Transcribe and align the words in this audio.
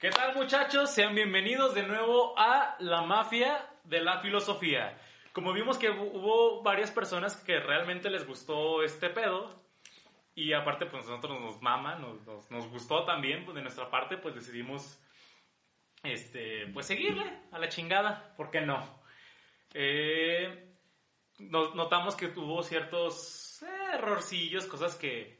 ¿Qué 0.00 0.08
tal 0.08 0.34
muchachos? 0.34 0.94
Sean 0.94 1.14
bienvenidos 1.14 1.74
de 1.74 1.82
nuevo 1.82 2.32
a 2.38 2.74
La 2.78 3.02
Mafia 3.02 3.68
de 3.84 4.00
la 4.00 4.20
Filosofía. 4.20 4.98
Como 5.34 5.52
vimos 5.52 5.76
que 5.76 5.90
hubo 5.90 6.62
varias 6.62 6.90
personas 6.90 7.36
que 7.36 7.60
realmente 7.60 8.08
les 8.08 8.26
gustó 8.26 8.82
este 8.82 9.10
pedo 9.10 9.62
y 10.34 10.54
aparte 10.54 10.86
pues 10.86 11.06
nosotros 11.06 11.38
nos 11.38 11.60
mama, 11.60 11.96
nos, 11.96 12.70
gustó 12.70 13.04
también, 13.04 13.44
pues 13.44 13.54
de 13.54 13.60
nuestra 13.60 13.90
parte 13.90 14.16
pues 14.16 14.34
decidimos 14.34 14.98
este, 16.02 16.66
pues 16.68 16.86
seguirle 16.86 17.38
a 17.52 17.58
la 17.58 17.68
chingada, 17.68 18.34
¿por 18.38 18.50
qué 18.50 18.62
no? 18.62 19.02
Eh, 19.74 20.78
notamos 21.40 22.16
que 22.16 22.28
tuvo 22.28 22.62
ciertos 22.62 23.62
eh, 23.64 23.96
errorcillos, 23.96 24.64
cosas 24.64 24.96
que 24.96 25.39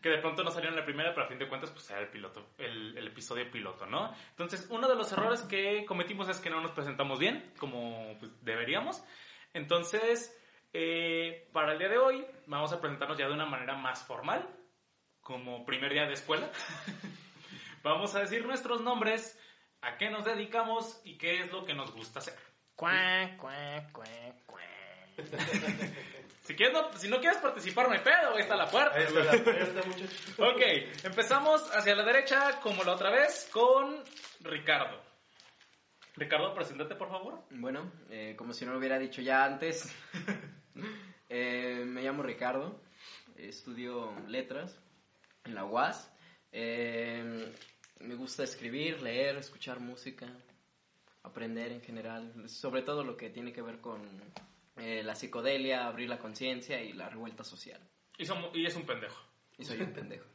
que 0.00 0.10
de 0.10 0.18
pronto 0.18 0.42
no 0.42 0.50
salieron 0.50 0.74
en 0.74 0.80
la 0.80 0.84
primera, 0.84 1.12
pero 1.12 1.26
a 1.26 1.28
fin 1.28 1.38
de 1.38 1.48
cuentas, 1.48 1.70
pues 1.70 1.88
era 1.90 2.00
el 2.00 2.08
piloto, 2.08 2.50
el, 2.58 3.06
episodio 3.06 3.50
piloto, 3.50 3.86
¿no? 3.86 4.12
Entonces, 4.30 4.66
uno 4.70 4.88
de 4.88 4.94
los 4.94 5.10
errores 5.12 5.42
que 5.42 5.84
cometimos 5.86 6.28
es 6.28 6.38
que 6.38 6.50
no 6.50 6.60
nos 6.60 6.72
presentamos 6.72 7.18
bien, 7.18 7.52
como 7.58 8.16
pues, 8.18 8.32
deberíamos. 8.44 9.02
Entonces, 9.52 10.36
eh, 10.72 11.48
para 11.52 11.72
el 11.72 11.78
día 11.78 11.88
de 11.88 11.98
hoy, 11.98 12.26
vamos 12.46 12.72
a 12.72 12.80
presentarnos 12.80 13.18
ya 13.18 13.26
de 13.26 13.34
una 13.34 13.46
manera 13.46 13.76
más 13.76 14.04
formal, 14.04 14.48
como 15.20 15.64
primer 15.64 15.92
día 15.92 16.06
de 16.06 16.14
escuela. 16.14 16.50
vamos 17.82 18.14
a 18.14 18.20
decir 18.20 18.44
nuestros 18.46 18.80
nombres, 18.80 19.38
a 19.80 19.96
qué 19.96 20.10
nos 20.10 20.24
dedicamos 20.24 21.00
y 21.04 21.18
qué 21.18 21.40
es 21.40 21.52
lo 21.52 21.64
que 21.64 21.74
nos 21.74 21.92
gusta 21.92 22.20
hacer. 22.20 22.34
Cuá, 22.74 23.36
cuá, 23.36 23.88
cuá, 23.92 24.06
cuá. 24.46 24.62
Si, 26.48 26.56
quieres, 26.56 26.72
no, 26.72 26.90
si 26.96 27.08
no 27.10 27.20
quieres 27.20 27.36
participar, 27.42 27.88
no 27.88 27.92
hay 27.92 28.00
pedo, 28.00 28.34
ahí 28.34 28.40
está 28.40 28.56
la 28.56 28.70
puerta. 28.70 28.96
Ahí 28.96 29.04
está. 29.04 29.82
Ok, 30.42 30.62
empezamos 31.04 31.70
hacia 31.76 31.94
la 31.94 32.02
derecha, 32.02 32.58
como 32.62 32.82
la 32.84 32.94
otra 32.94 33.10
vez, 33.10 33.50
con 33.52 34.02
Ricardo. 34.40 34.98
Ricardo, 36.16 36.54
preséntate, 36.54 36.94
por 36.94 37.10
favor. 37.10 37.44
Bueno, 37.50 37.92
eh, 38.08 38.34
como 38.34 38.54
si 38.54 38.64
no 38.64 38.72
lo 38.72 38.78
hubiera 38.78 38.98
dicho 38.98 39.20
ya 39.20 39.44
antes, 39.44 39.94
eh, 41.28 41.84
me 41.84 42.00
llamo 42.00 42.22
Ricardo, 42.22 42.80
estudio 43.36 44.14
letras 44.26 44.74
en 45.44 45.54
la 45.54 45.66
UAS. 45.66 46.10
Eh, 46.50 47.52
me 48.00 48.14
gusta 48.14 48.44
escribir, 48.44 49.02
leer, 49.02 49.36
escuchar 49.36 49.80
música, 49.80 50.26
aprender 51.24 51.72
en 51.72 51.82
general, 51.82 52.48
sobre 52.48 52.80
todo 52.80 53.04
lo 53.04 53.18
que 53.18 53.28
tiene 53.28 53.52
que 53.52 53.60
ver 53.60 53.82
con 53.82 54.00
eh, 54.80 55.02
la 55.02 55.14
psicodelia, 55.14 55.86
abrir 55.86 56.08
la 56.08 56.18
conciencia 56.18 56.80
y 56.80 56.92
la 56.92 57.08
revuelta 57.08 57.44
social. 57.44 57.80
Y, 58.16 58.24
y 58.58 58.66
es 58.66 58.76
un 58.76 58.86
pendejo. 58.86 59.20
Y 59.56 59.64
soy 59.64 59.80
un 59.80 59.92
pendejo. 59.92 60.26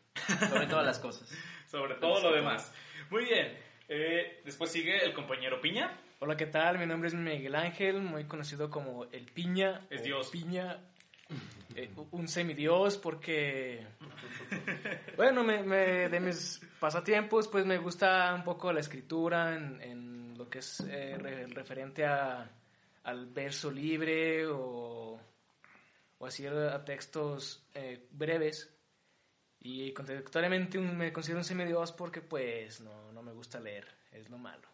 Sobre 0.49 0.67
todas 0.67 0.85
las 0.85 0.99
cosas. 0.99 1.29
Sobre 1.67 1.95
todo 1.95 2.21
lo 2.21 2.33
demás. 2.33 2.73
Muy 3.09 3.25
bien. 3.25 3.57
Eh, 3.87 4.41
después 4.45 4.71
sigue 4.71 5.03
el 5.03 5.13
compañero 5.13 5.59
Piña. 5.59 5.97
Hola, 6.19 6.37
¿qué 6.37 6.45
tal? 6.45 6.77
Mi 6.77 6.85
nombre 6.85 7.09
es 7.09 7.15
Miguel 7.15 7.55
Ángel, 7.55 8.01
muy 8.01 8.25
conocido 8.25 8.69
como 8.69 9.05
el 9.05 9.25
Piña. 9.25 9.85
Es 9.89 10.03
Dios. 10.03 10.29
Piña. 10.29 10.79
Eh, 11.75 11.89
un 12.11 12.27
semidios 12.27 12.97
porque, 12.97 13.87
bueno, 15.17 15.43
me, 15.43 15.63
de 16.09 16.19
mis 16.19 16.61
pasatiempos, 16.79 17.47
pues 17.47 17.65
me 17.65 17.77
gusta 17.77 18.33
un 18.35 18.43
poco 18.43 18.71
la 18.71 18.81
escritura 18.81 19.55
en, 19.55 20.37
lo 20.37 20.47
que 20.49 20.59
es 20.59 20.83
referente 21.53 22.05
a 22.05 22.51
al 23.03 23.27
verso 23.27 23.71
libre 23.71 24.45
o, 24.47 25.19
o 26.17 26.25
así 26.25 26.45
a 26.45 26.83
textos 26.83 27.67
eh, 27.73 28.07
breves. 28.11 28.69
Y 29.59 29.93
contradictoriamente 29.93 30.77
me 30.77 31.13
considero 31.13 31.39
un 31.39 31.45
semidios 31.45 31.91
porque 31.93 32.21
pues 32.21 32.81
no, 32.81 33.11
no 33.13 33.21
me 33.21 33.31
gusta 33.31 33.59
leer, 33.59 33.87
es 34.11 34.29
lo 34.29 34.37
malo. 34.37 34.67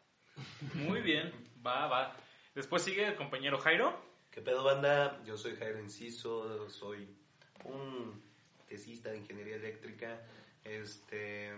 Muy 0.74 1.02
bien, 1.02 1.32
va, 1.66 1.88
va. 1.88 2.16
Después 2.56 2.82
sigue 2.82 3.08
el 3.08 3.16
compañero 3.16 3.60
Jairo. 3.60 4.10
¿Qué 4.32 4.42
pedo 4.42 4.64
banda? 4.64 5.22
Yo 5.26 5.38
soy 5.38 5.56
Jairo 5.56 5.80
Enciso, 5.80 6.70
soy 6.70 7.08
un 7.66 8.22
tesista 8.68 9.10
de 9.10 9.18
ingeniería 9.18 9.56
eléctrica. 9.56 10.22
Este, 10.64 11.52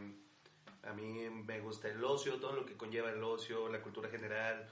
a 0.84 0.94
mí 0.94 1.30
me 1.30 1.60
gusta 1.60 1.90
el 1.90 2.04
ocio, 2.04 2.40
todo 2.40 2.54
lo 2.54 2.66
que 2.66 2.78
conlleva 2.78 3.12
el 3.12 3.24
ocio, 3.24 3.70
la 3.70 3.82
cultura 3.82 4.10
general, 4.10 4.68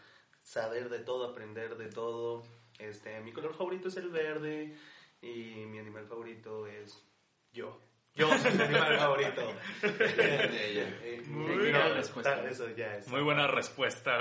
saber 0.49 0.89
de 0.89 0.99
todo, 0.99 1.29
aprender 1.29 1.77
de 1.77 1.89
todo. 1.89 2.43
Este, 2.79 3.19
mi 3.21 3.31
color 3.31 3.53
favorito 3.53 3.89
es 3.89 3.97
el 3.97 4.09
verde 4.09 4.75
y 5.21 5.65
mi 5.67 5.77
animal 5.77 6.07
favorito 6.07 6.65
es 6.65 7.05
yo. 7.53 7.79
Yo 8.15 8.35
soy 8.39 8.53
mi 8.53 8.63
animal 8.63 8.97
favorito. 8.97 9.53
Muy, 11.27 11.57
buena 11.57 11.89
respuesta. 11.89 12.43
Muy 13.07 13.21
buena 13.21 13.47
respuesta. 13.47 14.17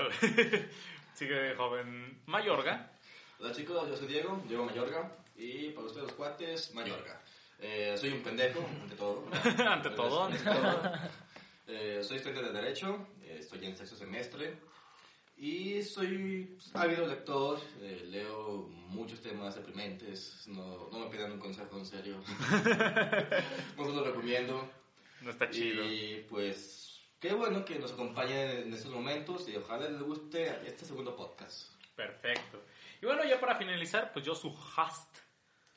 Sigue 1.14 1.54
joven 1.54 2.20
Mayorga. 2.26 2.92
Hola 3.40 3.52
chicos, 3.52 3.88
yo 3.88 3.96
soy 3.96 4.08
Diego, 4.08 4.42
Diego 4.46 4.66
Mayorga. 4.66 5.10
Y 5.34 5.70
para 5.70 5.86
ustedes 5.86 6.08
los 6.08 6.12
cuates, 6.12 6.74
Mayorga. 6.74 7.22
Eh, 7.58 7.96
soy 7.96 8.10
un 8.10 8.22
pendejo, 8.22 8.60
ante 8.82 8.96
todo. 8.96 9.24
ante 9.66 9.90
todo. 9.90 10.24
Ante 10.24 10.38
todo. 10.38 10.92
Eh, 11.66 12.00
soy 12.02 12.18
estudiante 12.18 12.52
de 12.52 12.60
Derecho, 12.60 13.08
eh, 13.22 13.36
estoy 13.40 13.64
en 13.64 13.76
sexto 13.76 13.96
semestre. 13.96 14.67
Y 15.40 15.84
soy 15.84 16.58
ávido 16.74 17.06
lector, 17.06 17.60
eh, 17.80 18.06
leo 18.08 18.68
muchos 18.88 19.20
temas 19.20 19.54
deprimentes, 19.54 20.48
no, 20.48 20.88
no 20.90 20.98
me 20.98 21.06
pidan 21.06 21.30
un 21.30 21.38
consejo 21.38 21.78
en 21.78 21.86
serio. 21.86 22.16
no 23.76 23.84
se 23.84 23.92
lo 23.92 24.02
recomiendo. 24.02 24.68
No 25.20 25.30
está 25.30 25.48
chido. 25.48 25.84
Y 25.84 26.26
pues, 26.28 27.00
qué 27.20 27.34
bueno 27.34 27.64
que 27.64 27.78
nos 27.78 27.92
acompañen 27.92 28.50
en 28.50 28.74
estos 28.74 28.90
momentos 28.90 29.48
y 29.48 29.54
ojalá 29.54 29.88
les 29.88 30.02
guste 30.02 30.58
este 30.66 30.84
segundo 30.84 31.14
podcast. 31.14 31.70
Perfecto. 31.94 32.60
Y 33.00 33.06
bueno, 33.06 33.22
ya 33.24 33.38
para 33.38 33.54
finalizar, 33.54 34.12
pues 34.12 34.24
yo 34.24 34.34
su 34.34 34.48
host. 34.48 35.18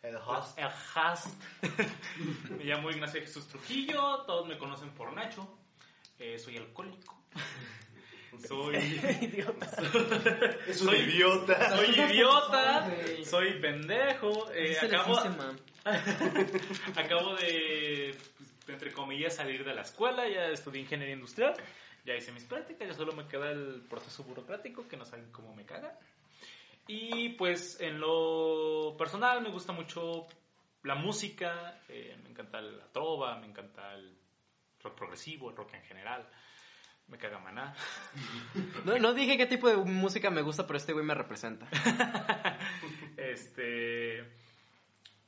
El 0.02 0.16
host. 0.16 0.58
El 0.58 0.70
host. 0.96 1.28
me 2.58 2.64
llamo 2.64 2.90
Ignacio 2.90 3.22
Jesús 3.22 3.48
Trujillo, 3.48 4.24
todos 4.26 4.48
me 4.48 4.58
conocen 4.58 4.90
por 4.96 5.14
Nacho. 5.14 5.48
Eh, 6.18 6.40
soy 6.40 6.58
alcohólico. 6.58 7.16
Soy 8.40 8.78
idiota. 8.78 9.78
soy 10.74 11.00
idiota. 11.00 11.70
Soy 11.70 12.00
idiota. 12.00 12.90
soy 13.26 13.54
pendejo. 13.60 14.52
Eh, 14.54 14.78
acabo, 14.82 15.20
acabo 16.96 17.36
de, 17.36 18.16
entre 18.68 18.92
comillas, 18.94 19.36
salir 19.36 19.66
de 19.66 19.74
la 19.74 19.82
escuela. 19.82 20.28
Ya 20.30 20.48
estudié 20.48 20.82
ingeniería 20.82 21.16
industrial. 21.16 21.54
Ya 22.06 22.16
hice 22.16 22.32
mis 22.32 22.46
prácticas. 22.46 22.88
Ya 22.88 22.94
solo 22.94 23.12
me 23.14 23.28
queda 23.28 23.52
el 23.52 23.82
proceso 23.90 24.24
burocrático 24.24 24.88
que 24.88 24.98
no 24.98 25.06
saben 25.06 25.32
cómo 25.32 25.54
me 25.54 25.66
caga. 25.66 26.00
Y 26.88 27.30
pues 27.30 27.80
en 27.82 28.00
lo 28.00 28.96
personal 28.98 29.42
me 29.42 29.50
gusta 29.50 29.74
mucho 29.74 30.28
la 30.84 30.96
música. 30.96 31.82
Eh, 31.90 32.18
me 32.24 32.30
encanta 32.30 32.62
la 32.62 32.88
trova. 32.92 33.38
Me 33.40 33.48
encanta 33.48 33.94
el 33.94 34.18
rock 34.82 34.96
progresivo, 34.96 35.50
el 35.50 35.58
rock 35.58 35.74
en 35.74 35.84
general. 35.84 36.28
Me 37.12 37.18
caga 37.18 37.40
maná. 37.40 37.76
No, 38.86 38.98
no 38.98 39.14
dije 39.14 39.38
qué 39.38 39.46
tipo 39.46 39.68
de 39.68 39.76
música 39.76 40.32
me 40.32 40.42
gusta, 40.42 40.66
pero 40.66 40.78
este 40.78 40.94
güey 40.94 41.06
me 41.06 41.14
representa. 41.14 41.68
este. 43.18 44.24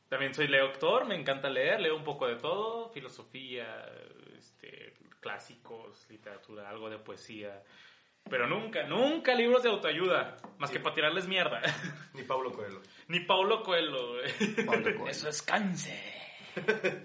También 0.08 0.34
soy 0.34 0.48
lector, 0.48 1.06
me 1.06 1.16
encanta 1.16 1.50
leer, 1.50 1.82
leo 1.82 1.96
un 1.96 2.04
poco 2.04 2.28
de 2.28 2.36
todo, 2.36 2.90
filosofía, 2.90 3.84
este, 4.38 4.94
clásicos, 5.20 6.08
literatura, 6.10 6.70
algo 6.70 6.90
de 6.90 7.00
poesía. 7.00 7.64
Pero 8.30 8.48
nunca, 8.48 8.84
nunca 8.84 9.36
libros 9.36 9.64
de 9.64 9.70
autoayuda, 9.70 10.38
más 10.60 10.72
que 10.72 10.80
para 10.80 10.96
tirarles 10.96 11.28
mierda. 11.28 11.62
Ni 12.14 12.24
Paulo 12.24 12.52
Coelho. 12.52 12.82
Ni 13.08 13.20
Paulo 13.22 13.64
Coelho. 13.64 14.18
Coelho. 14.66 15.08
Eso 15.08 15.30
es 15.30 15.42
cáncer. 15.42 16.00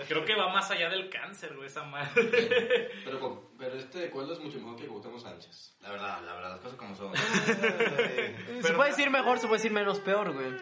Creo 0.09 0.25
que 0.25 0.35
va 0.35 0.53
más 0.53 0.71
allá 0.71 0.89
del 0.89 1.09
cáncer, 1.09 1.55
güey, 1.55 1.67
esa 1.67 1.85
madre. 1.85 2.91
Pero, 3.05 3.51
pero 3.59 3.75
este 3.77 3.99
de 3.99 4.07
es 4.07 4.41
mucho 4.41 4.59
mejor 4.59 4.77
que 4.77 4.87
Cuauhtémoc 4.87 5.21
Sánchez. 5.21 5.77
La 5.81 5.91
verdad, 5.91 6.23
la 6.25 6.35
verdad, 6.35 6.51
las 6.51 6.61
cosas 6.61 6.79
como 6.79 6.95
son. 6.95 7.17
se 8.63 8.73
puede 8.75 8.91
decir 8.91 9.11
mejor, 9.11 9.39
se 9.39 9.47
puede 9.47 9.59
decir 9.59 9.73
menos 9.73 10.01
peor, 10.01 10.33
güey. 10.33 10.53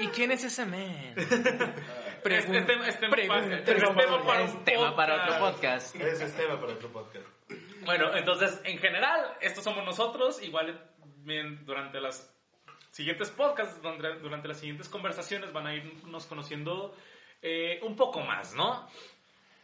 ¿Y, 0.00 0.06
quién 0.08 0.32
es 0.32 0.44
ese 0.44 0.66
man? 0.66 1.14
Pregun 2.22 2.54
este, 2.54 2.72
tema, 2.72 2.88
este, 2.88 3.08
tema, 3.08 4.24
para, 4.24 4.64
tema 4.64 4.96
para 4.96 5.24
otro 5.24 5.38
podcast. 5.38 5.96
Ese 5.96 6.24
es 6.24 6.36
tema 6.36 6.60
para 6.60 6.72
otro 6.72 6.88
podcast. 6.90 7.26
Bueno, 7.84 8.14
entonces, 8.16 8.60
en 8.64 8.78
general, 8.78 9.36
estos 9.40 9.64
somos 9.64 9.84
nosotros. 9.84 10.42
Igual 10.42 10.80
bien, 11.24 11.64
durante 11.64 12.00
las 12.00 12.32
siguientes 12.92 13.30
podcasts, 13.30 13.80
durante, 13.82 14.20
durante 14.20 14.48
las 14.48 14.58
siguientes 14.58 14.88
conversaciones 14.88 15.52
van 15.52 15.66
a 15.66 15.74
irnos 15.74 16.26
conociendo 16.26 16.94
eh, 17.42 17.80
un 17.82 17.96
poco 17.96 18.20
más, 18.20 18.54
¿no? 18.54 18.88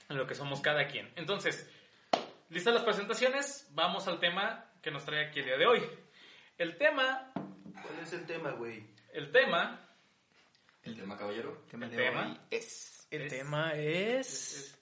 En 0.09 0.17
lo 0.19 0.27
que 0.27 0.35
somos 0.35 0.61
cada 0.61 0.87
quien. 0.89 1.11
Entonces, 1.17 1.71
listas 2.51 2.75
las 2.75 2.83
presentaciones, 2.85 3.67
vamos 3.71 4.07
al 4.09 4.19
tema 4.21 4.65
que 4.83 4.91
nos 4.91 5.05
trae 5.05 5.27
aquí 5.27 5.41
el 5.41 5.47
día 5.47 5.57
de 5.59 5.67
hoy. 5.67 5.83
El 6.59 6.77
tema, 6.77 7.31
¿Cuál 7.35 7.99
es 8.03 8.13
el 8.13 8.27
tema, 8.27 8.51
güey? 8.53 8.83
el 9.13 9.31
tema, 9.31 9.81
El 10.83 10.97
tema 10.97 11.17
caballero. 11.17 11.63
tema 11.71 11.87
el 11.87 11.93
tema. 11.97 12.39
es... 12.51 13.07
El 13.11 13.23
Es- 13.23 13.31
tema 13.33 13.73
es... 13.75 14.75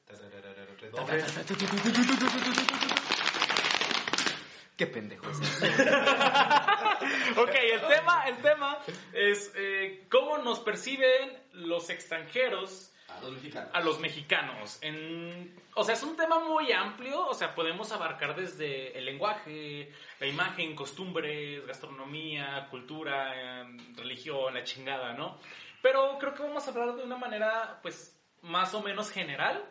Qué 4.76 4.86
pendejo 4.86 5.26
es. 5.30 5.38
Ok, 7.38 7.50
el 7.54 7.80
tema, 7.86 8.24
el 8.26 8.36
tema 8.38 8.78
es 9.12 9.52
eh, 9.56 10.04
cómo 10.10 10.38
nos 10.38 10.60
perciben 10.60 11.38
los 11.52 11.90
extranjeros 11.90 12.92
A 13.08 13.20
los 13.20 13.32
mexicanos. 13.32 13.70
a 13.74 13.80
los 13.80 14.00
mexicanos. 14.00 14.78
En, 14.82 15.54
o 15.74 15.84
sea, 15.84 15.94
es 15.94 16.02
un 16.02 16.16
tema 16.16 16.40
muy 16.40 16.72
amplio, 16.72 17.26
o 17.26 17.34
sea, 17.34 17.54
podemos 17.54 17.92
abarcar 17.92 18.34
desde 18.34 18.96
el 18.98 19.04
lenguaje, 19.04 19.92
la 20.20 20.26
imagen, 20.26 20.74
costumbres, 20.74 21.64
gastronomía, 21.66 22.66
cultura, 22.70 23.34
eh, 23.62 23.76
religión, 23.96 24.54
la 24.54 24.64
chingada, 24.64 25.12
¿no? 25.12 25.38
Pero 25.82 26.18
creo 26.18 26.34
que 26.34 26.42
vamos 26.42 26.66
a 26.66 26.70
hablar 26.70 26.96
de 26.96 27.04
una 27.04 27.16
manera, 27.16 27.78
pues, 27.82 28.18
más 28.42 28.72
o 28.74 28.82
menos 28.82 29.10
general. 29.10 29.64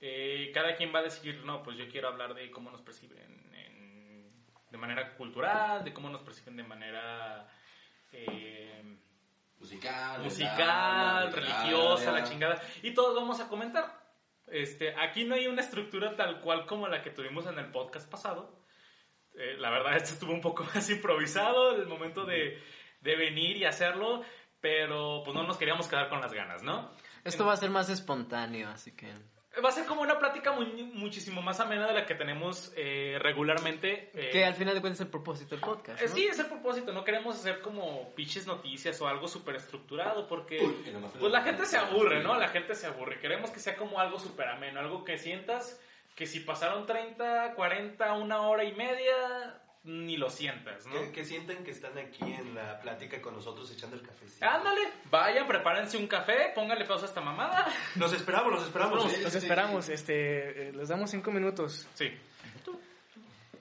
Eh, 0.00 0.50
cada 0.52 0.76
quien 0.76 0.94
va 0.94 0.98
a 0.98 1.04
decir, 1.04 1.42
no, 1.44 1.62
pues 1.62 1.78
yo 1.78 1.88
quiero 1.88 2.08
hablar 2.08 2.34
de 2.34 2.50
cómo 2.50 2.70
nos 2.70 2.82
perciben 2.82 3.18
en- 3.18 3.25
de 4.76 4.80
manera 4.80 5.14
cultural, 5.14 5.82
de 5.82 5.92
cómo 5.92 6.10
nos 6.10 6.20
perciben 6.22 6.56
de 6.56 6.62
manera... 6.62 7.48
eh, 8.12 8.82
Musical. 9.58 10.22
musical, 10.22 11.32
religiosa, 11.32 12.12
la 12.12 12.24
chingada. 12.24 12.60
Y 12.82 12.92
todos 12.92 13.16
vamos 13.16 13.40
a 13.40 13.48
comentar. 13.48 14.04
Este, 14.46 14.94
aquí 14.94 15.24
no 15.24 15.34
hay 15.34 15.46
una 15.46 15.62
estructura 15.62 16.14
tal 16.14 16.40
cual 16.42 16.66
como 16.66 16.86
la 16.88 17.02
que 17.02 17.10
tuvimos 17.10 17.46
en 17.46 17.58
el 17.58 17.70
podcast 17.72 18.08
pasado. 18.08 18.60
Eh, 19.34 19.56
la 19.58 19.70
verdad, 19.70 19.96
esto 19.96 20.10
estuvo 20.12 20.32
un 20.32 20.42
poco 20.42 20.62
más 20.74 20.88
improvisado 20.90 21.74
el 21.74 21.86
momento 21.86 22.26
de, 22.26 22.62
de 23.00 23.16
venir 23.16 23.56
y 23.56 23.64
hacerlo, 23.64 24.22
pero 24.60 25.22
pues 25.24 25.34
no 25.34 25.42
nos 25.44 25.56
queríamos 25.56 25.88
quedar 25.88 26.10
con 26.10 26.20
las 26.20 26.34
ganas, 26.34 26.62
¿no? 26.62 26.92
Esto 27.24 27.46
va 27.46 27.54
a 27.54 27.56
ser 27.56 27.70
más 27.70 27.88
espontáneo, 27.88 28.68
así 28.68 28.92
que... 28.94 29.10
Va 29.64 29.68
a 29.70 29.72
ser 29.72 29.86
como 29.86 30.02
una 30.02 30.18
plática 30.18 30.52
muy- 30.52 30.66
muchísimo 30.92 31.40
más 31.42 31.60
amena 31.60 31.86
de 31.86 31.94
la 31.94 32.04
que 32.06 32.14
tenemos 32.14 32.72
eh, 32.76 33.18
regularmente. 33.20 34.10
eh, 34.14 34.30
Que 34.30 34.44
al 34.44 34.54
final 34.54 34.74
de 34.74 34.80
cuentas 34.80 35.00
es 35.00 35.06
el 35.06 35.10
propósito 35.10 35.50
del 35.56 35.60
podcast, 35.64 36.00
eh, 36.00 36.06
¿no? 36.08 36.14
Sí, 36.14 36.26
es 36.26 36.38
el 36.38 36.46
propósito. 36.46 36.92
No 36.92 37.04
queremos 37.04 37.36
hacer 37.36 37.60
como 37.60 38.14
pinches 38.14 38.46
noticias 38.46 39.00
o 39.00 39.08
algo 39.08 39.28
súper 39.28 39.56
estructurado 39.56 40.26
porque 40.28 40.58
pues 41.18 41.32
la 41.32 41.42
gente 41.42 41.64
se 41.66 41.76
aburre, 41.78 42.22
¿no? 42.22 42.38
La 42.38 42.48
gente 42.48 42.74
se 42.74 42.86
aburre. 42.86 43.18
Queremos 43.18 43.50
que 43.50 43.60
sea 43.60 43.76
como 43.76 43.98
algo 44.00 44.18
súper 44.18 44.48
ameno, 44.48 44.80
algo 44.80 45.04
que 45.04 45.18
sientas 45.18 45.80
que 46.14 46.26
si 46.26 46.40
pasaron 46.40 46.86
30, 46.86 47.52
40, 47.54 48.12
una 48.14 48.40
hora 48.42 48.64
y 48.64 48.72
media, 48.74 49.60
ni 49.86 50.16
lo 50.16 50.28
sientas, 50.28 50.84
¿no? 50.86 51.00
Que, 51.00 51.12
que 51.12 51.24
sientan 51.24 51.64
que 51.64 51.70
están 51.70 51.96
aquí 51.96 52.24
en 52.24 52.54
la 52.54 52.80
plática 52.80 53.22
con 53.22 53.34
nosotros 53.34 53.70
echando 53.70 53.96
el 53.96 54.02
cafecito. 54.02 54.44
Ándale, 54.44 54.80
vayan, 55.10 55.46
prepárense 55.46 55.96
un 55.96 56.08
café, 56.08 56.52
pónganle 56.54 56.84
pausa 56.84 57.06
a 57.06 57.08
esta 57.08 57.20
mamada. 57.20 57.66
Los 57.94 58.12
esperamos, 58.12 58.52
los 58.52 58.64
esperamos. 58.64 59.22
Los 59.22 59.34
esperamos, 59.34 59.88
este, 59.88 60.68
eh, 60.68 60.72
les 60.72 60.88
damos 60.88 61.10
cinco 61.10 61.30
minutos. 61.30 61.86
Sí. 61.94 62.10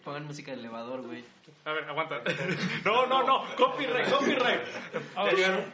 Pongan 0.04 0.26
música 0.26 0.52
de 0.52 0.60
elevador, 0.60 1.02
güey. 1.02 1.24
A 1.64 1.74
ver, 1.74 1.84
aguanta. 1.86 2.22
No, 2.86 3.08
no, 3.08 3.24
no. 3.24 3.56
Copyright, 3.56 4.08
copyright. 4.10 4.62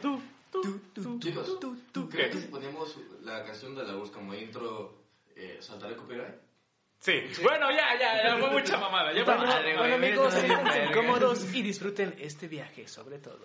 Tú, 0.00 0.20
tú, 0.50 0.80
tú, 0.94 1.18
Chicos, 1.18 1.58
tú, 1.58 1.78
tú. 1.92 2.08
¿creen 2.10 2.30
que 2.30 2.40
si 2.40 2.48
ponemos 2.48 2.98
la 3.22 3.42
canción 3.42 3.74
de 3.74 3.84
la 3.84 3.94
voz 3.94 4.10
como 4.10 4.34
intro, 4.34 4.98
eh, 5.34 5.56
saltará 5.60 5.92
el 5.92 5.98
copyright? 5.98 6.34
Sí. 7.02 7.20
Bueno, 7.42 7.68
ya, 7.72 7.98
ya, 7.98 8.22
ya 8.22 8.36
fue 8.38 8.50
mucha 8.50 8.78
mamada. 8.78 9.12
Ya 9.12 9.24
fue 9.24 9.34
Bueno, 9.34 9.50
madre, 9.50 9.76
bueno, 9.76 9.96
güey. 9.98 10.08
amigos, 10.10 10.34
siéntense 10.34 10.92
cómodos 10.94 11.52
y 11.52 11.60
disfruten 11.62 12.14
este 12.20 12.46
viaje, 12.46 12.86
sobre 12.86 13.18
todo. 13.18 13.40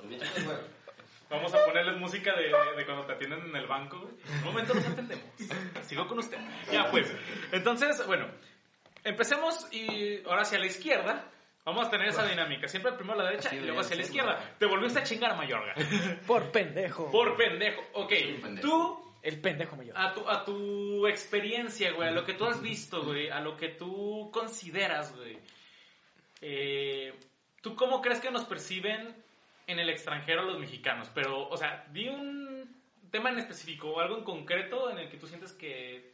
Vamos 1.29 1.53
a 1.55 1.65
ponerles 1.65 1.97
música 1.97 2.33
de, 2.35 2.43
de 2.77 2.85
cuando 2.85 3.05
te 3.05 3.13
atienden 3.13 3.41
en 3.49 3.55
el 3.55 3.65
banco. 3.67 3.99
güey. 3.99 4.13
En 4.29 4.37
un 4.37 4.43
momento 4.45 4.73
los 4.75 4.85
atendemos. 4.85 5.25
Sigo 5.87 6.07
con 6.07 6.19
usted. 6.19 6.37
Ya 6.71 6.89
pues. 6.91 7.11
Entonces, 7.51 8.05
bueno. 8.05 8.27
Empecemos 9.03 9.67
y 9.73 10.21
ahora 10.25 10.43
hacia 10.43 10.59
la 10.59 10.67
izquierda. 10.67 11.25
Vamos 11.65 11.87
a 11.87 11.89
tener 11.89 12.07
esa 12.09 12.25
dinámica. 12.27 12.67
Siempre 12.67 12.91
primero 12.93 13.19
a 13.19 13.23
la 13.23 13.29
derecha 13.31 13.49
Sí, 13.49 13.57
y 13.57 13.61
luego 13.61 13.81
hacia 13.81 13.95
la 13.95 14.03
izquierda. 14.03 14.55
Te 14.59 14.65
volviste 14.67 14.99
a 14.99 15.03
chingar 15.03 15.31
a 15.31 15.35
Mayorga. 15.35 15.73
Por 16.27 16.51
pendejo. 16.51 17.09
Por 17.11 17.35
pendejo. 17.35 17.81
Ok. 17.93 18.13
Tú, 18.61 19.06
El 19.21 19.41
pendejo 19.41 19.75
mayor. 19.75 19.97
a 19.97 20.13
tu, 20.13 20.27
a 20.29 20.45
tu 20.45 21.07
experiencia, 21.07 21.91
güey. 21.91 22.07
A 22.07 22.11
lo 22.11 22.23
que 22.23 22.33
tú 22.33 22.45
has 22.45 22.61
visto, 22.61 23.03
güey. 23.03 23.29
A 23.29 23.39
lo 23.41 23.57
que 23.57 23.69
tú 23.69 24.29
consideras, 24.31 25.15
güey. 25.15 25.37
Eh, 26.41 27.13
¿Tú 27.61 27.75
cómo 27.75 28.01
crees 28.01 28.19
que 28.19 28.31
nos 28.31 28.45
perciben 28.45 29.15
en 29.65 29.79
el 29.79 29.89
extranjero 29.89 30.43
los 30.43 30.59
mexicanos? 30.59 31.09
Pero, 31.13 31.49
o 31.49 31.57
sea, 31.57 31.85
di 31.91 32.07
un 32.07 32.75
tema 33.11 33.29
en 33.31 33.39
específico 33.39 33.89
o 33.89 33.99
algo 33.99 34.17
en 34.17 34.23
concreto 34.23 34.89
en 34.89 34.99
el 34.99 35.09
que 35.09 35.17
tú 35.17 35.27
sientes 35.27 35.51
que 35.53 36.13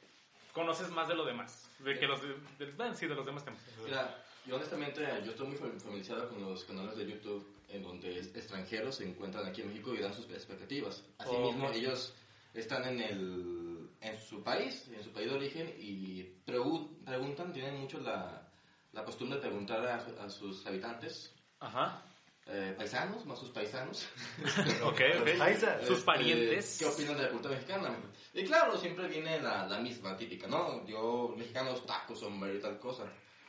conoces 0.53 0.89
más 0.89 1.07
de 1.07 1.15
lo 1.15 1.25
demás. 1.25 1.69
De 1.79 1.97
que 1.99 2.07
los 2.07 2.21
de, 2.21 2.35
de- 2.65 2.71
bueno, 2.71 2.93
sí, 2.95 3.05
de 3.07 3.15
los 3.15 3.25
demás 3.25 3.43
temas. 3.43 3.61
Mira, 3.83 4.23
yo 4.45 4.55
honestamente, 4.55 5.01
yo 5.25 5.31
estoy 5.31 5.47
muy 5.47 5.57
fam- 5.57 5.77
familiarizado 5.79 6.29
con 6.29 6.41
los 6.41 6.63
canales 6.63 6.95
de 6.97 7.05
YouTube 7.11 7.45
en 7.69 7.83
donde 7.83 8.19
extranjeros 8.19 8.95
se 8.95 9.07
encuentran 9.09 9.45
aquí 9.45 9.61
en 9.61 9.69
México 9.69 9.93
y 9.93 9.97
dan 9.99 10.13
sus 10.13 10.29
expectativas. 10.29 11.03
Asimismo, 11.17 11.67
Ok. 11.67 11.75
ellos 11.75 12.13
están 12.53 12.85
en, 12.85 13.01
el, 13.01 13.89
en 14.01 14.19
su 14.19 14.43
país, 14.43 14.87
en 14.95 15.03
su 15.03 15.11
país 15.11 15.29
de 15.29 15.35
origen 15.35 15.73
y 15.79 16.23
pregu- 16.45 17.03
preguntan, 17.05 17.51
tienen 17.53 17.79
mucho 17.79 17.99
la, 17.99 18.47
la 18.91 19.03
costumbre 19.03 19.37
de 19.39 19.47
preguntar 19.47 19.85
a, 19.85 19.99
su- 19.99 20.19
a 20.19 20.29
sus 20.29 20.65
habitantes, 20.67 21.33
Ajá. 21.59 22.03
eh, 22.45 22.73
paisanos, 22.77 23.25
más 23.25 23.39
sus 23.39 23.49
paisanos, 23.49 24.07
Ok, 24.83 25.01
ok. 25.21 25.37
Paisa. 25.37 25.79
Sus 25.81 25.91
este, 25.99 26.05
parientes. 26.05 26.77
¿Qué 26.79 26.85
opinan 26.85 27.17
de 27.17 27.23
la 27.23 27.29
cultura 27.29 27.53
mexicana? 27.55 27.95
Y 28.33 28.43
claro, 28.45 28.77
siempre 28.77 29.07
viene 29.07 29.39
la, 29.41 29.67
la 29.67 29.79
misma 29.79 30.17
típica, 30.17 30.47
¿no? 30.47 30.85
Yo, 30.87 31.33
mexicanos, 31.37 31.85
tacos, 31.85 32.19
sombrero 32.19 32.57
y 32.57 32.61
tal 32.61 32.79
cosa. 32.79 33.03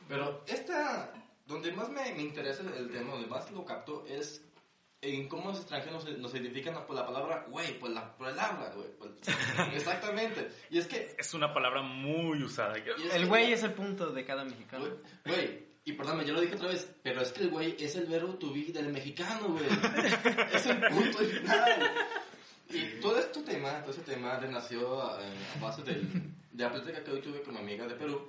Pero 0.07 0.43
esta, 0.47 1.11
donde 1.47 1.71
más 1.71 1.89
me, 1.89 2.13
me 2.13 2.21
interesa 2.21 2.61
el 2.77 2.91
tema, 2.91 3.11
donde 3.13 3.27
más 3.27 3.49
lo 3.51 3.65
capto, 3.65 4.05
es 4.07 4.44
en 5.13 5.27
cómo 5.27 5.49
los 5.49 5.59
extranjeros 5.59 6.05
nos, 6.05 6.17
nos 6.17 6.33
identifican 6.33 6.85
por 6.85 6.95
la 6.95 7.05
palabra 7.05 7.45
güey, 7.49 7.77
por, 7.79 7.89
la, 7.91 8.15
por 8.17 8.27
el 8.29 8.39
habla, 8.39 8.71
güey. 8.75 8.87
por- 8.97 9.15
exactamente. 9.73 10.49
Y 10.69 10.77
es 10.79 10.87
que, 10.87 11.15
Es 11.17 11.33
una 11.33 11.53
palabra 11.53 11.81
muy 11.81 12.41
usada. 12.43 12.75
El 13.13 13.25
güey 13.27 13.53
es 13.53 13.63
el 13.63 13.73
punto 13.73 14.11
de 14.11 14.25
cada 14.25 14.43
mexicano. 14.43 14.85
Güey, 15.25 15.65
y 15.85 15.93
perdóname, 15.93 16.25
yo 16.25 16.33
lo 16.33 16.41
dije 16.41 16.55
otra 16.55 16.69
vez, 16.69 16.91
pero 17.03 17.21
es 17.21 17.31
que 17.31 17.43
el 17.43 17.49
güey 17.49 17.75
es 17.79 17.95
el 17.95 18.05
verbo 18.07 18.33
to 18.35 18.51
be 18.51 18.71
del 18.73 18.89
mexicano, 18.89 19.49
güey. 19.49 19.65
es 20.53 20.65
el 20.65 20.79
punto 20.81 21.17
final. 21.19 21.91
Y 22.69 22.99
todo 22.99 23.19
este 23.19 23.41
tema, 23.43 23.81
todo 23.81 23.91
este 23.91 24.13
tema 24.13 24.37
nació 24.49 25.19
eh, 25.19 25.23
a 25.55 25.59
base 25.61 25.83
del, 25.83 26.01
de 26.51 26.63
la 26.63 26.71
plática 26.71 27.03
que 27.03 27.11
hoy 27.11 27.21
tuve 27.21 27.41
con 27.43 27.53
mi 27.53 27.59
amiga 27.59 27.85
de 27.87 27.93
Perú, 27.93 28.27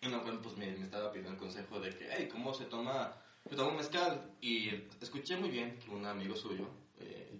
en 0.00 0.12
la 0.12 0.18
cual 0.20 0.38
pues 0.40 0.56
me, 0.56 0.66
me 0.72 0.84
estaba 0.84 1.10
pidiendo 1.12 1.32
el 1.32 1.36
consejo 1.36 1.78
de 1.80 1.90
que, 1.90 2.08
hey, 2.10 2.28
¿cómo 2.32 2.54
se 2.54 2.64
toma, 2.64 3.14
se 3.48 3.56
toma 3.56 3.70
un 3.70 3.76
mezcal? 3.76 4.30
Y 4.40 4.70
escuché 5.00 5.36
muy 5.36 5.50
bien 5.50 5.78
que 5.78 5.90
un 5.90 6.06
amigo 6.06 6.34
suyo 6.36 6.68
eh, 6.98 7.38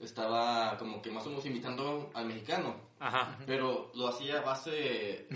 estaba 0.00 0.76
como 0.78 1.02
que 1.02 1.10
más 1.10 1.26
o 1.26 1.30
menos 1.30 1.44
invitando 1.46 2.10
al 2.14 2.26
mexicano. 2.26 2.76
Ajá. 3.00 3.38
Pero 3.46 3.90
lo 3.94 4.08
hacía 4.08 4.38
a 4.38 4.42
base 4.42 5.26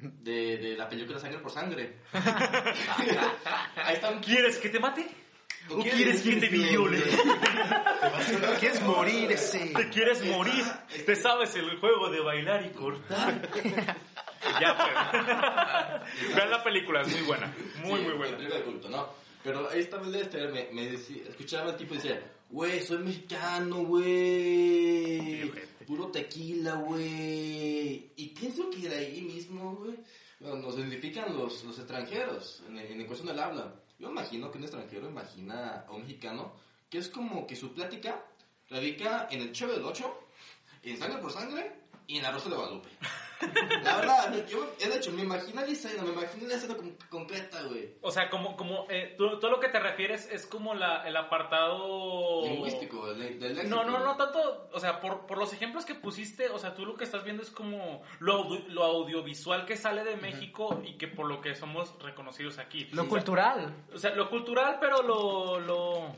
de, 0.00 0.58
de 0.58 0.76
la 0.76 0.88
película 0.88 1.18
Sangre 1.18 1.38
por 1.38 1.50
Sangre. 1.50 2.00
Ahí 3.76 3.94
están. 3.94 4.20
¿Quieres 4.20 4.58
que 4.58 4.68
te 4.68 4.78
mate? 4.78 5.06
¿O 5.70 5.76
¿O 5.78 5.82
quieres 5.82 6.20
que 6.20 6.36
te 6.36 6.48
viole? 6.48 7.02
¿Quieres 8.60 8.82
morir 8.82 9.32
ese? 9.32 9.72
¿Te 9.74 9.88
quieres 9.88 10.22
morir? 10.26 10.62
¿Te 11.06 11.16
sabes 11.16 11.54
el 11.56 11.78
juego 11.78 12.10
de 12.10 12.20
bailar 12.20 12.66
y 12.66 12.70
cortar? 12.70 13.48
ya, 14.60 14.76
pues. 14.76 16.34
Vean 16.34 16.50
la 16.50 16.62
película, 16.62 17.00
es 17.00 17.08
muy 17.08 17.22
buena. 17.22 17.46
Muy, 17.82 18.00
Sí, 18.00 18.06
muy 18.06 18.12
buena. 18.16 18.36
película 18.36 18.58
de 18.58 18.64
culto, 18.64 18.88
¿no? 18.90 19.08
Pero 19.44 19.68
ahí 19.70 19.80
estaba 19.80 20.04
el 20.06 20.12
Lester, 20.12 20.50
me, 20.52 20.68
me 20.72 20.90
decía, 20.90 21.22
escuchaba 21.28 21.70
al 21.70 21.76
tipo 21.76 21.94
y 21.94 21.98
decía, 21.98 22.32
güey, 22.50 22.80
soy 22.82 22.98
mexicano, 22.98 23.84
güey. 23.84 25.50
Puro 25.86 26.06
tequila, 26.08 26.76
güey. 26.76 28.10
Y 28.16 28.28
pienso 28.38 28.70
que 28.70 28.88
de 28.88 28.96
ahí 28.96 29.20
mismo, 29.20 29.76
güey, 29.76 29.98
nos 30.40 30.76
identifican 30.78 31.36
los, 31.36 31.62
los 31.64 31.78
extranjeros 31.78 32.62
en, 32.68 32.78
el- 32.78 32.92
en 32.92 33.00
el 33.02 33.06
cuestión 33.06 33.28
del 33.28 33.38
habla. 33.44 33.74
Yo 33.98 34.10
imagino 34.10 34.50
que 34.50 34.58
un 34.58 34.64
extranjero 34.64 35.08
imagina 35.08 35.84
a 35.86 35.92
un 35.92 36.00
mexicano 36.02 36.54
que 36.90 36.98
es 36.98 37.08
como 37.08 37.46
que 37.46 37.54
su 37.54 37.72
plática 37.74 38.24
radica 38.70 39.28
en 39.30 39.42
el 39.42 39.52
Cheve 39.52 39.74
del 39.74 39.84
8, 39.84 40.20
en 40.84 40.96
Sangre 40.98 41.18
por 41.20 41.32
Sangre 41.32 41.70
y 42.06 42.16
en 42.18 42.22
la 42.22 42.30
Rosa 42.32 42.48
de 42.50 42.56
Guadalupe. 42.56 42.88
La 43.82 43.96
verdad, 43.96 44.46
yo, 44.46 44.64
de 44.78 44.96
hecho, 44.96 45.12
me 45.12 45.22
imagino 45.22 45.60
la 45.60 45.66
escena, 45.66 46.02
me 46.02 46.12
imagino 46.12 46.46
la 46.48 46.54
escena 46.54 46.76
com- 46.76 46.94
completa, 47.10 47.62
güey. 47.64 47.90
O 48.00 48.10
sea, 48.10 48.30
como, 48.30 48.56
como 48.56 48.86
eh, 48.88 49.14
tú, 49.18 49.38
tú 49.38 49.48
lo 49.48 49.60
que 49.60 49.68
te 49.68 49.78
refieres 49.80 50.30
es 50.30 50.46
como 50.46 50.72
la, 50.74 51.02
el 51.06 51.14
apartado... 51.16 52.42
Lingüístico, 52.44 53.12
del, 53.12 53.38
del 53.38 53.56
léxico. 53.56 53.76
No, 53.76 53.84
no, 53.84 53.98
no 53.98 54.16
tanto, 54.16 54.68
o 54.72 54.80
sea, 54.80 55.00
por, 55.00 55.26
por 55.26 55.36
los 55.36 55.52
ejemplos 55.52 55.84
que 55.84 55.94
pusiste, 55.94 56.48
o 56.48 56.58
sea, 56.58 56.74
tú 56.74 56.86
lo 56.86 56.94
que 56.96 57.04
estás 57.04 57.22
viendo 57.24 57.42
es 57.42 57.50
como 57.50 58.02
lo, 58.20 58.34
audio- 58.34 58.64
lo 58.68 58.84
audiovisual 58.84 59.66
que 59.66 59.76
sale 59.76 60.04
de 60.04 60.16
México 60.16 60.80
y 60.84 60.96
que 60.96 61.08
por 61.08 61.26
lo 61.26 61.40
que 61.42 61.54
somos 61.54 61.92
reconocidos 62.02 62.58
aquí. 62.58 62.86
Lo 62.92 63.08
cultural. 63.08 63.74
O 63.92 63.98
sea, 63.98 64.14
lo 64.14 64.30
cultural, 64.30 64.78
pero 64.80 65.02
lo... 65.02 65.60
lo 65.60 66.14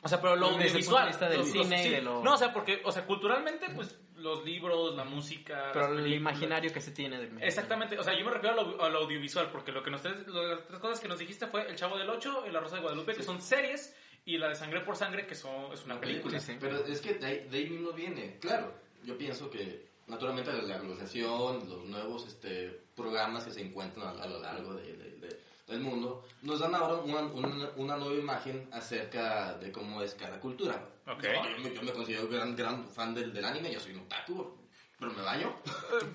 o 0.00 0.08
sea, 0.08 0.20
pero 0.22 0.36
lo 0.36 0.46
Desde 0.50 0.60
el 0.60 0.68
audiovisual. 0.68 1.02
punto 1.02 1.04
de 1.04 1.08
vista 1.08 1.28
del 1.28 1.38
Los- 1.40 1.54
los- 1.54 1.64
cine 1.66 1.80
y 1.80 1.84
sí. 1.84 1.90
de 1.90 2.02
lo- 2.02 2.22
No, 2.22 2.34
o 2.34 2.36
sea, 2.38 2.52
porque, 2.52 2.80
o 2.84 2.92
sea, 2.92 3.04
culturalmente, 3.04 3.66
pues, 3.74 3.98
los 4.18 4.44
libros, 4.44 4.94
la 4.96 5.04
música... 5.04 5.70
Pero 5.72 5.94
las 5.94 6.04
el 6.04 6.12
imaginario 6.12 6.72
que 6.72 6.80
se 6.80 6.90
tiene 6.90 7.18
de 7.18 7.26
México. 7.26 7.46
Exactamente, 7.46 7.98
o 7.98 8.02
sea, 8.02 8.18
yo 8.18 8.24
me 8.24 8.30
refiero 8.32 8.60
a 8.60 8.62
lo, 8.64 8.82
a 8.82 8.88
lo 8.88 8.98
audiovisual, 9.00 9.50
porque 9.50 9.72
lo 9.72 9.82
que 9.82 9.90
nos 9.90 10.02
tres, 10.02 10.26
lo- 10.26 10.46
las 10.46 10.66
tres 10.66 10.78
cosas 10.80 11.00
que 11.00 11.08
nos 11.08 11.18
dijiste 11.18 11.46
fue 11.46 11.68
El 11.68 11.76
Chavo 11.76 11.96
del 11.98 12.10
Ocho 12.10 12.44
y 12.46 12.50
La 12.50 12.60
Rosa 12.60 12.76
de 12.76 12.82
Guadalupe, 12.82 13.14
que 13.14 13.22
son 13.22 13.40
series, 13.40 13.94
y 14.24 14.36
la 14.38 14.48
de 14.48 14.54
Sangre 14.56 14.80
por 14.82 14.96
Sangre, 14.96 15.26
que 15.26 15.34
son, 15.34 15.72
es 15.72 15.84
una 15.84 15.98
película. 16.00 16.38
película. 16.38 16.40
Sí, 16.40 16.52
sí. 16.52 16.58
Pero 16.60 16.84
es 16.84 17.00
que 17.00 17.14
de 17.14 17.26
ahí, 17.26 17.48
de 17.50 17.58
ahí 17.58 17.70
mismo 17.70 17.92
viene. 17.92 18.36
Claro, 18.40 18.74
yo 19.04 19.16
pienso 19.16 19.48
que 19.50 19.86
naturalmente 20.06 20.52
la 20.52 20.78
globalización, 20.78 21.68
los 21.68 21.84
nuevos 21.86 22.26
este, 22.26 22.80
programas 22.94 23.44
que 23.44 23.52
se 23.52 23.62
encuentran 23.62 24.06
a, 24.18 24.22
a 24.22 24.26
lo 24.26 24.40
largo 24.40 24.74
de- 24.74 24.92
de- 24.96 25.16
de- 25.18 25.40
del 25.68 25.80
mundo, 25.80 26.24
nos 26.42 26.58
dan 26.60 26.74
ahora 26.74 26.94
una, 27.02 27.20
una, 27.20 27.70
una 27.76 27.96
nueva 27.96 28.14
imagen 28.14 28.68
acerca 28.72 29.54
de 29.54 29.70
cómo 29.70 30.02
es 30.02 30.14
cada 30.14 30.40
cultura. 30.40 30.82
Ok. 31.06 31.22
Yo, 31.22 31.30
yo 31.30 31.58
me, 31.62 31.74
yo 31.74 31.82
me 31.82 31.92
considero 31.92 32.28
gran, 32.28 32.56
gran 32.56 32.86
fan 32.88 33.14
del, 33.14 33.32
del 33.32 33.44
anime, 33.44 33.72
yo 33.72 33.78
soy 33.80 33.92
un 33.92 34.00
otaku, 34.00 34.56
pero 34.98 35.12
me 35.12 35.22
baño. 35.22 35.54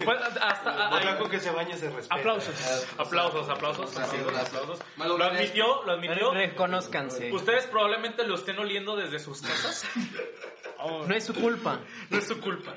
Pues, 0.04 0.20
hasta, 0.42 0.90
No 0.90 0.96
ahí- 0.96 1.04
blanco 1.04 1.30
que 1.30 1.40
se 1.40 1.52
bañe 1.52 1.78
se 1.78 1.90
respeta. 1.90 2.16
Aplausos. 2.16 2.54
aplausos, 2.98 3.48
aplausos, 3.50 3.96
Gracias, 3.96 4.22
aplausos, 4.22 4.48
aplausos. 4.56 4.80
Me 4.98 5.08
Lo 5.08 5.18
lo 5.18 5.24
admitió, 5.26 5.84
lo 5.84 5.92
admitió. 5.94 6.32
Reconózcanse. 6.34 7.32
Ustedes 7.32 7.66
probablemente 7.68 8.26
lo 8.28 8.36
estén 8.36 8.60
oliendo 8.60 8.96
desde 8.96 9.20
sus 9.20 9.42
casas. 9.42 9.86
No 11.08 11.16
es 11.16 11.26
su 11.26 11.34
culpa. 11.34 11.80
No 12.10 12.18
es 12.18 12.28
su 12.28 12.40
culpa. 12.42 12.74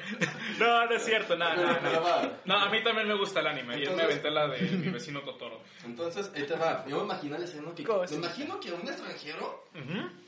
No, 0.59 0.87
no 0.87 0.95
es 0.95 1.05
cierto, 1.05 1.37
nada, 1.37 1.55
nada, 1.57 1.81
nada. 1.81 2.41
No, 2.45 2.59
a 2.61 2.69
mí 2.71 2.83
también 2.83 3.09
me 3.09 3.15
gusta 3.19 3.41
el 3.41 3.47
anime. 3.49 3.79
Y 3.79 3.83
él 3.83 3.89
me 3.97 4.03
Entonces- 4.03 4.05
aventé 4.05 4.31
la 4.31 4.49
de 4.49 4.61
mi 4.77 4.89
vecino 4.91 5.21
Totoro. 5.23 5.61
Entonces, 5.85 6.31
ahí 6.35 6.45
te 6.45 6.55
va. 6.55 6.85
Yo 6.87 6.99
me 6.99 7.05
imagino 7.05 7.37
la 7.39 7.45
escena 7.45 7.75
que... 7.75 7.83
Me 7.85 8.17
imagino 8.17 8.61
que 8.61 8.73
un 8.73 8.81
extranjero 8.89 9.65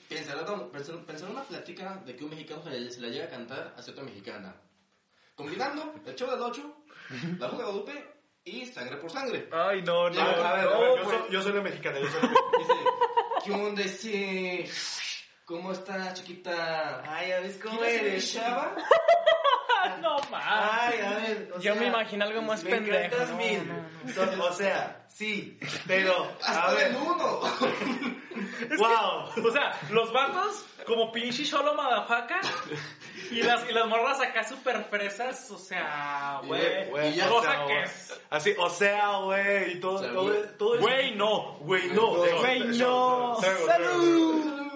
pensará, 0.09 0.45
pensará, 0.73 0.99
pensará 1.07 1.31
una 1.33 1.43
plática 1.45 2.03
de 2.05 2.17
que 2.17 2.25
un 2.25 2.31
mexicano 2.31 2.63
se 2.63 2.71
le 3.01 3.11
llega 3.11 3.27
a 3.27 3.31
cantar 3.31 3.75
a 3.77 3.83
cierta 3.83 4.03
mexicana. 4.03 4.55
Combinando 5.35 5.95
el 6.05 6.15
show 6.17 6.29
del 6.31 6.41
8, 6.43 6.77
la 7.39 7.47
Rosa 7.47 7.57
de 7.59 7.63
Guadalupe 7.63 8.15
y 8.45 8.67
sangre 8.67 8.97
por 8.97 9.11
sangre. 9.11 9.49
Ay, 9.53 9.83
no, 9.83 10.11
no. 10.11 10.21
A 10.21 10.25
ver, 10.27 10.41
a 10.41 10.53
ver, 10.55 10.67
a 10.69 10.71
no, 10.73 10.81
ver, 10.81 10.97
yo, 10.99 11.05
pues- 11.05 11.19
soy, 11.19 11.31
yo 11.33 11.43
soy 11.43 11.53
la 11.53 11.61
mexicana. 11.63 11.99
Yo 12.01 12.07
soy 12.09 12.29
Dice, 12.59 12.73
¿qué 13.45 13.53
onda 13.53 13.83
ese? 13.83 14.69
¿Cómo 15.49 15.73
está, 15.73 16.13
chiquita? 16.13 17.03
Ay, 17.09 17.29
ya 17.31 17.41
ves 17.41 17.59
cómo 17.63 17.79
¿Quieres 17.81 17.95
ser 17.95 18.03
mi 18.05 18.09
eres. 18.11 18.33
chava? 18.35 18.75
No, 20.03 20.19
más. 20.31 20.45
Ay, 20.45 21.01
a 21.01 21.11
ver. 21.15 21.53
o 21.57 21.61
Yo 21.61 21.73
me 21.75 21.81
sea, 21.83 21.89
imagino 21.89 22.25
algo 22.25 22.43
más 22.43 22.63
me 22.65 22.71
pendejo, 22.71 23.25
no, 23.27 23.37
mil. 23.37 23.73
no, 24.37 24.45
o 24.45 24.53
sea, 24.53 25.07
sí, 25.09 25.59
pero. 25.87 26.25
A 26.43 26.51
Hasta 26.51 26.75
ver. 26.75 26.87
el 26.89 26.97
uno. 26.97 27.41
¡Wow! 28.79 29.47
O 29.49 29.51
sea, 29.53 29.73
los 29.91 30.13
vatos 30.13 30.67
como 30.85 31.11
pinche 31.13 31.45
solo 31.45 31.75
madafaca 31.75 32.41
y 33.31 33.41
las, 33.43 33.69
y 33.71 33.73
las 33.73 33.87
morras 33.87 34.21
acá 34.21 34.43
super 34.47 34.85
fresas, 34.85 35.49
o 35.53 35.59
sea, 35.59 36.41
güey. 36.45 36.91
Cosa 37.29 37.67
que 37.67 37.83
es. 37.85 38.21
Así, 38.31 38.55
o 38.59 38.69
sea, 38.69 39.17
güey, 39.19 39.77
y 39.77 39.81
todo, 39.81 39.95
O 39.95 39.99
sea, 40.01 40.13
todo, 40.13 40.23
güey. 40.25 40.57
todo 40.59 40.75
eso. 40.75 40.83
Güey, 40.83 41.15
no. 41.15 41.53
Güey, 41.61 41.87
no. 41.93 42.07
Güey, 42.41 42.61
no. 42.79 43.39
¡Salud! 43.41 44.68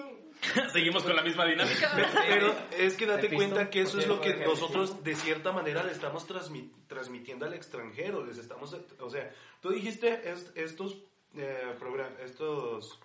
Seguimos 0.73 1.03
con 1.03 1.15
la 1.15 1.21
misma 1.23 1.45
dinámica. 1.45 1.91
Pero 2.27 2.53
es 2.77 2.95
que 2.95 3.05
date 3.05 3.29
¿Te 3.29 3.35
cuenta 3.35 3.69
que 3.69 3.81
eso 3.81 3.99
es 3.99 4.07
lo 4.07 4.19
que 4.21 4.33
nosotros 4.35 5.03
de 5.03 5.15
cierta 5.15 5.51
manera 5.51 5.83
le 5.83 5.91
estamos 5.91 6.27
transmi- 6.27 6.71
transmitiendo 6.87 7.45
al 7.45 7.53
extranjero. 7.53 8.25
Les 8.25 8.37
estamos, 8.37 8.75
o 8.99 9.09
sea, 9.09 9.31
tú 9.61 9.69
dijiste 9.71 10.29
est- 10.29 10.55
estos 10.57 10.97
eh, 11.35 11.73
estos 12.23 12.99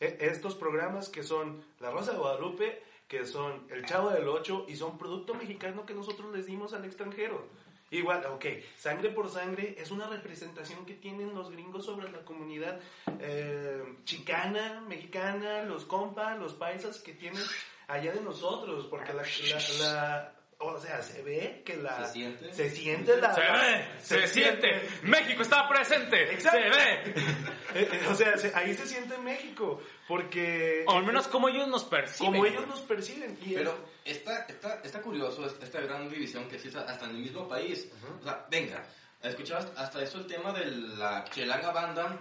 e- 0.00 0.18
estos 0.20 0.54
programas 0.54 1.08
que 1.08 1.22
son 1.22 1.64
La 1.80 1.90
Rosa 1.90 2.12
de 2.12 2.18
Guadalupe, 2.18 2.82
que 3.08 3.24
son 3.26 3.66
El 3.70 3.84
Chavo 3.86 4.10
del 4.10 4.28
Ocho 4.28 4.64
y 4.68 4.76
son 4.76 4.96
producto 4.98 5.34
mexicano 5.34 5.84
que 5.86 5.94
nosotros 5.94 6.32
les 6.34 6.46
dimos 6.46 6.72
al 6.74 6.84
extranjero. 6.84 7.48
Igual, 7.90 8.24
ok, 8.26 8.44
sangre 8.76 9.10
por 9.10 9.30
sangre 9.30 9.76
es 9.78 9.90
una 9.90 10.08
representación 10.08 10.84
que 10.84 10.94
tienen 10.94 11.34
los 11.34 11.50
gringos 11.50 11.84
sobre 11.84 12.10
la 12.10 12.24
comunidad 12.24 12.80
eh, 13.20 13.82
chicana, 14.04 14.82
mexicana, 14.88 15.62
los 15.62 15.84
compas, 15.84 16.38
los 16.38 16.54
paisas 16.54 16.98
que 17.00 17.12
tienen 17.14 17.42
allá 17.86 18.12
de 18.12 18.20
nosotros, 18.20 18.86
porque 18.90 19.12
la, 19.12 19.22
la- 19.22 19.78
la- 19.84 20.32
o 20.66 20.80
sea, 20.80 21.02
se 21.02 21.22
ve 21.22 21.62
que 21.64 21.76
la... 21.76 22.06
Se 22.06 22.12
siente. 22.12 22.52
Se 22.52 22.70
siente 22.70 23.16
la... 23.16 23.34
Se 23.34 23.40
ve, 23.40 23.84
se 24.00 24.26
siente. 24.28 24.88
México 25.02 25.42
está 25.42 25.68
presente. 25.68 26.32
Exacto. 26.32 26.58
Se 26.58 26.68
ve. 26.70 27.14
Eh, 27.74 27.88
eh, 27.90 28.06
o 28.08 28.14
sea, 28.14 28.38
se- 28.38 28.54
ahí 28.54 28.72
se 28.74 28.86
siente 28.86 29.18
México, 29.18 29.82
porque... 30.06 30.84
O 30.86 30.92
al 30.92 31.04
menos 31.04 31.26
como 31.26 31.48
ellos 31.48 31.66
nos 31.66 31.82
perciben. 31.82 32.32
como 32.32 32.46
ellos 32.46 32.68
nos 32.68 32.80
perciben. 32.82 33.36
Y 33.44 33.54
Pero 33.54 33.76
está, 34.04 34.44
está, 34.48 34.80
está 34.84 35.02
curioso 35.02 35.44
esta 35.60 35.80
gran 35.80 36.08
división 36.08 36.48
que 36.48 36.54
existe 36.54 36.78
hasta 36.78 37.06
en 37.06 37.10
el 37.10 37.16
mismo 37.16 37.48
país. 37.48 37.90
O 38.20 38.22
sea, 38.22 38.46
venga, 38.48 38.84
escuchabas 39.24 39.72
hasta 39.76 40.00
eso 40.04 40.18
el 40.18 40.28
tema 40.28 40.52
de 40.52 40.66
la 40.70 41.24
chelanga 41.32 41.72
banda. 41.72 42.16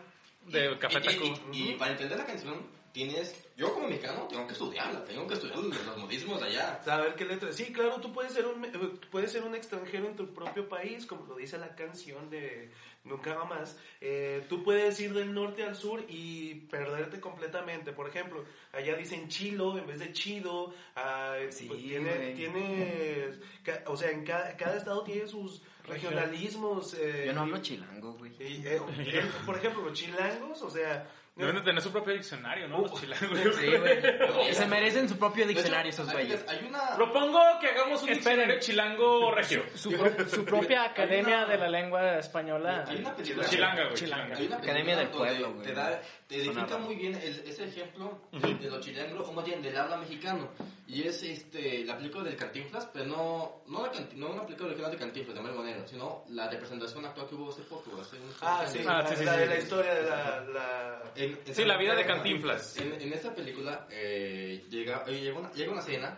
Café 0.79 0.97
Y- 0.97 1.01
y- 1.01 1.05
Tacuba. 1.05 1.39
Y, 1.53 1.69
y 1.69 1.73
para 1.75 1.91
entender 1.91 2.17
la 2.17 2.25
canción, 2.25 2.67
tienes. 2.91 3.35
Yo 3.55 3.71
como 3.73 3.87
mexicano 3.87 4.27
tengo 4.27 4.47
que 4.47 4.53
estudiarla, 4.53 5.03
tengo 5.05 5.27
que 5.27 5.35
estudiar 5.35 5.57
los, 5.59 5.97
modismos 5.97 6.41
de 6.41 6.47
allá. 6.47 6.81
Saber 6.83 7.13
qué 7.15 7.25
letra. 7.25 7.51
Sí, 7.53 7.71
claro, 7.71 7.97
tú 8.01 8.11
puedes 8.11 8.33
ser 8.33 8.47
un 8.47 8.65
eh, 8.65 8.71
puedes 9.11 9.31
ser 9.31 9.43
un 9.43 9.53
extranjero 9.53 10.07
en 10.07 10.15
tu 10.15 10.33
propio 10.33 10.67
país, 10.67 11.05
como 11.05 11.25
lo 11.27 11.35
dice 11.35 11.57
la 11.59 11.75
canción 11.75 12.29
de 12.31 12.71
Nunca 13.03 13.35
va 13.35 13.43
más. 13.43 13.77
Eh, 13.99 14.45
tú 14.47 14.63
puedes 14.63 14.97
ir 15.01 15.13
del 15.13 15.33
norte 15.33 15.63
al 15.63 15.75
sur 15.75 16.03
y 16.07 16.55
perderte 16.71 17.19
completamente. 17.19 17.91
Por 17.91 18.07
ejemplo, 18.07 18.45
allá 18.71 18.95
dicen 18.95 19.27
chilo 19.27 19.77
en 19.77 19.85
vez 19.85 19.99
de 19.99 20.13
chido. 20.13 20.73
ah, 20.95 21.35
Sí, 21.49 21.65
pues 21.67 21.79
tiene, 21.81 23.39
ca- 23.61 23.83
o 23.87 23.97
sea, 23.97 24.09
en 24.09 24.23
cada, 24.23 24.55
cada 24.55 24.77
estado 24.77 25.03
tiene 25.03 25.27
sus 25.27 25.61
regionalismos. 25.85 26.93
eh, 26.95 27.23
Yo 27.27 27.33
no 27.33 27.41
hablo 27.41 27.57
chilango, 27.61 28.13
güey. 28.13 28.31
eh, 28.39 28.63
eh, 28.65 29.21
por 29.45 29.57
ejemplo, 29.57 29.83
los 29.83 29.93
chilangos, 29.93 30.61
o 30.61 30.69
sea, 30.69 31.07
Deben 31.35 31.55
de 31.55 31.61
tener 31.61 31.81
su 31.81 31.91
propio 31.91 32.13
diccionario, 32.13 32.67
¿no? 32.67 32.81
Los 32.81 32.93
chilangos. 32.93 33.39
Sí, 33.51 33.65
güey. 33.77 34.53
Se 34.53 34.65
merecen 34.67 35.09
su 35.09 35.17
propio 35.17 35.45
De 35.45 35.51
hecho, 35.51 35.61
diccionario 35.61 35.89
esos 35.91 36.11
güeyes. 36.11 36.45
Hay 36.47 36.65
una. 36.67 36.95
Propongo 36.95 37.39
que 37.59 37.67
hagamos 37.67 38.01
un 38.03 38.09
diccionario 38.09 38.59
chilango 38.59 39.31
regio. 39.31 39.63
Su, 39.75 39.91
pro- 39.91 40.29
su 40.29 40.45
propia 40.45 40.83
academia 40.85 41.39
una- 41.43 41.45
de 41.47 41.57
la 41.57 41.69
lengua 41.69 42.17
española. 42.19 42.85
Hay 42.87 42.97
una 42.97 43.15
película. 43.15 43.47
Chilanga, 43.47 43.83
güey. 43.85 43.95
Chilanga. 43.95 44.37
Hay 44.37 44.45
una 44.47 44.57
Academia 44.57 44.95
del 44.97 45.07
Pueblo, 45.09 45.53
güey. 45.53 45.65
Te, 45.65 45.73
da, 45.73 46.01
te 46.27 46.43
raro. 46.53 46.79
muy 46.79 46.95
bien 46.95 47.15
el- 47.15 47.43
ese 47.47 47.65
ejemplo 47.65 48.21
de, 48.31 48.53
de 48.55 48.69
los 48.69 48.79
chilangos, 48.85 49.27
o 49.27 49.33
más 49.33 49.45
bien 49.45 49.61
del 49.61 49.77
habla 49.77 49.97
mexicano. 49.97 50.49
Y 50.87 51.07
es 51.07 51.23
este, 51.23 51.83
la 51.85 51.97
película 51.97 52.23
del 52.23 52.35
Cantinflas, 52.35 52.87
pero 52.93 53.05
no, 53.05 53.63
no, 53.67 53.85
la 53.85 53.91
canti- 53.91 54.15
no 54.15 54.27
una 54.29 54.43
película 54.45 54.67
original 54.69 54.91
de 54.91 54.97
Cantinflas, 54.97 55.35
de 55.35 55.41
Mario 55.41 55.57
Monero, 55.57 55.87
sino 55.87 56.23
la 56.29 56.49
representación 56.49 57.05
actual 57.05 57.27
que 57.27 57.35
hubo 57.35 57.49
hace 57.51 57.61
poco. 57.63 57.99
Hace 57.99 58.17
ah, 58.41 58.65
sí, 58.67 58.79
Ah, 58.85 59.01
la, 59.01 59.07
sí, 59.07 59.15
sí, 59.15 59.23
la 59.25 59.33
sí, 59.33 59.39
de 59.39 59.43
sí. 59.45 59.49
la 59.53 59.57
historia 59.59 59.93
de 59.95 60.03
la... 60.03 60.41
la- 60.53 61.01
En- 61.15 61.39
en- 61.45 61.55
Sí, 61.55 61.63
la 61.65 61.77
vida 61.77 61.95
de 61.95 62.05
Cantinflas. 62.05 62.77
En, 62.77 63.01
en 63.01 63.13
esta 63.33 63.43
película 63.43 63.87
eh, 63.89 64.63
llega, 64.69 65.03
eh, 65.07 65.19
llega, 65.19 65.39
una, 65.39 65.51
llega 65.53 65.71
una 65.71 65.81
escena 65.81 66.15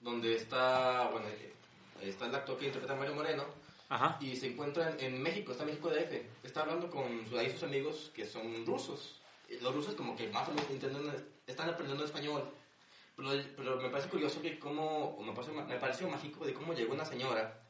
donde 0.00 0.34
está, 0.36 1.08
bueno, 1.10 1.26
eh, 1.28 1.52
está 2.02 2.26
el 2.26 2.34
actor 2.34 2.58
que 2.58 2.66
interpreta 2.66 2.92
a 2.92 2.96
Mario 2.96 3.14
Moreno 3.14 3.44
Ajá. 3.88 4.18
y 4.20 4.36
se 4.36 4.48
encuentra 4.48 4.90
en, 4.90 5.00
en 5.14 5.22
México, 5.22 5.52
está 5.52 5.64
en 5.64 5.70
México 5.70 5.88
DF. 5.88 6.44
Está 6.44 6.60
hablando 6.60 6.90
con 6.90 7.24
sus, 7.26 7.38
ahí 7.38 7.50
sus 7.50 7.62
amigos 7.62 8.10
que 8.14 8.26
son 8.26 8.66
rusos. 8.66 9.20
Los 9.62 9.74
rusos 9.74 9.94
como 9.94 10.14
que 10.14 10.28
más 10.28 10.46
o 10.48 10.52
menos 10.52 10.66
están 11.46 11.68
aprendiendo 11.70 12.04
español. 12.04 12.44
Pero, 13.16 13.30
pero 13.56 13.76
me 13.80 13.88
parece 13.88 14.08
curioso 14.10 14.40
que 14.42 14.58
cómo, 14.58 15.18
me 15.24 15.32
pareció, 15.32 15.54
me 15.54 15.76
pareció 15.76 16.08
mágico 16.08 16.44
de 16.44 16.52
cómo 16.54 16.74
llegó 16.74 16.92
una 16.94 17.04
señora 17.04 17.60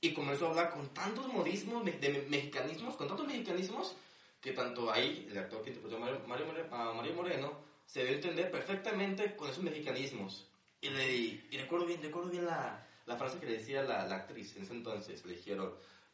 y 0.00 0.12
comenzó 0.14 0.46
a 0.46 0.50
hablar 0.50 0.70
con 0.70 0.88
tantos 0.94 1.26
modismos, 1.28 1.84
de 1.84 1.92
me- 2.10 2.22
mexicanismos, 2.28 2.94
con 2.96 3.08
tantos 3.08 3.26
mexicanismos, 3.26 3.96
que 4.40 4.52
tanto 4.52 4.90
ahí, 4.92 5.26
el 5.30 5.38
actor 5.38 5.62
que 5.62 5.70
interpretó 5.70 5.98
Mario, 5.98 6.20
Mario, 6.26 6.46
Mario 6.70 7.14
Moreno, 7.14 7.73
se 7.86 8.00
dio 8.02 8.10
a 8.12 8.14
entender 8.14 8.50
perfectamente 8.50 9.36
con 9.36 9.48
esos 9.50 9.62
mexicanismos. 9.62 10.48
Y, 10.80 10.90
le, 10.90 11.12
y 11.12 11.58
recuerdo 11.58 11.86
bien, 11.86 12.02
recuerdo 12.02 12.30
bien 12.30 12.44
la, 12.44 12.86
la 13.06 13.16
frase 13.16 13.38
que 13.38 13.46
le 13.46 13.58
decía 13.58 13.82
la, 13.82 14.06
la 14.06 14.16
actriz 14.16 14.56
en 14.56 14.62
ese 14.64 14.72
entonces. 14.72 15.24
Le 15.24 15.34
dijeron, 15.36 15.72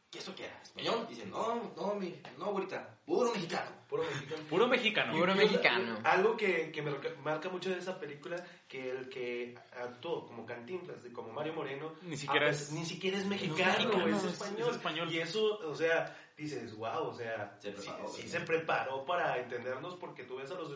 ¿qué 0.09 0.19
eso 0.19 0.33
qué 0.35 0.45
era? 0.45 0.61
¿Español? 0.61 1.05
Dice, 1.09 1.25
no, 1.25 1.73
no, 1.75 1.95
mi, 1.95 2.15
no, 2.37 2.45
ahorita, 2.45 2.97
puro 3.05 3.31
mexicano. 3.33 3.69
Puro 3.89 4.03
mexicano. 4.03 4.43
Puro 4.49 4.67
mexicano. 4.67 5.13
Puro 5.13 5.35
mexicano. 5.35 5.99
Algo 6.05 6.37
que, 6.37 6.71
que 6.71 6.81
me 6.81 6.91
marca 7.23 7.49
mucho 7.49 7.69
de 7.69 7.79
esa 7.79 7.99
película, 7.99 8.41
que 8.69 8.89
el 8.89 9.09
que 9.09 9.55
actuó 9.77 10.25
como 10.27 10.45
Cantinflas, 10.45 11.03
de- 11.03 11.11
como 11.11 11.33
Mario 11.33 11.53
Moreno, 11.53 11.93
Ni 12.03 12.15
siquiera 12.15 12.49
es- 12.49 12.71
ni 12.71 12.85
siquiera 12.85 13.17
es 13.17 13.25
mexicano, 13.25 13.73
mexicano, 13.73 14.07
es, 14.07 14.23
es- 14.23 14.31
español. 14.33 14.69
es 14.69 14.75
español. 14.75 15.11
Y 15.11 15.19
eso, 15.19 15.59
o 15.67 15.75
sea, 15.75 16.17
dices, 16.41 16.75
wow, 16.75 17.07
o 17.07 17.13
sea, 17.13 17.55
Se 17.59 17.71
sí, 17.71 17.77
preparó, 17.89 18.07
sí 18.09 18.21
¿verdad? 18.23 18.31
se 18.39 18.45
preparó 18.45 19.05
para 19.05 19.37
entendernos 19.37 19.95
porque 19.95 20.23
tú 20.23 20.37
ves 20.37 20.51
a 20.51 20.55
los 20.55 20.71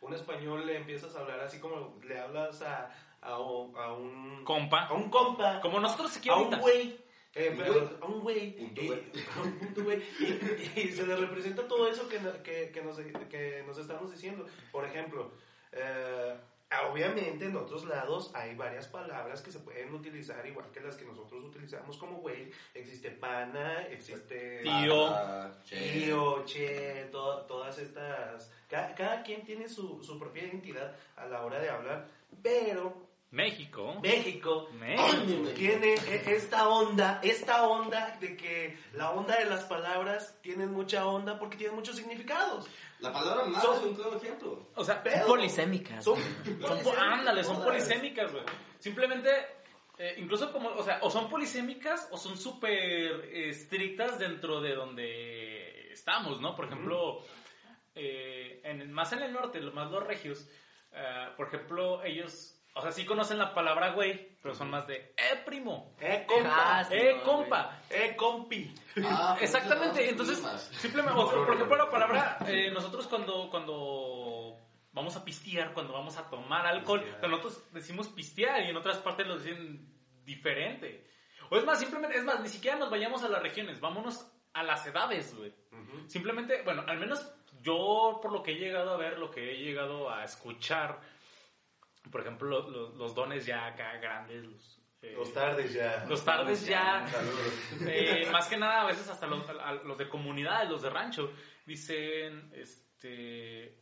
un 0.00 0.14
español 0.14 0.66
le 0.66 0.76
empiezas 0.76 1.14
a 1.16 1.20
hablar 1.20 1.40
así 1.40 1.58
como 1.58 1.98
le 2.04 2.18
hablas 2.18 2.62
a, 2.62 2.90
a, 3.20 3.38
un- 3.40 3.76
a 3.76 3.92
un 3.92 4.44
Compa. 4.44 4.86
a 4.86 4.92
un 4.92 5.10
compa, 5.10 5.60
Como 5.60 5.80
nosotros 5.80 6.16
aquí 6.16 6.28
a 6.28 6.36
un 6.36 6.58
güey. 6.60 6.98
eh, 7.34 7.54
pero- 7.56 7.72
güey. 7.72 7.88
a 8.00 8.04
un 8.06 8.20
güey, 8.20 8.38
y- 8.58 8.86
güey. 8.86 9.02
a 9.36 9.42
un 9.42 9.58
punto 9.58 9.84
güey, 9.84 10.02
y, 10.20 10.80
y 10.80 10.92
se 10.92 11.06
le 11.06 11.16
representa 11.16 11.66
todo 11.66 11.88
eso 11.88 12.08
que, 12.08 12.20
no- 12.20 12.42
que, 12.42 12.70
que 12.70 12.82
nos, 12.82 12.98
que 12.98 13.64
nos 13.66 13.78
estamos 13.78 14.10
diciendo. 14.12 14.46
Por 14.72 14.84
ejemplo, 14.84 15.32
eh, 15.72 16.36
obviamente 16.90 17.44
en 17.46 17.56
otros 17.56 17.84
lados 17.84 18.30
hay 18.34 18.54
varias 18.56 18.88
palabras 18.88 19.40
que 19.40 19.52
se 19.52 19.60
pueden 19.60 19.94
utilizar 19.94 20.44
igual 20.46 20.70
que 20.72 20.80
las 20.80 20.96
que 20.96 21.04
nosotros 21.04 21.44
utilizamos 21.44 21.96
como 21.96 22.18
güey. 22.18 22.50
Existe 22.74 23.10
pana, 23.12 23.82
existe 23.88 24.62
Tío. 24.62 25.08
Che. 25.64 25.92
tío, 25.92 26.44
che, 26.44 27.08
to- 27.12 27.42
todas 27.46 27.78
estas... 27.78 28.50
Cada, 28.68 28.94
cada 28.96 29.22
quien 29.22 29.44
tiene 29.44 29.68
su, 29.68 30.02
su 30.02 30.18
propia 30.18 30.42
identidad 30.44 30.92
a 31.16 31.26
la 31.26 31.42
hora 31.44 31.60
de 31.60 31.70
hablar, 31.70 32.08
pero 32.42 33.05
México. 33.36 33.98
México 34.02 34.68
México. 34.72 35.50
tiene 35.54 35.94
esta 36.26 36.68
onda, 36.68 37.20
esta 37.22 37.66
onda 37.68 38.16
de 38.18 38.36
que 38.36 38.78
la 38.94 39.10
onda 39.10 39.36
de 39.36 39.44
las 39.44 39.64
palabras 39.64 40.38
tienen 40.42 40.72
mucha 40.72 41.06
onda 41.06 41.38
porque 41.38 41.56
tienen 41.58 41.76
muchos 41.76 41.96
significados. 41.96 42.66
La 43.00 43.12
palabra 43.12 43.44
más 43.44 43.62
Son- 43.62 43.76
es 43.78 43.82
un 43.84 43.94
claro 43.94 44.16
ejemplo. 44.16 44.68
O 44.74 44.82
sea, 44.82 45.02
Pero- 45.02 45.26
Polisémicas. 45.26 46.02
Son, 46.02 46.18
Son 46.66 46.82
po- 46.82 46.94
ándale, 46.98 47.44
son 47.44 47.62
polisémicas, 47.62 48.32
güey. 48.32 48.44
Simplemente, 48.78 49.30
eh, 49.98 50.14
incluso 50.16 50.50
como, 50.50 50.70
o 50.70 50.82
sea, 50.82 50.98
o 51.02 51.10
son 51.10 51.28
polisémicas 51.28 52.08
o 52.10 52.16
son 52.16 52.38
súper 52.38 52.72
eh, 52.72 53.50
estrictas 53.50 54.18
dentro 54.18 54.60
de 54.62 54.74
donde 54.74 55.92
estamos, 55.92 56.40
¿no? 56.40 56.56
Por 56.56 56.66
ejemplo, 56.66 57.20
eh, 57.94 58.60
en, 58.64 58.90
más 58.92 59.12
en 59.12 59.22
el 59.22 59.32
norte, 59.32 59.60
más 59.60 59.90
los 59.90 60.02
regios, 60.06 60.48
eh, 60.92 61.28
por 61.36 61.48
ejemplo, 61.48 62.02
ellos, 62.04 62.55
o 62.76 62.82
sea, 62.82 62.92
sí 62.92 63.04
conocen 63.04 63.38
la 63.38 63.52
palabra 63.54 63.90
güey, 63.90 64.36
pero 64.42 64.54
son 64.54 64.70
más 64.70 64.86
de, 64.86 65.14
eh, 65.16 65.42
primo, 65.44 65.94
Eh, 66.00 66.24
compa. 66.26 66.78
Ah, 66.78 66.84
sí, 66.84 66.94
eh, 66.94 67.14
no, 67.16 67.22
compa. 67.24 67.80
Eh, 67.90 68.14
compi. 68.16 68.74
Ah, 69.04 69.34
pues 69.38 69.52
Exactamente, 69.54 70.04
no, 70.04 70.10
entonces, 70.10 70.38
simplemente, 70.80 71.18
o- 71.20 71.44
por 71.44 71.54
ejemplo, 71.54 71.76
la 71.76 71.90
palabra, 71.90 72.38
eh, 72.46 72.70
nosotros 72.70 73.06
cuando, 73.08 73.48
cuando 73.50 74.56
vamos 74.92 75.16
a 75.16 75.24
pistear, 75.24 75.72
cuando 75.74 75.92
vamos 75.92 76.16
a 76.16 76.28
tomar 76.30 76.66
alcohol, 76.66 77.02
Pistear. 77.02 77.28
nosotros 77.30 77.62
decimos 77.72 78.08
pistear 78.08 78.62
y 78.62 78.70
en 78.70 78.76
otras 78.76 78.98
partes 78.98 79.26
lo 79.26 79.38
dicen 79.38 79.92
diferente. 80.24 81.06
O 81.50 81.56
es 81.56 81.64
más, 81.64 81.78
simplemente, 81.78 82.16
es 82.16 82.24
más, 82.24 82.40
ni 82.40 82.48
siquiera 82.48 82.76
nos 82.76 82.90
vayamos 82.90 83.22
a 83.22 83.28
las 83.28 83.42
regiones, 83.42 83.80
vámonos 83.80 84.26
a 84.52 84.62
las 84.62 84.86
edades, 84.86 85.34
güey. 85.36 85.52
Simplemente, 86.08 86.62
bueno, 86.62 86.82
al 86.86 86.98
menos 86.98 87.30
yo 87.62 88.18
por 88.22 88.32
lo 88.32 88.42
que 88.42 88.52
he 88.52 88.56
llegado 88.58 88.92
a 88.92 88.96
ver, 88.96 89.18
lo 89.18 89.30
que 89.30 89.52
he 89.52 89.56
llegado 89.62 90.10
a 90.10 90.24
escuchar, 90.24 91.00
por 92.10 92.20
ejemplo, 92.20 92.48
lo- 92.48 92.70
lo- 92.70 92.94
los 92.96 93.14
dones 93.14 93.44
ya 93.46 93.66
acá 93.66 93.96
grandes, 93.98 94.44
los... 94.44 94.80
eh, 95.02 95.14
Los 95.16 95.32
tardes 95.32 95.72
ya. 95.72 96.04
los 96.08 96.24
tardes 96.24 96.66
ya, 96.66 97.06
Saludos. 97.08 97.52
eh, 97.86 98.28
más 98.32 98.46
que 98.48 98.56
nada, 98.56 98.82
a 98.82 98.86
veces 98.86 99.08
hasta 99.08 99.26
los, 99.26 99.48
a- 99.48 99.72
los 99.74 99.98
de 99.98 100.08
comunidades, 100.08 100.68
los 100.70 100.82
de 100.82 100.90
rancho, 100.90 101.32
dicen, 101.66 102.50
este, 102.54 103.78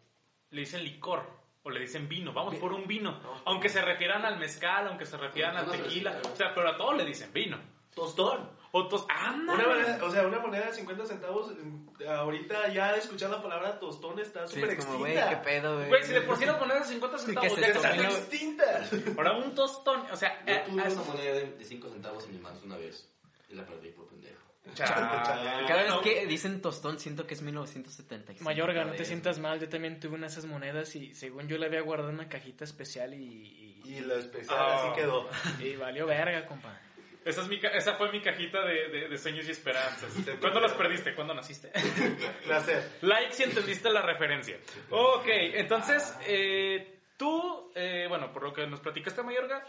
le 0.51 0.61
dicen 0.61 0.83
licor 0.85 1.29
o 1.63 1.71
le 1.71 1.81
dicen 1.81 2.09
vino, 2.09 2.33
vamos 2.33 2.57
por 2.57 2.73
un 2.73 2.87
vino, 2.87 3.19
aunque 3.47 3.69
se 3.69 3.81
refieran 3.81 4.25
al 4.25 4.39
mezcal, 4.39 4.87
aunque 4.89 5.07
se 5.07 5.17
refieran 5.17 5.57
al 5.57 5.71
tequila, 5.71 6.21
o 6.31 6.37
sea, 6.37 6.55
pero 6.55 6.69
a 6.69 6.77
todos 6.77 6.97
le 6.97 7.05
dicen 7.05 7.33
vino. 7.33 7.59
Tostón. 7.95 8.51
Otros, 8.77 9.07
anda. 9.09 9.55
Una 9.55 9.69
moneda, 9.69 9.99
o 10.05 10.11
sea, 10.11 10.27
una 10.27 10.41
moneda 10.41 10.67
de 10.67 10.73
50 10.73 11.07
centavos, 11.07 11.53
eh, 12.01 12.09
ahorita 12.09 12.69
ya 12.73 12.93
de 12.93 12.99
escuchar 12.99 13.31
la 13.31 13.41
palabra 13.41 13.79
tostón 13.79 14.19
está 14.19 14.49
Sí, 14.49 14.57
súper 14.61 14.71
es 14.79 14.85
como, 14.85 14.99
güey, 14.99 15.13
extinta. 15.17 15.43
qué 15.43 15.49
pedo, 15.49 15.77
güey. 15.77 15.89
Güey, 15.91 16.03
si 16.03 16.13
de 16.13 16.21
por 16.23 16.37
sí 16.37 16.45
las 16.45 16.59
monedas 16.59 16.89
de 16.89 16.95
50 16.95 17.17
¿Qué 17.17 17.23
centavos, 17.23 17.61
ya 17.61 17.67
esto? 17.69 17.79
están 17.87 18.05
extintas. 18.05 18.91
Ahora 19.17 19.33
un 19.37 19.55
tostón, 19.55 20.01
o 20.11 20.17
sea, 20.17 20.45
Yo 20.45 20.53
eh, 20.55 20.63
tuve 20.67 20.83
una 20.93 21.03
moneda 21.05 21.33
de 21.35 21.65
5 21.65 21.89
centavos 21.89 22.25
en 22.25 22.33
mi 22.33 22.39
mano 22.41 22.59
una 22.65 22.77
vez 22.77 23.09
y 23.49 23.55
la 23.55 23.65
perdí 23.65 23.91
por 23.91 24.09
pendejo. 24.09 24.43
Chale. 24.75 25.67
Cada 25.69 25.83
vez 25.85 25.93
que 26.03 26.27
dicen 26.27 26.61
tostón, 26.61 26.99
siento 26.99 27.29
que 27.29 27.35
es 27.35 27.43
1975. 27.43 28.43
Mayorga, 28.43 28.85
no 28.85 28.95
te 28.95 29.05
sientas 29.05 29.39
mal, 29.39 29.61
yo 29.61 29.69
también 29.69 30.01
tuve 30.01 30.15
una 30.17 30.27
de 30.27 30.33
esas 30.33 30.47
monedas 30.47 30.97
y 30.97 31.15
según 31.15 31.47
yo 31.47 31.59
la 31.59 31.67
había 31.67 31.83
guardado 31.83 32.09
en 32.11 32.17
una 32.17 32.29
cajita 32.29 32.65
especial 32.65 33.15
y, 33.15 33.81
Y 33.85 34.01
lo 34.01 34.17
especial 34.17 34.57
Ah. 34.59 34.83
así 34.91 35.01
quedó. 35.01 35.29
y, 35.61 35.65
y 35.65 35.77
valió 35.77 36.07
verga, 36.07 36.45
compa. 36.47 36.81
Esa, 37.25 37.41
es 37.43 37.49
mi, 37.49 37.59
ca- 37.59 37.69
esa 37.69 37.95
fue 37.95 38.13
mi 38.13 38.21
cajita 38.21 38.65
de, 38.65 38.89
de- 38.89 39.09
de 39.09 39.19
sueños 39.19 39.47
y 39.49 39.51
esperanzas. 39.53 40.13
¿Cuándo 40.41 40.61
las 40.61 40.73
perdiste? 40.75 41.15
¿Cuándo 41.15 41.33
naciste? 41.35 41.71
Placer. 42.45 42.99
Like 43.03 43.33
si 43.33 43.45
entendiste 43.45 43.91
la 43.91 44.03
referencia. 44.03 44.59
Ok, 44.91 45.27
entonces, 45.27 46.17
eh, 46.27 46.99
tú, 47.17 47.73
eh, 47.75 48.07
bueno, 48.09 48.33
por 48.33 48.43
lo 48.43 48.53
que 48.53 48.67
nos 48.67 48.81
platicaste, 48.81 49.23
Mayorga, 49.23 49.65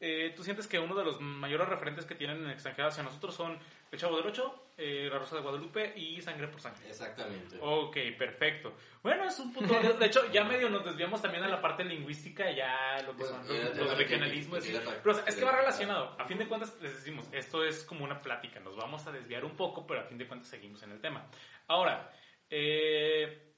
eh, 0.00 0.32
tú 0.36 0.42
sientes 0.44 0.66
que 0.66 0.78
uno 0.78 0.94
de 0.94 1.04
los 1.04 1.20
mayores 1.20 1.68
referentes 1.68 2.06
que 2.06 2.14
tienen 2.14 2.38
en 2.38 2.44
el 2.46 2.52
extranjero 2.52 2.88
hacia 2.88 3.02
nosotros 3.02 3.34
son 3.34 3.58
El 3.92 3.98
Chavo 3.98 4.16
del 4.16 4.26
Ocho, 4.28 4.69
eh, 4.80 5.08
La 5.10 5.18
Rosa 5.18 5.36
de 5.36 5.42
Guadalupe 5.42 5.92
y 5.94 6.20
Sangre 6.22 6.48
por 6.48 6.60
Sangre. 6.60 6.88
Exactamente. 6.88 7.58
Ok, 7.60 7.96
perfecto. 8.16 8.74
Bueno, 9.02 9.24
es 9.24 9.38
un 9.38 9.52
punto. 9.52 9.74
De 9.78 10.06
hecho, 10.06 10.32
ya 10.32 10.42
medio 10.44 10.70
nos 10.70 10.84
desviamos 10.84 11.20
también 11.20 11.44
a 11.44 11.48
la 11.48 11.60
parte 11.60 11.84
lingüística, 11.84 12.50
ya 12.50 13.02
lo 13.02 13.14
que 13.14 13.24
Bueno, 13.24 13.44
son 13.44 13.76
los, 13.76 13.98
regionalismos. 13.98 14.64
Pero 14.64 15.10
o 15.10 15.14
sea, 15.14 15.24
es 15.26 15.36
que 15.36 15.44
va 15.44 15.52
relacionado. 15.52 16.16
A 16.18 16.24
fin 16.24 16.38
de 16.38 16.48
cuentas, 16.48 16.74
les 16.80 16.94
decimos, 16.94 17.28
esto 17.32 17.62
es 17.62 17.84
como 17.84 18.04
una 18.04 18.22
plática. 18.22 18.58
Nos 18.60 18.76
vamos 18.76 19.06
a 19.06 19.12
desviar 19.12 19.44
un 19.44 19.54
poco, 19.54 19.86
pero 19.86 20.00
a 20.00 20.04
fin 20.04 20.16
de 20.16 20.26
cuentas 20.26 20.48
seguimos 20.48 20.82
en 20.82 20.92
el 20.92 21.00
tema. 21.00 21.26
Ahora, 21.68 22.10
eh, 22.48 23.54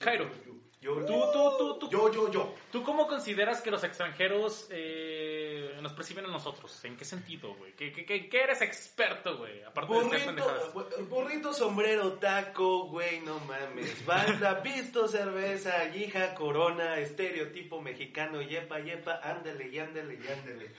Jairo, 0.00 0.28
Yo, 0.80 0.94
tú, 1.06 1.14
tú, 1.32 1.56
tú, 1.58 1.78
tú, 1.80 1.90
yo, 1.90 2.12
yo, 2.12 2.30
yo. 2.30 2.54
¿tú 2.70 2.82
cómo 2.84 3.08
consideras 3.08 3.60
que 3.62 3.70
los 3.70 3.82
extranjeros 3.82 4.68
eh, 4.70 5.76
nos 5.80 5.92
perciben 5.94 6.26
a 6.26 6.28
nosotros? 6.28 6.84
¿En 6.84 6.96
qué 6.96 7.04
sentido, 7.04 7.54
güey? 7.54 7.72
¿Qué, 7.72 7.90
qué, 7.92 8.04
qué- 8.04 8.28
qué 8.28 8.42
eres 8.42 8.60
experto, 8.60 9.38
güey? 9.38 9.62
Aparte 9.64 9.92
de 9.94 10.00
hacer 10.00 10.26
pendejadas. 10.26 10.72
Burrito, 10.74 11.04
burrito, 11.06 11.52
sombrero, 11.54 12.12
taco, 12.14 12.86
güey, 12.88 13.20
no 13.20 13.38
mames. 13.40 14.04
Banda, 14.06 14.62
pisto, 14.62 15.08
cerveza, 15.08 15.86
guija, 15.86 16.34
corona, 16.34 16.98
estereotipo 16.98 17.80
mexicano, 17.80 18.42
yepa, 18.42 18.78
yepa, 18.80 19.18
ándale, 19.24 19.68
y 19.68 19.78
ándale, 19.78 20.14
y 20.22 20.28
ándale. 20.30 20.70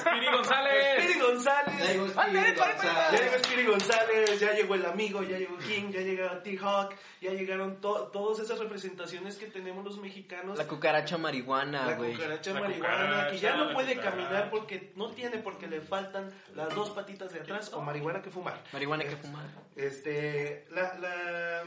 Spiri 0.00 0.26
González. 0.32 1.04
Spiri 1.04 1.20
González. 1.20 1.78
Ya 1.78 1.92
llegó 1.92 2.20
¡Ándale. 2.20 2.54
Ya 2.56 3.10
llegó 3.20 3.38
Spiri 3.44 3.66
González, 3.66 4.40
ya 4.40 4.52
llegó 4.54 4.74
el 4.74 4.86
amigo, 4.86 5.22
ya 5.22 5.38
llegó 5.38 5.56
King, 5.58 5.90
ya 5.90 6.00
llegó 6.00 6.28
T-Hawk, 6.42 6.94
ya 7.20 7.30
llegaron 7.32 7.80
to- 7.80 8.08
todas 8.08 8.38
esas 8.40 8.58
representaciones 8.58 9.25
que 9.34 9.46
tenemos 9.46 9.84
los 9.84 9.98
mexicanos. 9.98 10.56
La 10.56 10.68
cucaracha 10.68 11.18
marihuana, 11.18 11.86
La 11.86 11.96
güey. 11.96 12.12
cucaracha 12.14 12.52
La 12.54 12.60
marihuana, 12.60 12.94
cucaracha, 12.96 13.30
que 13.32 13.38
ya 13.38 13.56
no 13.56 13.72
puede 13.74 13.96
cucaracha. 13.96 14.16
caminar 14.16 14.50
porque 14.50 14.92
no 14.94 15.10
tiene 15.10 15.38
porque 15.38 15.66
le 15.66 15.80
faltan 15.80 16.32
las 16.54 16.72
dos 16.72 16.90
patitas 16.90 17.32
de 17.32 17.40
atrás 17.40 17.72
o 17.72 17.80
marihuana 17.82 18.22
que 18.22 18.30
fumar. 18.30 18.62
Marihuana 18.72 19.02
que 19.02 19.16
fumar. 19.16 19.44
Este, 19.74 20.66
la, 20.70 20.96
la, 20.98 21.64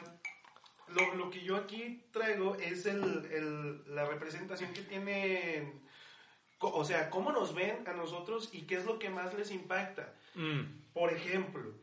lo, 0.87 1.15
lo 1.15 1.29
que 1.29 1.41
yo 1.43 1.57
aquí 1.57 2.05
traigo 2.13 2.55
es 2.55 2.85
el, 2.85 3.03
el- 3.31 3.95
la 3.95 4.05
representación 4.05 4.71
que 4.73 4.81
tienen, 4.83 5.81
co- 6.57 6.73
o 6.73 6.85
sea, 6.85 7.09
cómo 7.09 7.31
nos 7.33 7.53
ven 7.53 7.83
a 7.87 7.93
nosotros 7.93 8.49
y 8.53 8.61
qué 8.63 8.75
es 8.75 8.85
lo 8.85 8.97
que 8.97 9.09
más 9.09 9.33
les 9.33 9.51
impacta. 9.51 10.13
Mm. 10.35 10.61
Por 10.93 11.11
ejemplo, 11.13 11.73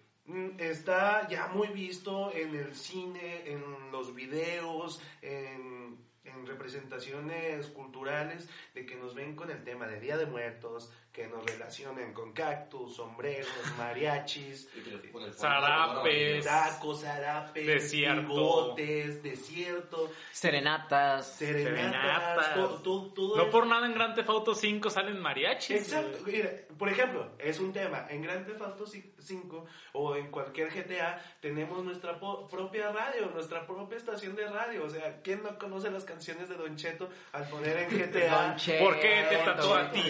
está 0.58 1.28
ya 1.28 1.48
muy 1.48 1.68
visto 1.68 2.32
en 2.34 2.54
el 2.54 2.74
cine, 2.74 3.50
en 3.50 3.62
los 3.92 4.14
videos, 4.14 5.00
en, 5.22 5.98
en 6.24 6.46
representaciones 6.46 7.66
culturales, 7.68 8.48
de 8.74 8.84
que 8.86 8.96
nos 8.96 9.14
ven 9.14 9.36
con 9.36 9.50
el 9.50 9.62
tema 9.64 9.86
de 9.86 10.00
Día 10.00 10.16
de 10.16 10.26
Muertos, 10.26 10.92
que 11.16 11.26
nos 11.29 11.42
relacionan 11.46 12.12
con 12.12 12.33
cactus, 12.33 12.96
sombreros, 12.96 13.48
mariachis, 13.79 14.68
Zarapes. 15.35 16.44
tacos, 16.44 17.00
zarapes, 17.00 17.66
Desierto. 17.66 18.29
bigotes, 18.29 19.22
desierto, 19.22 20.11
Serenatas. 20.31 21.26
serenatas, 21.26 22.44
Serenatas. 22.44 22.55
todo, 22.55 22.83
todo, 22.83 23.12
todo 23.14 23.37
No 23.37 23.42
eso. 23.44 23.50
por 23.50 23.66
nada 23.66 23.87
en 23.87 23.94
Grand 23.94 24.14
Theft 24.14 24.29
Auto 24.29 24.55
5 24.55 24.90
salen 24.90 25.18
mariachis. 25.18 25.76
Exacto, 25.81 26.18
mira, 26.26 26.50
por 26.79 26.90
ejemplo, 26.90 27.31
es 27.38 27.59
un 27.61 27.72
tema, 27.72 28.07
en 28.11 28.20
Grand 28.20 28.44
Theft 28.46 28.61
Auto 28.61 28.85
5 28.87 29.66
o 29.92 30.16
en 30.16 30.31
cualquier 30.31 30.68
GTA 30.68 31.18
tenemos 31.40 31.83
nuestra 31.83 32.18
propia 32.20 32.92
radio, 32.92 33.31
nuestra 33.33 33.66
propia 33.66 33.96
estación 33.96 34.37
de 34.37 34.46
radio, 34.48 34.85
o 34.85 34.90
sea, 34.90 35.22
¿quién 35.22 35.42
no 35.42 35.57
conoce 35.59 35.90
las 35.90 36.05
canciones 36.05 36.50
de 36.50 36.57
Don 36.57 36.76
Cheto 36.76 37.09
al 37.33 37.48
poner 37.48 37.79
en 37.79 37.88
GTA. 38.12 38.48
Don 38.48 38.57
Cheto. 38.57 38.85
¿Por 38.85 39.00
qué 39.00 39.24
te 39.31 39.37
tatuó 39.38 39.74
a 39.74 39.90
ti? 39.90 40.02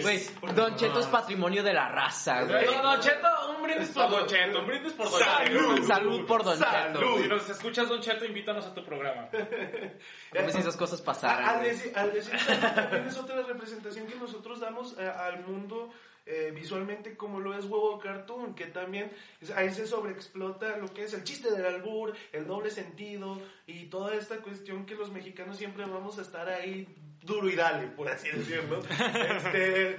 Don 0.53 0.75
Cheto 0.75 0.96
es 0.99 1.05
patrimonio 1.07 1.63
de 1.63 1.73
la 1.73 1.89
raza, 1.89 2.43
güey. 2.43 2.65
Don, 2.65 2.81
Don 2.81 2.99
Cheto, 2.99 3.27
un 3.55 3.63
brindis 3.63 3.89
por 3.89 4.09
Don 4.09 4.27
Cheto, 4.27 4.59
un 4.59 4.67
brindis 4.67 4.93
por 4.93 5.09
Don 5.09 5.19
Cheto. 5.21 5.83
Salud 5.87 6.25
por 6.25 6.43
Don 6.43 6.57
Salud. 6.57 6.99
Si 7.17 7.21
Cheto. 7.23 7.35
nos 7.35 7.49
escuchas, 7.49 7.89
Don 7.89 8.01
Cheto, 8.01 8.25
invítanos 8.25 8.65
a 8.65 8.73
tu 8.73 8.83
programa. 8.83 9.29
Como 10.35 10.49
si 10.49 10.57
esas 10.59 10.75
cosas 10.77 11.01
A- 11.01 11.05
pasaran. 11.05 11.45
Al 11.57 11.63
decir, 11.63 11.91
al 11.95 12.13
decir 12.13 12.33
también 12.73 13.05
es 13.07 13.17
otra 13.17 13.41
representación 13.43 14.07
que 14.07 14.15
nosotros 14.15 14.59
damos 14.59 14.95
eh, 14.99 15.07
al 15.07 15.45
mundo 15.45 15.89
eh, 16.29 16.51
visualmente 16.53 17.15
como 17.15 17.39
lo 17.39 17.57
es 17.57 17.63
huevo 17.65 17.97
cartoon, 17.99 18.53
que 18.53 18.65
también 18.65 19.11
es- 19.41 19.51
ahí 19.51 19.73
se 19.73 19.87
sobreexplota 19.87 20.75
lo 20.77 20.93
que 20.93 21.03
es 21.05 21.13
el 21.13 21.23
chiste 21.23 21.49
del 21.51 21.65
albur, 21.65 22.13
el 22.33 22.45
doble 22.45 22.69
sentido 22.69 23.41
y 23.65 23.85
toda 23.85 24.13
esta 24.15 24.37
cuestión 24.37 24.85
que 24.85 24.95
los 24.95 25.09
mexicanos 25.11 25.57
siempre 25.57 25.85
vamos 25.85 26.19
a 26.19 26.23
estar 26.23 26.49
ahí 26.49 26.85
duro 27.21 27.49
y 27.49 27.55
dale, 27.55 27.87
por 27.87 28.09
así 28.09 28.29
decirlo. 28.29 28.81
Este, 29.37 29.97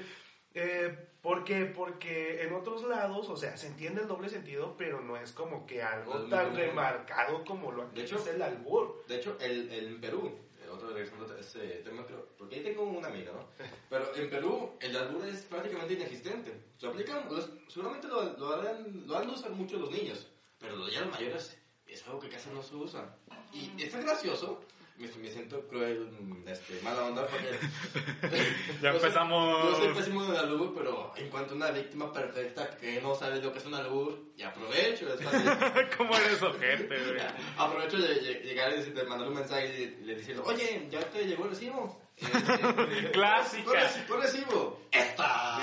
eh, 0.61 1.05
¿Por 1.23 1.43
qué? 1.45 1.65
Porque 1.67 2.43
en 2.43 2.55
otros 2.55 2.85
lados, 2.85 3.29
o 3.29 3.37
sea, 3.37 3.57
se 3.57 3.67
entiende 3.67 4.03
el 4.03 4.09
doble 4.09 4.29
sentido, 4.29 4.75
pero 4.79 5.01
no 5.01 5.17
es 5.17 5.33
como 5.33 5.67
que 5.67 5.83
algo 5.83 6.15
No, 6.15 6.29
tan 6.29 6.45
no, 6.47 6.51
no. 6.53 6.57
remarcado 6.57 7.45
como 7.45 7.73
lo 7.73 7.91
hecho- 7.95 8.17
es 8.19 8.27
el 8.29 8.41
albur. 8.41 9.05
De 9.09 9.17
hecho, 9.17 9.37
el, 9.41 9.69
el 9.71 9.87
en 9.89 10.01
Perú, 10.01 10.31
el 10.63 10.71
otro 10.71 10.91
regresando 10.91 11.27
a 11.35 11.39
ese 11.41 11.59
tema, 11.85 12.07
creo, 12.07 12.25
porque 12.39 12.57
ahí 12.57 12.63
tengo 12.63 12.85
una 12.85 13.09
amiga, 13.09 13.33
¿no? 13.33 13.45
Pero 13.91 14.15
en 14.15 14.31
Perú 14.31 14.71
el 14.81 14.97
albur 14.97 15.27
es 15.27 15.43
prácticamente 15.43 15.95
inexistente. 15.95 16.55
Lo 16.81 16.91
aplican, 16.91 17.25
los- 17.29 17.51
seguramente 17.69 18.07
lo, 18.07 18.23
lo, 18.39 18.55
harán, 18.55 19.05
lo 19.07 19.17
han 19.19 19.27
de 19.27 19.33
usar 19.33 19.51
mucho 19.51 19.77
los 19.77 19.91
niños, 19.91 20.29
pero 20.61 20.89
ya 20.89 21.01
los 21.01 21.11
mayores 21.11 21.59
es 21.87 22.07
algo 22.07 22.21
que 22.21 22.29
casi 22.29 22.49
no 22.51 22.63
se 22.63 22.77
usa. 22.77 23.17
Y 23.53 23.83
está 23.83 24.01
gracioso, 24.01 24.61
me, 24.99 25.07
me 25.23 25.31
siento 25.31 25.67
cruel, 25.69 26.09
este, 26.47 26.81
mala 26.83 27.05
onda, 27.05 27.27
porque... 27.27 27.49
Ya 28.83 28.93
Yo 28.93 28.99
soy- 28.99 29.09
empezamos. 29.09 29.71
Yo 29.71 29.77
soy 29.77 29.95
pésimo 29.95 30.25
en 30.25 30.31
el 30.31 30.37
albur, 30.37 30.75
pero 30.77 31.13
encuentro 31.17 31.57
una 31.57 31.71
víctima 31.71 32.13
perfecta 32.13 32.77
que 32.77 33.01
no 33.01 33.15
sabe 33.15 33.41
lo 33.41 33.53
que 33.53 33.59
es 33.59 33.67
un 33.67 33.75
albur 33.75 34.19
y 34.37 34.43
aprovecho. 34.43 35.13
Es 35.13 35.23
fácil. 35.23 35.51
¿Cómo 35.97 36.17
eres 36.17 36.43
ojete, 36.43 36.87
güey? 36.87 37.21
Aprovecho 37.57 37.99
de, 37.99 38.15
de 38.15 38.35
llegar 38.45 38.73
y 38.73 38.77
decir- 38.77 38.95
de 38.95 39.05
mandar 39.05 39.29
un 39.29 39.35
mensaje 39.35 39.67
y 40.01 40.05
le 40.05 40.15
decirle, 40.17 40.43
oye, 40.45 40.87
ya 40.91 41.01
te 41.01 41.25
llegó 41.25 41.45
el 41.45 41.51
recibo. 41.51 42.01
Este, 42.19 43.11
Clásica. 43.13 43.63
¿cuál 43.65 43.79
reci- 43.79 44.07
¿Cuál 44.09 44.23
recibo? 44.23 44.83
¡Esta! 44.91 45.61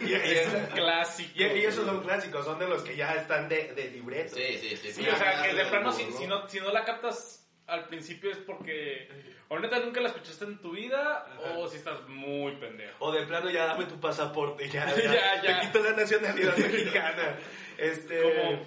Y, 0.00 0.14
Es 0.14 0.48
un 0.54 0.66
clásico. 0.74 1.30
y- 1.34 1.42
y 1.44 1.64
esos 1.66 1.84
son 1.84 2.00
clásicos, 2.02 2.44
son 2.46 2.58
de 2.58 2.66
los 2.68 2.82
que 2.82 2.96
ya 2.96 3.12
están 3.16 3.50
de, 3.50 3.74
de 3.74 3.90
libreto. 3.90 4.34
Sí, 4.34 4.58
sí, 4.58 4.76
sí. 4.78 4.92
Sí, 4.94 5.06
o 5.08 5.14
sea, 5.16 5.42
que 5.42 5.52
de 5.54 5.64
plano, 5.66 5.92
si, 5.92 6.10
si 6.12 6.26
no, 6.26 6.48
si 6.48 6.58
no 6.60 6.72
la 6.72 6.84
captas 6.86 7.43
al 7.66 7.86
principio 7.86 8.30
es 8.30 8.38
porque 8.38 9.08
o 9.48 9.58
neta 9.58 9.78
nunca 9.80 10.00
la 10.00 10.08
escuchaste 10.08 10.44
en 10.44 10.58
tu 10.58 10.72
vida 10.72 11.26
o 11.56 11.68
si 11.68 11.76
estás 11.76 12.06
muy 12.08 12.56
pendejo. 12.56 12.96
O 13.04 13.12
de 13.12 13.26
plano 13.26 13.50
ya 13.50 13.66
dame 13.66 13.86
tu 13.86 13.98
pasaporte, 14.00 14.68
ya, 14.68 14.86
ya, 14.96 15.02
Ya, 15.02 15.42
ya. 15.42 15.60
te 15.60 15.66
quito 15.66 15.82
la 15.82 15.96
nacionalidad 15.96 16.56
mexicana. 16.58 17.36
Este, 17.78 18.22
Como, 18.22 18.64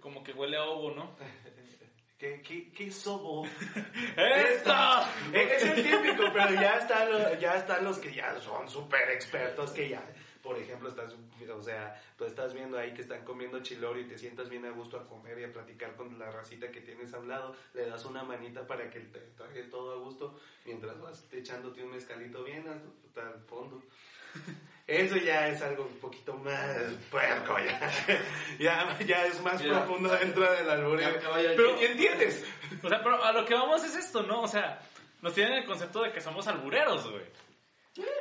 como 0.00 0.24
que 0.24 0.32
huele 0.32 0.56
a 0.56 0.64
ovo, 0.64 0.90
¿no? 0.94 1.16
¿qué, 2.18 2.42
qué, 2.42 2.70
qué 2.72 2.90
sobo? 2.90 3.46
¡Esta! 4.16 5.08
Es 5.32 5.62
el 5.64 5.82
típico, 5.82 6.24
pero 6.32 6.52
ya 6.52 6.76
están, 6.76 7.10
los, 7.10 7.40
ya 7.40 7.56
están 7.56 7.82
los 7.84 7.98
que 7.98 8.12
ya 8.12 8.38
son 8.40 8.68
súper 8.68 9.08
expertos, 9.10 9.70
que 9.70 9.88
ya, 9.88 10.02
por 10.42 10.58
ejemplo, 10.58 10.88
estás, 10.88 11.14
o 11.54 11.62
sea, 11.62 12.00
tú 12.16 12.24
estás 12.24 12.54
viendo 12.54 12.78
ahí 12.78 12.92
que 12.94 13.02
están 13.02 13.24
comiendo 13.24 13.60
chilorio 13.62 14.02
y 14.02 14.08
te 14.08 14.16
sientas 14.18 14.48
bien 14.48 14.64
a 14.64 14.70
gusto 14.70 14.98
a 14.98 15.06
comer 15.06 15.38
y 15.38 15.44
a 15.44 15.52
platicar 15.52 15.94
con 15.96 16.18
la 16.18 16.30
racita 16.30 16.70
que 16.70 16.80
tienes 16.80 17.12
al 17.14 17.28
lado, 17.28 17.54
le 17.74 17.86
das 17.86 18.04
una 18.04 18.22
manita 18.22 18.66
para 18.66 18.88
que 18.90 19.00
te 19.00 19.18
traje 19.36 19.64
todo 19.64 19.92
a 19.92 19.96
gusto, 20.04 20.38
mientras 20.64 21.00
vas 21.00 21.24
echándote 21.32 21.82
un 21.84 21.90
mezcalito 21.92 22.42
bien 22.44 22.64
hasta 22.68 23.30
el 23.34 23.40
fondo. 23.42 23.82
Eso 24.86 25.16
ya 25.18 25.46
es 25.48 25.62
algo 25.62 25.84
un 25.84 25.98
poquito 25.98 26.34
más 26.34 26.76
puerco, 27.12 27.56
ya, 27.60 27.78
ya, 28.58 28.98
ya 29.06 29.26
es 29.26 29.40
más 29.40 29.62
Mira. 29.62 29.84
profundo 29.84 30.08
dentro 30.16 30.50
del 30.52 30.68
albur. 30.68 30.98
Ya, 31.00 31.16
caballo, 31.20 31.50
Pero, 31.54 31.78
¿entiendes? 31.80 32.44
O 32.82 32.88
sea, 32.88 33.00
pero 33.00 33.22
a 33.22 33.30
lo 33.32 33.44
que 33.44 33.54
vamos 33.54 33.84
es 33.84 33.94
esto, 33.94 34.24
¿no? 34.24 34.40
O 34.42 34.48
sea, 34.48 34.80
nos 35.22 35.32
tienen 35.32 35.52
el 35.58 35.64
concepto 35.64 36.02
de 36.02 36.10
que 36.10 36.20
somos 36.20 36.48
albureros, 36.48 37.08
güey. 37.08 37.22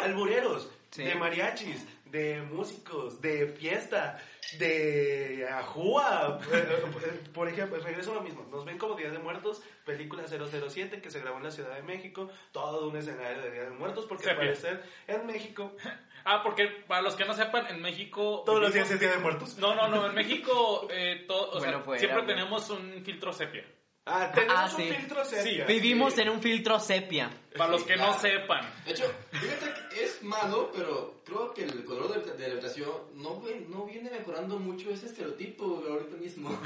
albureros, 0.01 0.69
Sí. 0.91 1.03
de 1.03 1.13
mariachis, 1.15 1.85
de 2.11 2.41
músicos, 2.41 3.21
de 3.21 3.47
fiesta, 3.47 4.19
de 4.57 5.47
ajúa. 5.51 6.39
Eh, 6.51 7.19
Por 7.33 7.47
ejemplo, 7.47 7.79
regreso 7.79 8.11
a 8.11 8.15
lo 8.15 8.21
mismo. 8.21 8.47
Nos 8.51 8.65
ven 8.65 8.77
como 8.77 8.95
Día 8.95 9.11
de 9.11 9.19
Muertos, 9.19 9.61
película 9.85 10.23
007 10.27 11.01
que 11.01 11.11
se 11.11 11.19
grabó 11.19 11.37
en 11.37 11.43
la 11.43 11.51
Ciudad 11.51 11.75
de 11.75 11.83
México, 11.83 12.29
todo 12.51 12.89
un 12.89 12.97
escenario 12.97 13.41
de 13.41 13.51
Día 13.51 13.63
de 13.63 13.71
Muertos, 13.71 14.05
porque 14.05 14.29
al 14.29 14.37
parecer 14.37 14.83
en 15.07 15.25
México 15.25 15.75
Ah, 16.25 16.41
porque 16.43 16.67
para 16.87 17.01
los 17.01 17.15
que 17.15 17.25
no 17.25 17.33
sepan, 17.33 17.67
en 17.67 17.81
México... 17.81 18.43
todos 18.45 18.61
los 18.61 18.73
días 18.73 18.89
es 18.91 18.99
Día 18.99 19.11
de 19.11 19.17
Muertos. 19.17 19.57
No, 19.57 19.73
no, 19.75 19.87
no, 19.87 20.07
en 20.07 20.15
México 20.15 20.87
eh, 20.91 21.25
todo, 21.27 21.51
o 21.51 21.59
sea, 21.59 21.79
fuera, 21.79 21.99
siempre 21.99 22.23
tenemos 22.23 22.69
un 22.69 23.03
filtro 23.03 23.31
sepia. 23.33 23.65
Ah, 24.11 24.31
tenemos 24.33 24.55
Ah, 24.57 24.65
un 24.65 24.75
sí. 24.75 24.89
filtro 24.93 25.23
sepia. 25.25 25.65
Vivimos 25.65 26.17
en 26.17 26.29
un 26.29 26.41
filtro 26.41 26.79
sepia. 26.79 27.29
Para 27.55 27.71
los 27.71 27.83
que 27.83 27.95
no 27.95 28.13
sepan. 28.19 28.67
De 28.85 28.91
hecho, 28.91 29.03
fíjate 29.31 29.71
que 29.91 30.03
es 30.03 30.23
malo, 30.23 30.71
pero 30.75 31.21
creo 31.25 31.53
que 31.53 31.63
el 31.63 31.83
color 31.85 32.23
de, 32.23 32.31
de 32.33 32.47
la 32.47 32.53
habitación 32.53 32.89
no, 33.15 33.41
no 33.67 33.85
viene 33.85 34.09
mejorando 34.09 34.57
mucho 34.57 34.89
ese 34.89 35.05
estereotipo 35.07 35.83
ahorita 35.87 36.15
mismo. 36.17 36.49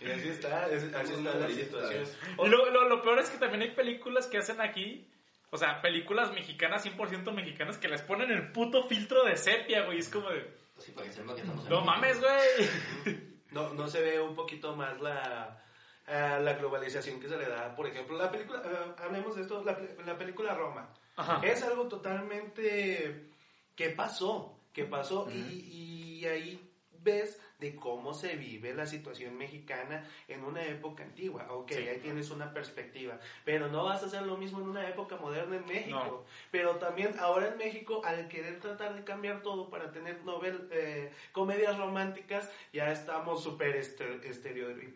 Y 0.00 0.10
así 0.10 0.28
está, 0.30 0.66
es- 0.68 0.92
así 0.94 1.12
está 1.14 1.34
la 1.36 1.48
situación. 1.48 2.04
Y 2.44 2.48
lo, 2.48 2.70
lo, 2.70 2.88
lo 2.88 3.02
peor 3.02 3.18
es 3.20 3.30
que 3.30 3.38
también 3.38 3.62
hay 3.62 3.70
películas 3.70 4.26
que 4.26 4.38
hacen 4.38 4.60
aquí, 4.60 5.08
o 5.50 5.56
sea, 5.56 5.80
películas 5.80 6.32
mexicanas, 6.32 6.84
100% 6.84 7.32
mexicanas, 7.32 7.78
que 7.78 7.88
les 7.88 8.02
ponen 8.02 8.30
el 8.30 8.50
puto 8.52 8.88
filtro 8.88 9.24
de 9.24 9.36
sepia, 9.36 9.84
güey. 9.84 9.98
Es 9.98 10.08
como 10.08 10.28
de, 10.30 10.50
Así 10.76 10.90
para 10.92 11.06
que 11.06 11.12
sepa 11.12 11.34
que 11.36 11.42
estamos 11.42 11.68
no 11.68 11.80
mames, 11.82 12.18
güey. 12.20 13.18
No, 13.52 13.72
no 13.74 13.86
se 13.86 14.00
ve 14.00 14.18
un 14.20 14.34
poquito 14.34 14.74
más 14.74 15.00
la, 15.00 15.62
eh, 16.06 16.38
la 16.40 16.54
globalización 16.54 17.20
que 17.20 17.28
se 17.28 17.36
le 17.36 17.48
da. 17.48 17.74
Por 17.74 17.86
ejemplo, 17.86 18.16
la 18.16 18.30
película, 18.30 18.62
eh, 18.64 19.02
hablemos 19.02 19.36
de 19.36 19.42
esto, 19.42 19.62
la, 19.64 19.78
la 20.04 20.18
película 20.18 20.54
Roma. 20.54 20.88
Ajá. 21.16 21.40
Es 21.44 21.62
algo 21.62 21.88
totalmente 21.88 23.30
que 23.76 23.90
pasó, 23.90 24.58
que 24.72 24.84
pasó 24.84 25.28
y, 25.30 26.20
y 26.20 26.26
ahí 26.26 26.72
ves 27.00 27.40
de 27.62 27.76
cómo 27.76 28.12
se 28.12 28.34
vive 28.36 28.74
la 28.74 28.86
situación 28.86 29.38
mexicana 29.38 30.04
en 30.28 30.42
una 30.44 30.62
época 30.64 31.04
antigua. 31.04 31.46
Ok, 31.50 31.70
Sí. 31.72 31.88
ahí 31.88 31.98
tienes 31.98 32.30
una 32.30 32.52
perspectiva, 32.52 33.18
pero 33.44 33.68
no 33.68 33.84
vas 33.84 34.02
a 34.02 34.06
hacer 34.06 34.22
lo 34.22 34.36
mismo 34.36 34.60
en 34.60 34.68
una 34.68 34.86
época 34.88 35.16
moderna 35.16 35.56
en 35.56 35.64
México. 35.66 35.96
No. 35.96 36.24
Pero 36.50 36.76
también 36.76 37.14
ahora 37.20 37.48
en 37.48 37.56
México, 37.56 38.02
al 38.04 38.26
querer 38.28 38.58
tratar 38.58 38.94
de 38.96 39.04
cambiar 39.04 39.42
todo 39.42 39.70
para 39.70 39.92
tener 39.92 40.24
novel, 40.24 40.68
eh, 40.72 41.10
comedias 41.30 41.78
románticas, 41.78 42.50
ya 42.72 42.90
estamos 42.90 43.42
súper 43.44 43.76
este- 43.76 44.20
estereori- 44.28 44.92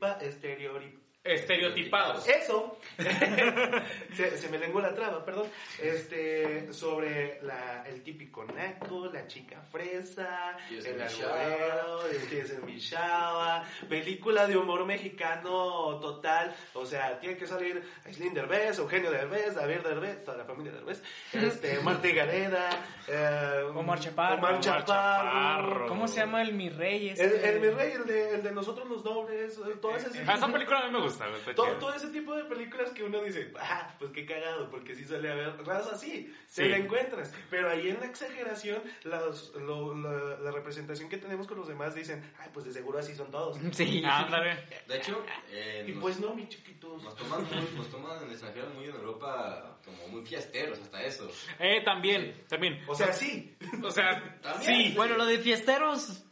Estereotipados. 1.27 2.29
eso, 2.29 2.79
se, 4.15 4.39
se 4.39 4.49
me 4.49 4.59
lengua 4.59 4.83
la 4.83 4.95
traba, 4.95 5.25
perdón, 5.25 5.49
este, 5.81 6.73
sobre 6.73 7.41
la, 7.43 7.85
el 7.87 8.03
típico 8.03 8.45
naco, 8.45 9.07
la 9.13 9.27
chica 9.27 9.61
fresa, 9.71 10.57
el 10.71 10.95
mi 10.95 11.03
alburero, 11.03 12.07
el 12.07 12.29
que 12.29 12.41
es 12.41 12.51
el 12.51 12.63
mi 12.63 12.79
chava, 12.79 13.65
película 13.89 14.47
de 14.47 14.57
humor 14.57 14.85
mexicano 14.85 15.99
total, 16.01 16.55
o 16.75 16.85
sea, 16.85 17.19
tiene 17.19 17.37
que 17.37 17.47
salir 17.47 17.83
Aislinn 18.05 18.35
Derbez, 18.35 18.79
Eugenio 18.79 19.11
Derbez, 19.11 19.55
David 19.55 19.81
Derbez, 19.83 20.25
toda 20.25 20.39
la 20.39 20.45
familia 20.45 20.73
Derbez, 20.73 21.03
este, 21.33 21.81
Marta 21.83 22.09
Gareda, 22.09 22.69
eh, 23.09 23.63
Omar 23.75 23.99
Chaparro. 24.01 24.37
Omar 24.37 24.51
Omar 24.53 24.61
Chaparro. 24.61 25.87
¿Cómo 25.89 26.09
se 26.09 26.21
llama 26.21 26.43
el 26.43 26.53
mi 26.53 26.69
rey? 26.69 27.15
el, 27.17 27.61
mi 27.61 27.69
rey, 27.71 27.93
el 27.93 28.07
de, 28.07 28.35
el 28.35 28.43
de 28.43 28.53
nosotros 28.53 28.89
los 28.89 29.05
nobles, 29.05 29.59
todas 29.81 30.05
esas 30.05 30.29
Ah, 30.29 30.35
Esa 30.35 30.49
película 30.49 30.81
a 30.81 30.87
mí 30.87 30.93
me 30.93 31.01
gusta, 31.01 31.16
güey. 31.25 31.39
está 31.39 31.55
todo, 31.55 31.73
todo 31.79 31.95
ese 31.95 32.09
tipo 32.09 32.35
de 32.35 32.45
películas 32.45 32.91
que 32.91 33.03
uno 33.03 33.23
dice, 33.23 33.53
ah, 33.59 33.95
pues 33.99 34.11
qué 34.13 34.27
cagado, 34.27 34.69
porque 34.71 34.95
sí 34.95 35.05
suele 35.05 35.31
haber 35.33 35.57
raza 35.65 35.95
así, 35.95 36.33
se 36.47 36.65
Sí. 36.65 36.69
la 36.69 36.77
encuentras. 36.77 37.33
Pero 37.51 37.71
ahí 37.71 37.89
en 37.89 37.99
la 38.01 38.07
exageración, 38.07 38.83
las- 39.05 39.51
lo- 39.55 39.95
la, 39.97 40.39
la 40.39 40.51
representación 40.51 41.09
que 41.09 41.17
tenemos 41.19 41.47
con 41.47 41.57
los 41.59 41.69
demás 41.69 41.95
dicen, 41.95 42.23
ay, 42.39 42.51
pues 42.53 42.67
de 42.67 42.73
seguro 42.73 42.99
así 42.99 43.15
son 43.15 43.31
todos. 43.31 43.59
Sí. 43.73 44.03
Ándale. 44.05 44.57
De 44.87 44.97
hecho, 44.99 45.25
eh, 45.51 45.85
Y 45.89 45.93
nos- 45.93 46.01
pues 46.03 46.21
no, 46.21 46.35
mis 46.35 46.49
chiquitos. 46.49 47.03
Nos 47.03 47.17
toman, 47.17 47.45
muy- 47.45 47.77
nos 47.77 47.91
toman 47.91 48.17
en 48.19 48.25
el 48.25 48.31
extranjero 48.33 48.69
muy 48.71 48.85
en 48.85 48.95
Europa 48.95 49.79
como 49.85 50.09
muy 50.09 50.25
fiesteros 50.27 50.79
hasta 50.81 51.03
eso. 51.05 51.31
Eh, 51.59 51.83
también, 51.85 52.45
también. 52.49 52.83
O 52.87 52.95
sea, 52.95 53.13
sí. 53.13 53.57
O 53.83 53.91
sea, 53.91 54.39
También. 54.43 54.91
sí. 54.91 54.93
Bueno, 54.97 55.17
lo 55.17 55.25
de 55.27 55.39
fiesteros, 55.39 56.25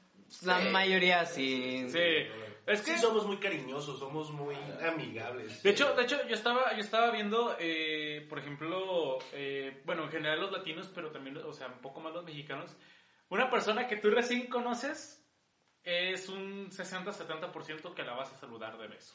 la 0.42 0.60
Sí. 0.62 0.68
mayoría 0.70 1.24
sí. 1.26 1.86
Sí. 1.88 1.98
Es 2.66 2.80
que 2.80 2.92
Sí 2.92 2.98
somos 2.98 3.26
muy 3.26 3.36
cariñosos, 3.38 3.98
somos 3.98 4.30
muy 4.30 4.56
amigables. 4.86 5.62
De 5.62 5.70
hecho, 5.70 5.94
de 5.94 6.04
hecho, 6.04 6.26
yo 6.26 6.34
estaba, 6.34 6.72
yo 6.72 6.80
estaba 6.80 7.10
viendo, 7.10 7.56
eh, 7.58 8.26
por 8.28 8.38
ejemplo, 8.38 9.18
eh, 9.32 9.82
bueno, 9.84 10.04
en 10.04 10.10
general 10.10 10.40
los 10.40 10.52
latinos, 10.52 10.90
pero 10.94 11.10
también, 11.10 11.36
o 11.36 11.52
sea, 11.52 11.68
un 11.68 11.80
poco 11.80 12.00
más 12.00 12.14
los 12.14 12.24
mexicanos. 12.24 12.74
Una 13.28 13.50
persona 13.50 13.86
que 13.86 13.96
tú 13.96 14.10
recién 14.10 14.46
conoces 14.46 15.22
es 15.82 16.28
un 16.28 16.70
60-70% 16.70 17.94
que 17.94 18.02
la 18.02 18.14
vas 18.14 18.32
a 18.32 18.38
saludar 18.38 18.78
de 18.78 18.88
beso. 18.88 19.14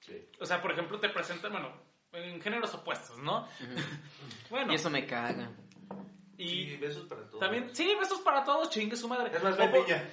Sí. 0.00 0.30
O 0.40 0.46
sea, 0.46 0.62
por 0.62 0.72
ejemplo, 0.72 0.98
te 1.00 1.10
presentan, 1.10 1.52
bueno, 1.52 1.72
en 2.12 2.40
géneros 2.40 2.74
opuestos, 2.74 3.18
¿no? 3.18 3.48
bueno, 4.50 4.72
Y 4.72 4.76
eso 4.76 4.88
me 4.88 5.06
caga. 5.06 5.50
Y 6.38 6.48
Sí, 6.48 6.76
besos 6.80 7.04
para 7.06 7.22
todos. 7.22 7.40
también, 7.40 7.70
sí, 7.74 7.94
besos 7.98 8.20
para 8.20 8.44
todos, 8.44 8.70
chingue 8.70 8.96
su 8.96 9.08
madre. 9.08 9.30
Es 9.34 9.42
más, 9.42 9.56
ven 9.56 9.70
piña. 9.72 10.04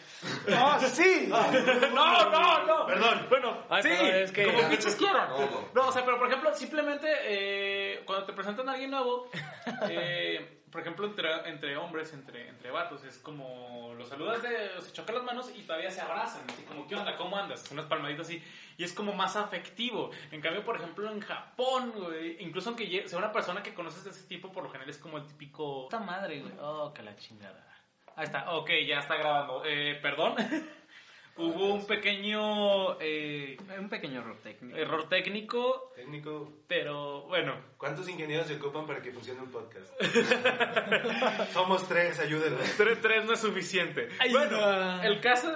No, 0.48 0.80
sí. 0.80 1.28
No, 1.94 2.30
no, 2.32 2.66
no. 2.66 2.86
Perdón. 2.86 3.26
Bueno, 3.30 3.64
Ay, 3.70 3.84
sí, 3.84 3.90
perdón, 3.90 4.08
es 4.16 4.32
que- 4.32 4.46
como 4.46 4.70
pinches 4.70 4.96
quieran. 4.96 5.30
¿Cómo? 5.32 5.70
No, 5.74 5.88
o 5.88 5.92
sea, 5.92 6.06
pero 6.06 6.18
por 6.18 6.28
ejemplo, 6.28 6.54
simplemente 6.56 7.08
eh, 7.24 8.04
cuando 8.06 8.26
te 8.26 8.34
presentan 8.34 8.70
a 8.70 8.74
alguien 8.74 8.92
nuevo, 8.92 9.30
eh, 9.90 10.61
por 10.72 10.82
ejemplo, 10.82 11.06
entre, 11.06 11.30
entre 11.50 11.76
hombres, 11.76 12.14
entre, 12.14 12.48
entre 12.48 12.72
vatos, 12.72 13.04
es 13.04 13.18
como 13.18 13.94
los 13.98 14.08
saludas, 14.08 14.42
de, 14.42 14.82
se 14.82 14.94
chocan 14.94 15.16
las 15.16 15.24
manos 15.24 15.52
y 15.56 15.64
todavía 15.64 15.92
se 15.92 16.02
abrazan. 16.02 16.44
Así 16.50 16.64
como, 16.64 16.88
¿qué 16.88 16.96
onda? 16.96 17.18
¿Cómo 17.18 17.38
andas? 17.38 17.70
Unas 17.72 17.86
palmaditas 17.86 18.28
así. 18.28 18.42
Y 18.78 18.84
es 18.84 18.94
como 18.94 19.14
más 19.14 19.36
afectivo. 19.36 20.12
En 20.32 20.42
cambio, 20.42 20.64
por 20.64 20.78
ejemplo, 20.78 21.12
en 21.12 21.20
Japón, 21.20 21.92
güey, 21.96 22.42
incluso 22.42 22.70
aunque 22.70 23.08
sea 23.08 23.20
una 23.20 23.32
persona 23.32 23.62
que 23.62 23.74
conoces 23.74 24.04
de 24.06 24.12
ese 24.12 24.28
tipo, 24.28 24.52
por 24.52 24.64
lo 24.64 24.70
general 24.70 24.90
es 24.90 24.98
como 24.98 25.18
el 25.18 25.28
típico. 25.28 25.84
Esta 25.84 26.00
madre, 26.00 26.40
güey. 26.40 26.54
Oh, 26.60 26.94
que 26.94 27.04
la 27.04 27.16
chingada. 27.18 27.68
Ahí 28.16 28.26
está. 28.26 28.52
Ok, 28.54 28.70
ya 28.88 29.00
está 29.00 29.16
grabando. 29.16 29.64
Eh, 29.66 30.00
perdón. 30.02 30.36
Hubo 31.38 31.74
un 31.74 31.88
pequeño 31.88 33.00
eh, 33.00 33.58
Un 33.80 33.90
pequeño 33.90 34.20
error 34.20 34.38
técnico. 34.44 34.78
error 34.78 35.10
técnico, 35.10 35.92
Técnico, 35.96 36.52
pero 36.68 37.24
bueno. 37.24 37.56
¿cuántos 37.78 38.08
ingenieros 38.10 38.48
se 38.48 38.56
ocupan 38.56 38.86
para 38.86 39.02
que 39.02 39.12
funcione 39.12 39.42
un 39.42 39.50
podcast? 39.52 39.90
Somos 41.54 41.88
tres, 41.88 42.20
ayúdenos. 42.20 42.62
Tres, 42.78 43.02
tres 43.02 43.26
no 43.26 43.34
es 43.34 43.40
suficiente. 43.40 44.10
Ay, 44.20 44.32
bueno, 44.32 44.60
no. 44.60 45.04
el 45.04 45.20
caso... 45.22 45.52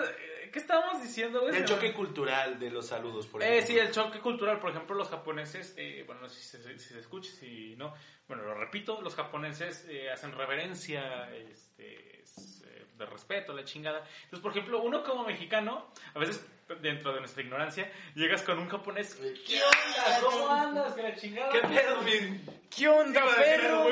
¿Qué 0.52 0.60
estábamos 0.60 1.02
diciendo, 1.02 1.42
güey? 1.42 1.54
El 1.54 1.66
choque 1.66 1.92
cultural 1.92 2.58
de 2.60 2.72
los 2.72 2.88
saludos, 2.88 3.28
por 3.28 3.44
Eh, 3.44 3.58
ejemplo. 3.58 3.68
sí, 3.68 3.78
el 3.78 3.92
choque 3.92 4.20
cultural. 4.22 4.58
Por 4.62 4.70
ejemplo, 4.72 4.96
los 4.96 5.10
japoneses, 5.10 5.74
eh, 5.78 6.04
bueno, 6.06 6.22
no 6.22 6.30
sé 6.30 6.42
si 6.42 6.48
se, 6.58 6.80
si 6.80 6.94
se 6.94 7.00
escucha, 7.02 7.30
si 7.30 7.76
no. 7.76 7.94
Bueno, 8.30 8.44
lo 8.44 8.54
repito, 8.54 9.02
los 9.02 9.16
japoneses 9.16 9.86
eh, 9.90 10.10
hacen 10.10 10.32
reverencia 10.32 11.30
este, 11.36 12.22
es, 12.22 12.64
de 12.98 13.06
respeto, 13.06 13.54
la 13.54 13.64
chingada. 13.64 14.00
Entonces, 14.24 14.40
por 14.40 14.52
ejemplo, 14.52 14.82
uno 14.82 15.04
como 15.04 15.26
mexicano, 15.26 15.92
a 16.14 16.20
veces 16.20 16.46
dentro 16.82 17.14
de 17.14 17.20
nuestra 17.20 17.44
ignorancia, 17.44 17.92
llegas 18.16 18.42
con 18.42 18.58
un 18.58 18.68
japonés. 18.68 19.16
¿Qué 19.48 19.60
"Ah, 19.60 20.20
¿Cómo 20.22 20.50
andas? 20.50 20.94
Que 20.94 21.04
la 21.04 21.16
chingada. 21.16 21.52
¿Qué 21.52 21.60
pedo, 21.60 22.02
mi...? 22.02 22.42
¿Qué 22.76 22.88
onda, 22.90 23.24
muy 23.24 23.34
perro? 23.36 23.90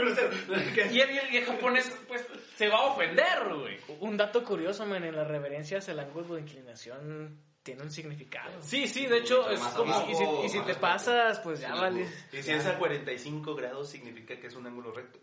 Y 0.92 1.00
el, 1.00 1.10
el- 1.10 1.36
el 1.38 1.46
japonés, 1.46 1.96
pues, 2.08 2.26
se 2.56 2.68
va 2.68 2.78
a 2.80 2.82
ofender, 2.88 3.54
güey. 3.56 3.78
Un 4.00 4.18
dato 4.18 4.44
curioso, 4.44 4.86
man, 4.86 5.04
en 5.04 5.16
las 5.16 5.28
reverencias 5.28 5.88
el 5.90 6.00
ángulo 6.00 6.36
de 6.36 6.42
inclinación 6.42 7.40
tiene 7.62 7.84
un 7.84 7.92
significado. 7.92 8.52
Sí, 8.62 8.88
sí, 8.88 9.06
de 9.06 9.20
hecho, 9.20 9.50
es 9.50 9.60
como... 9.62 9.94
abajo. 9.94 10.12
Y 10.12 10.16
si, 10.16 10.24
y 10.46 10.50
si 10.50 10.66
te 10.66 10.76
pasas, 10.76 11.40
pues 11.40 11.62
ya 11.62 11.74
vales. 11.76 12.10
Y 12.34 12.42
si 12.42 12.52
es 12.52 12.66
a 12.66 12.78
45 12.78 13.56
grados, 13.56 13.90
significa 13.90 14.38
que 14.38 14.48
es 14.48 14.56
un 14.56 14.68
ángulo 14.68 14.92
recto. 14.92 15.20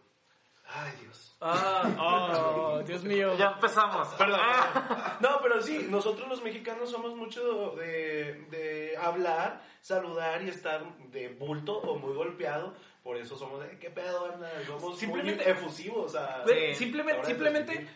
Ay, 0.73 0.93
Dios. 1.01 1.37
Ah, 1.41 1.83
Oh, 2.01 2.83
Dios 2.83 3.03
mío. 3.03 3.37
ya 3.37 3.53
empezamos. 3.53 4.09
Perdón. 4.15 4.41
No, 5.21 5.39
pero 5.43 5.61
sí, 5.61 5.87
nosotros 5.91 6.29
los 6.29 6.43
mexicanos 6.43 6.91
somos 6.91 7.15
mucho 7.15 7.73
de, 7.77 8.47
de 8.51 8.97
hablar, 8.97 9.63
saludar 9.81 10.43
y 10.43 10.49
estar 10.49 10.83
de 11.11 11.29
bulto 11.29 11.77
o 11.79 11.99
muy 11.99 12.15
golpeado. 12.15 12.75
Por 13.03 13.17
eso 13.17 13.37
somos 13.37 13.63
de, 13.63 13.79
¿qué 13.79 13.91
pedo, 13.91 14.29
banda? 14.29 14.51
Somos 14.67 14.99
Simplemente- 14.99 15.45
muy 15.45 15.53
efusivos. 15.53 16.15
a- 16.15 16.45
simplemente, 16.75 17.25
simplemente 17.27 17.89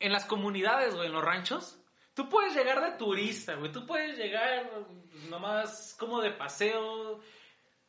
en 0.00 0.12
las 0.12 0.24
comunidades, 0.26 0.94
güey, 0.94 1.06
en 1.06 1.12
los 1.12 1.24
ranchos, 1.24 1.78
tú 2.14 2.28
puedes 2.28 2.54
llegar 2.54 2.80
de 2.82 2.92
turista, 2.98 3.54
güey. 3.54 3.72
Tú 3.72 3.86
puedes 3.86 4.16
llegar 4.18 4.70
nomás 5.30 5.96
como 5.98 6.20
de 6.20 6.30
paseo. 6.32 7.20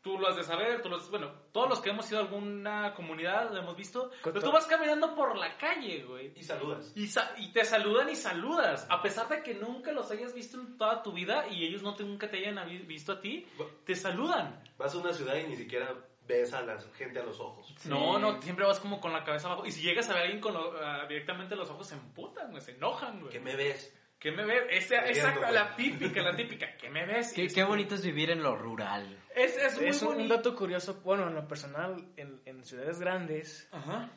Tú 0.07 0.17
lo 0.17 0.29
has 0.29 0.37
de 0.37 0.43
saber, 0.43 0.81
tú 0.81 0.87
los, 0.87 1.09
bueno, 1.09 1.31
todos 1.51 1.67
los 1.67 1.81
que 1.81 1.89
hemos 1.89 2.09
ido 2.09 2.19
a 2.19 2.23
alguna 2.23 2.93
comunidad 2.93 3.51
lo 3.51 3.59
hemos 3.59 3.75
visto. 3.75 4.09
Pero 4.23 4.39
tú 4.39 4.51
vas 4.53 4.65
caminando 4.65 5.13
por 5.13 5.35
la 5.37 5.57
calle, 5.57 6.03
güey. 6.03 6.31
Y 6.35 6.43
saludas. 6.43 6.93
Y, 6.95 7.07
sa- 7.07 7.33
y 7.37 7.51
te 7.51 7.65
saludan 7.65 8.09
y 8.09 8.15
saludas, 8.15 8.87
a 8.89 9.01
pesar 9.01 9.27
de 9.27 9.43
que 9.43 9.53
nunca 9.55 9.91
los 9.91 10.09
hayas 10.11 10.33
visto 10.33 10.57
en 10.61 10.77
toda 10.77 11.03
tu 11.03 11.11
vida 11.11 11.45
y 11.49 11.65
ellos 11.65 11.81
no 11.83 11.93
te, 11.93 12.03
nunca 12.05 12.29
te 12.29 12.37
hayan 12.37 12.57
visto 12.87 13.11
a 13.11 13.19
ti, 13.19 13.45
te 13.85 13.95
saludan. 13.95 14.63
Vas 14.77 14.95
a 14.95 14.97
una 14.99 15.11
ciudad 15.11 15.35
y 15.35 15.43
ni 15.47 15.55
siquiera 15.57 15.93
ves 16.25 16.53
a 16.53 16.61
la 16.61 16.79
gente 16.97 17.19
a 17.19 17.23
los 17.23 17.39
ojos. 17.41 17.73
No, 17.85 18.17
no, 18.17 18.41
siempre 18.41 18.65
vas 18.65 18.79
como 18.79 19.01
con 19.01 19.11
la 19.11 19.23
cabeza 19.25 19.47
abajo. 19.47 19.65
Y 19.65 19.71
si 19.73 19.81
llegas 19.81 20.09
a 20.09 20.13
ver 20.13 20.21
a 20.21 20.25
alguien 20.25 20.41
con 20.41 20.53
lo- 20.53 20.73
ah, 20.81 21.05
directamente 21.07 21.53
a 21.53 21.57
los 21.57 21.69
ojos, 21.69 21.87
se 21.87 21.95
emputan, 21.95 22.49
güey, 22.51 22.61
se 22.61 22.71
enojan, 22.71 23.19
güey. 23.19 23.31
¿Qué 23.31 23.39
me 23.41 23.55
ves? 23.55 23.93
¿Qué 24.19 24.31
me 24.31 24.43
ves? 24.45 24.63
Esa- 24.71 25.05
exacto, 25.07 25.41
la 25.51 25.75
típica, 25.75 26.21
la 26.23 26.35
típica. 26.35 26.75
¿Qué 26.75 26.89
me 26.89 27.05
ves? 27.05 27.33
Qué, 27.33 27.47
qué 27.49 27.63
bonito 27.63 27.93
es 27.93 28.03
vivir 28.03 28.31
en 28.31 28.41
lo 28.41 28.55
rural. 28.55 29.15
Es, 29.37 29.55
es 29.57 29.77
muy 29.77 29.87
Es 29.87 30.01
un, 30.01 30.17
un 30.17 30.27
dato 30.27 30.55
curioso, 30.55 30.99
bueno, 31.03 31.27
en 31.27 31.35
lo 31.35 31.47
personal, 31.47 32.03
en, 32.17 32.41
en 32.45 32.63
ciudades 32.63 32.99
grandes, 32.99 33.67
Ajá. 33.71 34.09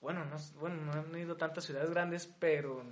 bueno 0.00 0.24
no, 0.24 0.36
bueno, 0.58 0.76
no 0.84 0.92
han 0.92 1.16
ido 1.18 1.36
tantas 1.36 1.64
ciudades 1.64 1.90
grandes, 1.90 2.26
pero 2.38 2.82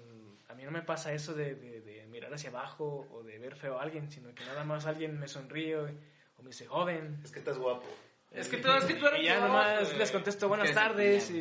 a 0.48 0.54
mí 0.54 0.64
no 0.64 0.70
me 0.70 0.82
pasa 0.82 1.12
eso 1.12 1.34
de, 1.34 1.54
de- 1.54 1.80
de 1.80 2.06
mirar 2.06 2.32
hacia 2.32 2.50
abajo 2.50 3.06
o 3.12 3.22
de 3.22 3.38
ver 3.38 3.54
feo 3.56 3.78
a 3.78 3.82
alguien, 3.82 4.10
sino 4.10 4.34
que 4.34 4.44
nada 4.44 4.64
más 4.64 4.86
alguien 4.86 5.18
me 5.18 5.28
sonríe 5.28 5.76
o, 5.76 5.84
o 5.84 6.42
me 6.42 6.48
dice 6.48 6.66
joven. 6.66 7.20
Es 7.24 7.30
que 7.32 7.38
estás 7.38 7.58
guapo. 7.58 7.84
Es 8.30 8.48
que 8.48 8.58
tú, 8.58 8.68
es 8.70 8.84
que 8.84 8.94
tú 8.94 9.06
eres 9.06 9.20
Y 9.22 9.24
ya 9.24 9.40
nomás 9.40 9.96
les 9.96 10.10
contesto 10.10 10.48
buenas 10.48 10.72
tardes 10.74 11.30
y 11.30 11.34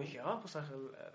dije, 0.00 0.20
ah, 0.22 0.38
pues 0.40 0.54
a- 0.56 0.64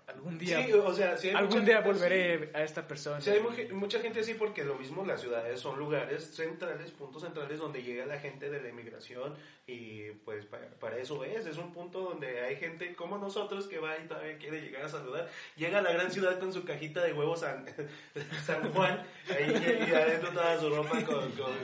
algún 0.06 0.38
día, 0.38 0.62
Sí, 0.62 0.72
o 0.74 0.92
sea, 0.92 1.14
hay 1.20 1.30
algún 1.30 1.60
mucha 1.60 1.64
día 1.64 1.80
volveré 1.80 2.50
a 2.52 2.62
esta 2.62 2.86
persona. 2.86 3.20
Sí, 3.22 3.30
hay 3.30 3.40
mu- 3.40 3.76
mucha 3.78 4.00
gente 4.00 4.20
así 4.20 4.34
porque 4.34 4.62
lo 4.64 4.74
mismo 4.74 5.04
las 5.06 5.22
ciudades 5.22 5.58
son 5.58 5.78
lugares 5.78 6.34
centrales, 6.36 6.90
puntos 6.90 7.22
centrales 7.22 7.58
donde 7.58 7.82
llega 7.82 8.04
la 8.04 8.18
gente 8.20 8.50
de 8.50 8.60
la 8.60 8.68
inmigración 8.68 9.34
y 9.66 10.10
pues 10.26 10.44
pa- 10.44 10.58
para, 10.78 10.98
eso 10.98 11.24
es, 11.24 11.46
es 11.46 11.56
un 11.56 11.72
punto 11.72 12.00
donde 12.00 12.42
hay 12.42 12.56
gente 12.56 12.94
como 12.94 13.16
nosotros 13.16 13.66
que 13.66 13.78
va 13.78 13.96
y 13.96 14.06
todavía 14.06 14.36
quiere 14.36 14.60
llegar 14.60 14.84
a 14.84 14.88
saludar. 14.90 15.30
Llega 15.56 15.78
a 15.78 15.82
la 15.82 15.92
gran 15.92 16.10
ciudad 16.12 16.38
con 16.38 16.52
su 16.52 16.64
cajita 16.64 17.02
de 17.02 17.14
huevos 17.14 17.40
San, 17.40 17.64
San 18.44 18.70
Juan 18.74 19.02
ahí, 19.30 19.86
y, 19.86 19.90
y 19.90 19.94
adentro 19.94 20.30
toda 20.32 20.60
su 20.60 20.68
ropa 20.68 21.02
con, 21.02 21.30
con, 21.32 21.54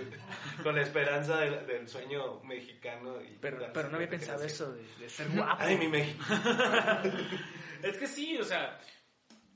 con 0.63 0.75
la 0.75 0.83
esperanza 0.83 1.41
del, 1.41 1.67
del 1.67 1.89
sueño 1.89 2.41
mexicano. 2.43 3.21
Y 3.21 3.35
Pero, 3.59 3.73
pero 3.73 3.89
no 3.89 3.97
había 3.97 4.09
pensado 4.09 4.43
eso 4.45 4.73
de, 4.73 4.83
de 4.99 5.09
ser 5.09 5.29
guapo. 5.35 5.57
Ay, 5.59 5.77
mi 5.77 5.89
México. 5.89 6.25
Es 7.83 7.97
que 7.97 8.07
sí, 8.07 8.37
o 8.39 8.45
sea, 8.45 8.79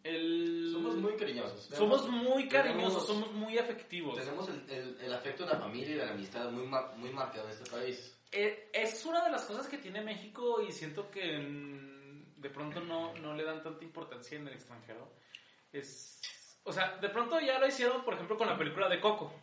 el... 0.02 0.70
Somos 0.72 0.96
muy 0.96 1.14
cariñosos. 1.16 1.64
Somos 1.66 2.08
muy 2.08 2.48
cariñosos, 2.48 3.06
Tenemos- 3.06 3.06
somos 3.06 3.32
muy 3.32 3.58
afectivos. 3.58 4.16
Tenemos 4.18 4.48
el, 4.48 4.70
el, 4.70 5.00
el 5.00 5.12
afecto 5.12 5.44
de 5.44 5.52
la 5.52 5.58
familia 5.60 5.90
y 5.94 5.98
de 5.98 6.06
la 6.06 6.12
amistad 6.12 6.50
muy, 6.50 6.66
mar- 6.66 6.94
muy 6.96 7.10
marcado 7.10 7.44
en 7.46 7.50
este 7.52 7.70
país. 7.70 8.18
Eh, 8.32 8.70
es 8.72 9.04
una 9.04 9.22
de 9.24 9.30
las 9.30 9.44
cosas 9.44 9.68
que 9.68 9.78
tiene 9.78 10.00
México 10.00 10.60
y 10.62 10.72
siento 10.72 11.10
que 11.10 11.38
mm, 11.38 12.40
de 12.40 12.50
pronto 12.50 12.80
no, 12.80 13.14
no 13.18 13.34
le 13.34 13.44
dan 13.44 13.62
tanta 13.62 13.84
importancia 13.84 14.38
en 14.38 14.48
el 14.48 14.54
extranjero. 14.54 15.12
Es, 15.72 16.20
o 16.64 16.72
sea, 16.72 16.96
de 16.96 17.08
pronto 17.10 17.38
ya 17.40 17.58
lo 17.58 17.66
hicieron, 17.66 18.04
por 18.04 18.14
ejemplo, 18.14 18.36
con 18.38 18.48
la 18.48 18.56
película 18.56 18.88
de 18.88 19.00
Coco, 19.00 19.34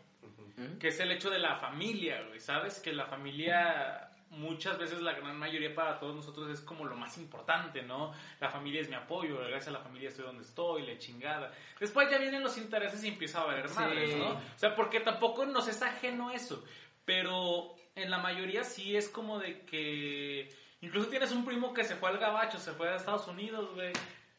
que 0.79 0.89
es 0.89 0.99
el 0.99 1.11
hecho 1.11 1.29
de 1.29 1.39
la 1.39 1.55
familia, 1.57 2.23
¿sabes? 2.39 2.79
Que 2.79 2.93
la 2.93 3.05
familia 3.05 4.10
muchas 4.31 4.77
veces 4.77 5.01
la 5.01 5.13
gran 5.13 5.37
mayoría 5.37 5.73
para 5.75 5.99
todos 5.99 6.15
nosotros 6.15 6.49
es 6.49 6.61
como 6.61 6.85
lo 6.85 6.95
más 6.95 7.17
importante, 7.17 7.83
¿no? 7.83 8.13
La 8.39 8.49
familia 8.49 8.81
es 8.81 8.89
mi 8.89 8.95
apoyo, 8.95 9.37
gracias 9.39 9.67
a 9.67 9.71
la 9.71 9.79
familia 9.79 10.09
estoy 10.09 10.25
donde 10.25 10.43
estoy, 10.43 10.85
la 10.85 10.97
chingada. 10.97 11.51
Después 11.79 12.09
ya 12.09 12.17
vienen 12.17 12.41
los 12.41 12.57
intereses 12.57 13.03
y 13.03 13.09
empieza 13.09 13.41
a 13.41 13.45
valer 13.45 13.67
Sí. 13.69 13.75
madres, 13.75 14.15
¿no? 14.15 14.29
O 14.31 14.41
sea, 14.57 14.73
porque 14.75 15.01
tampoco 15.01 15.45
nos 15.45 15.67
es 15.67 15.81
ajeno 15.81 16.31
eso, 16.31 16.63
pero 17.05 17.75
en 17.95 18.09
la 18.09 18.19
mayoría 18.19 18.63
sí 18.63 18.95
es 18.95 19.09
como 19.09 19.37
de 19.39 19.61
que 19.65 20.49
incluso 20.81 21.09
tienes 21.09 21.31
un 21.31 21.45
primo 21.45 21.73
que 21.73 21.83
se 21.83 21.95
fue 21.95 22.09
al 22.09 22.17
gabacho, 22.17 22.57
se 22.57 22.71
fue 22.71 22.89
a 22.89 22.95
Estados 22.95 23.27
Unidos, 23.27 23.73
güey. 23.75 23.91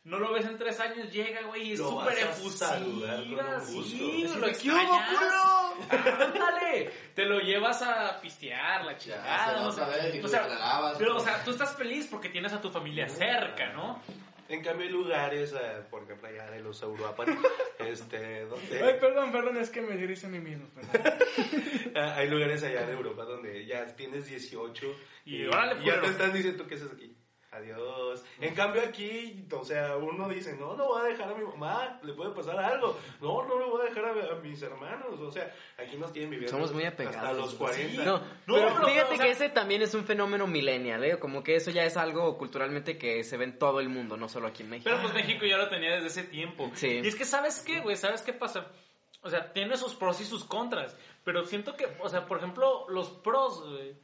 No 0.05 0.19
lo 0.19 0.33
ves 0.33 0.45
en 0.47 0.59
tres 0.59 0.81
años, 0.81 1.11
llega, 1.13 1.43
güey, 1.43 1.69
y 1.69 1.73
es 1.75 1.79
súper 1.79 2.19
efusiva, 2.19 2.77
sí, 3.61 4.25
lo 4.25 4.27
"¿Qué 4.27 4.37
hubo, 4.37 4.47
extrañas". 4.49 5.13
Ándale, 5.91 6.91
te 7.15 7.25
lo 7.25 7.39
llevas 7.39 7.83
a 7.83 8.21
pistear, 8.21 8.85
la 8.85 8.97
chingada, 8.97 9.61
no 9.61 9.87
ver 9.87 10.15
y 10.17 10.21
O 10.21 10.29
sea, 10.29 10.43
te 10.43 10.49
la 10.49 10.59
lavas. 10.59 10.97
pero, 10.99 11.17
o 11.17 11.21
sea, 11.21 11.45
tú 11.45 11.53
estás 11.53 11.77
feliz 11.77 12.09
porque 12.11 12.29
tienes 12.31 12.53
a 12.53 12.61
tu 12.61 12.71
familia 12.71 13.09
cerca, 13.09 13.73
¿no? 13.73 14.03
En 14.49 14.63
cambio 14.63 14.87
hay 14.87 14.93
lugares, 14.93 15.53
eh, 15.55 15.83
por 15.89 16.03
ejemplo 16.03 16.29
allá 16.29 16.51
de 16.51 16.61
los 16.61 16.83
Uruapan, 16.83 17.27
este, 17.79 18.45
donde... 18.45 18.83
Ay, 18.85 18.95
perdón, 19.01 19.33
perdón, 19.33 19.57
es 19.57 19.71
que 19.71 19.81
me 19.81 19.97
dirige 19.97 20.27
a 20.27 20.29
mí 20.29 20.41
mismo. 20.41 20.67
perdón. 20.75 21.13
Ah, 21.95 22.15
Hay 22.17 22.29
lugares 22.29 22.63
allá 22.63 22.87
de 22.87 22.93
Europa 22.93 23.23
donde 23.25 23.67
ya 23.67 23.87
tienes 23.95 24.27
18 24.27 24.87
Y 25.27 25.45
órale, 25.47 25.83
y 25.83 25.87
ya 25.87 26.01
te 26.01 26.07
están 26.07 26.33
diciendo 26.33 26.67
que 26.67 26.75
haces 26.75 26.91
aquí. 26.91 27.15
Adiós. 27.53 28.25
En 28.41 28.55
cambio 28.55 28.81
aquí, 28.81 29.45
o 29.53 29.63
sea, 29.63 29.97
uno 29.99 30.27
dice, 30.31 30.57
no, 30.57 30.75
no 30.75 30.87
voy 30.87 31.03
a 31.03 31.05
dejar 31.05 31.29
a 31.31 31.35
mi 31.35 31.45
mamá, 31.45 32.01
le 32.03 32.15
puede 32.15 32.31
pasar 32.31 32.59
algo. 32.59 32.99
No, 33.21 33.45
no 33.47 33.59
le 33.59 33.67
voy 33.67 33.83
a 33.83 33.85
dejar 33.91 34.07
a, 34.07 34.33
a 34.33 34.35
mis 34.37 34.63
hermanos. 34.63 35.21
O 35.21 35.31
sea, 35.31 35.55
aquí 35.79 35.97
nos 35.99 36.13
tienen 36.15 36.31
viviendo 36.31 36.51
Somos 36.57 36.73
muy 36.73 36.85
apegados. 36.87 37.17
hasta 37.19 37.33
los 37.35 37.55
40. 37.55 38.05
No, 38.05 38.17
No, 38.19 38.23
pero 38.47 38.69
pero, 38.75 38.87
fíjate 38.87 39.15
o 39.15 39.17
sea- 39.17 39.27
que 39.27 39.31
ese 39.33 39.49
también 39.51 39.83
es 39.83 39.93
un 39.93 40.05
fenómeno 40.07 40.47
millennial, 40.47 41.05
¿eh? 41.05 41.19
Como 41.19 41.43
que 41.43 41.55
eso 41.57 41.71
ya 41.71 41.85
es 41.85 41.99
algo 41.99 42.39
culturalmente 42.39 42.97
que 42.97 43.23
se 43.23 43.37
ve 43.37 43.45
en 43.45 43.59
todo 43.59 43.81
el 43.81 43.91
mundo, 43.91 44.17
no 44.17 44.31
solo 44.31 44.47
aquí 44.49 44.63
en 44.63 44.71
México. 44.71 44.89
Pero 44.91 45.03
pues 45.03 45.13
México 45.13 45.45
ya 45.45 45.59
lo 45.59 45.69
tenía 45.69 45.91
desde 45.97 46.07
ese 46.07 46.23
tiempo. 46.25 46.71
Sí. 46.75 47.01
Y 47.05 47.07
es 47.07 47.15
que, 47.15 47.27
¿sabes 47.27 47.61
qué, 47.61 47.81
güey? 47.81 47.97
¿Sabes 47.97 48.23
qué 48.23 48.33
pasa? 48.33 48.67
o 49.25 49.31
sea, 49.31 49.53
tiene 49.53 49.77
sus 49.77 49.95
pros 49.95 50.21
y 50.21 50.25
sus 50.25 50.45
contras, 50.45 50.97
pero 51.23 51.45
siento 51.45 51.77
que, 51.77 51.87
o 52.01 52.09
sea, 52.09 52.27
por 52.27 52.39
ejemplo, 52.39 52.87
los 52.89 53.09
pros, 53.11 53.63
güey, 53.63 53.95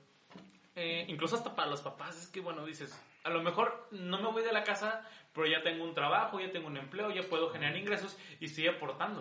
eh, 0.77 1.07
incluso 1.09 1.35
hasta 1.35 1.57
para 1.57 1.69
los 1.69 1.81
papás, 1.81 2.17
es 2.23 2.29
que, 2.29 2.39
bueno, 2.39 2.65
dices, 2.65 2.97
a 3.25 3.31
lo 3.31 3.43
mejor 3.43 3.89
no 3.91 4.19
me 4.21 4.29
voy 4.31 4.43
de 4.43 4.53
la 4.53 4.63
casa, 4.65 5.05
pero 5.33 5.47
ya 5.47 5.63
tengo 5.63 5.85
un 5.85 5.95
trabajo, 5.95 6.41
ya 6.41 6.51
tengo 6.51 6.67
un 6.69 6.77
empleo, 6.77 7.11
ya 7.11 7.23
puedo 7.29 7.51
generar 7.51 7.77
ingresos 7.77 8.17
y 8.41 8.47
estoy 8.47 8.67
aportando. 8.69 9.21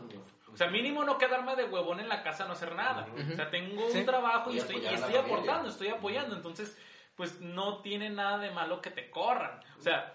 O 0.54 0.58
sea, 0.58 0.68
mínimo 0.70 1.04
no 1.04 1.18
quedarme 1.18 1.56
de 1.56 1.66
huevón 1.66 2.00
en 2.00 2.10
la 2.10 2.24
casa, 2.24 2.46
no 2.46 2.54
hacer 2.54 2.74
nada. 2.76 3.06
O 3.34 3.36
sea, 3.36 3.50
tengo 3.50 3.86
un 4.00 4.06
trabajo 4.06 4.52
y 4.52 4.56
Y 4.56 4.60
estoy, 4.60 4.76
y 4.78 4.86
estoy 4.96 5.14
aportando, 5.36 5.70
estoy 5.70 5.88
apoyando. 5.90 6.36
Entonces, 6.36 6.78
pues 7.16 7.42
no 7.42 7.82
tiene 7.82 8.10
nada 8.10 8.38
de 8.40 8.52
malo 8.52 8.82
que 8.82 8.90
te 8.92 9.10
corran. 9.10 9.60
O 9.78 9.82
sea, 9.82 10.14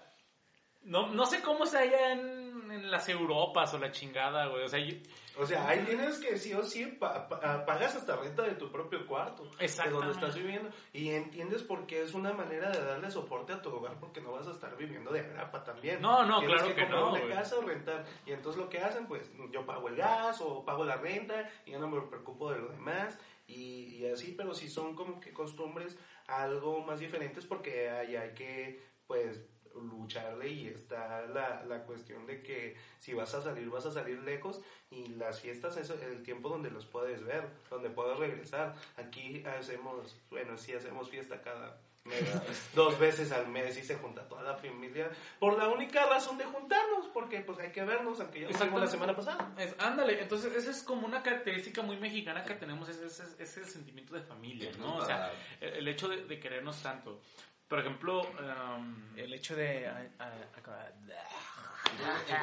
no, 0.83 1.07
no 1.07 1.25
sé 1.25 1.41
cómo 1.41 1.65
se 1.65 1.77
halla 1.77 2.11
en, 2.11 2.71
en 2.71 2.91
las 2.91 3.07
Europas 3.09 3.73
o 3.73 3.77
la 3.77 3.91
chingada, 3.91 4.47
güey. 4.47 4.63
O 4.63 4.67
sea, 4.67 4.79
yo- 4.79 4.95
O 5.37 5.45
sea, 5.47 5.67
ahí 5.67 5.79
tienes 5.85 6.19
que 6.19 6.37
sí 6.37 6.53
o 6.53 6.61
sí 6.63 6.85
pa- 6.85 7.27
pa- 7.27 7.65
pagas 7.65 7.95
hasta 7.95 8.15
renta 8.15 8.43
de 8.43 8.51
tu 8.55 8.71
propio 8.71 9.05
cuarto, 9.07 9.43
de 9.59 9.89
donde 9.89 10.11
estás 10.11 10.35
viviendo. 10.35 10.69
Y 10.93 11.09
entiendes 11.09 11.63
por 11.63 11.87
qué 11.87 12.03
es 12.03 12.13
una 12.13 12.33
manera 12.33 12.69
de 12.69 12.83
darle 12.83 13.09
soporte 13.09 13.51
a 13.53 13.61
tu 13.61 13.69
hogar, 13.69 13.99
porque 13.99 14.21
no 14.21 14.31
vas 14.31 14.45
a 14.47 14.51
estar 14.51 14.75
viviendo 14.77 15.11
de 15.11 15.21
agrapa 15.21 15.63
también. 15.63 15.99
No, 16.01 16.23
no, 16.25 16.39
Tienes 16.39 16.61
claro 16.61 16.75
que 16.75 16.81
comprar 16.81 17.01
no, 17.01 17.09
una 17.11 17.19
güey. 17.21 17.33
casa 17.33 17.57
o 17.57 17.61
rentar. 17.61 18.05
Y 18.27 18.31
entonces 18.31 18.61
lo 18.61 18.69
que 18.69 18.77
hacen, 18.79 19.07
pues 19.07 19.31
yo 19.51 19.65
pago 19.65 19.87
el 19.89 19.95
gas 19.95 20.39
o 20.41 20.63
pago 20.63 20.85
la 20.85 20.97
renta 20.97 21.49
y 21.65 21.71
ya 21.71 21.79
no 21.79 21.87
me 21.87 21.99
preocupo 22.01 22.51
de 22.51 22.59
lo 22.59 22.67
demás. 22.67 23.17
Y, 23.47 23.95
y 23.97 24.05
así, 24.05 24.33
pero 24.37 24.53
si 24.53 24.69
son 24.69 24.95
como 24.95 25.19
que 25.19 25.33
costumbres 25.33 25.97
algo 26.27 26.81
más 26.85 26.99
diferentes 26.99 27.45
porque 27.45 27.89
ahí 27.89 28.15
hay 28.15 28.33
que, 28.33 28.81
pues, 29.07 29.41
lucharle 29.75 30.49
y 30.49 30.67
está 30.67 31.25
la, 31.27 31.63
la 31.65 31.83
cuestión 31.83 32.25
de 32.25 32.41
que 32.41 32.75
si 32.99 33.13
vas 33.13 33.33
a 33.33 33.41
salir, 33.41 33.69
vas 33.69 33.85
a 33.85 33.91
salir 33.91 34.19
lejos 34.19 34.61
y 34.89 35.07
las 35.07 35.41
fiestas 35.41 35.77
es 35.77 35.89
el 35.89 36.23
tiempo 36.23 36.49
donde 36.49 36.69
los 36.69 36.85
puedes 36.85 37.23
ver, 37.23 37.47
donde 37.69 37.89
puedes 37.89 38.17
regresar. 38.17 38.75
Aquí 38.97 39.43
hacemos, 39.45 40.15
bueno, 40.29 40.57
sí 40.57 40.73
hacemos 40.73 41.09
fiesta 41.09 41.41
cada 41.41 41.77
dos 42.75 42.99
veces 42.99 43.31
al 43.31 43.47
mes 43.47 43.77
y 43.77 43.83
se 43.83 43.95
junta 43.95 44.27
toda 44.27 44.43
la 44.43 44.55
familia 44.55 45.09
por 45.39 45.57
la 45.57 45.69
única 45.69 46.05
razón 46.05 46.37
de 46.37 46.43
juntarnos, 46.43 47.07
porque 47.13 47.39
pues 47.41 47.59
hay 47.59 47.71
que 47.71 47.83
vernos, 47.83 48.19
aunque 48.19 48.41
ya 48.41 48.49
nos 48.49 48.81
la 48.81 48.87
semana 48.87 49.15
pasada. 49.15 49.53
Es, 49.57 49.73
ándale, 49.79 50.21
entonces 50.21 50.53
esa 50.53 50.71
es 50.71 50.83
como 50.83 51.07
una 51.07 51.23
característica 51.23 51.81
muy 51.81 51.97
mexicana 51.97 52.43
que 52.43 52.55
tenemos, 52.55 52.89
ese, 52.89 53.05
es 53.39 53.57
el 53.57 53.65
sentimiento 53.65 54.13
de 54.15 54.21
familia, 54.21 54.71
¿no? 54.77 54.97
O 54.97 55.05
sea, 55.05 55.31
el, 55.61 55.73
el 55.75 55.87
hecho 55.87 56.09
de, 56.09 56.25
de 56.25 56.39
querernos 56.39 56.81
tanto. 56.81 57.21
Por 57.67 57.79
ejemplo, 57.79 58.21
um, 58.21 59.17
El 59.17 59.33
hecho 59.33 59.55
de... 59.55 59.87
a- 59.87 60.07
a- 60.19 60.25
a- 60.27 60.91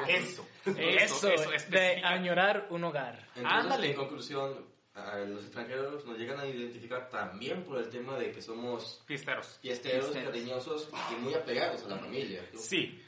Eso. 0.09 0.47
eso, 0.65 1.29
eso, 1.31 1.69
de 1.71 2.03
añorar 2.03 2.67
un 2.69 2.83
hogar. 2.85 3.17
Entonces, 3.35 3.45
Ándale. 3.65 3.87
en 3.91 3.95
conclusión, 3.95 4.65
a 4.93 5.17
los 5.19 5.43
extranjeros 5.43 6.05
nos 6.05 6.17
llegan 6.17 6.39
a 6.39 6.45
identificar 6.45 7.09
también 7.09 7.63
por 7.63 7.77
el 7.79 7.89
tema 7.89 8.17
de 8.17 8.31
que 8.31 8.41
somos 8.41 9.03
fiesteros. 9.05 9.59
fiesteros, 9.61 10.05
Fiesteros. 10.11 10.31
cariñosos 10.31 10.89
y 11.11 11.15
muy 11.15 11.33
apegados 11.33 11.83
a 11.85 11.89
la 11.89 11.97
familia. 11.97 12.45
¿no? 12.53 12.59
Sí. 12.59 13.03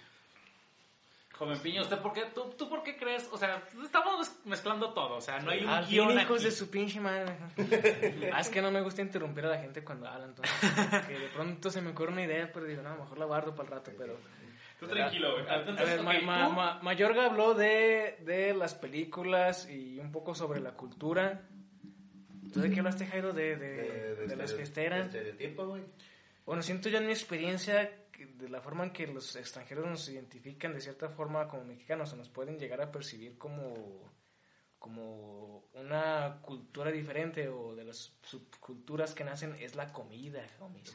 Joven 1.37 1.57
Piña, 1.59 1.81
¿usted 1.81 1.97
por 1.97 2.13
qué, 2.13 2.25
tú, 2.33 2.53
tú 2.57 2.69
por 2.69 2.83
qué 2.83 2.95
crees? 2.95 3.27
O 3.31 3.37
sea, 3.37 3.63
estamos 3.83 4.31
mezclando 4.45 4.93
todo, 4.93 5.15
o 5.15 5.21
sea, 5.21 5.39
no 5.39 5.49
hay 5.51 5.63
un 5.63 5.69
Al 5.69 5.85
fin, 5.85 5.93
guion 5.95 6.11
hijos 6.19 6.37
aquí. 6.37 6.43
de 6.45 6.51
su 6.51 6.69
pinche 6.69 6.99
madre. 6.99 7.35
ah, 8.33 8.39
es 8.39 8.49
que 8.49 8.61
no 8.61 8.69
me 8.71 8.81
gusta 8.81 9.01
interrumpir 9.01 9.45
a 9.45 9.49
la 9.49 9.57
gente 9.57 9.83
cuando 9.83 10.07
hablan. 10.07 10.29
Entonces, 10.29 10.53
que 11.07 11.17
de 11.19 11.27
pronto 11.29 11.69
se 11.71 11.81
me 11.81 11.89
ocurre 11.89 12.11
una 12.11 12.23
idea, 12.23 12.51
pero 12.53 12.65
digo, 12.67 12.81
no, 12.83 12.95
mejor 12.95 13.17
la 13.17 13.25
guardo 13.25 13.55
para 13.55 13.67
el 13.69 13.73
rato. 13.75 13.91
Pero 13.97 14.17
Tú 14.79 14.87
tranquilo, 14.87 15.33
güey. 15.33 15.47
A, 15.49 15.57
ver, 15.57 15.99
ok, 15.99 16.23
Ma- 16.23 16.49
Ma- 16.49 16.79
Mayorga 16.83 17.25
habló 17.25 17.53
de, 17.55 18.17
de 18.25 18.53
las 18.53 18.75
películas 18.75 19.67
y 19.69 19.97
un 19.99 20.11
poco 20.11 20.35
sobre 20.35 20.59
la 20.59 20.71
cultura. 20.73 21.41
¿Tú 22.53 22.59
de 22.61 22.69
qué 22.69 22.79
hablaste, 22.79 23.07
Jairo? 23.07 23.33
De, 23.33 23.55
de, 23.55 24.15
de 24.27 24.35
las 24.35 24.51
estereo- 24.51 24.57
fiesteras. 24.57 25.05
estereotipo, 25.07 25.65
güey. 25.67 25.81
Bueno, 26.45 26.61
siento 26.61 26.89
yo 26.89 26.97
en 26.99 27.07
mi 27.07 27.13
experiencia 27.13 27.89
que 28.27 28.33
de 28.43 28.49
la 28.49 28.61
forma 28.61 28.83
en 28.83 28.91
que 28.91 29.07
los 29.07 29.35
extranjeros 29.35 29.85
nos 29.85 30.07
identifican 30.09 30.73
de 30.73 30.81
cierta 30.81 31.09
forma 31.09 31.47
como 31.47 31.63
mexicanos 31.65 32.11
o 32.13 32.15
nos 32.15 32.29
pueden 32.29 32.57
llegar 32.59 32.81
a 32.81 32.91
percibir 32.91 33.37
como, 33.37 34.11
como 34.79 35.63
una 35.75 36.39
cultura 36.41 36.91
diferente 36.91 37.47
o 37.49 37.73
de 37.75 37.83
las 37.85 38.13
subculturas 38.23 39.13
que 39.13 39.23
nacen 39.23 39.55
es 39.59 39.75
la 39.75 39.91
comida, 39.91 40.45
homies. 40.59 40.93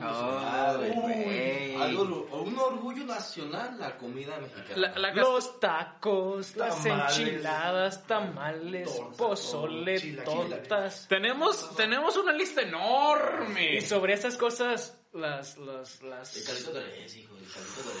Ay, 0.00 0.90
güey. 0.90 1.74
Algo, 1.76 2.26
un 2.42 2.58
orgullo 2.58 3.04
nacional 3.04 3.78
la 3.78 3.96
comida 3.96 4.38
mexicana. 4.40 4.76
La- 4.76 4.98
la- 4.98 5.14
Los 5.14 5.60
tacos, 5.60 6.56
las 6.56 6.84
enchiladas, 6.86 8.06
tamales, 8.06 8.94
tortas, 8.96 9.16
pozole, 9.18 10.00
tortas. 10.24 11.06
Tenemos, 11.08 11.76
tenemos 11.76 12.16
una 12.16 12.32
lista 12.32 12.62
enorme. 12.62 13.76
Y 13.76 13.80
sobre 13.82 14.14
esas 14.14 14.36
cosas, 14.36 14.98
las, 15.12 15.58
las, 15.58 16.00
El 16.00 16.10
las, 16.10 16.44
caldito 16.46 16.72
de 16.72 16.84
res, 16.84 17.16
hijo, 17.16 17.36
el 17.36 17.44
caldito. 17.44 17.92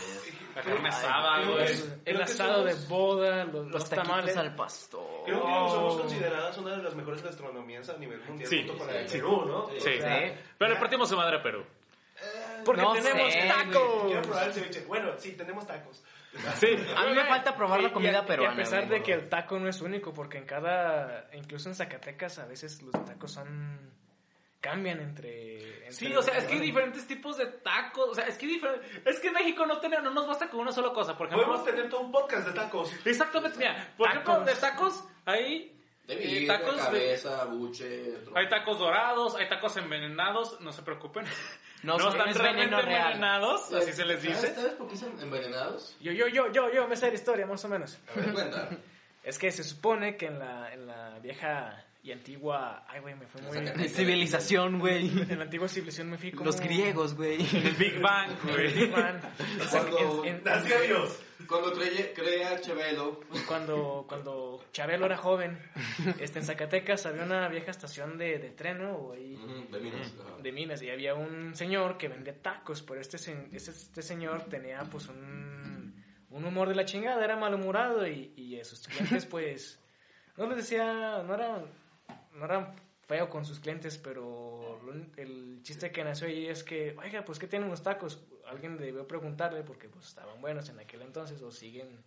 La 0.54 0.62
carne 0.62 0.88
asada, 0.88 1.42
el 2.04 2.22
asado 2.22 2.64
de 2.64 2.74
boda, 2.88 3.44
los, 3.44 3.54
Los 3.54 3.72
los 3.72 3.88
taquitos 3.90 4.08
tamales. 4.08 4.36
al 4.36 4.54
pastor. 4.54 5.24
Creo 5.24 5.40
que 5.42 5.46
Oh. 5.50 5.68
somos 5.70 6.00
consideradas 6.00 6.56
una 6.58 6.76
de 6.76 6.82
las 6.82 6.94
mejores 6.94 7.22
gastronomías 7.22 7.88
a 7.90 7.96
nivel 7.98 8.20
mundial 8.22 8.48
Sí, 8.48 8.58
junto 8.66 8.78
con 8.78 8.86
la 8.86 8.92
de 8.94 9.08
sí. 9.08 9.16
Perú, 9.18 9.44
¿no? 9.46 9.68
Sí. 9.70 9.76
O 9.76 9.80
sea, 9.80 10.28
Sí. 10.28 10.34
Pero 10.58 10.74
le 10.74 10.80
partimos 10.80 11.08
su 11.08 11.16
madre 11.16 11.36
a 11.38 11.42
Perú. 11.42 11.64
Porque 12.64 12.80
No 12.82 12.92
tenemos 12.92 13.32
sé, 13.32 13.48
tacos. 13.48 14.04
Quiero 14.06 14.22
probar 14.22 14.46
el 14.46 14.52
ceviche. 14.54 14.84
Bueno, 14.86 15.12
sí, 15.18 15.32
tenemos 15.32 15.66
tacos. 15.66 16.02
Sí. 16.60 16.68
A 16.96 17.04
mí 17.06 17.14
me 17.14 17.26
falta 17.26 17.56
probar 17.56 17.80
Y- 17.80 17.82
la 17.82 17.88
y 17.88 17.92
comida 17.92 18.18
a- 18.20 18.26
peruana. 18.26 18.52
Y 18.52 18.54
a 18.54 18.56
pesar 18.56 18.88
de 18.88 19.02
que 19.02 19.12
el 19.12 19.28
taco 19.28 19.58
no 19.58 19.68
es 19.68 19.80
único, 19.82 20.14
porque 20.14 20.38
en 20.38 20.44
cada, 20.46 21.28
incluso 21.34 21.68
en 21.68 21.74
Zacatecas 21.74 22.38
a 22.38 22.46
veces 22.46 22.80
los 22.82 22.92
tacos 23.04 23.32
son 23.32 23.90
cambian 24.62 25.00
entre, 25.00 25.58
entre 25.86 25.92
Sí, 25.92 26.14
o 26.16 26.22
sea, 26.22 26.38
es 26.38 26.44
que 26.44 26.54
hay 26.54 26.60
diferentes 26.60 27.06
tipos 27.06 27.36
de 27.36 27.44
tacos. 27.44 28.08
O 28.10 28.14
sea, 28.14 28.26
es 28.26 28.38
que, 28.38 28.46
difer- 28.46 28.80
es 29.04 29.20
que 29.20 29.26
en 29.28 29.34
México 29.34 29.66
no, 29.66 29.78
tenemos, 29.78 30.04
no 30.04 30.10
nos 30.12 30.26
basta 30.26 30.48
con 30.48 30.60
una 30.60 30.72
sola 30.72 30.90
cosa. 30.94 31.18
Por 31.18 31.26
ejemplo, 31.26 31.46
Podemos 31.46 31.66
tener 31.66 31.90
todo 31.90 32.00
un 32.00 32.10
podcast 32.12 32.46
de 32.46 32.54
tacos. 32.54 32.90
exactamente, 33.04 33.58
mira, 33.58 33.92
por 33.98 34.08
ejemplo, 34.08 34.32
Tacos. 34.32 34.46
de 34.46 34.54
tacos 34.54 35.04
hay 35.26 35.78
De 36.06 36.14
eh, 36.14 36.16
birria, 36.16 36.58
tacos 36.58 36.76
de- 36.76 36.82
cabeza, 36.82 37.44
buche, 37.44 38.12
tronco. 38.22 38.38
hay 38.38 38.48
tacos 38.48 38.78
dorados, 38.78 39.36
hay 39.36 39.48
tacos 39.50 39.76
envenenados, 39.76 40.58
no 40.62 40.72
se 40.72 40.80
preocupen. 40.82 41.26
No, 41.82 41.98
No, 41.98 42.10
es 42.10 42.14
están 42.14 42.32
realmente 42.32 42.80
real. 42.80 43.06
envenenados, 43.06 43.72
así 43.72 43.92
se 43.92 44.04
les 44.04 44.22
¿Sabes- 44.22 44.40
dice. 44.42 44.54
¿Sabes 44.54 44.72
por 44.74 44.88
qué 44.88 44.96
son 44.96 45.20
envenenados? 45.20 45.96
Yo, 46.00 46.12
yo, 46.12 46.28
yo, 46.28 46.52
yo, 46.52 46.72
yo 46.72 46.86
me 46.86 46.94
sé 46.94 47.08
la 47.08 47.14
historia 47.14 47.44
más 47.44 47.64
o 47.64 47.68
menos. 47.68 47.98
A 48.14 48.20
ver, 48.20 48.32
cuenta. 48.32 48.68
Es 49.24 49.36
que 49.36 49.50
se 49.50 49.64
supone 49.64 50.16
que 50.16 50.26
en 50.26 50.38
la, 50.38 50.72
en 50.72 50.86
la 50.86 51.18
vieja 51.18 51.84
y 52.04 52.10
antigua, 52.10 52.84
ay 52.88 53.00
güey, 53.00 53.14
me 53.14 53.26
fue 53.26 53.40
muy... 53.42 53.88
Civilización, 53.88 54.80
güey. 54.80 55.06
En 55.30 55.38
la 55.38 55.44
antigua 55.44 55.68
civilización 55.68 56.10
me 56.10 56.18
fui 56.18 56.32
como... 56.32 56.46
Los 56.46 56.60
griegos, 56.60 57.14
güey. 57.14 57.38
El 57.40 57.74
Big 57.74 58.00
Bang, 58.00 58.30
güey. 58.44 58.72
Big 58.72 58.90
Bang. 58.90 59.20
Cuando- 59.70 60.24
En- 60.24 60.36
en- 60.36 60.42
Gracias 60.44 60.72
a 60.78 60.80
Dios. 60.82 61.22
Cuando 61.48 61.72
cree, 61.72 62.12
crea 62.12 62.60
Chabelo, 62.60 63.20
cuando, 63.48 64.04
cuando 64.08 64.64
Chabelo 64.72 65.06
era 65.06 65.16
joven, 65.16 65.58
este, 66.20 66.38
en 66.38 66.44
Zacatecas 66.44 67.04
había 67.06 67.24
una 67.24 67.48
vieja 67.48 67.70
estación 67.72 68.16
de, 68.16 68.38
de 68.38 68.50
tren, 68.50 68.78
¿no? 68.78 68.92
O 68.92 69.12
ahí, 69.12 69.34
ujú, 69.34 69.70
de 69.72 69.80
minas, 69.80 70.14
ajá. 70.20 70.36
de 70.40 70.52
minas, 70.52 70.82
y 70.82 70.90
había 70.90 71.14
un 71.14 71.54
señor 71.56 71.98
que 71.98 72.06
vendía 72.08 72.40
tacos, 72.40 72.82
pero 72.82 73.00
este, 73.00 73.18
se- 73.18 73.48
este, 73.52 73.72
este 73.72 74.02
señor 74.02 74.44
tenía 74.44 74.82
pues 74.84 75.08
un, 75.08 76.00
un 76.30 76.44
humor 76.44 76.68
de 76.68 76.76
la 76.76 76.84
chingada, 76.84 77.22
era 77.24 77.36
malhumorado 77.36 78.06
y, 78.06 78.32
y 78.36 78.58
a 78.60 78.64
sus 78.64 78.86
clientes 78.86 79.26
pues 79.26 79.80
no 80.36 80.46
les 80.46 80.58
decía, 80.58 81.22
no 81.26 81.34
era, 81.34 81.64
no 82.34 82.44
era 82.44 82.74
feo 83.06 83.28
con 83.28 83.44
sus 83.44 83.60
clientes, 83.60 83.98
pero 83.98 84.80
lo- 84.84 84.92
el 85.16 85.60
chiste 85.62 85.90
que 85.90 86.04
nació 86.04 86.28
ahí 86.28 86.46
es 86.46 86.62
que, 86.64 86.96
oiga, 87.02 87.24
pues 87.24 87.38
¿qué 87.38 87.46
tienen 87.46 87.68
los 87.68 87.82
tacos? 87.82 88.24
Alguien 88.46 88.76
debió 88.78 89.06
preguntarle 89.06 89.62
porque 89.62 89.88
pues 89.88 90.06
estaban 90.06 90.40
buenos 90.40 90.68
en 90.68 90.78
aquel 90.80 91.02
entonces 91.02 91.40
o 91.42 91.50
siguen 91.50 92.04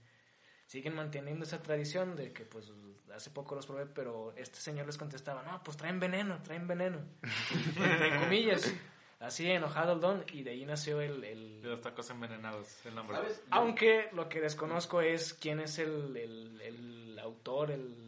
siguen 0.67 0.95
manteniendo 0.95 1.45
esa 1.45 1.61
tradición 1.61 2.15
de 2.15 2.33
que 2.33 2.43
pues 2.43 2.71
hace 3.13 3.29
poco 3.29 3.53
los 3.53 3.67
probé, 3.67 3.85
pero 3.85 4.33
este 4.35 4.57
señor 4.57 4.87
les 4.87 4.97
contestaba, 4.97 5.43
no, 5.43 5.61
pues 5.63 5.77
traen 5.77 5.99
veneno, 5.99 6.41
traen 6.41 6.67
veneno, 6.67 6.97
entre 7.77 8.19
comillas, 8.19 8.73
así 9.19 9.49
enojado 9.51 9.93
el 9.93 9.99
don, 9.99 10.25
y 10.33 10.41
de 10.41 10.51
ahí 10.51 10.65
nació 10.65 11.01
el... 11.01 11.61
los 11.61 11.81
tacos 11.81 12.09
envenenados, 12.09 12.83
el 12.85 12.95
nombre. 12.95 13.15
¿Sabes? 13.17 13.43
Aunque 13.51 14.09
lo 14.13 14.27
que 14.27 14.41
desconozco 14.41 15.01
es 15.01 15.35
quién 15.35 15.59
es 15.59 15.77
el, 15.77 16.17
el, 16.17 16.59
el 16.61 17.19
autor, 17.19 17.69
el, 17.69 18.04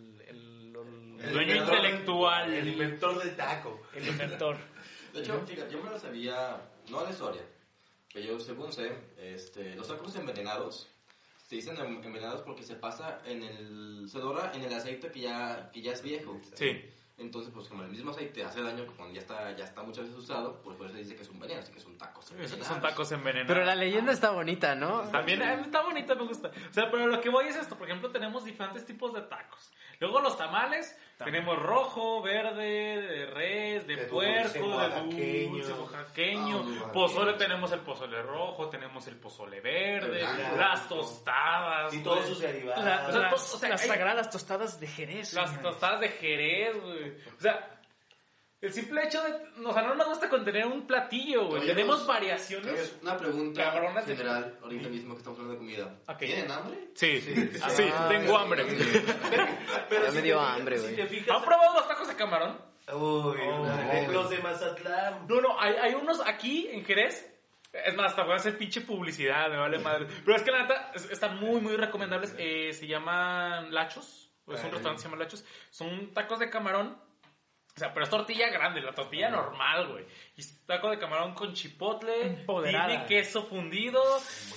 el, 1.22 1.34
dueño 1.34 1.56
intelectual. 1.56 2.54
El 2.54 2.68
inventor 2.68 3.20
del 3.24 3.36
taco. 3.36 3.82
el 3.96 4.08
inventor. 4.08 4.58
De 5.14 5.22
hecho, 5.22 5.42
fíjate, 5.48 5.74
yo 5.74 5.82
me 5.84 5.90
lo 5.90 6.00
sabía, 6.00 6.62
no 6.90 7.04
la 7.04 7.10
historia, 7.10 7.42
pero 8.14 8.26
yo 8.26 8.40
según 8.40 8.72
sé, 8.72 8.92
este, 9.18 9.76
los 9.76 9.88
tacos 9.88 10.16
envenenados 10.16 10.88
se 11.48 11.56
dicen 11.56 11.78
en- 11.78 12.04
envenenados 12.04 12.42
porque 12.42 12.62
se 12.64 12.76
pasa 12.76 13.20
en 13.26 13.42
el, 13.42 14.08
se 14.10 14.20
dora 14.20 14.52
en 14.54 14.64
el 14.64 14.74
aceite 14.74 15.10
que 15.12 15.22
ya, 15.22 15.72
que 15.74 15.82
ya 15.82 15.94
es 15.94 16.02
viejo. 16.04 16.40
Sí. 16.56 16.84
Entonces, 17.20 17.52
pues 17.52 17.68
como 17.68 17.82
el 17.82 17.90
mismo 17.90 18.12
aceite 18.12 18.44
hace 18.44 18.62
daño 18.62 18.86
cuando 18.96 19.16
ya 19.16 19.22
está, 19.22 19.56
ya 19.56 19.64
está 19.64 19.82
muchas 19.82 20.04
veces 20.04 20.20
usado, 20.20 20.62
pues 20.62 20.78
por 20.78 20.86
eso 20.86 20.96
se 20.98 21.02
dice 21.02 21.16
que 21.16 21.24
es 21.24 21.30
un 21.30 21.40
veneno, 21.40 21.62
así 21.62 21.72
que 21.72 21.80
es 21.80 21.86
un 21.86 21.98
taco. 21.98 22.22
Son 22.22 22.80
tacos 22.80 23.12
envenenados. 23.12 23.48
Pero 23.48 23.66
la 23.66 23.74
leyenda 23.74 24.12
está 24.12 24.30
bonita, 24.30 24.76
¿no? 24.76 25.02
También 25.10 25.42
eh, 25.42 25.62
está 25.62 25.82
bonita, 25.82 26.14
me 26.14 26.26
gusta. 26.28 26.52
O 26.70 26.74
sea, 26.74 26.92
pero 26.92 27.08
lo 27.08 27.20
que 27.20 27.30
voy 27.30 27.48
es 27.48 27.56
esto. 27.56 27.76
Por 27.76 27.88
ejemplo, 27.88 28.12
tenemos 28.12 28.46
diferentes 28.46 28.86
tipos 28.86 29.16
de 29.16 29.22
tacos. 29.22 29.72
Luego 30.00 30.20
los 30.22 30.38
tamales, 30.38 30.96
tenemos 31.18 31.58
rojo, 31.58 32.22
verde, 32.22 33.02
de 33.02 33.26
res, 33.28 33.88
de, 33.88 33.96
De 33.96 34.06
puerco, 34.06 34.60
dulce, 34.60 34.60
de 34.60 34.66
oaxaqueño. 34.68 35.50
dulce, 35.54 35.74
oaxaqueño. 35.74 36.64
Bueno. 36.64 36.92
pozole, 36.92 37.34
tenemos 37.34 37.72
el 37.72 37.80
pozole 37.80 38.22
rojo, 38.22 38.70
tenemos 38.70 39.08
el 39.08 39.16
pozole 39.18 39.60
verde, 39.62 40.22
las 40.56 40.88
tostadas. 40.88 41.94
Y 41.94 42.04
todos 42.04 42.26
sus 42.26 42.40
derivados. 42.40 42.84
La- 42.86 43.08
o 43.08 43.12
sea, 43.12 43.20
las, 43.22 43.30
to- 43.32 43.56
o 43.56 43.60
sea, 43.60 43.70
las 43.70 43.82
hay- 43.82 43.88
sagradas 43.90 44.30
tostadas 44.30 44.80
de 44.80 44.88
Jerez. 44.88 45.34
Las 45.34 45.50
señores. 45.50 45.72
tostadas 45.72 46.00
de 46.02 46.10
Jerez, 46.10 46.82
güey. 46.82 47.10
O 47.38 47.42
sea, 47.42 47.77
el 48.62 48.74
simple 48.74 49.04
hecho 49.06 49.22
de... 49.24 49.34
O 49.66 49.74
sea, 49.74 49.84
no 49.84 49.94
nos 49.96 50.08
basta 50.08 50.30
con 50.30 50.44
tener 50.44 50.66
un 50.66 50.88
platillo, 50.88 51.42
güey. 51.46 51.54
Caballeros, 51.62 51.76
Tenemos 51.76 52.08
variaciones. 52.08 52.98
Una 53.02 53.18
pregunta 53.18 53.64
Cabronas 53.72 54.08
de- 54.08 54.16
general, 54.16 54.58
ahorita 54.64 54.90
mismo 54.90 55.14
que 55.14 55.20
estamos 55.20 55.40
hablando 55.40 55.54
de 55.54 55.60
comida. 55.60 56.00
Ok. 56.08 56.18
¿Tienen 56.20 56.52
hambre? 56.52 56.78
Sí, 56.96 57.22
sí, 57.22 57.52
Ah, 57.94 58.08
tengo 58.10 58.38
hambre. 58.38 58.66
Ya 60.06 60.12
me 60.12 60.22
dio 60.22 60.40
hambre, 60.40 60.78
Si 60.78 60.84
güey. 60.84 60.96
te 60.96 61.06
fijas... 61.08 61.38
¿Han 61.38 61.44
probado 61.44 61.74
los 61.76 61.88
tacos 61.88 62.08
de 62.08 62.16
camarón? 62.16 62.58
Uy, 62.94 63.38
Oh. 63.50 64.12
los 64.12 64.30
de 64.30 64.38
Mazatlán. 64.40 65.28
No, 65.28 65.42
no, 65.42 65.60
hay, 65.60 65.74
hay 65.76 65.94
unos 65.94 66.22
aquí 66.26 66.68
en 66.72 66.86
Jerez. 66.86 67.34
Es 67.74 67.96
más, 67.96 68.08
hasta 68.08 68.24
voy 68.24 68.34
a 68.34 68.36
hacer 68.38 68.58
pinche 68.58 68.82
publicidad, 68.82 69.50
me 69.50 69.58
vale 69.58 69.78
madre. 69.80 70.08
Pero 70.26 70.36
es 70.38 70.42
que 70.44 70.52
la 70.52 70.62
neta 70.64 70.92
es- 70.96 71.10
están 71.12 71.38
muy, 71.40 71.60
muy 71.62 71.76
recomendables. 71.76 72.34
Eh, 72.38 72.72
se 72.74 72.88
llaman 72.88 73.74
Lachos. 73.74 74.32
o 74.46 74.54
Es 74.54 74.60
un 74.62 74.68
Ay. 74.68 74.72
restaurante 74.72 74.96
que 74.96 75.02
se 75.04 75.10
llama 75.10 75.24
Lachos. 75.24 75.46
Son 75.70 76.14
tacos 76.14 76.40
de 76.40 76.50
camarón. 76.50 76.98
O 77.78 77.80
sea, 77.80 77.94
pero 77.94 78.06
es 78.06 78.10
tortilla 78.10 78.50
grande, 78.50 78.82
la 78.82 78.92
tortilla 78.92 79.30
normal, 79.30 79.88
güey. 79.90 80.06
Y 80.36 80.42
taco 80.66 80.90
de 80.90 80.98
camarón 80.98 81.36
con 81.36 81.54
chipotle, 81.54 82.26
Empoderada. 82.26 82.88
tiene 82.88 83.06
queso 83.06 83.44
fundido, 83.44 84.02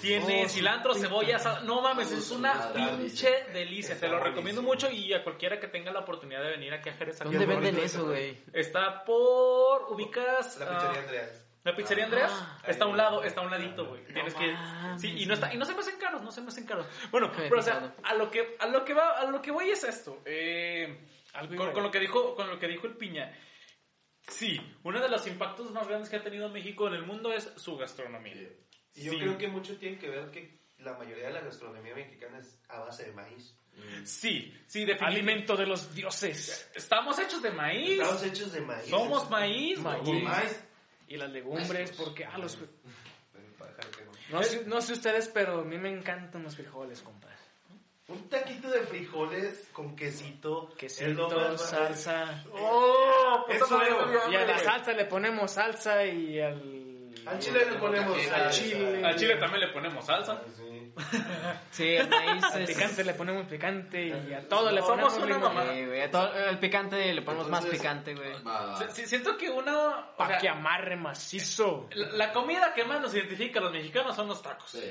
tiene 0.01 0.45
Oh, 0.47 0.49
cilantro, 0.49 0.95
cebolla, 0.95 1.39
sal- 1.39 1.67
No 1.67 1.83
mames, 1.83 2.11
es 2.13 2.31
una 2.31 2.73
pinche 2.73 3.29
delicia. 3.53 4.01
Te 4.01 4.09
lo 4.09 4.21
recomiendo 4.21 4.63
mucho 4.63 4.91
y 4.91 5.13
a 5.13 5.23
cualquiera 5.23 5.61
que 5.61 5.69
tenga 5.69 5.93
la 5.93 6.01
oportunidad 6.01 6.43
de 6.43 6.49
venir 6.51 6.73
aquí 6.73 6.89
a 6.89 6.95
Jerez. 6.95 7.19
¿Dónde 7.19 7.45
venden 7.45 7.79
eso, 7.79 8.07
güey? 8.07 8.39
Está 8.55 9.05
por. 9.05 9.93
ubicas. 9.93 10.57
La 10.59 10.67
ah, 10.67 10.79
pizzería 10.79 11.01
Andreas. 11.03 11.47
la 11.65 11.77
pizzería 11.77 12.05
Andreas 12.05 12.33
Ah. 12.35 12.59
está 12.69 12.85
a 12.87 12.89
un 12.89 12.97
lado, 12.97 13.23
está 13.23 13.43
a 13.43 13.45
un 13.45 13.51
ladito, 13.51 13.85
güey. 13.87 14.03
Tienes 14.07 14.33
que 14.35 14.57
sí, 14.99 15.15
y 15.23 15.27
no 15.27 15.35
está 15.35 15.53
y 15.53 15.59
no 15.59 15.67
se 15.67 15.75
me 15.75 15.81
hacen 15.81 15.99
caros, 15.99 16.23
no 16.23 16.33
se 16.33 16.41
me 16.41 16.49
hacen 16.49 16.65
caros. 16.65 16.87
Bueno, 17.11 17.31
pero 17.37 17.59
o 17.59 17.63
sea, 17.63 17.95
a 18.03 18.15
lo 18.15 18.31
que 18.31 18.57
a 18.59 18.67
lo 18.67 18.83
que 18.83 18.95
va, 18.95 19.19
a 19.19 19.25
lo 19.27 19.43
que 19.43 19.51
voy 19.51 19.69
es 19.69 19.85
esto. 19.85 20.23
Eh, 20.25 20.99
Algo 21.35 21.57
con, 21.57 21.73
con 21.73 21.83
lo 21.83 21.91
que 21.91 22.01
dijo 22.01 22.35
con 22.35 22.49
lo 22.49 22.59
que 22.59 22.69
dijo 22.69 22.87
el 22.87 22.97
Piña. 22.97 23.33
Sí, 24.29 24.61
uno 24.83 25.01
de 25.01 25.09
los 25.09 25.27
impactos 25.27 25.71
más 25.71 25.89
grandes 25.89 26.09
que 26.11 26.17
ha 26.17 26.23
tenido 26.23 26.49
México 26.51 26.89
en 26.89 26.95
el 26.95 27.07
mundo 27.07 27.33
es 27.33 27.51
su 27.57 27.77
gastronomía. 27.77 28.35
Y 28.95 29.05
yo 29.05 29.13
Sí. 29.13 29.19
creo 29.19 29.39
que 29.39 29.49
mucho 29.49 29.77
tiene 29.79 29.99
que 29.99 30.09
ver 30.11 30.31
que 30.31 30.61
la 30.79 30.95
mayoría 30.99 31.27
de 31.29 31.33
la 31.33 31.41
gastronomía 31.41 31.95
mexicana 31.95 32.39
es 32.39 32.59
a 32.69 32.81
base 32.81 33.05
de 33.05 33.13
maíz. 33.13 33.57
Sí, 34.05 34.53
sí, 34.67 34.81
definitivamente. 34.81 35.05
Alimento 35.05 35.57
de 35.57 35.67
los 35.67 35.95
dioses. 35.95 36.71
Estamos 36.75 37.19
hechos 37.19 37.41
de 37.43 37.51
maíz. 37.51 38.01
Estamos 38.01 38.23
hechos 38.25 38.53
de 38.53 38.61
maíz. 38.61 38.89
Somos 38.91 39.31
maíz. 39.31 39.79
Maíz. 39.79 40.65
Y 41.09 41.17
las 41.17 41.31
legumbres, 41.31 41.93
porque... 41.93 42.25
Ah, 42.25 42.37
los... 42.39 42.59
No. 42.59 44.39
No 44.39 44.43
sé, 44.45 44.65
no 44.67 44.81
sé 44.81 44.93
ustedes, 44.93 45.29
pero 45.29 45.61
a 45.61 45.65
mí 45.65 45.77
me 45.79 45.91
encantan 45.91 46.43
los 46.43 46.55
frijoles, 46.57 47.01
compadre. 47.03 47.37
Un 48.11 48.29
taquito 48.29 48.69
de 48.69 48.81
frijoles 48.81 49.69
con 49.73 49.95
quesito. 49.95 50.69
Quesito, 50.77 51.57
salsa. 51.57 52.45
¡Oh! 52.53 53.45
puta 53.47 53.57
Eso 53.57 53.81
Y 54.31 54.35
a 54.35 54.45
la 54.45 54.59
salsa 54.59 54.93
le 54.93 55.05
ponemos 55.05 55.53
salsa 55.53 56.05
y 56.05 56.41
al... 56.41 56.91
Al 57.27 57.39
chile 57.39 57.71
le 57.71 57.79
ponemos 57.79 58.19
Al 58.33 58.51
chile. 58.51 59.05
Al 59.05 59.17
chile 59.17 59.37
también 59.37 59.61
le 59.61 59.73
ponemos 59.73 60.05
salsa. 60.05 60.43
Sí. 60.57 60.80
Sí, 61.71 61.89
el 61.97 62.09
maíz 62.09 62.43
Al 62.45 62.63
es... 62.63 62.69
picante 62.71 63.05
le 63.05 63.15
ponemos 63.15 63.47
picante 63.47 64.07
y 64.07 64.33
a 64.35 64.49
todo 64.49 64.71
le 64.71 64.83
ponemos 64.83 65.15
una 65.15 65.39
mamá. 65.39 65.65
Sí, 65.73 65.87
güey, 65.87 66.03
a 66.03 66.11
todo- 66.11 66.35
el 66.35 66.59
picante 66.59 67.13
le 67.15 67.23
ponemos 67.23 67.49
más 67.49 67.61
Entonces, 67.65 67.81
picante, 67.81 68.15
güey. 68.15 68.33
Sí, 68.93 69.07
siento 69.07 69.37
que 69.37 69.49
uno... 69.51 69.89
o 69.89 70.17
Pa' 70.17 70.27
sea, 70.29 70.39
que 70.39 70.49
amarre 70.49 70.97
macizo. 70.97 71.89
la, 71.93 72.09
la 72.27 72.33
comida 72.33 72.73
que 72.75 72.85
más 72.85 73.01
nos 73.01 73.15
identifica 73.15 73.61
a 73.61 73.63
los 73.63 73.73
mexicanos 73.73 74.15
son 74.17 74.29
los 74.29 74.43
tacos. 74.43 74.71
Sí. 74.71 74.83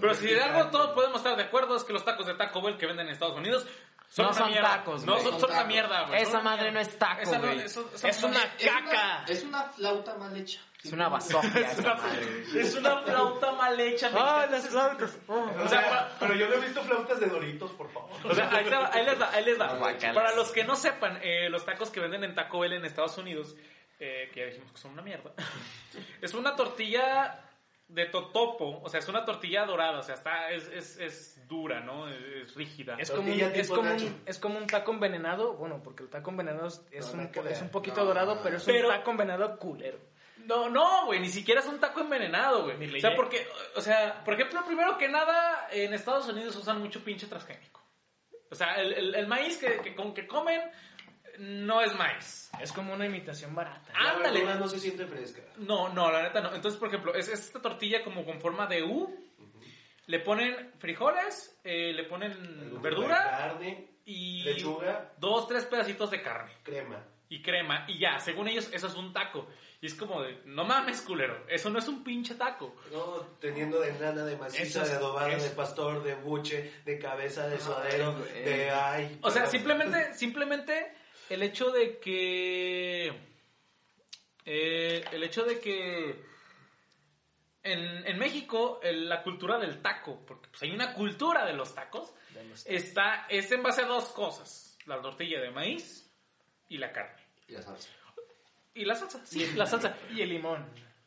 Pero 0.00 0.14
si 0.14 0.26
de 0.26 0.42
algo 0.42 0.70
todos 0.70 0.90
podemos 0.90 1.18
estar 1.18 1.36
de 1.36 1.42
acuerdo 1.44 1.76
es 1.76 1.84
que 1.84 1.92
los 1.92 2.04
tacos 2.04 2.26
de 2.26 2.34
Taco 2.34 2.62
Bell 2.62 2.76
que 2.76 2.86
venden 2.86 3.06
en 3.06 3.12
Estados 3.12 3.36
Unidos 3.36 3.66
son 4.10 4.26
No 4.26 4.30
una 4.30 4.38
son 4.40 4.50
mierda. 4.50 4.68
tacos, 4.68 5.04
No, 5.04 5.18
son, 5.18 5.30
Son 5.32 5.40
son 5.40 5.50
una 5.50 5.64
mierda, 5.64 6.02
güey. 6.06 6.22
Esa 6.22 6.30
una 6.38 6.40
madre 6.50 6.70
no 6.72 6.80
es 6.80 6.98
taco, 6.98 7.22
güey. 7.38 7.52
una 7.54 7.64
Es 7.64 8.22
una- 8.22 8.40
caca. 8.56 9.24
Es 9.28 9.42
una 9.42 9.64
flauta 9.64 10.14
mal 10.16 10.36
hecha. 10.36 10.60
Es 10.84 10.92
una 10.92 11.08
basofia 11.08 11.70
Es 11.70 11.78
una, 11.78 11.96
es 12.60 12.74
una 12.76 12.98
flauta 13.02 13.52
mal 13.52 13.80
hecha. 13.80 14.10
Ah, 14.14 14.46
las 14.50 14.68
flautas. 14.68 15.16
O 15.26 15.68
sea, 15.68 15.88
pa- 15.88 16.08
Pero 16.20 16.34
yo 16.34 16.48
no 16.48 16.54
he 16.56 16.60
visto 16.60 16.82
flautas 16.82 17.18
de 17.20 17.26
Doritos, 17.26 17.70
por 17.72 17.90
favor. 17.90 18.10
O 18.24 18.34
sea, 18.34 18.50
ahí, 18.54 18.68
va, 18.68 18.90
ahí 18.92 19.04
les 19.06 19.20
va, 19.20 19.30
ahí 19.32 19.44
les 19.44 19.60
va. 19.60 19.74
Guacalas. 19.76 20.14
Para 20.14 20.34
los 20.36 20.50
que 20.52 20.64
no 20.64 20.76
sepan, 20.76 21.18
eh, 21.22 21.48
los 21.48 21.64
tacos 21.64 21.90
que 21.90 22.00
venden 22.00 22.22
en 22.24 22.34
Taco 22.34 22.60
Bell 22.60 22.74
en 22.74 22.84
Estados 22.84 23.16
Unidos, 23.16 23.56
eh, 23.98 24.30
que 24.34 24.40
ya 24.40 24.46
dijimos 24.46 24.72
que 24.72 24.78
son 24.78 24.92
una 24.92 25.02
mierda, 25.02 25.32
es 26.20 26.34
una 26.34 26.54
tortilla 26.54 27.40
de 27.88 28.06
totopo, 28.06 28.80
o 28.82 28.88
sea, 28.88 29.00
es 29.00 29.08
una 29.08 29.24
tortilla 29.24 29.64
dorada, 29.66 29.98
o 30.00 30.02
sea, 30.02 30.14
está, 30.16 30.50
es, 30.50 30.66
es, 30.68 30.98
es 30.98 31.48
dura, 31.48 31.80
¿no? 31.80 32.08
Es, 32.08 32.16
es 32.48 32.54
rígida. 32.54 32.96
Es 32.98 33.10
como, 33.10 33.30
un, 33.32 33.40
es, 33.40 33.68
como 33.68 33.90
un, 33.90 34.22
es 34.26 34.38
como 34.38 34.58
un 34.58 34.66
taco 34.66 34.90
envenenado, 34.92 35.52
bueno, 35.54 35.80
porque 35.82 36.02
el 36.02 36.08
taco 36.10 36.30
envenenado 36.30 36.66
es, 36.68 36.80
No, 37.14 37.22
un, 37.22 37.30
no 37.34 37.48
es 37.48 37.60
un 37.62 37.68
poquito 37.70 38.00
No, 38.00 38.06
dorado, 38.06 38.34
no, 38.36 38.42
pero 38.42 38.56
es 38.56 38.64
pero- 38.64 38.88
un 38.88 38.94
taco 38.94 39.10
envenenado 39.12 39.58
culero. 39.58 39.98
No, 40.46 40.68
no, 40.68 41.06
güey, 41.06 41.20
ni 41.20 41.28
siquiera 41.28 41.60
es 41.60 41.66
un 41.66 41.78
taco 41.80 42.00
envenenado, 42.00 42.64
güey. 42.64 42.96
O 42.96 43.00
sea, 43.00 43.14
porque, 43.16 43.46
o 43.76 43.80
sea, 43.80 44.22
por 44.24 44.34
ejemplo, 44.34 44.64
primero 44.64 44.96
que 44.98 45.08
nada, 45.08 45.68
en 45.70 45.92
Estados 45.94 46.28
Unidos 46.28 46.54
usan 46.56 46.80
mucho 46.80 47.02
pinche 47.04 47.26
transgénico. 47.26 47.82
O 48.50 48.54
sea, 48.54 48.74
el, 48.76 48.92
el- 48.92 49.14
el 49.14 49.26
maíz 49.26 49.58
que, 49.58 49.78
que, 49.80 49.94
con 49.94 50.14
que 50.14 50.26
comen 50.26 50.60
no 51.38 51.80
es 51.80 51.92
maíz. 51.96 52.50
Es 52.60 52.72
como 52.72 52.92
una 52.92 53.06
imitación 53.06 53.54
barata. 53.54 53.92
La 54.00 54.10
Ándale. 54.12 54.38
verdura 54.40 54.54
no 54.56 54.68
se 54.68 54.78
siente 54.78 55.06
fresca. 55.06 55.42
No, 55.56 55.88
no, 55.88 56.10
la 56.12 56.22
neta 56.22 56.40
no. 56.40 56.54
Entonces, 56.54 56.78
por 56.78 56.88
ejemplo, 56.88 57.14
es, 57.14 57.28
es 57.28 57.40
esta 57.40 57.60
tortilla 57.60 58.04
como 58.04 58.24
con 58.24 58.40
forma 58.40 58.66
de 58.66 58.82
U. 58.84 59.20
Le 60.06 60.20
ponen 60.20 60.72
frijoles, 60.78 61.58
eh, 61.64 61.92
le 61.94 62.04
ponen 62.04 62.32
Algún 62.32 62.82
verdura 62.82 63.16
Carne, 63.38 63.88
y 64.04 64.42
lechuga, 64.42 65.12
dos, 65.16 65.48
tres 65.48 65.64
pedacitos 65.64 66.10
de 66.10 66.20
carne 66.20 66.52
crema. 66.62 67.02
y 67.30 67.40
crema. 67.40 67.86
Y 67.88 67.98
ya, 67.98 68.18
según 68.20 68.48
ellos, 68.48 68.68
eso 68.72 68.86
es 68.86 68.94
un 68.96 69.14
taco. 69.14 69.48
Y 69.84 69.86
es 69.88 69.94
como 69.96 70.22
de, 70.22 70.40
no 70.46 70.64
mames, 70.64 71.02
culero, 71.02 71.44
eso 71.46 71.68
no 71.68 71.78
es 71.78 71.86
un 71.88 72.02
pinche 72.02 72.36
taco. 72.36 72.74
No, 72.90 73.18
teniendo 73.38 73.78
de 73.80 73.92
nana, 73.92 74.24
de 74.24 74.34
maciza, 74.34 74.82
es- 74.82 74.88
de 74.88 74.96
adobada, 74.96 75.30
es- 75.30 75.42
de 75.42 75.50
pastor, 75.50 76.02
de 76.02 76.14
buche, 76.14 76.72
de 76.86 76.98
cabeza, 76.98 77.46
de 77.48 77.60
suadero, 77.60 78.14
de 78.18 78.70
ay. 78.70 79.18
O 79.20 79.30
sea, 79.30 79.44
simplemente, 79.46 80.14
simplemente 80.14 80.90
el 81.28 81.42
hecho 81.42 81.70
de 81.70 81.98
que. 81.98 83.08
eh, 84.46 85.04
el 85.12 85.22
hecho 85.22 85.44
de 85.44 85.60
que. 85.60 86.24
En, 87.62 88.06
en 88.06 88.18
México, 88.18 88.80
el- 88.82 89.06
la 89.06 89.22
cultura 89.22 89.58
del 89.58 89.82
taco, 89.82 90.24
porque 90.26 90.48
pues, 90.48 90.62
hay 90.62 90.70
una 90.70 90.94
cultura 90.94 91.44
de 91.44 91.52
los 91.52 91.74
tacos, 91.74 92.14
está, 92.64 93.26
es 93.28 93.52
en 93.52 93.62
base 93.62 93.82
a 93.82 93.86
dos 93.86 94.06
cosas: 94.12 94.78
la 94.86 94.98
tortilla 95.02 95.40
de 95.42 95.50
maíz 95.50 96.10
y 96.70 96.78
la 96.78 96.90
carne. 96.90 97.22
Y 97.48 97.52
la 97.52 97.60
salsa. 97.60 97.90
Y 98.74 98.84
la 98.84 98.96
salsa, 98.96 99.24
sí, 99.24 99.52
la 99.54 99.66
salsa. 99.66 99.96
Y 100.10 100.22
el 100.22 100.30
limón. 100.30 100.66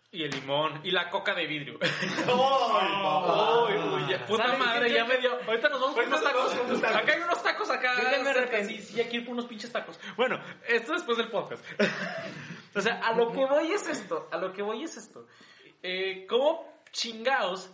Y 0.09 0.23
el 0.23 0.31
limón, 0.31 0.79
y 0.85 0.91
la 0.91 1.09
coca 1.09 1.35
de 1.35 1.45
vidrio. 1.45 1.77
¡Ay, 1.81 3.75
Uy, 3.75 4.03
uy, 4.03 4.09
ya, 4.09 4.25
puta 4.25 4.45
¿Saben 4.45 4.59
madre, 4.59 4.93
ya 4.93 5.03
me 5.03 5.17
dio. 5.17 5.37
Ahorita 5.45 5.67
nos 5.67 5.81
vamos 5.81 5.95
por 5.95 6.05
unos 6.05 6.23
tacos. 6.23 6.83
Acá 6.83 7.13
hay 7.13 7.21
unos 7.21 7.43
tacos 7.43 7.69
acá. 7.69 7.93
Yo 7.97 8.03
ya 8.03 8.17
me 8.19 8.23
cerca, 8.23 8.39
arrepentí. 8.39 8.81
Sí, 8.81 8.93
sí, 8.93 9.01
aquí 9.01 9.19
por 9.19 9.33
unos 9.33 9.47
pinches 9.47 9.69
tacos. 9.69 9.99
Bueno, 10.15 10.41
esto 10.65 10.93
después 10.93 11.17
del 11.17 11.29
podcast. 11.29 11.61
o 12.75 12.79
sea, 12.79 13.01
a 13.05 13.13
lo 13.13 13.33
que 13.33 13.45
voy 13.45 13.69
es 13.73 13.85
esto. 13.89 14.29
A 14.31 14.37
lo 14.37 14.53
que 14.53 14.61
voy 14.61 14.83
es 14.83 14.95
esto. 14.95 15.27
Eh, 15.83 16.25
¿Cómo 16.29 16.81
chingaos 16.91 17.69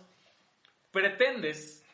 pretendes 0.90 1.84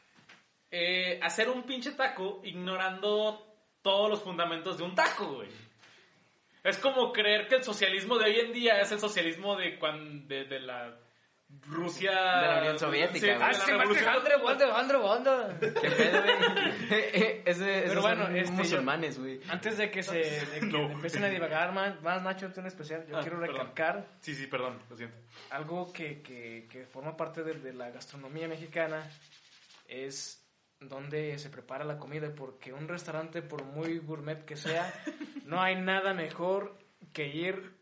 eh, 0.70 1.20
hacer 1.22 1.50
un 1.50 1.64
pinche 1.64 1.92
taco 1.92 2.40
ignorando 2.44 3.46
todos 3.82 4.08
los 4.08 4.22
fundamentos 4.22 4.78
de 4.78 4.84
un 4.84 4.94
taco, 4.94 5.34
güey? 5.34 5.69
Es 6.62 6.78
como 6.78 7.12
creer 7.12 7.48
que 7.48 7.56
el 7.56 7.64
socialismo 7.64 8.18
de 8.18 8.26
hoy 8.26 8.40
en 8.40 8.52
día 8.52 8.80
es 8.80 8.92
el 8.92 9.00
socialismo 9.00 9.56
de 9.56 9.78
cuando 9.78 10.26
de, 10.26 10.44
de 10.44 10.60
la 10.60 10.94
Rusia 11.66 12.10
De 12.12 12.46
la 12.46 12.58
Unión 12.60 12.78
Soviética, 12.78 13.18
Sí, 13.18 13.26
de 13.26 13.34
güey. 13.34 13.40
la 13.40 13.64
revolución. 13.66 14.04
¿Qué 15.60 15.90
pedo, 15.90 16.22
güey? 16.22 17.42
Ese, 17.44 17.78
esos 17.78 17.88
Pero 17.88 18.02
bueno, 18.02 18.22
son 18.26 18.36
este, 18.36 18.52
musulmanes, 18.52 19.18
güey. 19.18 19.40
Antes 19.48 19.76
de 19.78 19.90
que 19.90 20.02
se 20.02 20.18
de 20.18 20.60
que 20.60 20.66
No. 20.66 20.90
empiecen 20.92 21.24
a 21.24 21.28
divagar 21.28 21.72
más, 21.72 22.00
más 22.02 22.22
Nacho, 22.22 22.52
tú 22.52 22.60
en 22.60 22.66
especial, 22.66 23.04
yo 23.08 23.16
Ah, 23.16 23.20
quiero 23.22 23.40
perdón. 23.40 23.56
recalcar 23.56 24.06
Sí, 24.20 24.34
sí, 24.34 24.46
perdón, 24.46 24.78
lo 24.88 24.96
siento. 24.96 25.16
algo 25.50 25.92
que, 25.92 26.22
que, 26.22 26.68
que 26.70 26.84
forma 26.86 27.16
parte 27.16 27.42
de, 27.42 27.54
de 27.54 27.72
la 27.72 27.90
gastronomía 27.90 28.46
mexicana 28.46 29.02
es 29.88 30.39
dónde 30.80 31.38
se 31.38 31.50
prepara 31.50 31.84
la 31.84 31.98
comida, 31.98 32.30
porque 32.34 32.72
un 32.72 32.88
restaurante, 32.88 33.42
por 33.42 33.64
muy 33.64 33.98
gourmet 33.98 34.44
que 34.44 34.56
sea, 34.56 34.92
no 35.44 35.60
hay 35.60 35.76
nada 35.76 36.14
mejor 36.14 36.76
que 37.12 37.26
ir 37.28 37.74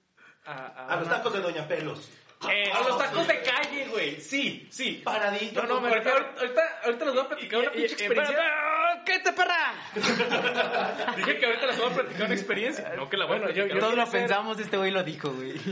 a... 0.44 0.86
A 0.88 0.96
los 0.96 1.07
una- 1.07 1.16
tacos 1.18 1.32
de 1.32 1.40
Doña 1.40 1.66
Pelos. 1.68 2.11
Eh, 2.49 2.70
A 2.72 2.80
los 2.82 2.96
tacos 2.99 3.26
de 3.26 3.42
calle, 3.42 3.86
güey. 3.88 4.20
Sí, 4.20 4.68
sí. 4.70 5.01
Paradito. 5.05 5.62
No, 5.62 5.68
no, 5.74 5.80
me 5.80 5.88
Ahorita, 5.88 6.11
ahorita, 6.38 6.62
ahorita 6.84 7.05
les 7.05 7.14
voy 7.14 7.22
a 7.24 7.28
platicar 7.28 7.61
una 7.61 7.70
pinche 7.72 7.92
experiencia. 7.94 8.36
pero- 8.36 9.05
¿Qué 9.05 9.18
te 9.20 9.32
para? 9.32 9.74
Dije 11.16 11.38
que 11.38 11.46
ahorita 11.46 11.66
les 11.66 11.78
voy 11.78 11.86
a 11.90 11.94
platicar 11.94 12.24
una 12.26 12.34
experiencia. 12.34 12.92
No 12.96 13.09
que 13.09 13.16
la 13.16 13.26
Bueno, 13.26 13.46
yo- 13.49 13.55
platicar. 13.55 13.76
yo- 13.76 13.80
Todos 13.80 13.96
lo 13.96 14.11
pensamos, 14.11 14.59
este 14.61 14.76
güey 14.76 14.90
lo 14.90 15.03
dijo, 15.03 15.30
güey. 15.32 15.55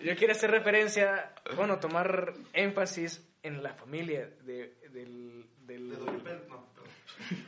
Yo 0.00 0.14
quiero 0.14 0.32
hacer 0.32 0.52
referencia, 0.52 1.32
bueno, 1.56 1.80
tomar 1.80 2.32
énfasis 2.52 3.28
en 3.42 3.64
la 3.64 3.74
familia 3.74 4.30
de, 4.42 4.78
del, 4.92 5.44
del- 5.68 5.90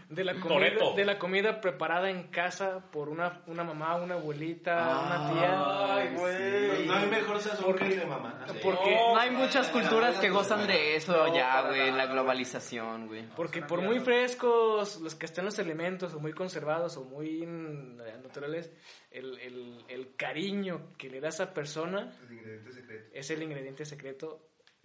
De 0.09 0.25
la 0.25 0.35
Toretto. 0.35 0.79
comida, 0.81 0.97
de 0.97 1.05
la 1.05 1.19
comida 1.19 1.61
preparada 1.61 2.11
en 2.11 2.25
casa 2.25 2.81
por 2.91 3.09
una, 3.09 3.43
una 3.47 3.63
mamá, 3.65 3.97
una 3.97 4.15
abuelita, 4.15 5.05
una 5.07 5.31
tía. 5.33 5.95
Ay, 5.97 6.15
güey. 6.17 6.87
No 6.87 6.95
hay 6.95 7.07
mejor 7.09 7.41
sazón 7.41 7.77
que 7.77 7.85
el 7.85 7.99
de 8.01 8.07
mamá. 8.07 8.45
Porque, 8.63 8.95
No 8.97 9.17
hay 9.17 9.31
muchas 9.31 9.69
culturas 9.69 10.19
que 10.19 10.29
gozan 10.31 10.67
de 10.67 10.97
eso 10.97 11.33
ya, 11.35 11.69
güey, 11.69 11.91
la 11.93 12.07
globalización, 12.07 13.07
güey. 13.07 13.27
porque 13.37 13.63
por 13.63 13.81
muy 13.83 14.01
frescos 14.01 15.01
los 15.01 15.15
que 15.15 15.27
estén 15.27 15.45
los 15.45 15.59
elementos, 15.59 16.15
o 16.15 16.21
muy 16.21 16.33
conservados, 16.33 16.97
o 16.97 17.05
muy 17.05 17.47
mm, 17.47 17.97
naturales, 18.23 18.73
el, 19.11 19.39
el, 19.39 19.85
el 19.89 20.17
cariño 20.17 20.93
que 20.99 21.09
le 21.11 21.21
da 21.21 21.29
a 21.29 21.31
esa 21.31 21.55
persona 21.55 22.13
El 22.29 22.33
ingrediente 22.37 22.73
secreto. 22.73 23.11
es 23.13 23.31
el 23.31 23.43
ingrediente 23.43 23.85
secreto 23.85 24.41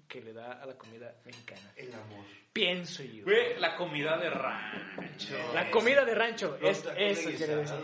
que 0.08 0.22
le 0.22 0.34
da 0.34 0.54
a 0.62 0.66
la 0.66 0.76
comida 0.78 1.14
mexicana. 1.26 1.72
El 1.76 1.94
amor. 1.94 2.26
Pienso 2.54 3.04
yo. 3.04 3.24
Güey, 3.26 3.60
la 3.60 3.76
comida 3.76 4.18
de 4.18 4.30
rancho. 4.30 5.36
La 5.54 5.70
comida 5.72 6.06
de 6.06 6.16
rancho, 6.16 6.58
Los 6.62 6.78
es, 6.80 6.86
eso 6.98 7.30
quiere 7.38 7.56
decir. 7.58 7.76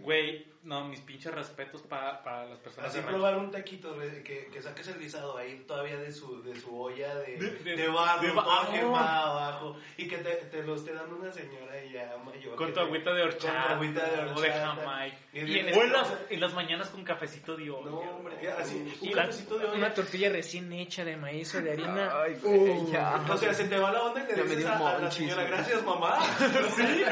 güey. 0.00 0.46
No, 0.62 0.84
mis 0.84 1.00
pinches 1.00 1.32
respetos 1.34 1.80
para, 1.80 2.22
para 2.22 2.44
las 2.44 2.58
personas 2.58 2.90
Así 2.90 3.00
probar 3.00 3.38
un 3.38 3.50
taquito, 3.50 3.96
que, 3.98 4.50
que 4.52 4.60
saques 4.60 4.88
el 4.88 4.98
guisado 4.98 5.34
ahí 5.38 5.64
todavía 5.66 5.96
de 5.96 6.12
su, 6.12 6.42
de 6.42 6.54
su 6.60 6.78
olla 6.78 7.14
de, 7.14 7.38
De- 7.38 7.50
de, 7.64 7.76
de- 7.76 7.88
barro, 7.88 8.20
de 8.20 8.28
todo 8.28 8.44
barro. 8.44 8.70
quemado 8.72 9.38
abajo, 9.38 9.76
y 9.96 10.06
que 10.06 10.18
te, 10.18 10.30
te 10.34 10.62
lo 10.62 10.74
esté 10.74 10.92
dando 10.92 11.16
una 11.16 11.32
señora 11.32 11.82
ya 11.90 12.14
mayor. 12.22 12.56
Con 12.56 12.74
tu 12.74 12.80
agüita 12.80 13.10
de 13.14 13.20
Con 13.22 13.30
horchata. 13.30 13.66
tu 13.68 13.72
agüita 13.74 14.04
de 14.04 14.18
horchata. 14.18 14.34
O 14.36 14.40
de 14.42 14.50
Jamaica. 14.52 15.16
Y 15.32 15.38
Y, 15.40 15.58
en, 15.60 15.92
las, 15.92 16.14
en 16.28 16.40
las 16.40 16.52
mañanas 16.52 16.88
con 16.90 17.04
cafecito 17.04 17.56
de 17.56 17.70
olla. 17.70 17.90
No, 17.90 17.98
hombre, 18.16 18.36
ya, 18.42 18.58
así, 18.58 18.76
un 19.00 19.08
Y 19.08 19.14
la- 19.14 19.22
cafecito 19.22 19.58
de 19.58 19.64
olla. 19.64 19.74
una 19.78 19.94
tortilla 19.94 20.28
recién 20.28 20.70
hecha 20.74 21.06
de 21.06 21.16
maíz 21.16 21.54
o 21.54 21.62
de 21.62 21.72
harina. 21.72 22.12
Ay, 22.22 22.34
güey, 22.42 22.90
ya. 22.92 23.24
O 23.30 23.36
sea, 23.38 23.54
se 23.54 23.64
te 23.64 23.78
va 23.78 23.90
la 23.92 24.02
onda 24.02 24.26
y 24.30 24.36
le 24.36 24.42
dices 24.42 24.66
a, 24.66 24.76
a 24.96 24.98
la 24.98 25.10
señora, 25.10 25.44
gracias 25.44 25.82
mamá. 25.86 26.18
Sí, 26.76 27.04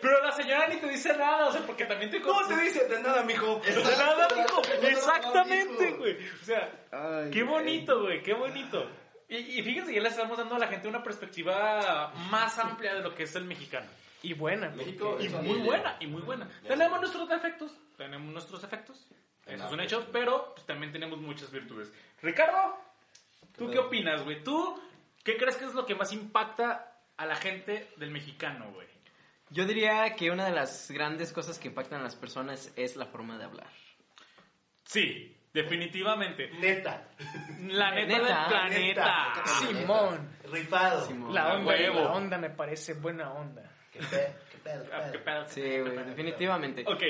pero 0.00 0.22
la 0.22 0.32
señora 0.32 0.68
ni 0.68 0.76
te 0.76 0.88
dice 0.88 1.16
nada, 1.16 1.46
o 1.46 1.52
sea, 1.52 1.62
porque 1.62 1.84
también 1.84 2.10
te 2.10 2.20
¿Cómo 2.20 2.46
te 2.46 2.56
dice? 2.60 2.86
De 2.86 3.02
nada, 3.02 3.22
mijo. 3.22 3.60
De 3.64 3.82
nada, 3.96 4.28
mijo. 4.34 4.62
Exactamente, 4.82 5.90
güey. 5.92 6.16
O 6.42 6.44
sea, 6.44 6.70
Ay, 6.92 7.30
qué 7.30 7.42
bonito, 7.42 8.02
güey, 8.02 8.22
qué 8.22 8.34
bonito. 8.34 8.88
Y, 9.28 9.36
y 9.36 9.62
fíjense, 9.62 9.92
ya 9.92 10.00
le 10.00 10.08
estamos 10.08 10.38
dando 10.38 10.54
a 10.54 10.58
la 10.58 10.68
gente 10.68 10.86
una 10.86 11.02
perspectiva 11.02 12.12
más 12.30 12.58
amplia 12.58 12.94
de 12.94 13.00
lo 13.00 13.14
que 13.14 13.24
es 13.24 13.34
el 13.34 13.44
mexicano. 13.44 13.86
Y 14.22 14.34
buena. 14.34 14.70
México 14.70 15.18
Y 15.20 15.28
muy 15.28 15.58
buena, 15.58 15.96
y 16.00 16.06
muy 16.06 16.22
buena. 16.22 16.48
Tenemos 16.66 17.00
nuestros 17.00 17.28
defectos, 17.28 17.72
tenemos 17.96 18.32
nuestros 18.32 18.62
defectos. 18.62 19.06
Eso 19.46 19.66
es 19.66 19.72
un 19.72 19.80
hecho, 19.80 20.08
pero 20.12 20.52
pues, 20.54 20.66
también 20.66 20.92
tenemos 20.92 21.20
muchas 21.20 21.50
virtudes. 21.52 21.92
Ricardo, 22.20 22.76
¿tú 23.56 23.70
qué 23.70 23.78
opinas, 23.78 24.24
güey? 24.24 24.42
¿Tú 24.42 24.80
qué 25.22 25.36
crees 25.36 25.56
que 25.56 25.66
es 25.66 25.74
lo 25.74 25.86
que 25.86 25.94
más 25.94 26.12
impacta 26.12 27.00
a 27.16 27.26
la 27.26 27.36
gente 27.36 27.88
del 27.96 28.10
mexicano, 28.10 28.72
güey? 28.72 28.88
Yo 29.50 29.64
diría 29.64 30.14
que 30.16 30.30
una 30.30 30.44
de 30.44 30.52
las 30.52 30.90
grandes 30.90 31.32
cosas 31.32 31.58
que 31.58 31.68
impactan 31.68 32.00
a 32.00 32.04
las 32.04 32.16
personas 32.16 32.72
es 32.76 32.96
la 32.96 33.06
forma 33.06 33.38
de 33.38 33.44
hablar. 33.44 33.68
Sí, 34.84 35.36
definitivamente. 35.52 36.50
Neta. 36.58 37.08
La 37.68 37.90
neta, 37.92 38.18
Neta, 38.18 38.26
del 38.38 38.48
planeta. 38.48 39.34
neta. 39.34 39.46
Simón. 39.60 40.28
Rifado. 40.52 41.06
Simón. 41.06 41.34
La 41.34 41.54
onda, 41.54 41.72
huevo. 41.72 42.00
la 42.00 42.12
onda 42.12 42.38
me 42.38 42.50
parece 42.50 42.94
buena 42.94 43.32
onda. 43.32 43.62
¿Qué 43.92 44.00
pedo? 44.00 44.34
¿Qué 44.50 44.58
pedo? 44.58 44.84
¿Qué 44.84 44.90
Ah, 44.92 45.00
pedo? 45.02 45.12
qué 45.12 45.18
pedo. 45.20 45.46
Sí, 45.48 45.60
güey, 45.80 46.04
definitivamente. 46.06 46.84
Ok, 46.86 47.02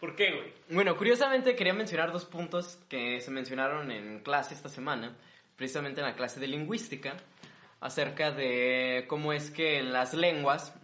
¿por 0.00 0.14
qué, 0.16 0.32
güey? 0.32 0.52
Bueno, 0.70 0.96
curiosamente 0.96 1.54
quería 1.56 1.72
mencionar 1.72 2.12
dos 2.12 2.24
puntos 2.24 2.78
que 2.88 3.20
se 3.20 3.30
mencionaron 3.30 3.90
en 3.90 4.20
clase 4.20 4.54
esta 4.54 4.68
semana, 4.68 5.16
precisamente 5.56 6.00
en 6.00 6.06
la 6.08 6.14
clase 6.14 6.38
de 6.40 6.48
lingüística, 6.48 7.16
acerca 7.80 8.30
de 8.32 9.04
cómo 9.08 9.32
es 9.32 9.50
que 9.50 9.78
en 9.78 9.92
las 9.92 10.14
lenguas, 10.14 10.74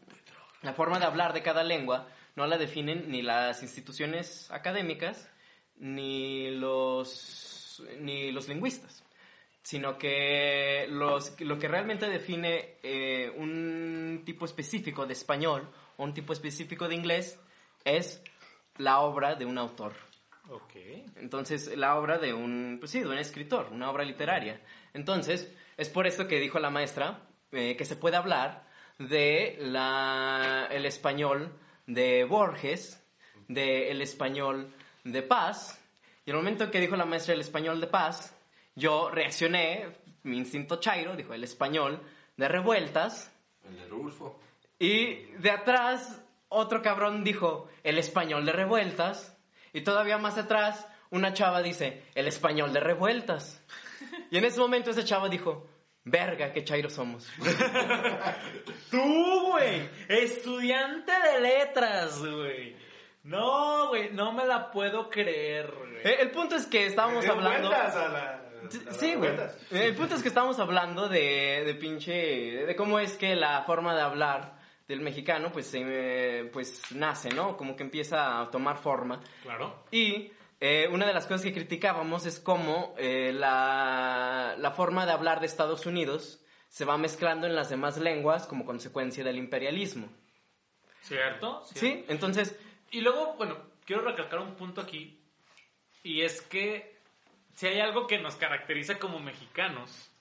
la 0.62 0.72
forma 0.72 0.98
de 0.98 1.06
hablar 1.06 1.32
de 1.32 1.42
cada 1.42 1.64
lengua 1.64 2.08
no 2.36 2.46
la 2.46 2.58
definen 2.58 3.10
ni 3.10 3.22
las 3.22 3.62
instituciones 3.62 4.50
académicas 4.50 5.28
ni 5.76 6.50
los, 6.50 7.82
ni 7.98 8.30
los 8.30 8.48
lingüistas, 8.48 9.04
sino 9.62 9.98
que 9.98 10.86
los, 10.88 11.40
lo 11.40 11.58
que 11.58 11.68
realmente 11.68 12.08
define 12.08 12.76
eh, 12.82 13.32
un 13.36 14.22
tipo 14.24 14.44
específico 14.44 15.06
de 15.06 15.12
español 15.14 15.68
o 15.96 16.04
un 16.04 16.14
tipo 16.14 16.32
específico 16.32 16.88
de 16.88 16.94
inglés 16.94 17.38
es 17.84 18.22
la 18.78 19.00
obra 19.00 19.34
de 19.34 19.44
un 19.44 19.58
autor. 19.58 19.92
Ok. 20.48 20.74
Entonces, 21.16 21.76
la 21.76 21.96
obra 21.96 22.18
de 22.18 22.32
un, 22.34 22.76
pues 22.78 22.90
sí, 22.90 23.00
de 23.00 23.08
un 23.08 23.18
escritor, 23.18 23.68
una 23.72 23.90
obra 23.90 24.04
literaria. 24.04 24.60
Entonces, 24.92 25.52
es 25.76 25.88
por 25.88 26.06
eso 26.06 26.26
que 26.28 26.40
dijo 26.40 26.58
la 26.58 26.70
maestra 26.70 27.20
eh, 27.52 27.76
que 27.76 27.84
se 27.84 27.96
puede 27.96 28.16
hablar 28.16 28.71
de 29.08 29.56
la, 29.60 30.68
el 30.70 30.86
español 30.86 31.52
de 31.86 32.24
Borges, 32.24 33.02
del 33.48 34.00
español 34.02 34.72
de 35.04 35.22
Paz. 35.22 35.80
Y 36.24 36.30
el 36.30 36.36
momento 36.36 36.70
que 36.70 36.80
dijo 36.80 36.96
la 36.96 37.04
maestra 37.04 37.34
el 37.34 37.40
español 37.40 37.80
de 37.80 37.86
Paz, 37.86 38.34
yo 38.74 39.10
reaccioné, 39.10 39.88
mi 40.22 40.38
instinto 40.38 40.76
chairo, 40.76 41.16
dijo 41.16 41.34
el 41.34 41.44
español 41.44 42.00
de 42.36 42.48
revueltas. 42.48 43.32
El 43.68 43.76
de 43.76 43.86
Rulfo. 43.86 44.40
Y 44.78 45.14
de 45.38 45.50
atrás, 45.50 46.20
otro 46.48 46.82
cabrón 46.82 47.24
dijo 47.24 47.68
el 47.82 47.98
español 47.98 48.44
de 48.46 48.52
revueltas. 48.52 49.36
Y 49.72 49.82
todavía 49.82 50.18
más 50.18 50.38
atrás, 50.38 50.86
una 51.10 51.32
chava 51.32 51.62
dice 51.62 52.02
el 52.14 52.26
español 52.28 52.72
de 52.72 52.80
revueltas. 52.80 53.62
Y 54.30 54.38
en 54.38 54.44
ese 54.44 54.58
momento 54.58 54.90
ese 54.90 55.04
chava 55.04 55.28
dijo, 55.28 55.68
verga, 56.04 56.52
qué 56.52 56.64
chairo 56.64 56.88
somos. 56.90 57.28
Tú, 58.90 59.50
güey, 59.52 59.88
estudiante 60.08 61.12
de 61.12 61.40
letras, 61.40 62.18
güey. 62.18 62.76
No, 63.24 63.88
güey, 63.88 64.10
no 64.12 64.32
me 64.32 64.44
la 64.44 64.70
puedo 64.70 65.08
creer, 65.08 65.72
güey. 65.72 65.96
Eh, 66.04 66.16
El 66.20 66.30
punto 66.30 66.56
es 66.56 66.66
que 66.66 66.86
estábamos 66.86 67.26
hablando... 67.26 67.68
vueltas 67.68 67.96
a 67.96 68.08
la- 68.08 68.42
a 68.88 68.94
Sí, 68.94 69.14
güey. 69.14 69.30
vueltas. 69.30 69.58
El 69.70 69.94
punto 69.94 70.14
es 70.16 70.22
que 70.22 70.28
estamos 70.28 70.58
hablando 70.58 71.08
de, 71.08 71.62
de 71.64 71.74
pinche... 71.74 72.12
De 72.66 72.76
cómo 72.76 72.98
es 72.98 73.16
que 73.16 73.34
la 73.36 73.62
forma 73.62 73.94
de 73.94 74.02
hablar 74.02 74.58
del 74.88 75.00
mexicano, 75.00 75.50
pues, 75.52 75.66
se, 75.68 76.50
pues 76.52 76.82
nace, 76.94 77.28
¿no? 77.30 77.56
Como 77.56 77.76
que 77.76 77.84
empieza 77.84 78.40
a 78.40 78.50
tomar 78.50 78.76
forma. 78.78 79.20
Claro. 79.42 79.84
Y 79.92 80.32
eh, 80.64 80.86
una 80.86 81.08
de 81.08 81.12
las 81.12 81.26
cosas 81.26 81.42
que 81.42 81.52
criticábamos 81.52 82.24
es 82.24 82.38
cómo 82.38 82.94
eh, 82.96 83.32
la, 83.34 84.54
la 84.56 84.70
forma 84.70 85.04
de 85.06 85.10
hablar 85.10 85.40
de 85.40 85.46
Estados 85.46 85.86
Unidos 85.86 86.40
se 86.68 86.84
va 86.84 86.96
mezclando 86.96 87.48
en 87.48 87.56
las 87.56 87.68
demás 87.68 87.98
lenguas 87.98 88.46
como 88.46 88.64
consecuencia 88.64 89.24
del 89.24 89.38
imperialismo. 89.38 90.08
¿Cierto? 91.00 91.64
¿Sí? 91.74 92.04
Entonces, 92.06 92.56
Y 92.92 93.00
luego, 93.00 93.34
bueno, 93.34 93.56
quiero 93.84 94.02
recalcar 94.02 94.38
un 94.38 94.54
punto 94.54 94.80
aquí. 94.80 95.20
Y 96.04 96.22
es 96.22 96.40
que 96.42 96.96
si 97.56 97.66
hay 97.66 97.80
algo 97.80 98.06
que 98.06 98.18
nos 98.18 98.36
caracteriza 98.36 99.00
como 99.00 99.18
mexicanos, 99.18 100.12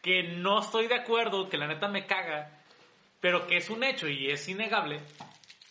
que 0.00 0.22
no 0.22 0.60
estoy 0.60 0.86
de 0.86 0.94
acuerdo, 0.94 1.50
que 1.50 1.58
la 1.58 1.66
neta 1.66 1.88
me 1.88 2.06
caga, 2.06 2.62
pero 3.20 3.46
que 3.46 3.58
es 3.58 3.68
un 3.68 3.84
hecho 3.84 4.08
y 4.08 4.30
es 4.30 4.48
innegable, 4.48 5.02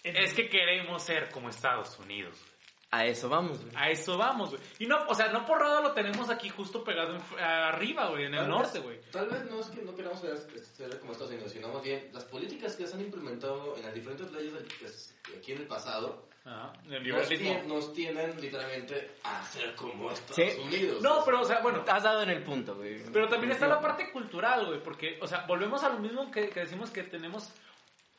es 0.04 0.36
que 0.36 0.50
queremos 0.50 1.02
ser 1.02 1.32
como 1.32 1.50
Estados 1.50 1.98
Unidos. 1.98 2.51
A 2.94 3.06
eso 3.06 3.30
vamos. 3.30 3.62
güey. 3.62 3.74
A 3.76 3.90
eso 3.90 4.18
vamos, 4.18 4.50
güey. 4.50 4.62
Y 4.80 4.86
no, 4.86 4.98
o 5.08 5.16
sea, 5.16 5.30
no 5.32 5.46
por 5.46 5.62
nada 5.62 5.80
lo 5.82 5.94
tenemos 5.94 6.30
aquí 6.30 6.50
justo 6.50 6.84
pegado 6.84 7.16
en- 7.16 7.40
arriba, 7.44 8.10
güey, 8.10 8.26
en 8.26 8.34
el 8.34 8.42
Tal 8.42 8.50
norte, 8.50 8.80
güey. 8.80 9.00
Tal 9.12 9.30
vez 9.30 9.50
no 9.50 9.60
es 9.62 9.68
que 9.68 9.82
no 9.82 9.96
queramos 9.96 10.20
ser, 10.20 11.00
como 11.00 11.14
Estados 11.14 11.32
Unidos, 11.32 11.52
sino 11.54 11.70
más 11.70 11.82
bien 11.84 12.10
las 12.14 12.26
políticas 12.26 12.76
que 12.76 12.86
se 12.86 12.94
han 12.96 13.02
implementado 13.02 13.76
en 13.78 13.84
las 13.84 13.94
diferentes 13.94 14.32
leyes 14.34 14.54
del- 14.54 14.68
pues, 14.80 15.16
aquí 15.38 15.54
en 15.54 15.60
el 15.60 15.68
pasado 15.68 16.28
Ajá, 16.44 16.74
el 16.86 16.92
nos, 16.92 17.02
liberalismo. 17.04 17.62
nos 17.68 17.94
tienen 17.94 18.42
literalmente 18.42 19.12
a 19.24 19.44
ser 19.46 19.74
como 19.76 20.12
Estados 20.12 20.36
Sí. 20.36 20.60
Unidos. 20.62 21.02
No, 21.02 21.24
pero, 21.24 21.42
o 21.42 21.46
sea, 21.46 21.62
bueno, 21.62 21.84
Has 21.88 22.04
dado 22.04 22.24
en 22.24 22.30
el 22.32 22.44
punto, 22.44 22.76
güey. 22.76 23.04
Pero 23.14 23.30
también 23.30 23.52
está 23.54 23.68
la 23.68 23.80
parte 23.80 24.12
cultural, 24.12 24.66
güey, 24.66 24.82
porque, 24.84 25.18
o 25.22 25.28
sea, 25.28 25.46
volvemos 25.48 25.82
a 25.84 25.90
lo 25.90 26.00
mismo 26.00 26.30
que, 26.32 26.50
que 26.50 26.62
decimos 26.62 26.90
que 26.90 27.04
tenemos 27.04 27.52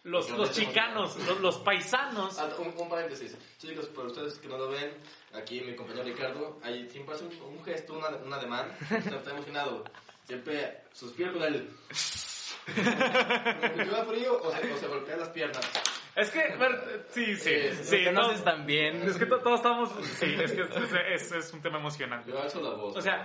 los, 0.05 0.31
los 0.31 0.53
chicanos, 0.53 1.17
los, 1.27 1.41
los 1.41 1.59
paisanos. 1.59 2.39
Ah, 2.39 2.51
un, 2.59 2.75
un 2.77 2.89
paréntesis. 2.89 3.37
Chicos, 3.59 3.87
para 3.87 4.09
ustedes 4.09 4.39
que 4.39 4.49
no 4.49 4.59
lo 4.59 4.69
ven, 4.69 4.93
aquí 5.33 5.61
mi 5.61 5.75
compañero 5.77 6.05
Ricardo, 6.05 6.59
ahí 6.63 6.89
siempre 6.91 7.15
hace 7.15 7.25
un, 7.25 7.41
un 7.43 7.65
gesto, 7.65 7.95
un, 7.95 8.05
un 8.27 8.33
ademán. 8.33 8.77
Está, 8.91 9.31
emocionado. 9.31 9.85
Siempre 10.25 10.85
suspira 10.93 11.33
con 11.33 11.43
el... 11.43 11.69
¿Lleva 13.77 14.05
frío 14.09 14.41
o 14.43 14.53
se, 14.53 14.73
o 14.73 14.79
se 14.79 14.87
golpea 14.87 15.17
las 15.17 15.29
piernas? 15.31 15.65
Es 16.15 16.31
que, 16.31 16.43
sí, 17.11 17.37
sí, 17.37 17.51
Eh, 17.51 17.75
sí. 17.83 18.05
Todos- 18.15 18.45
tan 18.45 18.67
bien. 18.67 19.03
Es 19.03 19.17
que 19.17 19.25
to- 19.27 19.39
todos 19.39 19.61
estamos, 19.61 19.91
sí, 20.05 20.35
es 20.39 20.53
que 20.53 20.63
es, 20.63 21.23
es- 21.23 21.33
es 21.33 21.53
un 21.55 21.63
tema 21.63 21.79
emocionante. 21.79 22.31
Yo 22.31 22.41
alzo 22.43 22.61
la 22.61 22.71
voz. 22.71 22.97
O 22.97 23.01
sea. 23.01 23.25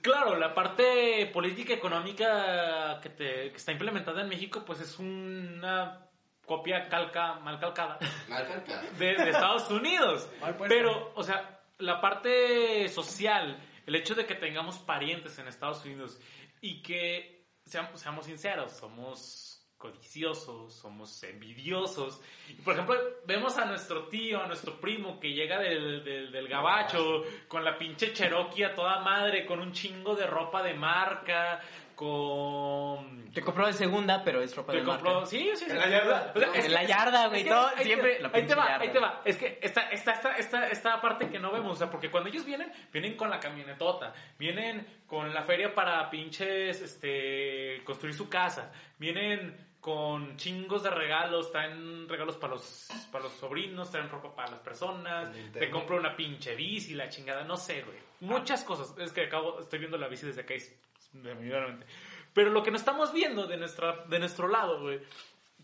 Claro, 0.00 0.36
la 0.36 0.54
parte 0.54 1.30
política 1.32 1.72
económica 1.74 2.98
que, 3.00 3.10
te, 3.10 3.50
que 3.50 3.56
está 3.56 3.70
implementada 3.72 4.22
en 4.22 4.28
México, 4.28 4.64
pues 4.66 4.80
es 4.80 4.98
una 4.98 6.00
copia 6.46 6.88
calca, 6.88 7.34
mal 7.34 7.60
calcada 7.60 7.98
Mal 8.28 8.46
calcado. 8.48 8.82
de, 8.98 9.14
de 9.14 9.30
Estados 9.30 9.70
Unidos. 9.70 10.28
Pero, 10.68 11.12
o 11.14 11.22
sea, 11.22 11.60
la 11.78 12.00
parte 12.00 12.88
social, 12.88 13.56
el 13.86 13.94
hecho 13.94 14.14
de 14.16 14.26
que 14.26 14.34
tengamos 14.34 14.78
parientes 14.78 15.38
en 15.38 15.46
Estados 15.46 15.84
Unidos 15.84 16.18
y 16.60 16.82
que, 16.82 17.44
seamos, 17.64 18.00
seamos 18.00 18.26
sinceros, 18.26 18.72
somos 18.72 19.51
codiciosos, 19.82 20.72
somos 20.72 21.22
envidiosos. 21.24 22.20
Y, 22.48 22.54
por 22.54 22.74
ejemplo, 22.74 22.96
vemos 23.26 23.58
a 23.58 23.64
nuestro 23.64 24.06
tío, 24.08 24.40
a 24.40 24.46
nuestro 24.46 24.80
primo 24.80 25.18
que 25.18 25.32
llega 25.32 25.58
del, 25.58 26.04
del, 26.04 26.30
del 26.30 26.48
gabacho 26.48 27.24
con 27.48 27.64
la 27.64 27.76
pinche 27.76 28.12
Cherokee 28.12 28.62
a 28.64 28.74
toda 28.74 29.00
madre, 29.00 29.44
con 29.44 29.58
un 29.60 29.72
chingo 29.72 30.14
de 30.14 30.26
ropa 30.26 30.62
de 30.62 30.74
marca, 30.74 31.60
con... 31.96 33.30
Te 33.32 33.40
compró 33.42 33.66
de 33.66 33.72
segunda, 33.72 34.22
pero 34.24 34.42
es 34.42 34.54
ropa 34.54 34.72
Que 34.72 34.78
de 34.80 34.84
compró, 34.84 35.10
marca. 35.14 35.26
sí, 35.26 35.50
sí, 35.54 35.64
sí. 35.64 35.70
En 35.70 35.78
la 35.78 35.88
yarda. 35.88 36.32
O 36.34 36.38
sea, 36.38 36.52
es 36.54 36.64
En 36.66 36.72
la 36.72 36.82
yarda, 36.84 37.26
güey, 37.28 37.40
es 37.40 37.44
que 37.44 37.50
todo- 37.50 37.66
ahí 37.68 37.74
te- 37.76 37.84
siempre 37.84 38.20
la 38.20 38.30
ahí 38.32 38.46
te 38.46 38.54
va, 38.54 38.66
yarda. 38.68 38.84
ahí 38.84 38.88
te 38.92 38.98
va. 38.98 39.22
Es 39.24 39.36
que 39.38 39.58
esta, 39.62 39.80
esta, 39.90 40.12
esta, 40.12 40.36
esta, 40.36 40.36
esta, 40.38 40.68
esta 40.68 41.00
parte 41.00 41.28
que 41.30 41.38
no 41.38 41.50
vemos, 41.50 41.72
o 41.72 41.76
sea, 41.76 41.90
porque 41.90 42.10
cuando 42.10 42.28
ellos 42.28 42.44
vienen, 42.44 42.70
vienen 42.92 43.16
con 43.16 43.30
la 43.30 43.40
camionetota, 43.40 44.12
vienen 44.38 44.86
con 45.06 45.32
la 45.32 45.42
feria 45.44 45.74
para 45.74 46.08
pinches, 46.10 46.80
este, 46.82 47.82
construir 47.84 48.14
su 48.14 48.28
casa, 48.28 48.72
vienen 48.98 49.56
con 49.82 50.36
chingos 50.36 50.84
de 50.84 50.90
regalos, 50.90 51.50
traen 51.50 52.08
regalos 52.08 52.36
para 52.36 52.54
los, 52.54 52.88
para 53.10 53.24
los 53.24 53.32
sobrinos, 53.34 53.90
traen 53.90 54.08
ropa 54.08 54.32
para 54.32 54.52
las 54.52 54.60
personas, 54.60 55.28
Nintendo. 55.30 55.58
te 55.58 55.70
compro 55.70 55.96
una 55.96 56.14
pinche 56.14 56.54
bici, 56.54 56.94
la 56.94 57.08
chingada, 57.08 57.42
no 57.42 57.56
sé, 57.56 57.82
güey. 57.82 57.98
Muchas 58.20 58.62
cosas. 58.62 58.96
Es 58.98 59.10
que 59.12 59.22
acabo, 59.26 59.58
estoy 59.58 59.80
viendo 59.80 59.98
la 59.98 60.06
bici 60.06 60.24
desde 60.24 60.42
acá 60.42 60.54
y 60.54 60.58
s- 60.58 60.72
me 61.14 61.34
me 61.34 61.40
viene 61.42 61.56
a 61.56 61.60
la 61.62 61.66
mente. 61.66 61.86
Pero 62.32 62.50
lo 62.50 62.62
que 62.62 62.70
no 62.70 62.76
estamos 62.76 63.12
viendo 63.12 63.46
de, 63.48 63.56
nuestra, 63.56 64.04
de 64.06 64.20
nuestro 64.20 64.46
lado, 64.46 64.80
güey, 64.82 65.00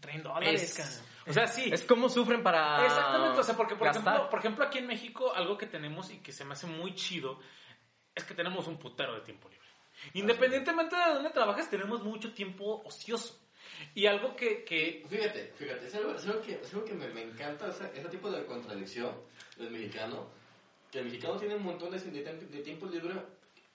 traen 0.01 0.25
dólares, 0.25 0.77
Es-. 0.79 1.05
O 1.29 1.33
sea, 1.33 1.47
sí. 1.47 1.71
Es 1.73 1.85
como 1.85 2.09
sufren 2.09 2.43
para. 2.43 2.85
Exactamente, 2.87 3.39
o 3.39 3.43
sea, 3.45 3.57
porque 3.57 3.77
por 3.77 3.87
gastar. 3.87 4.03
ejemplo, 4.15 4.31
por 4.31 4.39
ejemplo 4.41 4.65
aquí 4.65 4.79
en 4.79 4.87
México 4.89 5.33
algo 5.33 5.57
que 5.57 5.67
tenemos 5.67 6.11
y 6.11 6.19
que 6.19 6.33
se 6.33 6.45
me 6.45 6.55
hace 6.55 6.67
muy 6.67 6.95
chido 6.97 7.39
es 8.17 8.25
que 8.25 8.35
tenemos 8.35 8.67
un 8.67 8.79
putero 8.79 9.15
de 9.15 9.21
tiempo 9.21 9.49
libre. 9.49 9.65
Independientemente 10.15 10.97
de 10.97 11.15
dónde 11.15 11.31
trabajes, 11.31 11.71
tenemos 11.71 12.03
mucho 12.03 12.33
tiempo 12.33 12.83
ocioso. 12.85 13.39
Y 13.95 14.07
algo 14.07 14.35
que, 14.37 14.65
que 14.65 15.05
Fíjate, 15.09 15.53
fíjate, 15.57 15.87
es 15.87 15.95
algo, 15.95 16.15
es 16.15 16.27
algo 16.27 16.41
que, 16.43 16.53
es 16.55 16.73
algo 16.75 16.85
que 16.85 16.95
me, 16.95 17.09
me 17.09 17.23
encanta, 17.23 17.67
o 17.67 17.73
sea, 17.73 17.91
ese 17.95 18.09
tipo 18.09 18.31
de 18.31 18.45
contradicción 18.45 19.13
del 19.57 19.71
mexicano, 19.71 20.27
que 20.91 21.01
el 21.01 21.07
mexicano 21.07 21.37
tiene 21.37 21.55
un 21.57 21.65
montón 21.65 21.91
de, 21.91 21.99
de, 21.99 22.23
de 22.23 22.63
tiempo 22.63 22.87
libre, 22.87 23.15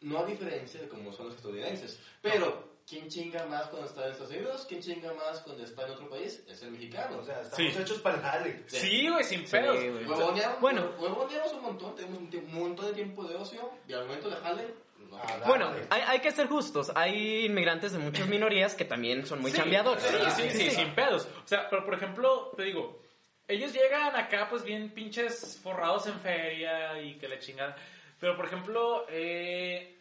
no 0.02 0.20
a 0.20 0.26
diferencia 0.26 0.82
de 0.82 0.88
como 0.88 1.12
son 1.14 1.28
los 1.28 1.36
estadounidenses. 1.36 2.00
Pero, 2.22 2.74
¿quién 2.88 3.08
chinga 3.08 3.46
más 3.46 3.68
cuando 3.68 3.88
está 3.88 4.06
en 4.06 4.12
Estados 4.12 4.32
Unidos? 4.34 4.66
¿Quién 4.68 4.82
chinga 4.82 5.14
más 5.14 5.40
cuando 5.42 5.64
está 5.64 5.86
en 5.86 5.92
otro 5.92 6.10
país? 6.10 6.44
Es 6.48 6.62
el 6.64 6.72
mexicano. 6.72 7.20
O 7.20 7.24
sea, 7.24 7.42
estamos 7.42 7.74
Sí. 7.74 7.80
hechos 7.82 8.00
para 8.00 8.16
el 8.18 8.22
jale. 8.22 8.64
sí, 8.68 9.08
güey, 9.10 9.24
sin 9.24 9.46
Sí, 9.46 9.52
pedos. 9.52 9.78
Huevoneamos, 9.78 10.60
Bueno. 10.60 10.92
huevoneamos 11.00 11.54
un 11.54 11.62
montón, 11.62 11.96
tenemos 11.96 12.18
un, 12.20 12.30
un 12.36 12.54
montón 12.54 12.88
de 12.88 12.94
tiempo 12.94 13.24
de 13.24 13.36
ocio, 13.36 13.70
y 13.88 13.94
al 13.94 14.06
momento 14.08 14.30
de 14.30 14.36
jale, 14.38 14.74
no. 15.18 15.24
Ah, 15.24 15.44
Bueno, 15.48 15.72
hay, 15.90 16.02
hay 16.08 16.20
que 16.20 16.32
ser 16.32 16.48
justos. 16.48 16.92
Hay 16.96 17.46
inmigrantes 17.46 17.92
de 17.94 18.00
muchas 18.00 18.28
minorías 18.28 18.76
que 18.76 18.86
también 18.86 19.26
son 19.26 19.42
muy 19.42 19.52
Sí, 19.52 19.58
chambeadores. 19.58 20.04
Sí, 20.04 20.50
sí, 20.50 20.50
sí, 20.52 20.72
sin 20.72 20.94
pedos. 20.96 21.28
O 21.44 21.48
sea, 21.48 21.70
pero 21.70 21.86
por 21.86 21.94
ejemplo, 21.94 22.52
te 22.58 22.64
digo, 22.64 23.02
ellos 23.48 23.74
llegan 23.74 24.16
acá 24.16 24.48
pues 24.50 24.64
bien 24.64 24.90
pinches 24.92 25.60
forrados 25.62 26.08
en 26.08 26.20
feria 26.20 27.02
y 27.02 27.16
que 27.16 27.28
la 27.28 27.40
chingada. 27.40 27.76
Pero 28.20 28.36
por 28.38 28.46
ejemplo, 28.46 29.06
eh, 29.10 29.98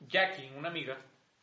Jackie, 0.00 0.50
una 0.56 0.68
amiga, 0.68 0.96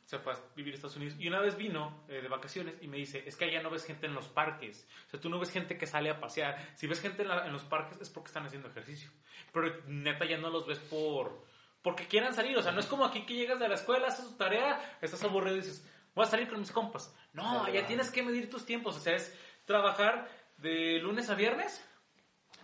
se 0.06 0.20
fue 0.20 0.34
a 0.34 0.38
vivir 0.56 0.74
a 0.74 0.76
Estados 0.76 0.96
Unidos 0.98 1.16
y 1.18 1.28
una 1.28 1.40
vez 1.40 1.56
vino 1.58 2.04
eh, 2.08 2.22
de 2.22 2.28
vacaciones 2.28 2.76
y 2.82 2.88
me 2.88 2.98
dice, 2.98 3.24
es 3.26 3.36
que 3.36 3.46
allá 3.46 3.64
no 3.64 3.70
ves 3.72 3.86
gente 3.86 4.06
en 4.06 4.14
los 4.14 4.28
parques. 4.28 4.86
O 5.08 5.10
sea, 5.12 5.20
tú 5.20 5.30
no 5.30 5.40
ves 5.40 5.50
gente 5.50 5.78
que 5.78 5.88
sale 5.88 6.10
a 6.12 6.20
pasear. 6.20 6.58
Si 6.76 6.86
ves 6.86 7.00
gente 7.02 7.24
en, 7.24 7.30
la- 7.30 7.48
en 7.48 7.54
los 7.54 7.64
parques 7.64 8.00
es 8.00 8.10
porque 8.10 8.28
están 8.28 8.46
haciendo 8.46 8.70
ejercicio. 8.70 9.10
Pero 9.52 9.74
neta 9.88 10.26
ya 10.26 10.38
no 10.38 10.50
los 10.50 10.68
ves 10.68 10.80
por... 10.80 11.46
Porque 11.84 12.08
quieran 12.08 12.34
salir, 12.34 12.58
o 12.58 12.64
sea, 12.64 12.72
no 12.72 12.80
es 12.80 12.86
como 12.86 13.04
aquí 13.04 13.26
que 13.26 13.36
llegas 13.36 13.60
de 13.60 13.68
la 13.68 13.76
escuela, 13.76 14.08
haces 14.08 14.26
tu 14.26 14.36
tarea, 14.36 14.98
estás 15.02 15.24
aburrido 15.24 15.58
y 15.58 15.60
dices, 15.60 15.86
voy 16.16 16.26
a 16.26 16.30
salir 16.30 16.50
con 16.50 16.60
mis 16.60 16.72
compas. 16.72 17.14
No, 17.34 17.68
ya 17.70 17.86
tienes 17.86 18.10
que 18.10 18.24
medir 18.24 18.50
tus 18.50 18.66
tiempos, 18.66 18.96
o 18.96 19.00
sea, 19.00 19.16
es 19.16 19.38
trabajar 19.66 20.30
de 20.58 21.00
lunes 21.00 21.30
a 21.30 21.36
viernes. 21.36 21.86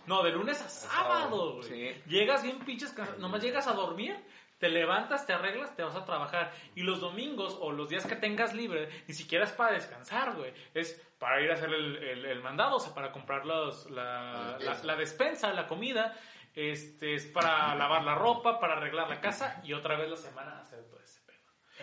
No, 0.05 0.23
de 0.23 0.31
lunes 0.31 0.61
a 0.61 0.69
sábado, 0.69 1.57
güey. 1.57 1.67
Sí. 1.67 2.01
Llegas 2.07 2.41
bien 2.43 2.59
pinches 2.59 2.95
nomás 3.19 3.43
llegas 3.43 3.67
a 3.67 3.73
dormir, 3.73 4.17
te 4.59 4.69
levantas, 4.69 5.25
te 5.25 5.33
arreglas, 5.33 5.75
te 5.75 5.83
vas 5.83 5.95
a 5.95 6.05
trabajar. 6.05 6.51
Y 6.75 6.83
los 6.83 6.99
domingos 6.99 7.57
o 7.59 7.71
los 7.71 7.89
días 7.89 8.05
que 8.05 8.15
tengas 8.15 8.53
libre, 8.53 8.89
ni 9.07 9.13
siquiera 9.13 9.45
es 9.45 9.51
para 9.51 9.71
descansar, 9.73 10.35
güey. 10.35 10.53
Es 10.73 11.01
para 11.17 11.41
ir 11.41 11.49
a 11.49 11.55
hacer 11.55 11.73
el, 11.73 11.95
el- 11.97 12.25
el 12.25 12.41
mandado, 12.41 12.75
o 12.75 12.79
sea, 12.79 12.93
para 12.93 13.11
comprar 13.11 13.45
los, 13.45 13.89
la, 13.89 14.03
La 14.03 14.33
la, 14.33 14.57
despensa. 14.57 14.85
la 14.85 14.95
despensa, 14.95 15.53
la 15.53 15.67
comida. 15.67 16.15
Este, 16.55 17.13
es 17.15 17.25
para 17.27 17.73
lavar 17.75 18.03
la 18.03 18.15
ropa, 18.15 18.59
para 18.59 18.73
arreglar 18.73 19.07
la 19.09 19.21
casa 19.21 19.61
y 19.63 19.73
otra 19.73 19.95
vez 19.97 20.09
la 20.09 20.17
semana 20.17 20.59
hacer 20.59 20.83
todo 20.89 20.99
ese 20.99 21.21
pedo. 21.21 21.37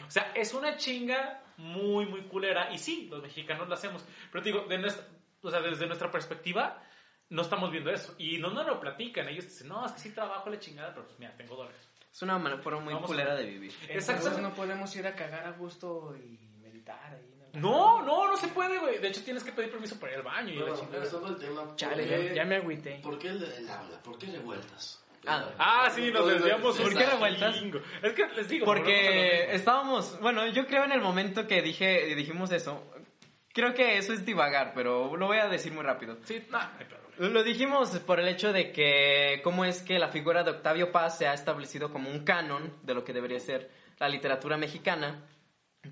O 0.06 0.10
sea, 0.10 0.32
es 0.34 0.52
una 0.52 0.76
chinga 0.76 1.42
muy, 1.56 2.04
muy 2.06 2.22
culera. 2.22 2.70
Y 2.72 2.78
sí, 2.78 3.08
los 3.10 3.22
mexicanos 3.22 3.68
lo 3.68 3.74
hacemos. 3.74 4.04
Pero 4.30 4.42
te 4.44 4.50
digo, 4.52 4.64
de 4.66 4.76
nuestra, 4.78 5.06
o 5.40 5.50
sea, 5.50 5.60
desde 5.60 5.86
nuestra 5.86 6.10
perspectiva, 6.10 6.82
no 7.30 7.40
estamos 7.42 7.70
viendo 7.70 7.90
eso. 7.90 8.14
Y 8.18 8.36
no 8.38 8.50
nos 8.50 8.66
lo 8.66 8.78
platican. 8.80 9.28
Ellos 9.28 9.44
dicen, 9.44 9.68
no, 9.68 9.86
es 9.86 9.92
que 9.92 10.00
sí 10.00 10.12
trabajo 10.12 10.50
la 10.50 10.58
chingada, 10.58 10.92
pero 10.92 11.06
pues 11.06 11.18
mira, 11.18 11.34
tengo 11.36 11.56
dólares. 11.56 11.88
Es 12.16 12.22
una 12.22 12.38
manera 12.38 12.62
forma 12.62 12.80
muy 12.80 12.94
culera 13.02 13.34
de 13.34 13.44
vivir. 13.44 13.74
Exacto. 13.90 14.40
no 14.40 14.54
podemos 14.54 14.96
ir 14.96 15.06
a 15.06 15.14
cagar 15.14 15.44
a 15.44 15.50
gusto 15.50 16.16
y 16.16 16.38
meditar 16.62 16.98
ahí. 17.12 17.30
No, 17.52 18.00
no, 18.00 18.30
no 18.30 18.36
se 18.38 18.48
puede, 18.48 18.78
güey. 18.78 18.98
De 19.00 19.08
hecho, 19.08 19.22
tienes 19.22 19.44
que 19.44 19.52
pedir 19.52 19.70
permiso 19.70 20.00
para 20.00 20.12
ir 20.12 20.18
al 20.20 20.24
baño 20.24 20.48
y 20.48 20.56
chingada. 20.56 20.86
regresando 20.92 21.26
al 21.26 21.36
tema, 21.36 21.64
¿por 21.64 21.76
Chale, 21.76 22.08
ya, 22.08 22.34
ya 22.36 22.44
me 22.46 22.56
agüité. 22.56 23.00
¿Por 23.02 23.18
qué 23.18 23.28
el, 23.28 23.42
el 23.42 23.68
habla? 23.68 24.02
¿Por 24.02 24.16
qué 24.16 24.28
revueltas? 24.28 25.04
Ah. 25.26 25.50
Ah, 25.58 25.90
sí, 25.94 26.10
nos 26.10 26.26
desviamos. 26.26 26.78
¿Por 26.78 26.88
un 26.88 26.96
qué 26.96 27.04
revueltas? 27.04 27.56
Es 28.02 28.12
que 28.14 28.26
les 28.28 28.48
digo. 28.48 28.64
Porque 28.64 29.54
estábamos, 29.54 30.18
bueno, 30.18 30.46
yo 30.46 30.66
creo 30.66 30.84
en 30.84 30.92
el 30.92 31.02
momento 31.02 31.46
que 31.46 31.60
dije, 31.60 32.14
dijimos 32.14 32.50
eso, 32.50 32.82
creo 33.52 33.74
que 33.74 33.98
eso 33.98 34.14
es 34.14 34.24
divagar, 34.24 34.72
pero 34.74 35.14
lo 35.18 35.26
voy 35.26 35.36
a 35.36 35.48
decir 35.48 35.70
muy 35.70 35.84
rápido. 35.84 36.16
Sí, 36.24 36.46
no, 36.48 36.58
no 36.58 36.64
hay 36.78 36.86
problema. 36.86 37.05
Lo 37.18 37.42
dijimos 37.42 37.90
por 38.00 38.20
el 38.20 38.28
hecho 38.28 38.52
de 38.52 38.72
que 38.72 39.40
cómo 39.42 39.64
es 39.64 39.80
que 39.82 39.98
la 39.98 40.08
figura 40.08 40.44
de 40.44 40.50
Octavio 40.50 40.92
Paz 40.92 41.16
se 41.18 41.26
ha 41.26 41.32
establecido 41.34 41.90
como 41.90 42.10
un 42.10 42.24
canon 42.24 42.72
de 42.82 42.94
lo 42.94 43.04
que 43.04 43.12
debería 43.14 43.40
ser 43.40 43.70
la 43.98 44.08
literatura 44.08 44.56
mexicana 44.58 45.22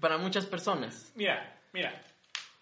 para 0.01 0.18
muchas 0.18 0.45
personas. 0.47 1.12
Mira, 1.14 1.61
mira. 1.72 2.03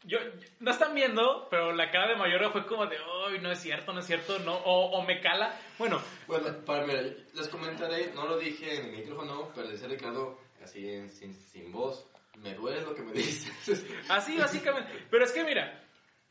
Yo, 0.04 0.18
no 0.58 0.70
están 0.72 0.94
viendo, 0.94 1.46
pero 1.48 1.72
la 1.72 1.90
cara 1.92 2.08
de 2.08 2.16
Mayora 2.16 2.50
fue 2.50 2.66
como 2.66 2.86
de, 2.86 2.96
ay, 3.28 3.38
no 3.40 3.52
es 3.52 3.60
cierto, 3.60 3.92
no 3.92 4.00
es 4.00 4.06
cierto, 4.06 4.38
no, 4.40 4.54
o, 4.56 4.90
o 4.98 5.02
me 5.04 5.20
cala. 5.20 5.54
Bueno, 5.78 6.02
Bueno, 6.26 6.48
para, 6.64 6.84
mira, 6.86 7.02
les 7.02 7.48
comentaré, 7.48 8.12
no 8.12 8.26
lo 8.26 8.36
dije 8.36 8.78
en 8.80 8.86
el 8.86 8.92
micrófono, 8.98 9.50
pero 9.54 9.68
les 9.68 9.80
he 9.82 9.86
Ricardo, 9.88 10.40
así 10.62 10.88
en- 10.90 11.08
sin, 11.08 11.34
sin 11.34 11.70
voz, 11.70 12.04
me 12.38 12.52
duele 12.54 12.80
lo 12.82 12.94
que 12.96 13.02
me 13.02 13.12
dices. 13.14 13.84
Así, 14.08 14.36
básicamente. 14.36 14.90
Pero 15.08 15.24
es 15.24 15.30
que 15.30 15.44
mira, 15.44 15.81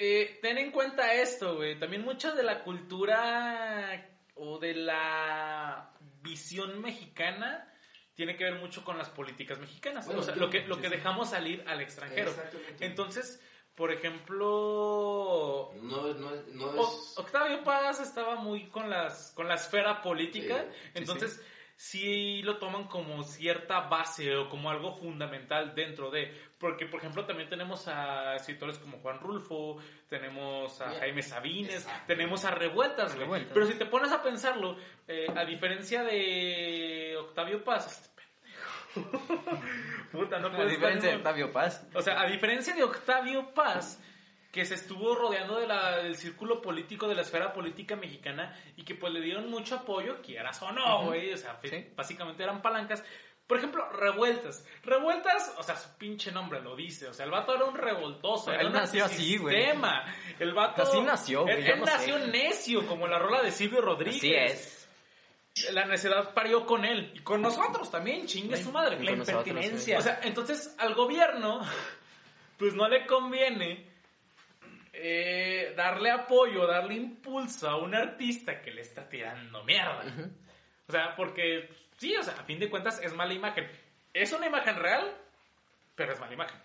eh, 0.04 0.40
ten 0.42 0.58
en 0.58 0.72
cuenta 0.72 1.14
esto, 1.14 1.56
güey. 1.58 1.78
También 1.80 2.02
mucha 2.04 2.34
de 2.34 2.42
la 2.44 2.64
cultura 2.64 4.10
o 4.36 4.58
de 4.58 4.74
la 4.74 5.94
visión 6.22 6.82
mexicana 6.82 7.68
tiene 8.16 8.36
que 8.36 8.44
ver 8.46 8.56
mucho 8.56 8.84
con 8.84 8.98
las 8.98 9.10
políticas 9.10 9.60
mexicanas. 9.60 10.06
Bueno, 10.08 10.22
o 10.22 10.24
sea, 10.24 10.36
lo 10.36 10.50
que, 10.50 10.62
lo 10.68 10.78
dejamos 10.78 11.30
salir 11.30 11.64
al 11.68 11.82
extranjero. 11.82 12.34
Entonces, 12.80 13.40
por 13.76 13.92
ejemplo, 13.92 15.72
No, 15.82 16.08
es- 16.10 16.16
no, 16.18 16.32
no 16.54 16.82
es... 16.82 17.14
Octavio 17.18 17.64
Paz 17.64 18.00
estaba 18.00 18.36
muy 18.36 18.68
con 18.70 18.90
las 18.90 19.32
con 19.36 19.48
la 19.48 19.56
esfera 19.56 20.02
política, 20.02 20.66
Sí, 20.68 20.76
sí, 20.84 20.90
entonces 20.96 21.42
sí. 21.82 22.42
lo 22.44 22.58
toman 22.58 22.86
como 22.86 23.24
cierta 23.24 23.82
base 23.82 24.36
o 24.36 24.50
como 24.50 24.70
algo 24.70 24.94
fundamental 24.94 25.74
dentro 25.74 26.12
de, 26.12 26.32
porque 26.60 26.86
por 26.86 27.00
ejemplo 27.00 27.26
también 27.26 27.50
tenemos 27.50 27.88
a 27.88 28.36
escritores 28.36 28.78
como 28.78 29.00
Juan 29.00 29.20
Rulfo, 29.20 29.78
tenemos 30.08 30.80
a. 30.82 30.92
Jaime 31.00 31.24
Sabines, 31.24 31.88
tenemos 32.06 32.46
a 32.46 32.52
Revueltas, 32.52 33.14
güey. 33.16 33.26
Revueltas. 33.26 33.54
pero 33.54 33.66
si 33.66 33.74
te 33.74 33.86
pones 33.86 34.12
a 34.12 34.22
pensarlo, 34.22 34.78
eh, 35.08 35.28
a 35.36 35.44
diferencia 35.44 36.04
de 36.04 37.16
Octavio 37.20 37.64
Paz, 37.64 37.88
este 37.88 38.10
pendejo. 38.94 39.60
Puta, 40.12 40.40
no 40.40 40.48
A 40.48 40.56
puedes 40.56 40.72
diferencia 40.72 41.10
de 41.10 41.16
Octavio 41.16 41.52
Paz. 41.52 41.88
o 41.94 42.02
sea, 42.02 42.22
a 42.22 42.28
diferencia 42.28 42.76
de 42.76 42.84
Octavio 42.84 43.54
Paz, 43.54 44.00
que 44.52 44.66
se 44.66 44.76
estuvo 44.76 45.16
rodeando 45.16 45.60
de 45.60 45.68
la- 45.68 45.98
del 45.98 46.16
círculo 46.16 46.62
político, 46.62 47.08
de 47.08 47.16
la 47.16 47.22
esfera 47.22 47.54
política 47.54 47.96
mexicana, 47.96 48.54
y 48.76 48.84
que 48.84 48.96
pues 48.96 49.14
le 49.14 49.22
dieron 49.22 49.50
mucho 49.50 49.76
apoyo, 49.76 50.22
quieras 50.22 50.62
o 50.62 50.72
no, 50.72 51.06
güey. 51.06 51.32
O 51.34 51.38
sea, 51.38 51.58
Sí. 51.64 51.88
básicamente 51.96 52.44
eran 52.44 52.62
palancas. 52.62 53.04
Por 53.48 53.58
ejemplo, 53.58 53.90
revueltas. 53.92 54.66
Revueltas, 54.84 55.54
o 55.58 55.64
sea, 55.64 55.76
su 55.76 55.98
pinche 55.98 56.32
nombre 56.32 56.62
lo 56.62 56.74
dice. 56.76 57.08
O 57.08 57.14
sea, 57.14 57.26
el 57.26 57.32
vato 57.32 57.54
era 57.54 57.66
un 57.66 57.76
revoltoso. 57.76 58.52
Era 58.52 58.62
Él 58.62 58.72
nació 58.72 59.04
así, 59.06 59.38
güey. 59.38 59.72
El 60.40 60.54
vato. 60.54 60.84
Así 60.84 61.02
nació, 61.02 61.42
güey, 61.44 61.58
Él, 61.58 61.68
él 61.72 61.80
no 61.80 61.86
nació 61.86 62.18
sé. 62.18 62.28
necio, 62.28 62.88
como 62.88 63.08
la 63.08 63.20
rola 63.20 63.42
de 63.42 63.52
Silvio 63.52 63.82
Rodríguez. 63.82 64.18
Así 64.20 64.34
es. 64.34 64.78
La 65.74 65.84
necedad 65.86 66.34
parió 66.34 66.66
con 66.66 66.86
él. 66.86 67.12
Y 67.14 67.20
con 67.20 67.42
nosotros 67.42 67.92
también, 67.92 68.26
chingue 68.26 68.56
su 68.56 68.72
madre. 68.72 69.02
La 69.04 69.12
impertinencia. 69.12 69.98
O 69.98 70.02
sea, 70.02 70.22
entonces 70.24 70.74
al 70.80 70.94
gobierno, 70.94 71.62
pues 72.58 72.74
no 72.74 72.88
le 72.88 73.06
conviene 73.06 73.91
eh, 74.94 75.74
darle 75.76 76.12
apoyo, 76.12 76.68
darle 76.68 76.96
impulso 76.96 77.70
a 77.70 77.78
un 77.78 77.96
artista 77.96 78.62
que 78.62 78.72
le 78.72 78.82
está 78.82 79.08
tirando 79.08 79.64
mierda. 79.64 80.04
O 80.88 80.92
sea, 80.92 81.16
porque 81.16 81.70
sí, 81.98 82.16
o 82.16 82.24
sea, 82.24 82.34
a 82.34 82.44
fin 82.44 82.60
de 82.60 82.70
cuentas 82.70 83.02
es 83.02 83.14
mala 83.14 83.34
imagen. 83.34 83.70
Es 84.14 84.34
una 84.34 84.48
imagen 84.48 84.76
real, 84.76 85.16
pero 85.96 86.14
es 86.14 86.20
mala 86.20 86.34
imagen. 86.34 86.60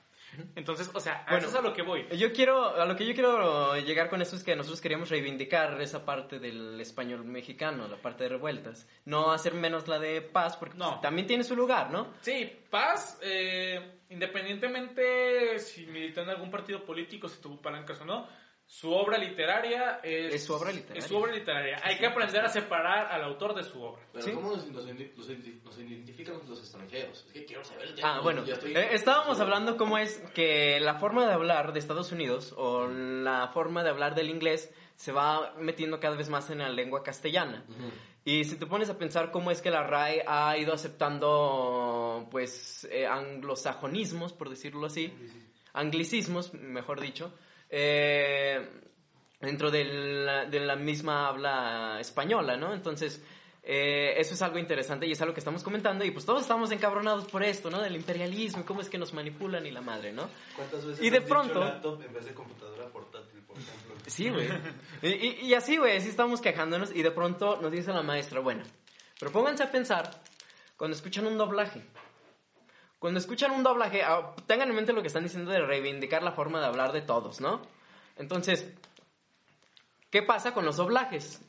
Entonces, 0.55 0.91
o 0.93 1.01
sea, 1.01 1.25
Bueno. 1.29 1.39
eso 1.39 1.49
es 1.49 1.55
a 1.55 1.61
lo 1.63 1.73
que 1.73 1.83
voy. 1.83 2.07
Yo 2.17 2.33
quiero, 2.33 2.75
a 2.81 2.85
lo 2.85 2.95
que 2.97 3.07
yo 3.07 3.15
quiero 3.15 3.77
llegar 3.79 4.09
con 4.11 4.21
esto 4.23 4.37
es 4.37 4.43
que 4.45 4.55
nosotros 4.57 4.81
queríamos 4.81 5.09
reivindicar 5.09 5.81
esa 5.81 6.05
parte 6.05 6.39
del 6.39 6.81
español 6.81 7.25
mexicano, 7.25 7.89
la 7.89 7.97
parte 7.97 8.25
de 8.25 8.31
revueltas. 8.31 8.87
No 9.05 9.33
hacer 9.33 9.55
menos 9.55 9.89
la 9.89 9.99
de 9.99 10.21
paz, 10.23 10.57
porque 10.57 10.77
No. 10.77 11.01
también 11.01 11.27
tiene 11.27 11.45
su 11.45 11.57
lugar, 11.57 11.91
¿no? 11.91 12.13
Sí, 12.21 12.53
Paz, 12.71 13.19
eh, 13.23 14.01
independientemente 14.11 15.59
si 15.59 15.87
militó 15.87 16.23
en 16.23 16.29
algún 16.31 16.51
partido 16.51 16.85
político, 16.85 17.29
si 17.29 17.41
tuvo 17.41 17.61
palancas 17.61 18.01
o 18.01 18.05
no, 18.05 18.29
su 18.69 18.93
obra 18.93 19.17
literaria 19.17 20.01
es, 20.03 20.35
Es 20.35 20.45
su 20.45 20.53
obra 20.55 20.73
literaria. 20.73 20.99
es 20.99 21.07
su 21.07 21.17
obra 21.17 21.33
literaria. 21.33 21.81
Hay 21.85 21.99
que 21.99 22.07
aprender 22.07 22.45
a 22.45 22.49
separar 22.49 23.07
al 23.13 23.23
autor 23.23 23.55
de 23.55 23.63
su 23.63 23.81
obra. 23.81 24.03
Pero 24.13 24.25
Sí. 24.25 24.33
¿cómo 24.33 24.51
nos, 24.57 24.67
nos, 24.67 24.85
nos 24.85 24.87
identi- 25.31 25.63
nos 25.63 25.79
identifican 25.79 26.41
los 26.49 26.59
extranjeros? 26.59 27.25
Es 27.29 27.33
que 27.33 27.45
quiero 27.45 27.65
saber 27.65 27.89
el 27.89 28.05
Ah, 28.05 28.21
bueno, 28.23 28.45
ya 28.45 28.55
estoy- 28.55 28.77
eh, 28.77 28.89
estábamos 28.93 29.39
hablando 29.41 29.77
cómo 29.77 29.99
es 29.99 30.19
que 30.35 30.81
la 30.81 30.97
forma 30.97 31.27
de 31.27 31.33
hablar 31.33 31.73
de 31.73 31.79
Estados 31.79 32.11
Unidos 32.11 32.53
o 32.57 32.89
la 32.89 33.49
forma 33.55 33.85
de 33.85 33.91
hablar 33.91 34.15
del 34.17 34.29
inglés 34.31 34.73
se 34.97 35.13
va 35.13 35.55
metiendo 35.59 36.01
cada 36.01 36.17
vez 36.17 36.29
más 36.29 36.51
en 36.51 36.59
la 36.59 36.69
lengua 36.69 37.03
castellana. 37.05 37.65
Y 38.25 38.43
si 38.45 38.57
te 38.59 38.67
pones 38.67 38.91
a 38.91 38.99
pensar 38.99 39.31
cómo 39.31 39.53
es 39.53 39.63
que 39.63 39.71
la 39.71 39.85
RAE 39.85 40.25
ha 40.27 40.57
ido 40.59 40.73
aceptando, 40.73 42.27
pues, 42.31 42.85
eh, 42.91 43.07
anglosajonismos, 43.07 44.33
por 44.33 44.49
decirlo 44.51 44.87
así, 44.87 45.13
anglicismos, 45.73 46.53
mejor 46.55 47.01
dicho, 47.01 47.33
eh, 47.71 48.69
dentro 49.41 49.71
de 49.71 49.85
la, 49.85 50.45
de 50.47 50.61
la 50.61 50.77
misma 50.77 51.29
habla 51.29 51.99
española, 52.01 52.57
¿no? 52.57 52.73
Entonces, 52.75 53.23
eh, 53.63 54.15
eso 54.19 54.35
es 54.35 54.43
algo 54.43 54.59
interesante 54.59 55.07
y 55.07 55.13
es 55.13 55.21
algo 55.21 55.35
que 55.35 55.41
estamos 55.41 55.63
comentando 55.63 56.05
y 56.05 56.11
pues 56.13 56.25
todos 56.25 56.43
estamos 56.43 56.71
encabronados 56.71 57.25
por 57.27 57.43
esto, 57.43 57.69
¿no? 57.71 57.81
Del 57.83 57.97
imperialismo 57.97 58.63
y 58.63 58.65
cómo 58.65 58.81
es 58.81 58.89
que 58.89 58.97
nos 58.99 59.13
manipulan 59.13 59.67
y 59.67 59.71
la 59.73 59.81
madre, 59.81 60.13
¿no? 60.13 60.29
¿Cuántas 60.55 60.85
veces 60.87 61.05
Y 61.05 61.11
de 61.11 61.19
has 61.19 61.25
dicho 61.25 61.35
pronto- 61.35 61.61
laptop 61.61 62.03
en 62.03 62.13
vez 62.13 62.25
de 62.27 62.35
computadora 62.35 62.87
portátil, 62.87 63.41
por 63.43 63.57
ejemplo? 63.59 63.95
Sí, 64.07 64.31
güey. 64.31 64.49
Y, 65.03 65.09
y- 65.09 65.39
y 65.47 65.55
así, 65.55 65.77
güey, 65.79 65.97
así 65.97 66.09
estamos 66.09 66.41
quejándonos 66.41 66.95
y 66.95 67.03
de 67.03 67.11
pronto 67.11 67.59
nos 67.61 67.73
dice 67.73 67.93
la 67.93 68.03
maestra, 68.03 68.39
bueno, 68.41 68.63
pero 69.19 69.33
pónganse 69.33 69.65
a 69.65 69.71
pensar 69.73 70.11
cuando 70.77 70.97
escuchan 70.97 71.27
un 71.27 71.37
doblaje. 71.37 71.83
Cuando 72.99 73.21
escuchan 73.21 73.51
un 73.51 73.63
doblaje, 73.63 74.03
ah, 74.03 74.35
tengan 74.47 74.71
en 74.71 74.77
mente 74.77 74.93
lo 74.93 75.03
que 75.03 75.09
están 75.09 75.23
diciendo 75.23 75.51
de 75.51 75.61
reivindicar 75.61 76.23
la 76.23 76.33
forma 76.33 76.61
de 76.61 76.67
hablar 76.67 76.93
de 76.93 77.03
todos, 77.03 77.41
¿no? 77.41 77.61
Entonces, 78.17 78.73
¿qué 80.11 80.23
pasa 80.23 80.55
con 80.55 80.65
los 80.65 80.77
doblajes? 80.77 81.43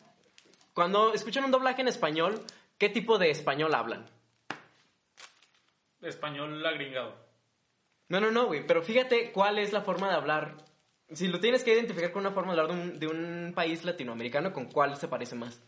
Cuando 0.73 1.13
escuchan 1.13 1.45
un 1.45 1.51
doblaje 1.51 1.81
en 1.81 1.87
español, 1.87 2.43
¿qué 2.77 2.89
tipo 2.89 3.17
de 3.17 3.31
español 3.31 3.73
hablan? 3.73 4.05
Español 6.01 6.63
agringado. 6.65 7.15
No, 8.09 8.19
no, 8.19 8.31
no, 8.31 8.45
güey, 8.45 8.65
pero 8.65 8.81
fíjate 8.81 9.31
cuál 9.31 9.57
es 9.59 9.73
la 9.73 9.81
forma 9.81 10.09
de 10.09 10.15
hablar. 10.15 10.57
Si 11.11 11.27
lo 11.27 11.39
tienes 11.39 11.63
que 11.63 11.73
identificar 11.73 12.11
con 12.11 12.21
una 12.21 12.35
forma 12.35 12.53
de 12.53 12.61
hablar 12.61 12.75
de 12.75 12.81
un, 12.81 12.99
de 12.99 13.07
un 13.07 13.53
país 13.55 13.85
latinoamericano, 13.85 14.51
¿con 14.51 14.65
cuál 14.65 14.97
se 14.97 15.07
parece 15.07 15.35
más? 15.35 15.61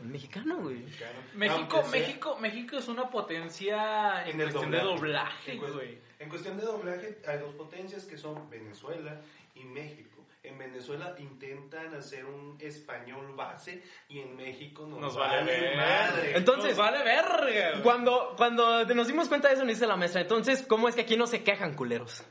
El 0.00 0.06
mexicano. 0.06 0.06
El 0.06 0.08
mexicano, 0.08 0.56
güey. 0.62 0.76
mexicano. 0.78 1.18
México, 1.34 1.84
México, 1.90 2.38
México 2.40 2.76
es 2.78 2.88
una 2.88 3.10
potencia 3.10 4.22
en, 4.24 4.34
En 4.34 4.40
el 4.40 4.50
cuestión 4.50 4.70
de 4.70 4.80
doblaje. 4.80 5.52
En, 5.52 5.58
cues- 5.60 5.72
güey. 5.74 5.98
en 6.18 6.28
cuestión 6.28 6.56
de 6.56 6.64
doblaje, 6.64 7.18
hay 7.26 7.38
dos 7.38 7.54
potencias 7.54 8.04
que 8.04 8.16
son 8.16 8.48
Venezuela 8.50 9.20
y 9.54 9.64
México. 9.64 10.08
En 10.44 10.56
Venezuela 10.56 11.14
intentan 11.18 11.92
hacer 11.94 12.24
un 12.24 12.56
español 12.60 13.34
base 13.34 13.82
y 14.08 14.20
en 14.20 14.36
México 14.36 14.86
nos, 14.86 15.00
Nos 15.00 15.16
vale 15.16 15.44
ver. 15.44 15.76
madre. 15.76 16.36
Entonces- 16.36 16.70
Nos 16.70 16.78
vale 16.78 17.02
verga. 17.04 17.70
güey. 17.72 17.82
Cuando, 17.82 18.34
cuando 18.36 18.84
nos 18.86 19.06
dimos 19.08 19.28
cuenta 19.28 19.48
de 19.48 19.54
eso, 19.54 19.64
nos 19.64 19.74
dice 19.74 19.86
la 19.86 19.96
maestra, 19.96 20.20
entonces, 20.22 20.64
¿cómo 20.66 20.88
es 20.88 20.94
que 20.94 21.02
aquí 21.02 21.16
no 21.16 21.26
se 21.26 21.42
quejan 21.42 21.74
culeros? 21.74 22.24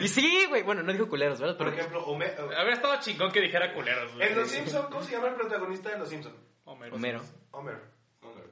Y 0.00 0.08
sí, 0.08 0.44
güey, 0.48 0.62
bueno, 0.62 0.82
no 0.82 0.92
dijo 0.92 1.08
culeros, 1.08 1.38
¿verdad? 1.40 1.56
Por 1.56 1.66
Pero, 1.70 1.78
ejemplo, 1.78 2.04
Homer- 2.06 2.36
Habría 2.56 2.74
estado 2.74 3.00
chingón 3.00 3.30
que 3.30 3.40
dijera 3.40 3.72
culeros, 3.72 4.12
güey. 4.14 4.28
en 4.28 4.36
Los 4.36 4.48
Simpsons, 4.50 4.86
¿cómo 4.86 5.02
se 5.02 5.12
llama 5.12 5.28
el 5.28 5.34
protagonista 5.34 5.90
de 5.90 5.98
Los 5.98 6.08
Simpsons? 6.08 6.34
Homero. 6.92 7.22
Homero. 7.52 7.80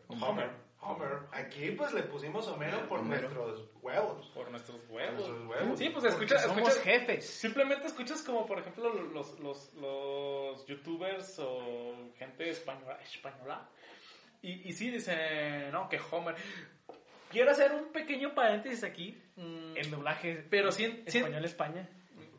Homer. 0.09 0.23
Homer. 0.23 0.51
Homer. 0.85 1.19
Aquí 1.33 1.71
pues 1.73 1.93
le 1.93 2.03
pusimos 2.03 2.47
Homero 2.49 2.89
por 2.89 3.01
Homero. 3.01 3.23
nuestros 3.29 3.69
huevos. 3.83 4.27
Por 4.35 4.51
nuestros 4.51 4.81
huevos. 4.89 5.15
Nuestros 5.15 5.47
huevos. 5.49 5.79
Sí, 5.79 5.89
pues 5.91 6.05
escucha, 6.07 6.39
Somos 6.39 6.59
escuchas- 6.59 6.83
jefes. 6.83 7.27
Simplemente 7.27 7.87
escuchas 7.87 8.23
como, 8.23 8.47
por 8.47 8.59
ejemplo, 8.59 8.93
los, 8.93 9.39
los, 9.41 9.75
los 9.75 10.67
youtubers 10.67 11.39
o 11.39 12.11
gente 12.19 12.51
española, 12.51 12.99
española 13.03 13.69
y, 14.43 14.69
y 14.69 14.73
sí 14.73 14.91
dicen, 14.91 15.71
no, 15.71 15.89
que 15.89 16.01
Homer. 16.11 16.35
Quiero 17.31 17.51
hacer 17.53 17.73
un 17.73 17.93
pequeño 17.93 18.35
paréntesis 18.35 18.83
aquí. 18.85 19.17
mm, 19.37 19.77
En 19.77 19.91
doblaje. 19.91 20.45
Pero 20.51 20.71
sí- 20.73 21.05
sí- 21.07 21.19
Español 21.19 21.45
España. 21.45 21.89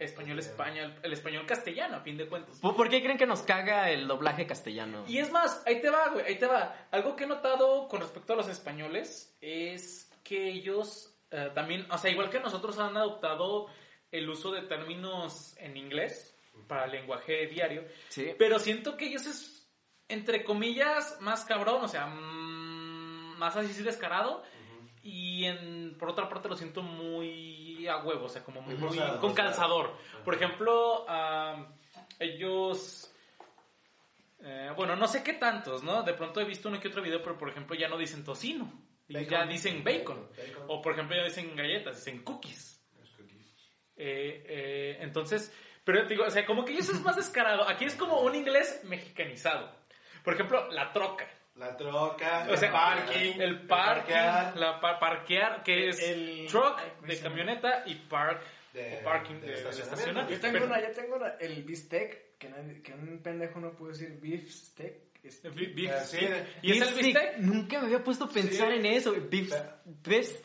Español 0.03 0.39
España, 0.39 0.95
el, 1.01 1.13
español 1.13 1.45
castellano, 1.45 1.97
a 1.97 1.99
fin 2.01 2.17
de 2.17 2.27
cuentas. 2.27 2.59
¿por 2.59 2.75
por 2.75 2.89
qué 2.89 3.01
creen 3.01 3.17
que 3.17 3.25
nos 3.25 3.41
caga 3.43 3.89
el 3.89 4.07
doblaje 4.07 4.45
castellano? 4.45 5.03
Y 5.07 5.17
es 5.19 5.31
más, 5.31 5.63
ahí 5.65 5.81
te 5.81 5.89
va, 5.89 6.09
güey, 6.09 6.25
ahí 6.25 6.35
te 6.37 6.47
va. 6.47 6.87
Algo 6.91 7.15
que 7.15 7.23
he 7.23 7.27
notado 7.27 7.87
con 7.87 8.01
respecto 8.01 8.33
a 8.33 8.35
los 8.35 8.47
españoles 8.47 9.35
es 9.41 10.11
que 10.23 10.49
ellos 10.49 11.15
eh, 11.31 11.51
también, 11.55 11.87
o 11.91 11.97
sea, 11.97 12.11
igual 12.11 12.29
que 12.29 12.39
nosotros 12.39 12.77
han 12.79 12.95
adoptado 12.95 13.67
el 14.11 14.29
uso 14.29 14.51
de 14.51 14.61
términos 14.61 15.55
en 15.57 15.75
inglés 15.75 16.37
para 16.67 16.85
el 16.85 16.91
lenguaje 16.91 17.47
diario, 17.47 17.83
Sí. 18.09 18.33
pero 18.37 18.59
siento 18.59 18.95
que 18.95 19.07
ellos 19.07 19.25
es, 19.25 19.67
entre 20.07 20.43
comillas, 20.43 21.17
más 21.19 21.43
cabrón, 21.45 21.83
o 21.83 21.87
sea, 21.87 22.05
mm, 22.05 23.37
más 23.37 23.55
así 23.55 23.81
descarado. 23.83 24.43
Y 25.03 25.43
en, 25.43 25.97
por 25.99 26.09
otra 26.09 26.29
parte 26.29 26.47
lo 26.47 26.55
siento 26.55 26.81
muy 26.81 27.85
a 27.87 27.97
huevo, 27.97 28.25
o 28.25 28.29
sea, 28.29 28.43
como 28.43 28.61
muy, 28.61 28.75
Muy 28.75 28.97
con 29.19 29.33
calzador. 29.33 29.97
Por 30.23 30.35
ejemplo, 30.35 31.05
ellos... 32.19 33.13
eh, 34.41 34.71
bueno, 34.75 34.95
no 34.95 35.07
sé 35.07 35.21
qué 35.21 35.33
tantos, 35.33 35.83
¿no? 35.83 36.03
De 36.03 36.13
pronto 36.13 36.39
he 36.39 36.45
visto 36.45 36.69
uno 36.69 36.79
que 36.79 36.87
otro 36.87 37.01
video, 37.01 37.21
pero 37.21 37.37
por 37.37 37.49
ejemplo 37.49 37.75
ya 37.75 37.89
no 37.89 37.97
dicen 37.97 38.23
tocino. 38.23 38.71
Bacon. 39.09 39.29
ya 39.29 39.45
dicen 39.45 39.83
bacon. 39.83 40.29
Bacon. 40.37 40.63
O 40.67 40.81
por 40.81 40.93
ejemplo 40.93 41.15
ya 41.17 41.25
dicen 41.25 41.53
galletas, 41.55 41.97
dicen 41.97 42.23
cookies. 42.23 42.81
Eh, 43.95 44.43
eh, 44.47 44.97
entonces, 45.01 45.53
pero 45.83 46.05
digo, 46.05 46.23
o 46.23 46.29
sea, 46.29 46.45
como 46.45 46.65
que 46.65 46.71
ellos 46.73 46.89
es 46.89 47.01
más 47.01 47.15
descarado. 47.17 47.67
Aquí 47.67 47.85
es 47.85 47.95
como 47.95 48.21
un 48.21 48.35
inglés 48.35 48.81
mexicanizado. 48.85 49.69
Por 50.23 50.35
ejemplo, 50.35 50.71
la 50.71 50.93
troca. 50.93 51.27
La 51.55 51.77
troca, 51.77 52.47
O 52.49 52.57
sea, 52.57 52.67
el 52.69 52.73
parking, 52.73 53.41
el 53.41 53.67
parking, 53.67 54.13
parquear. 54.13 54.57
la 54.57 54.81
pa- 54.81 54.99
parquear, 54.99 55.63
que 55.63 55.89
es 55.89 55.99
El- 56.01 56.47
truck 56.49 56.77
ay, 56.79 56.91
¿cómo 56.97 57.07
de 57.07 57.19
camioneta 57.19 57.83
y 57.85 57.95
park 57.95 58.41
De- 58.73 58.97
o 58.99 59.03
parking 59.03 59.35
de 59.35 59.47
de, 59.47 59.61
de 59.63 59.69
estacionamiento. 59.69 60.31
Yo 60.33 60.39
tengo 60.39 60.53
Pero- 60.53 60.65
una, 60.65 60.81
yo 60.81 60.91
tengo 60.91 61.15
una, 61.15 61.27
el 61.39 61.63
bistec, 61.63 62.37
que, 62.39 62.49
nadie- 62.49 62.81
que 62.81 62.93
un 62.93 63.19
pendejo 63.21 63.59
no 63.59 63.71
puede 63.73 63.93
decir 63.93 64.17
beef 64.19 64.49
steak. 64.49 64.95
es- 65.23 65.41
Beef- 65.43 65.73
beef 65.75 65.77
¿Y 66.63 66.71
es 66.71 66.81
el 66.81 66.93
Beef 66.95 66.97
bistec? 66.97 67.37
Nunca 67.37 67.79
me 67.79 67.85
había 67.85 68.03
puesto 68.03 68.25
a 68.25 68.29
pensar 68.29 68.71
Sí. 68.71 68.77
en 68.79 68.85
eso. 68.87 69.13
Beef, 69.29 69.53
beef. 69.85 70.43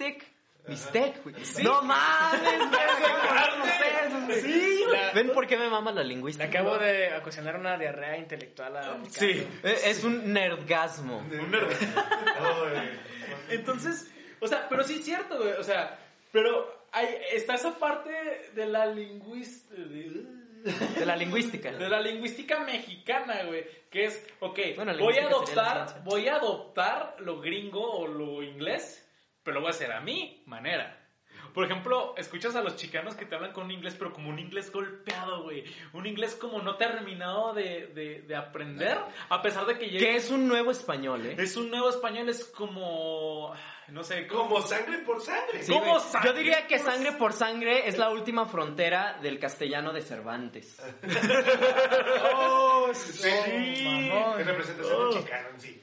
Bistec, 0.69 1.23
güey. 1.23 1.35
No 1.63 1.83
mames, 1.83 2.41
güey, 2.43 3.59
no 3.59 4.35
sé. 4.35 4.41
Sí, 4.43 4.85
güey. 4.87 5.01
¿Ven 5.15 5.31
por 5.33 5.47
qué 5.47 5.57
me 5.57 5.69
mama 5.69 5.91
la 5.93 6.03
Le 6.03 6.09
lingüística? 6.09 6.47
acabo 6.47 6.77
de 6.79 7.17
ocasionar 7.17 7.57
una 7.57 7.77
diarrea 7.79 8.17
intelectual 8.19 8.77
a 8.77 8.81
Ricardo. 8.83 9.07
Sí. 9.11 9.47
Eh, 9.65 9.79
Es 9.85 10.05
un 10.05 10.33
nerdgasmo. 10.33 11.19
Un 11.19 11.51
nerd. 11.51 11.71
Ay, 12.39 13.01
Entonces, 13.51 14.11
o 14.41 14.47
sea, 14.47 14.69
pero 14.69 14.85
sí 14.85 14.97
es 14.97 15.05
cierto, 15.05 15.39
güey. 15.39 15.53
O 15.53 15.63
sea, 15.63 15.99
pero 16.33 16.85
hay, 16.93 17.09
está 17.33 17.55
esa 17.55 17.79
parte 17.79 18.11
de 18.55 18.67
la 18.67 18.87
lingüística. 18.87 19.75
De 20.99 21.07
la 21.07 21.17
lingüística. 21.17 21.71
De 21.73 21.89
la 21.89 22.01
lingüística 22.01 22.59
mexicana, 22.61 23.45
güey. 23.45 23.65
Que 23.91 24.05
es, 24.07 24.27
ok, 24.41 24.59
Bueno, 24.77 24.93
voy 24.99 25.17
a 25.17 25.23
la 25.23 25.29
adoptar, 25.29 26.03
voy 26.05 26.29
a 26.29 26.35
adoptar 26.37 27.17
lo 27.21 27.41
gringo 27.41 27.81
o 27.81 28.07
lo 28.07 28.43
inglés, 28.43 29.08
pero 29.49 29.61
lo 29.61 29.61
voy 29.63 29.69
a 29.69 29.71
hacer 29.71 29.93
a 29.93 30.03
mi 30.03 30.43
manera. 30.45 30.95
Por 31.55 31.65
ejemplo, 31.65 32.15
escuchas 32.19 32.55
a 32.55 32.61
los 32.61 32.77
chicanos 32.77 33.15
que 33.15 33.25
te 33.25 33.35
hablan 33.35 33.55
con 33.55 33.65
un 33.65 33.71
inglés, 33.71 33.97
pero 33.99 34.13
como 34.13 34.29
un 34.29 34.39
inglés 34.39 34.71
golpeado, 34.71 35.45
güey. 35.45 35.65
Un 35.95 36.07
inglés 36.07 36.35
como 36.35 36.61
no 36.61 36.77
terminado 36.77 37.55
de, 37.55 37.87
de, 37.95 38.21
de 38.29 38.37
aprender, 38.37 38.99
a 39.31 39.41
pesar 39.41 39.65
de 39.65 39.79
que 39.79 39.87
Que 39.87 39.91
llegue... 39.93 40.17
es 40.17 40.31
un 40.31 40.49
nuevo 40.49 40.71
español, 40.71 41.25
¿eh? 41.25 41.37
Es 41.39 41.57
un 41.57 41.71
nuevo 41.71 41.89
español, 41.89 42.29
es 42.29 42.45
como... 42.45 43.55
No 43.91 44.05
sé, 44.05 44.27
Como 44.27 44.61
sangre 44.61 44.99
por 44.99 45.21
sangre. 45.23 45.63
Sí, 45.63 45.73
¿Cómo 45.73 45.93
güey. 45.99 46.03
sangre 46.11 46.31
Yo 46.31 46.37
diría 46.37 46.67
que 46.67 46.79
sangre 46.79 47.13
por 47.13 47.33
sangre 47.33 47.89
es 47.89 47.97
la 47.97 48.11
última 48.11 48.45
frontera 48.47 49.19
del 49.23 49.39
castellano 49.39 49.93
de 49.93 50.03
Cervantes. 50.03 50.79
¡Oh, 52.35 52.93
Sí. 52.95 53.83
mamón! 53.85 54.41
En 54.41 54.47
representación 54.47 55.11
de 55.11 55.17
chicano 55.21 55.49
en 55.55 55.61
sí. 55.61 55.83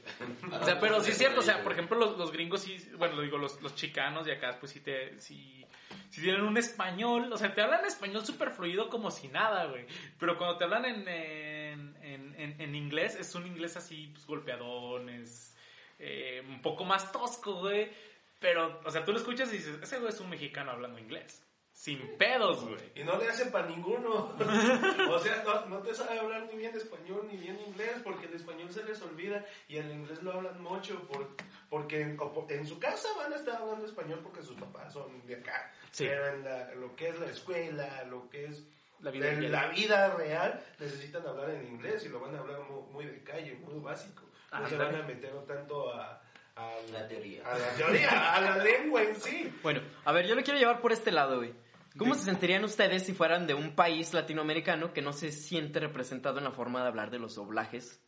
O 0.62 0.66
sea, 0.66 0.80
pero 0.80 1.02
sí 1.02 1.12
es 1.12 1.18
cierto, 1.18 1.40
o 1.40 1.44
sea, 1.44 1.64
por 1.64 1.72
ejemplo, 1.74 1.98
los, 1.98 2.18
los 2.18 2.32
gringos 2.32 2.62
sí, 2.62 2.78
bueno, 2.98 3.16
lo 3.16 3.22
digo, 3.24 3.38
los, 3.38 3.62
los 3.62 3.76
chicanos 3.76 4.26
de 4.26 4.34
acá, 4.34 4.58
pues 4.60 4.72
sí 4.72 4.80
te, 4.80 5.20
sí, 5.20 5.66
sí 6.10 6.22
tienen 6.22 6.42
un 6.44 6.58
español, 6.58 7.32
o 7.34 7.38
sea, 7.38 7.54
te 7.54 7.62
hablan 7.62 7.86
español 7.86 8.26
súper 8.26 8.52
fluido 8.52 8.90
como 8.90 9.12
si 9.12 9.28
nada, 9.28 9.66
güey. 9.66 9.86
Pero 10.20 10.38
cuando 10.38 10.58
te 10.58 10.64
hablan 10.64 10.86
en, 10.86 11.08
en, 11.08 11.96
en, 12.04 12.36
en- 12.40 12.62
en 12.62 12.76
inglés, 12.76 13.16
es 13.16 13.34
un 13.36 13.46
inglés 13.48 13.76
así, 13.78 14.10
pues 14.14 14.26
golpeadón, 14.26 15.10
es 15.10 15.55
eh, 16.00 16.44
un 16.48 16.62
poco 16.62 16.84
más 16.86 17.12
tosco, 17.12 17.56
güey. 17.56 17.92
Pero, 18.40 18.80
o 18.84 18.92
sea, 18.92 19.04
tú 19.06 19.12
lo 19.12 19.18
escuchas 19.18 19.50
y 19.54 19.58
dices, 19.58 19.80
ese 19.82 19.98
güey 19.98 20.10
es 20.10 20.20
un 20.20 20.30
mexicano 20.30 20.72
hablando 20.72 21.00
inglés. 21.00 21.42
Sin 21.72 22.18
pedos, 22.18 22.64
güey. 22.64 22.80
Y 22.96 23.04
no 23.04 23.18
le 23.18 23.28
hacen 23.28 23.52
para 23.52 23.68
ninguno. 23.68 24.34
o 25.10 25.20
sea, 25.20 25.44
no, 25.44 25.66
no 25.66 25.80
te 25.80 25.94
sabe 25.94 26.18
hablar 26.20 26.48
ni 26.50 26.58
bien 26.58 26.74
español 26.76 27.28
ni 27.30 27.38
bien 27.38 27.60
inglés 27.68 27.96
porque 28.04 28.28
el 28.28 28.34
español 28.34 28.72
se 28.72 28.84
les 28.86 29.02
olvida 29.02 29.44
y 29.68 29.78
el 29.78 29.92
inglés 29.92 30.24
lo 30.24 30.32
hablan 30.34 30.62
mucho 30.62 31.02
por, 31.08 31.36
porque 31.70 32.02
en, 32.02 32.18
o 32.20 32.32
por- 32.32 32.50
en 32.52 32.66
su 32.66 32.80
casa 32.80 33.10
van 33.18 33.34
a 33.34 33.36
estar 33.36 33.58
hablando 33.62 33.86
español 33.86 34.22
porque 34.24 34.42
sus 34.42 34.56
papás 34.58 34.94
son 34.94 35.26
de 35.28 35.36
acá. 35.36 35.74
Sí. 35.92 36.06
Pero 36.08 36.28
en 36.28 36.44
la- 36.46 36.74
lo 36.76 36.96
que 36.96 37.10
es 37.10 37.20
la 37.20 37.28
escuela, 37.30 38.04
lo 38.06 38.30
que 38.30 38.46
es 38.46 38.64
La 39.02 39.12
vida 39.12 39.32
la 39.34 39.68
vida 39.68 40.16
real, 40.16 40.64
necesitan 40.80 41.28
hablar 41.28 41.50
en 41.50 41.68
inglés 41.68 42.06
y 42.06 42.10
lo 42.10 42.22
van 42.22 42.36
a 42.36 42.40
hablar 42.40 42.62
muy, 42.70 42.84
muy 42.94 43.06
de 43.06 43.22
calle, 43.24 43.54
muy 43.56 43.80
básico. 43.82 44.24
No 44.60 44.68
se 44.68 44.76
está 44.76 44.86
van 44.86 44.96
a 44.96 45.04
meter 45.04 45.32
tanto 45.46 45.94
a, 45.94 46.22
a 46.56 46.72
La 46.92 47.08
teoría. 47.08 47.44
a 47.46 47.58
la 47.58 47.70
teoría, 47.72 48.34
a 48.36 48.42
la 48.42 48.58
lengua 48.58 49.04
en 49.04 49.16
sí. 49.16 49.54
Bueno, 49.64 49.82
a 50.04 50.12
ver, 50.12 50.26
yo 50.28 50.36
lo 50.36 50.44
quiero 50.44 50.60
llevar 50.60 50.82
por 50.82 50.92
este 50.92 51.12
lado, 51.12 51.38
güey. 51.38 51.54
¿Cómo 51.98 52.14
se 52.14 52.26
sentirían 52.26 52.64
ustedes 52.66 53.06
si 53.06 53.14
fueran 53.14 53.48
de 53.48 53.54
un 53.54 53.74
país 53.74 54.14
latinoamericano 54.14 54.92
que 54.92 55.02
no 55.02 55.14
se 55.14 55.32
siente 55.32 55.80
representado 55.80 56.40
en 56.40 56.44
la 56.44 56.52
forma 56.52 56.82
de 56.82 56.88
hablar 56.90 57.10
de 57.10 57.20
los 57.20 57.36
doblajes 57.36 58.02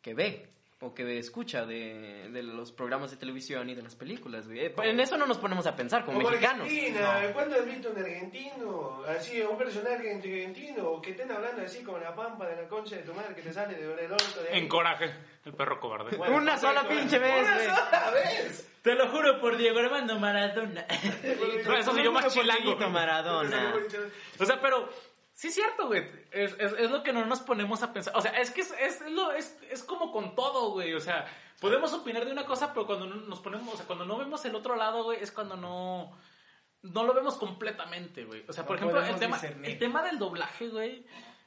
que 0.00 0.14
ve 0.14 0.48
o 0.82 0.92
que 0.92 1.18
escucha 1.18 1.64
de, 1.64 2.28
de 2.30 2.42
los 2.42 2.72
programas 2.72 3.10
de 3.12 3.16
televisión 3.16 3.70
y 3.70 3.74
de 3.74 3.82
las 3.82 3.94
películas, 3.94 4.46
güey? 4.46 4.66
Eh, 4.66 4.74
En 4.82 4.98
eso 5.00 5.16
no 5.16 5.26
nos 5.26 5.38
ponemos 5.38 5.66
a 5.66 5.76
pensar 5.76 6.04
como 6.04 6.18
Como 6.18 6.30
mexicanos. 6.30 6.66
Argentina, 6.66 7.30
¿cuándo 7.32 7.56
has 7.56 7.64
visto 7.66 7.90
un 7.90 7.98
argentino? 7.98 9.02
Así, 9.08 9.40
un 9.40 9.56
personaje 9.56 9.94
argentino 9.96 11.00
que 11.00 11.10
estén 11.12 11.30
hablando 11.30 11.62
así 11.62 11.82
como 11.82 11.98
la 11.98 12.14
pampa 12.14 12.46
de 12.46 12.62
la 12.62 12.68
concha 12.68 12.96
de 12.96 13.02
tu 13.02 13.14
madre 13.14 13.34
que 13.34 13.42
te 13.42 13.52
sale 13.52 13.74
de 13.74 13.84
el 14.04 14.12
orto 14.12 14.42
de 14.42 14.48
ahí. 14.50 14.58
En 14.58 14.68
coraje, 14.68 15.14
el 15.44 15.54
perro 15.54 15.78
cobarde. 15.80 16.16
Bueno, 16.16 16.36
Una 16.36 16.58
sola 16.58 16.86
pinche 16.88 17.18
vez, 17.18 17.42
Una 17.42 17.54
güey. 17.54 17.66
sola 17.68 18.10
vez. 18.12 18.68
Te 18.82 18.94
lo 18.96 19.08
juro 19.10 19.40
por 19.40 19.56
Diego 19.56 19.78
Armando 19.78 20.18
Maradona. 20.18 20.84
No, 21.64 21.76
eso 21.76 21.94
sí, 21.94 22.02
yo 22.02 22.10
más 22.10 22.26
chilango. 22.34 22.76
Maradona. 22.90 23.74
O 24.40 24.44
sea, 24.44 24.60
pero 24.60 24.88
sí 25.42 25.48
es 25.48 25.54
cierto, 25.56 25.88
güey. 25.88 26.04
Es, 26.30 26.54
es, 26.60 26.72
es 26.74 26.88
lo 26.88 27.02
que 27.02 27.12
no 27.12 27.26
nos 27.26 27.40
ponemos 27.40 27.82
a 27.82 27.92
pensar. 27.92 28.16
O 28.16 28.22
sea, 28.22 28.30
es 28.40 28.52
que 28.52 28.60
es, 28.60 28.72
es, 28.78 29.10
lo, 29.10 29.32
es, 29.32 29.58
es 29.68 29.82
como 29.82 30.12
con 30.12 30.36
todo, 30.36 30.70
güey. 30.70 30.94
O 30.94 31.00
sea, 31.00 31.26
podemos 31.60 31.92
opinar 31.92 32.24
de 32.24 32.30
una 32.30 32.46
cosa, 32.46 32.72
pero 32.72 32.86
cuando 32.86 33.06
no 33.06 33.16
nos 33.16 33.40
ponemos, 33.40 33.74
o 33.74 33.76
sea, 33.76 33.84
cuando 33.84 34.04
no 34.04 34.16
vemos 34.18 34.44
el 34.44 34.54
otro 34.54 34.76
lado, 34.76 35.02
güey, 35.02 35.20
es 35.20 35.32
cuando 35.32 35.56
no, 35.56 36.16
no 36.82 37.02
lo 37.02 37.12
vemos 37.12 37.34
completamente, 37.34 38.24
güey. 38.24 38.44
O 38.46 38.52
sea, 38.52 38.64
por 38.64 38.76
ejemplo, 38.76 39.04
el 39.04 39.16
tema, 39.16 39.34
discernir. 39.34 39.68
el 39.72 39.78
tema 39.80 40.04
del 40.04 40.20
doblaje, 40.20 40.68
güey, 40.68 41.04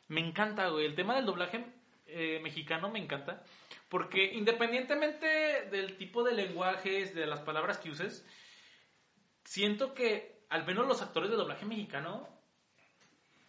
me 0.10 0.20
encanta, 0.20 0.68
güey. 0.68 0.88
El 0.88 0.96
tema 0.96 1.16
del 1.16 1.26
doblaje 1.26 1.66
eh, 2.08 2.41
mexicano 2.43 2.89
me 2.89 3.00
encanta. 3.00 3.43
Porque 3.88 4.34
independientemente 4.34 5.70
del 5.72 5.96
tipo 5.96 6.26
de 6.26 6.34
lenguajes, 6.34 7.16
de 7.16 7.28
las 7.28 7.39
palabras 7.39 7.78
que 7.78 7.91
uses, 7.91 8.28
siento 9.46 9.93
que 9.93 10.43
al 10.50 10.66
menos 10.66 10.86
los 10.86 11.02
actores 11.02 11.30
de 11.30 11.38
doblaje 11.38 11.66
mexicano 11.66 12.35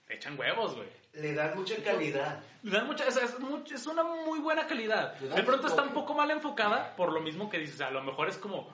echan 0.08 0.38
huevos, 0.38 0.74
güey. 0.76 0.88
Le 1.14 1.32
dan 1.34 1.56
mucha 1.56 1.76
calidad. 1.82 2.40
Le 2.62 2.70
dan 2.70 2.86
mucha, 2.86 3.06
es, 3.08 3.16
es 3.16 3.38
much- 3.40 3.72
es 3.72 3.86
una 3.86 4.02
muy 4.02 4.38
buena 4.40 4.66
calidad. 4.66 5.14
De 5.14 5.42
pronto 5.42 5.66
está 5.66 5.82
un 5.82 5.90
poco 5.94 6.14
mal 6.14 6.30
enfocada 6.30 6.94
por 6.96 7.12
lo 7.12 7.20
mismo 7.20 7.48
que 7.48 7.58
dices. 7.58 7.76
O 7.76 7.78
sea, 7.78 7.86
a 7.88 7.90
lo 7.90 8.02
mejor 8.02 8.28
es 8.28 8.36
como 8.36 8.68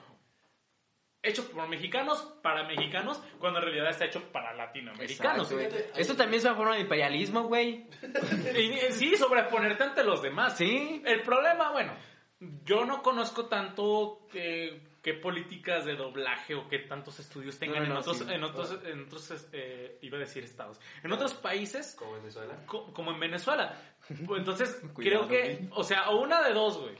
hecho 1.21 1.49
por 1.49 1.67
mexicanos 1.69 2.19
para 2.41 2.63
mexicanos, 2.67 3.21
cuando 3.39 3.59
en 3.59 3.65
realidad 3.65 3.89
está 3.91 4.05
hecho 4.05 4.21
para 4.33 4.53
latinoamericanos. 4.53 5.49
Hay- 5.51 6.05
también 6.17 6.39
es 6.39 6.43
una 6.45 6.55
forma 6.55 6.75
de 6.75 6.81
imperialismo, 6.81 7.43
güey. 7.43 7.87
Sí, 8.91 9.15
sobreponerte 9.15 9.83
ante 9.83 10.03
los 10.03 10.21
demás. 10.21 10.57
Sí. 10.57 11.01
El 11.05 11.21
problema, 11.21 11.71
bueno, 11.71 11.93
yo 12.65 12.83
no 12.83 13.01
conozco 13.01 13.45
tanto 13.45 14.27
eh, 14.33 14.81
qué 15.03 15.13
políticas 15.13 15.85
de 15.85 15.95
doblaje 15.95 16.55
o 16.55 16.67
qué 16.67 16.79
tantos 16.79 17.19
estudios 17.19 17.59
tengan 17.59 17.83
No, 17.83 17.89
no, 17.89 17.93
en, 17.95 17.97
otros, 17.99 18.17
sí. 18.17 18.25
en 18.29 18.43
otros, 18.43 18.79
en 18.85 19.03
otros, 19.03 19.47
eh, 19.51 19.99
iba 20.01 20.17
a 20.17 20.21
decir 20.21 20.43
estados, 20.43 20.79
en 21.03 21.11
otros 21.11 21.33
países 21.35 21.93
Como 21.99 22.13
Venezuela. 22.13 22.65
co- 22.65 22.91
como 22.93 23.11
en 23.11 23.19
Venezuela. 23.19 23.77
Pues 24.25 24.39
Entonces, 24.39 24.81
Cuidado, 24.93 25.27
creo 25.27 25.27
que, 25.27 25.67
o 25.71 25.83
sea, 25.83 26.09
o 26.09 26.21
una 26.21 26.41
de 26.41 26.53
dos, 26.53 26.79
güey. 26.79 26.95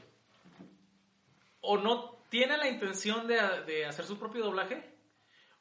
O 1.60 1.78
no 1.78 2.22
tiene 2.28 2.56
la 2.58 2.68
intención 2.68 3.26
de, 3.26 3.36
de 3.66 3.86
hacer 3.86 4.04
su 4.04 4.18
propio 4.18 4.44
doblaje, 4.44 4.92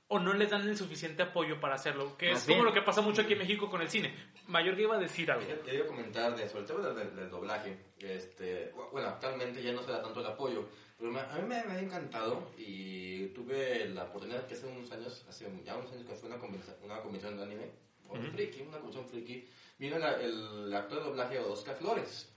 o 0.07 0.19
no 0.19 0.33
le 0.33 0.45
dan 0.47 0.67
el 0.67 0.77
suficiente 0.77 1.23
apoyo 1.23 1.59
para 1.59 1.75
hacerlo. 1.75 2.17
Que 2.17 2.31
Más 2.31 2.39
es 2.41 2.45
como 2.45 2.57
bien. 2.57 2.65
lo 2.65 2.73
que 2.73 2.81
pasa 2.81 3.01
mucho 3.01 3.21
aquí 3.21 3.33
en 3.33 3.39
México 3.39 3.69
con 3.69 3.81
el 3.81 3.89
cine. 3.89 4.13
Mayor 4.47 4.75
que 4.75 4.81
iba 4.83 4.95
a 4.95 4.99
decir 4.99 5.31
algo. 5.31 5.47
Ya, 5.47 5.63
ya 5.65 5.73
iba 5.73 5.85
a 5.85 5.87
comentar 5.87 6.35
de, 6.35 6.47
sobre 6.49 6.61
el 6.61 6.67
tema 6.67 6.89
del, 6.89 7.15
del- 7.15 7.29
doblaje. 7.29 7.77
Este, 7.99 8.71
bu- 8.73 8.91
bueno, 8.91 9.07
actualmente 9.07 9.63
ya 9.63 9.71
no 9.71 9.81
se 9.81 9.91
da 9.91 10.01
tanto 10.01 10.19
el 10.19 10.25
apoyo, 10.27 10.67
pero 10.97 11.11
me- 11.11 11.19
a 11.19 11.35
mí 11.39 11.47
me, 11.47 11.55
ha 11.55 11.79
encantado 11.79 12.49
y 12.57 13.27
tuve 13.27 13.89
la 13.89 14.03
oportunidad 14.03 14.45
que 14.47 14.53
hace 14.55 14.67
unos 14.67 14.91
años, 14.91 15.23
hace 15.27 15.45
ya 15.65 15.75
unos 15.75 15.91
años 15.91 16.05
que 16.05 16.15
fue 16.15 16.29
una 16.29 16.39
convención, 16.39 16.75
una 16.83 17.01
convención 17.01 17.35
de 17.37 17.43
anime, 17.43 17.69
o 18.07 18.15
friki, 18.31 18.61
una 18.61 18.77
convención 18.77 19.05
friki, 19.07 19.47
vino 19.79 19.97
la- 19.97 20.21
el 20.21 20.73
actor 20.73 20.99
de 20.99 21.05
doblaje 21.05 21.39
Oscar 21.39 21.75
Flores. 21.77 22.29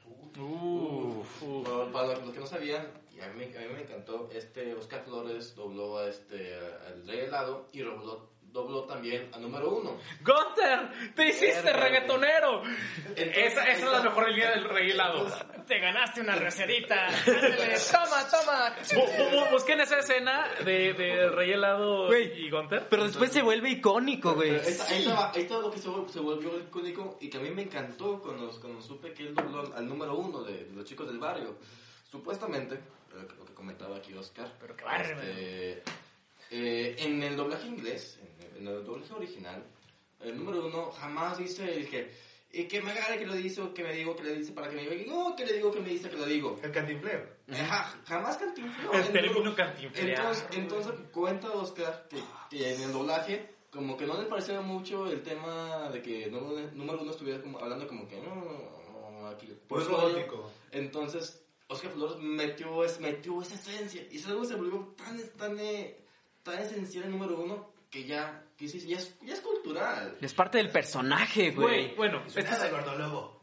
Para, 1.64 1.92
para 1.92 2.18
los 2.18 2.32
que 2.32 2.40
no 2.40 2.46
sabían, 2.46 2.86
y 3.14 3.20
a 3.20 3.28
mí, 3.28 3.44
a 3.44 3.60
mí 3.60 3.74
me 3.74 3.82
encantó, 3.82 4.28
este 4.32 4.74
Oscar 4.74 5.02
Flores 5.04 5.54
dobló 5.54 5.98
a 5.98 6.08
este, 6.08 6.54
al 6.86 7.06
Rey 7.06 7.20
Helado 7.20 7.68
y 7.72 7.80
dobló, 7.80 8.28
dobló 8.56 8.84
también 8.84 9.28
a 9.32 9.38
número 9.38 9.70
uno. 9.70 9.96
¡Gunter! 10.22 11.12
¡Te 11.14 11.28
hiciste 11.28 11.62
Verga, 11.62 11.80
reggaetonero! 11.84 12.62
Entonces, 12.64 13.36
esa, 13.36 13.62
esa 13.70 13.86
es 13.86 13.92
la 13.92 14.02
mejor 14.02 14.28
línea 14.30 14.50
del 14.50 14.64
rey 14.64 14.90
helado. 14.90 15.26
Te 15.66 15.78
ganaste 15.78 16.20
una 16.22 16.34
reserita. 16.36 17.06
Ándale, 17.26 17.76
toma, 17.92 18.28
toma. 18.30 18.76
Bu- 18.76 19.30
bu- 19.30 19.50
Busquen 19.50 19.80
esa 19.80 19.98
escena 19.98 20.48
de, 20.64 20.92
de 20.94 21.28
Rey 21.28 21.52
Helado 21.52 22.16
y 22.16 22.50
Gunter. 22.50 22.86
Pero 22.90 23.04
después 23.04 23.30
se 23.32 23.42
vuelve 23.42 23.70
icónico, 23.70 24.34
güey. 24.34 24.50
Ahí 24.50 24.60
está, 24.66 24.84
ahí 24.88 24.98
estaba- 25.02 25.32
ahí 25.32 25.42
estaba 25.42 25.60
lo 25.62 25.70
que 25.70 25.78
se, 25.78 25.88
se 26.08 26.20
volvió 26.20 26.58
icónico 26.58 27.18
y 27.20 27.28
que 27.30 27.36
a 27.36 27.40
mí 27.40 27.50
me 27.50 27.62
encantó 27.62 28.20
cuando, 28.22 28.50
cuando 28.60 28.80
supe 28.80 29.12
que 29.12 29.24
él 29.24 29.34
dobló 29.34 29.60
al, 29.60 29.72
al 29.74 29.88
número 29.88 30.14
uno 30.16 30.42
de, 30.42 30.64
de 30.64 30.72
los 30.74 30.84
chicos 30.84 31.06
del 31.08 31.18
barrio. 31.18 31.56
Supuestamente, 32.10 32.78
lo 33.14 33.26
que, 33.26 33.34
lo 33.34 33.44
que 33.44 33.52
comentaba 33.54 33.96
aquí 33.96 34.14
Oscar, 34.14 34.52
Pero 34.60 34.76
qué 34.76 34.84
bárbaro. 34.84 35.20
este, 35.22 35.82
eh, 36.50 36.94
en 36.98 37.22
el 37.22 37.36
doblaje 37.36 37.66
inglés, 37.66 38.20
en 38.58 38.66
el, 38.68 38.84
doblaje 38.84 39.12
original, 39.14 39.64
el 40.20 40.36
número 40.36 40.66
uno 40.66 40.90
jamás 40.90 41.38
dice 41.38 41.64
el 41.76 41.88
que, 41.88 42.10
y 42.52 42.64
que 42.64 42.80
me 42.80 42.92
agarre 42.92 43.18
que 43.18 43.26
lo 43.26 43.34
dice 43.34 43.60
o 43.60 43.74
que 43.74 43.82
me 43.82 43.92
digo 43.92 44.16
que 44.16 44.22
le 44.24 44.34
dice 44.36 44.52
para 44.52 44.68
que 44.70 44.76
me 44.76 44.82
diga, 44.88 45.12
no, 45.12 45.36
que 45.36 45.44
le 45.44 45.52
digo 45.54 45.70
que 45.70 45.80
me 45.80 45.90
dice 45.90 46.08
que 46.08 46.16
lo 46.16 46.24
digo. 46.24 46.58
El 46.62 46.72
cantinfleo. 46.72 47.26
Ajá, 47.52 48.00
jamás 48.06 48.36
cantinfló. 48.38 48.92
El 48.92 48.98
Entonces- 49.00 49.12
término 49.12 49.54
cantinflear. 49.54 50.08
Entonces, 50.08 50.46
entonces 50.52 50.92
cuenta 51.12 51.50
Oscar 51.52 52.06
que, 52.08 52.18
que 52.50 52.74
en 52.74 52.82
el 52.82 52.92
doblaje, 52.92 53.54
como 53.70 53.96
que 53.96 54.06
no 54.06 54.20
le 54.20 54.26
parecía 54.26 54.60
mucho 54.60 55.10
el 55.10 55.22
tema 55.22 55.90
de 55.90 56.00
que 56.00 56.30
número, 56.30 56.70
número 56.72 57.02
uno 57.02 57.10
estuviera 57.10 57.40
como, 57.42 57.58
hablando 57.58 57.86
como 57.86 58.08
que, 58.08 58.16
no, 58.22 58.34
no, 58.34 59.10
no, 59.10 59.26
aquí. 59.28 59.48
Pues 59.68 59.84
eso 59.84 59.96
robótico. 59.96 60.50
Entonces, 60.70 61.42
Oscar 61.68 61.90
Flores 61.90 62.16
metió, 62.18 62.70
metió 63.00 63.42
esa 63.42 63.54
esencia 63.54 64.06
y 64.10 64.22
luego 64.22 64.44
se 64.44 64.54
volvió 64.54 64.94
tan, 64.96 65.18
tan, 65.36 65.58
tan 66.42 66.58
esencial 66.62 67.04
el 67.04 67.10
número 67.10 67.38
uno 67.38 67.75
que 67.90 68.04
ya, 68.04 68.42
que 68.56 68.68
sí, 68.68 68.80
ya, 68.86 68.96
es, 68.96 69.18
ya 69.22 69.34
es 69.34 69.40
cultural. 69.40 70.16
Es 70.20 70.34
parte 70.34 70.58
del 70.58 70.70
personaje, 70.70 71.50
Güey, 71.52 71.66
güey. 71.86 71.94
bueno, 71.96 72.22
este 72.26 72.40
Este 72.40 72.52
es, 72.54 72.62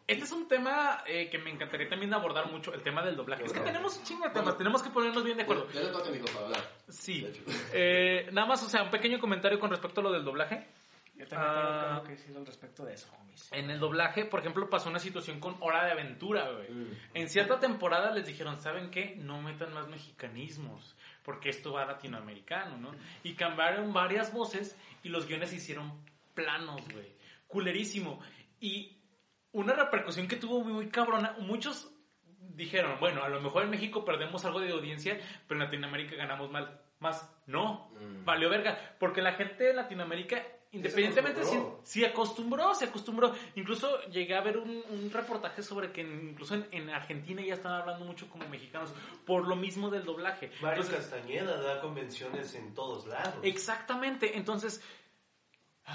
este 0.08 0.34
un 0.36 0.48
tema 0.48 1.04
eh, 1.08 1.30
que 1.30 1.38
me 1.38 1.50
encantaría 1.50 1.88
también 1.88 2.14
abordar 2.14 2.52
mucho, 2.52 2.74
el 2.74 2.82
tema 2.84 3.04
del 3.04 3.16
doblaje. 3.16 3.46
Es 3.46 3.54
que 3.54 3.62
tenemos 3.62 3.98
un 3.98 4.04
chingo 4.04 4.26
de 4.26 4.32
temas, 4.32 4.58
tenemos 4.58 4.84
que 4.84 4.90
ponernos 4.90 5.24
bien 5.24 5.38
de 5.38 5.44
acuerdo. 5.44 5.70
Ya 5.72 5.82
le 5.82 5.90
toca 5.90 6.10
a 6.10 6.12
mi 6.12 6.18
hijo 6.18 6.26
para 6.28 6.46
hablar. 6.46 6.62
Sí. 6.90 7.26
Eh, 7.72 8.30
nada 8.34 8.48
más, 8.48 8.62
o 8.64 8.70
sea, 8.70 8.84
un 8.84 8.92
pequeño 8.92 9.20
comentario 9.20 9.60
con 9.60 9.70
respecto 9.70 10.02
a 10.02 10.04
lo 10.04 10.12
del 10.12 10.24
doblaje. 10.26 10.68
Yo 11.16 11.28
también 11.28 11.52
Ah. 11.52 11.78
tengo 11.80 11.92
algo 11.94 12.04
que 12.06 12.12
decir 12.14 12.36
al 12.36 12.46
respecto 12.46 12.84
de 12.86 12.94
eso, 12.96 13.08
homies. 13.22 13.48
En 13.54 13.70
el 13.70 13.80
doblaje, 13.80 14.26
por 14.26 14.40
ejemplo, 14.40 14.68
pasó 14.70 14.90
una 14.90 15.00
situación 15.00 15.40
con 15.40 15.56
Hora 15.60 15.86
de 15.86 15.92
Aventura, 15.92 16.50
güey. 16.52 16.70
Mm. 16.72 16.92
En 17.14 17.30
cierta 17.30 17.60
temporada 17.60 18.12
les 18.12 18.26
dijeron, 18.26 18.58
¿saben 18.58 18.90
qué? 18.90 19.16
No 19.18 19.40
metan 19.42 19.74
más 19.74 19.88
mexicanismos, 19.88 20.96
porque 21.24 21.50
esto 21.50 21.74
va 21.74 21.86
latinoamericano, 21.86 22.78
¿no? 22.78 22.92
Y 23.24 23.34
cambiaron 23.34 23.94
varias 23.94 24.34
voces 24.34 24.78
y 25.04 25.10
los 25.10 25.28
guiones 25.28 25.50
se 25.50 25.58
hicieron 25.58 26.04
planos, 26.34 26.82
güey. 26.92 27.12
Culerísimo. 27.48 28.20
Y 28.60 28.98
una 29.52 29.74
repercusión 29.74 30.28
que 30.28 30.36
tuvo 30.36 30.64
muy, 30.64 30.74
muy 30.74 30.90
cabrona, 30.90 31.36
muchos 31.40 31.90
dijeron, 32.56 33.00
bueno, 33.00 33.24
a 33.24 33.30
lo 33.30 33.42
mejor 33.42 33.64
en 33.64 33.70
México 33.70 34.06
perdemos 34.06 34.46
algo 34.46 34.60
de 34.60 34.72
audiencia, 34.72 35.20
pero 35.48 35.60
en 35.60 35.66
Latinoamérica 35.66 36.16
ganamos 36.16 36.52
mal. 36.52 36.80
Más, 37.00 37.30
no, 37.48 37.90
Mm. 38.00 38.24
valió 38.24 38.50
verga, 38.50 38.96
porque 39.00 39.22
la 39.22 39.34
gente 39.34 39.66
de 39.66 39.74
Latinoamérica, 39.74 40.42
independientemente 40.74 41.42
si, 41.44 41.56
acostumbró. 41.56 41.80
si 41.84 42.06
acostumbró, 42.06 42.76
se 42.76 42.86
acostumbró. 42.86 43.36
Incluso 43.56 44.02
llegué 44.10 44.36
a 44.36 44.42
ver 44.42 44.58
un, 44.58 44.84
un 44.90 45.12
reportaje 45.12 45.64
sobre 45.64 45.92
que 45.92 46.02
incluso 46.02 46.56
en, 46.56 46.68
en 46.72 46.90
Argentina 46.90 47.42
ya 47.42 47.54
están 47.54 47.74
hablando 47.74 48.06
mucho 48.06 48.28
como 48.30 48.48
mexicanos, 48.50 48.94
por 49.26 49.48
lo 49.48 49.56
mismo 49.56 49.90
del 49.90 50.04
doblaje. 50.04 50.52
Mario 50.62 50.84
Entonces, 50.84 51.10
Castañeda 51.10 51.62
da 51.62 51.80
convenciones 51.80 52.54
en 52.56 52.74
todos 52.74 53.06
lados. 53.08 53.36
Exactamente, 53.44 54.38
entonces 54.38 54.82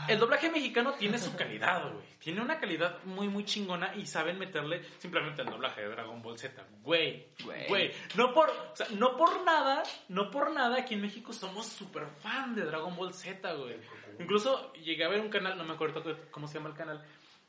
el 0.08 0.18
doblaje 0.18 0.50
mexicano 0.50 0.92
tiene 0.94 1.18
su 1.18 1.34
calidad, 1.36 1.90
güey. 1.92 2.04
Tiene 2.18 2.40
una 2.42 2.58
calidad 2.58 3.02
muy, 3.04 3.28
muy 3.28 3.44
chingona 3.44 3.94
y 3.96 4.06
saben 4.06 4.38
meterle 4.38 4.82
simplemente 4.98 5.42
el 5.42 5.48
doblaje 5.48 5.80
de 5.82 5.88
Dragon 5.88 6.20
Ball 6.20 6.38
Z. 6.38 6.62
Güey, 6.82 7.28
Güey. 7.44 7.66
güey. 7.68 7.92
No 8.14 8.34
por, 8.34 8.50
o 8.50 8.76
sea, 8.76 8.86
no 8.96 9.16
por 9.16 9.42
nada, 9.44 9.82
no 10.08 10.30
por 10.30 10.50
nada 10.52 10.78
aquí 10.78 10.94
en 10.94 11.00
México 11.02 11.32
somos 11.32 11.66
súper 11.66 12.06
fan 12.20 12.54
de 12.54 12.64
Dragon 12.64 12.94
Ball 12.96 13.14
Z, 13.14 13.52
güey. 13.54 13.76
Incluso 14.18 14.72
llegué 14.74 15.04
a 15.04 15.08
ver 15.08 15.20
un 15.20 15.30
canal, 15.30 15.56
no 15.56 15.64
me 15.64 15.74
acuerdo 15.74 16.02
cómo 16.30 16.48
se 16.48 16.54
llama 16.58 16.70
el 16.70 16.74
canal, 16.76 17.02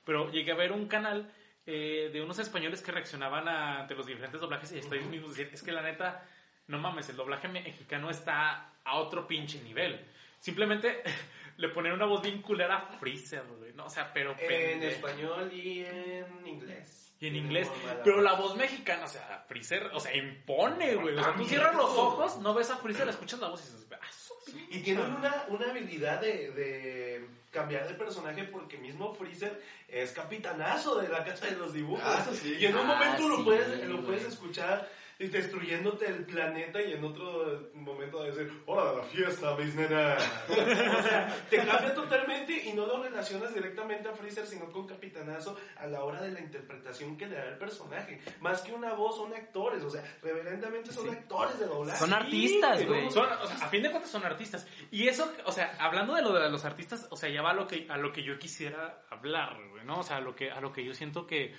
pero 0.06 0.32
llegué 0.32 0.52
a 0.52 0.56
ver 0.56 0.72
un 0.72 0.88
canal 0.88 1.30
eh, 1.66 2.10
de 2.14 2.22
unos 2.22 2.40
españoles 2.40 2.82
que 2.82 2.92
reaccionaban 2.92 3.48
a- 3.50 3.82
ante 3.82 3.96
los 3.96 4.06
diferentes 4.06 4.40
doblajes 4.40 4.72
y 4.72 4.80
estoy 4.80 5.02
mismos 5.02 5.36
decir, 5.36 5.52
es 5.54 5.62
que 5.62 5.72
la 5.72 5.82
neta, 5.82 6.26
no 6.68 6.78
mames, 6.80 7.10
el 7.10 7.16
doblaje 7.16 7.48
mexicano 7.48 8.10
está 8.10 8.72
a 8.84 8.96
otro 8.98 9.28
pinche 9.28 9.62
nivel. 9.62 10.00
Simplemente 10.40 11.04
le 11.60 11.68
ponen 11.70 11.92
una 11.92 12.06
voz 12.06 12.22
bien 12.22 12.42
culera 12.42 12.78
a 12.78 12.98
Freezer, 13.00 13.44
güey. 13.58 13.74
No, 13.74 13.86
o 13.86 13.90
sea, 13.90 14.12
pero... 14.14 14.34
En 14.40 14.82
español 14.82 15.52
y 15.54 15.84
en 15.86 16.48
inglés. 16.48 17.14
Y 17.20 17.28
en 17.28 17.36
inglés. 17.36 17.70
Pero 18.02 18.22
la 18.22 18.34
voz. 18.36 18.56
mexicana, 18.56 19.04
o 19.04 19.08
sea, 19.10 19.44
Freezer, 19.46 19.88
o 19.94 20.00
sea, 20.00 20.16
impone, 20.16 20.96
güey. 20.96 21.18
O 21.18 21.22
sea, 21.24 21.36
tú 21.36 21.44
cierras 21.44 21.76
los 21.76 21.90
ojos, 21.92 22.38
no 22.40 22.54
ves 22.54 22.70
a 22.70 22.78
Freezer, 22.78 23.10
escuchas 23.10 23.42
la 23.42 23.50
voz 23.50 23.60
y 23.60 23.74
dices, 23.74 23.88
ah, 23.92 23.98
su 24.10 24.34
Y 24.70 24.80
tienen 24.80 25.14
una, 25.14 25.46
una 25.50 25.70
habilidad 25.70 26.22
de, 26.22 26.52
de 26.52 27.28
cambiar 27.52 27.90
de 27.90 27.96
personaje 27.96 28.46
porque 28.46 28.78
mismo 28.78 29.14
Freezer 29.14 29.62
es 29.90 30.14
capitanazo 30.14 31.02
de 31.02 31.10
la 31.10 31.26
casa 31.26 31.48
de 31.48 31.58
los 31.58 31.74
dibujos. 31.74 32.02
Ah, 32.06 32.26
sí. 32.32 32.56
Y 32.58 32.68
en 32.68 32.76
un 32.78 32.90
Ah, 32.90 32.96
momento 32.96 33.28
lo, 33.28 33.36
sí, 33.36 33.44
puedes, 33.44 33.84
lo 33.86 34.02
puedes 34.06 34.24
escuchar 34.24 34.88
y 35.22 35.28
destruyéndote 35.28 36.08
el 36.08 36.24
planeta 36.24 36.82
y 36.82 36.94
en 36.94 37.04
otro 37.04 37.70
momento 37.74 38.24
de 38.24 38.32
decir, 38.32 38.64
¡Hora 38.66 38.92
de 38.92 38.98
la 38.98 39.04
fiesta, 39.04 39.54
mis 39.58 39.76
nenas! 39.76 40.24
o 40.50 41.04
sea, 41.04 41.46
te 41.50 41.58
cambia 41.58 41.94
totalmente 41.94 42.54
y 42.54 42.72
no 42.72 42.88
lo 42.88 43.04
relacionas 43.04 43.54
directamente 43.54 44.08
a 44.08 44.14
Freezer, 44.14 44.48
sino 44.48 44.72
con 44.72 44.88
Capitanazo 44.88 45.58
a 45.76 45.88
la 45.88 46.06
hora 46.06 46.22
de 46.22 46.32
la 46.32 46.40
interpretación 46.40 47.18
que 47.18 47.28
le 47.28 47.36
da 47.36 47.50
el 47.50 47.58
personaje. 47.58 48.22
Más 48.40 48.62
que 48.62 48.72
una 48.72 48.94
voz, 48.94 49.18
son 49.18 49.34
actores, 49.34 49.84
o 49.84 49.90
sea, 49.90 50.02
reverentemente 50.22 50.94
son 50.94 51.10
actores 51.10 51.60
de 51.60 51.66
doblaje. 51.66 52.00
Son 52.00 52.14
artistas, 52.14 52.80
Sí, 52.80 52.86
güey. 52.86 53.12
Son, 53.12 53.28
o 53.30 53.46
sea, 53.46 53.58
a 53.58 53.68
fin 53.68 53.84
de 53.84 53.92
cuentas 53.92 54.10
son 54.10 54.24
artistas. 54.24 54.66
Y 54.90 55.10
eso, 55.10 55.30
o 55.46 55.52
sea, 55.52 55.76
hablando 55.80 56.16
de 56.16 56.22
lo 56.22 56.32
de 56.32 56.50
los 56.50 56.64
artistas, 56.64 57.08
o 57.12 57.18
sea, 57.18 57.30
ya 57.30 57.42
va 57.42 57.52
a 57.52 57.56
lo 57.56 57.68
que, 57.68 57.88
a 57.90 57.98
lo 57.98 58.14
que 58.14 58.24
yo 58.24 58.40
quisiera 58.40 59.04
hablar, 59.10 59.58
güey, 59.70 59.84
¿no? 59.84 60.00
O 60.00 60.04
sea, 60.04 60.18
a 60.18 60.22
lo 60.22 60.34
que, 60.34 60.50
a 60.50 60.62
lo 60.62 60.72
que 60.72 60.86
yo 60.86 60.94
siento 60.94 61.28
que... 61.28 61.54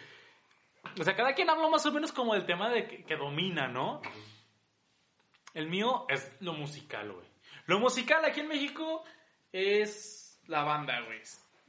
O 0.98 1.04
sea, 1.04 1.16
cada 1.16 1.34
quien 1.34 1.50
habla 1.50 1.68
más 1.68 1.84
o 1.86 1.92
menos 1.92 2.12
como 2.12 2.34
del 2.34 2.46
tema 2.46 2.68
de 2.68 2.86
que 2.86 3.16
domina, 3.16 3.68
¿no? 3.68 4.00
El 5.54 5.68
mío 5.68 6.06
es 6.08 6.36
lo 6.40 6.52
musical, 6.52 7.12
güey. 7.12 7.26
Lo 7.66 7.78
musical 7.78 8.24
aquí 8.24 8.40
en 8.40 8.48
México 8.48 9.04
es 9.52 10.40
la 10.46 10.62
banda, 10.64 11.00
güey. 11.02 11.20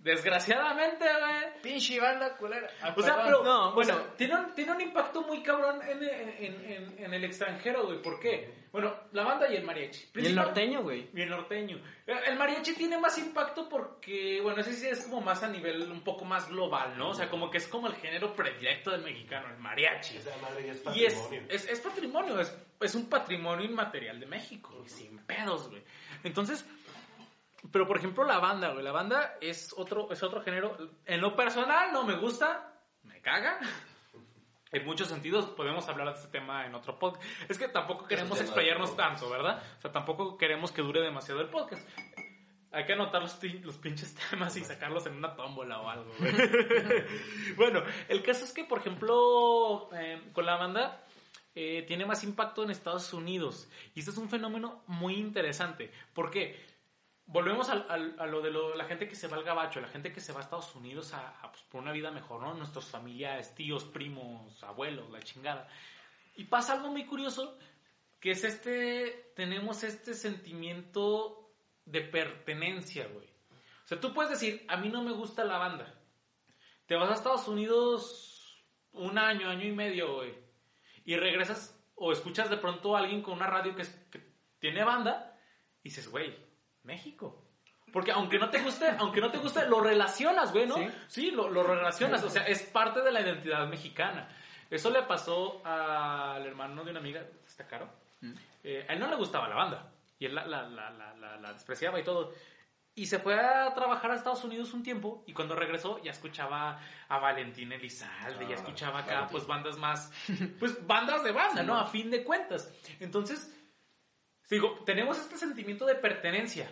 Desgraciadamente, 0.03 1.05
güey, 1.05 1.61
Pinche 1.61 1.99
banda 1.99 2.35
culera. 2.37 2.67
Ah, 2.81 2.93
o 2.97 3.01
sea, 3.01 3.15
perdón. 3.15 3.25
pero 3.25 3.43
No, 3.43 3.69
o 3.69 3.73
bueno. 3.73 3.93
sea, 3.95 4.13
tiene, 4.17 4.35
un, 4.35 4.53
tiene 4.55 4.71
un 4.71 4.81
impacto 4.81 5.21
muy 5.21 5.41
cabrón 5.43 5.79
en, 5.87 6.03
en, 6.03 6.65
en, 6.71 6.95
en 7.03 7.13
el 7.13 7.23
extranjero, 7.23 7.85
güey. 7.85 8.01
¿Por 8.01 8.19
qué? 8.19 8.61
Bueno, 8.71 8.95
la 9.11 9.23
banda 9.23 9.51
y 9.51 9.55
el 9.57 9.63
mariachi. 9.63 10.09
Y 10.15 10.25
el 10.27 10.35
norteño, 10.35 10.81
güey. 10.81 11.09
Y 11.13 11.21
el 11.21 11.29
norteño. 11.29 11.77
Eh, 12.07 12.15
El 12.27 12.37
mariachi 12.37 12.73
tiene 12.73 12.97
más 12.97 13.17
impacto 13.17 13.67
porque, 13.67 14.39
bueno, 14.41 14.61
ese 14.61 14.73
sí 14.73 14.87
es 14.87 15.03
como 15.03 15.21
más 15.21 15.43
a 15.43 15.47
nivel 15.49 15.91
un 15.91 16.03
poco 16.03 16.23
más 16.25 16.47
global, 16.49 16.97
¿no? 16.97 17.09
O 17.09 17.13
sea, 17.13 17.29
como 17.29 17.51
que 17.51 17.57
es 17.57 17.67
como 17.67 17.87
el 17.87 17.95
género 17.95 18.33
predilecto 18.33 18.91
del 18.91 19.01
mexicano, 19.01 19.49
el 19.49 19.57
mariachi. 19.57 20.17
Esa 20.17 20.31
madre 20.41 20.65
ya 20.67 20.71
es 20.71 20.95
Y 20.95 21.05
es, 21.05 21.13
patrimonio. 21.15 21.47
es, 21.53 21.67
es 21.69 21.79
patrimonio, 21.81 22.39
es, 22.39 22.57
es 22.79 22.95
un 22.95 23.09
patrimonio 23.09 23.65
inmaterial 23.65 24.19
de 24.19 24.25
México, 24.25 24.73
güey, 24.77 24.87
sin 24.89 25.17
pedos, 25.19 25.69
güey. 25.69 25.83
Entonces, 26.23 26.65
pero 27.71 27.87
por 27.87 27.97
ejemplo 27.97 28.23
la 28.23 28.39
banda, 28.39 28.71
güey, 28.71 28.83
la 28.83 28.91
banda 28.91 29.37
es 29.41 29.73
otro, 29.77 30.11
es 30.11 30.23
otro 30.23 30.41
género. 30.41 30.77
En 31.05 31.21
lo 31.21 31.35
personal 31.35 31.91
no 31.91 32.03
me 32.03 32.15
gusta, 32.15 32.73
me 33.03 33.21
caga. 33.21 33.59
En 34.71 34.85
muchos 34.85 35.09
sentidos 35.09 35.45
podemos 35.47 35.87
hablar 35.89 36.07
de 36.07 36.13
este 36.13 36.29
tema 36.29 36.65
en 36.65 36.73
otro 36.73 36.97
podcast. 36.97 37.23
Es 37.49 37.57
que 37.57 37.67
tampoco 37.67 38.07
queremos 38.07 38.39
explayarnos 38.39 38.95
tanto, 38.95 39.29
¿verdad? 39.29 39.61
O 39.77 39.81
sea, 39.81 39.91
tampoco 39.91 40.37
queremos 40.37 40.71
que 40.71 40.81
dure 40.81 41.01
demasiado 41.01 41.41
el 41.41 41.49
podcast. 41.49 41.85
Hay 42.71 42.85
que 42.85 42.93
anotar 42.93 43.21
los, 43.21 43.37
los 43.63 43.75
pinches 43.77 44.15
temas 44.29 44.55
y 44.55 44.63
sacarlos 44.63 45.05
en 45.07 45.17
una 45.17 45.35
tómbola 45.35 45.81
o 45.81 45.89
algo. 45.89 46.09
güey. 46.17 46.33
bueno, 47.57 47.83
el 48.07 48.23
caso 48.23 48.45
es 48.45 48.53
que, 48.53 48.63
por 48.63 48.79
ejemplo, 48.79 49.89
eh, 49.93 50.21
con 50.31 50.45
la 50.45 50.55
banda 50.55 51.03
eh, 51.53 51.83
tiene 51.85 52.05
más 52.05 52.23
impacto 52.23 52.63
en 52.63 52.71
Estados 52.71 53.11
Unidos. 53.11 53.67
Y 53.93 53.99
este 53.99 54.11
es 54.11 54.17
un 54.17 54.29
fenómeno 54.29 54.83
muy 54.87 55.15
interesante. 55.15 55.91
¿Por 56.13 56.31
qué? 56.31 56.70
Volvemos 57.25 57.69
al- 57.69 57.85
al- 57.89 58.15
a, 58.19 58.25
lo 58.25 58.41
de 58.41 58.51
lo- 58.51 58.75
la 58.75 58.85
gente 58.85 59.07
que 59.07 59.15
se 59.15 59.27
va 59.27 59.37
al 59.37 59.43
gabacho, 59.43 59.79
la 59.79 59.87
gente 59.87 60.11
que 60.11 60.19
se 60.19 60.33
va 60.33 60.39
a 60.39 60.43
Estados 60.43 60.75
Unidos 60.75 61.13
a, 61.13 61.29
a, 61.41 61.51
pues, 61.51 61.63
por 61.63 61.81
una 61.81 61.91
vida 61.93 62.11
mejor, 62.11 62.41
¿no? 62.41 62.53
Nuestros 62.53 62.85
familiares, 62.85 63.55
tíos, 63.55 63.85
primos, 63.85 64.61
abuelos, 64.63 65.09
la 65.09 65.21
chingada. 65.21 65.67
Y 66.35 66.45
pasa 66.45 66.73
algo 66.73 66.89
muy 66.89 67.05
curioso, 67.05 67.57
que 68.19 68.31
es 68.31 68.43
este, 68.43 69.31
tenemos 69.35 69.83
este 69.83 70.13
sentimiento 70.13 71.51
de 71.85 72.01
pertenencia, 72.01 73.07
güey. 73.07 73.27
O 73.85 73.87
sea, 73.87 73.99
tú 73.99 74.13
puedes 74.13 74.31
decir, 74.31 74.65
a 74.67 74.77
mí 74.77 74.89
no 74.89 75.01
me 75.03 75.11
gusta 75.11 75.43
la 75.43 75.57
banda. 75.57 75.93
Te 76.85 76.95
vas 76.95 77.09
a 77.09 77.13
Estados 77.13 77.47
Unidos 77.47 78.65
un 78.91 79.17
año, 79.17 79.49
año 79.49 79.65
y 79.65 79.71
medio, 79.71 80.15
güey. 80.15 80.33
Y 81.05 81.15
regresas 81.15 81.77
o 81.95 82.11
escuchas 82.11 82.49
de 82.49 82.57
pronto 82.57 82.95
a 82.95 82.99
alguien 82.99 83.21
con 83.21 83.33
una 83.35 83.47
radio 83.47 83.75
que, 83.75 83.83
es- 83.83 84.07
que 84.11 84.21
tiene 84.59 84.83
banda 84.83 85.37
y 85.81 85.89
dices, 85.89 86.09
güey, 86.09 86.35
México. 86.83 87.43
Porque 87.91 88.11
aunque 88.11 88.39
no 88.39 88.49
te 88.49 88.59
guste, 88.61 88.87
aunque 88.99 89.19
no 89.19 89.29
te 89.31 89.37
guste, 89.37 89.67
lo 89.67 89.81
relacionas, 89.81 90.53
güey, 90.53 90.65
¿no? 90.65 90.75
Sí. 90.75 90.87
Sí, 91.07 91.31
lo, 91.31 91.49
lo 91.49 91.63
relacionas. 91.63 92.23
O 92.23 92.29
sea, 92.29 92.43
es 92.47 92.63
parte 92.63 93.01
de 93.01 93.11
la 93.11 93.21
identidad 93.21 93.67
mexicana. 93.67 94.29
Eso 94.69 94.89
le 94.89 95.03
pasó 95.03 95.61
al 95.65 96.45
hermano 96.45 96.83
de 96.85 96.91
una 96.91 96.99
amiga, 97.01 97.25
está 97.45 97.67
caro. 97.67 97.89
Eh, 98.63 98.85
a 98.87 98.93
él 98.93 98.99
no 98.99 99.09
le 99.09 99.15
gustaba 99.17 99.49
la 99.49 99.55
banda. 99.55 99.91
Y 100.19 100.25
él 100.27 100.35
la, 100.35 100.45
la, 100.45 100.63
la, 100.69 101.37
la, 101.37 101.53
despreciaba 101.53 101.99
y 101.99 102.03
todo. 102.03 102.33
Y 102.95 103.07
se 103.07 103.19
fue 103.19 103.37
a 103.39 103.73
trabajar 103.73 104.11
a 104.11 104.15
Estados 104.15 104.43
Unidos 104.45 104.73
un 104.73 104.83
tiempo 104.83 105.23
y 105.25 105.33
cuando 105.33 105.55
regresó 105.55 106.01
ya 106.03 106.11
escuchaba 106.11 106.79
a 107.09 107.17
Valentín 107.19 107.71
Elizalde, 107.71 108.45
ya 108.47 108.51
Ah, 108.55 108.59
escuchaba 108.59 108.99
acá 108.99 109.13
Valentín. 109.13 109.31
pues 109.31 109.47
bandas 109.47 109.77
más, 109.77 110.11
pues 110.59 110.85
bandas 110.87 111.23
de 111.23 111.31
banda, 111.31 111.63
¿no? 111.63 111.75
A 111.77 111.85
fin 111.87 112.09
de 112.11 112.23
cuentas. 112.23 112.71
Entonces, 112.99 113.51
digo, 114.55 114.83
tenemos 114.85 115.17
este 115.17 115.37
sentimiento 115.37 115.85
de 115.85 115.95
pertenencia. 115.95 116.69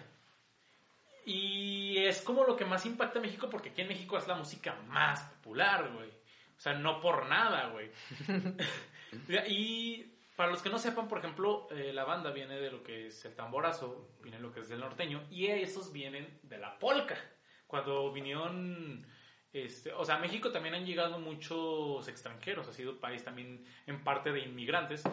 Y 1.26 1.98
es 1.98 2.22
como 2.22 2.44
lo 2.44 2.56
que 2.56 2.66
más 2.66 2.86
impacta 2.86 3.20
a 3.20 3.22
México 3.22 3.50
porque 3.50 3.70
aquí 3.70 3.82
en 3.82 3.88
México 3.88 4.18
es 4.18 4.28
la 4.28 4.36
música 4.36 4.76
más 4.88 5.22
popular, 5.22 5.92
güey. 5.94 6.10
O 6.10 6.62
sea, 6.62 6.74
no 6.74 7.00
por 7.00 7.28
nada, 7.28 7.70
güey. 7.70 7.90
y 9.48 10.20
para 10.36 10.52
los 10.52 10.62
que 10.62 10.70
no 10.70 10.80
sepan, 10.80 11.08
por 11.08 11.20
ejemplo, 11.20 11.68
eh, 11.72 11.92
la 11.94 12.04
banda 12.04 12.32
viene 12.32 12.60
de 12.60 12.72
lo 12.72 12.84
que 12.84 13.08
es 13.08 13.26
el 13.26 13.36
tamborazo, 13.36 14.10
viene 14.22 14.38
de 14.38 14.44
lo 14.44 14.54
que 14.54 14.62
es 14.62 14.70
del 14.70 14.80
norteño, 14.80 15.28
y 15.30 15.48
esos 15.48 15.92
vienen 15.92 16.40
de 16.44 16.58
la 16.58 16.80
polca. 16.80 17.18
Cuando 17.68 18.12
vinieron, 18.12 19.06
este, 19.52 19.92
o 19.94 20.06
sea, 20.06 20.16
a 20.16 20.20
México 20.20 20.52
también 20.52 20.76
han 20.76 20.86
llegado 20.86 21.20
muchos 21.20 22.08
extranjeros, 22.08 22.68
ha 22.68 22.74
sido 22.74 22.92
un 22.92 23.00
país 23.00 23.24
también 23.24 23.66
en 23.88 24.04
parte 24.04 24.32
de 24.32 24.42
inmigrantes, 24.42 25.04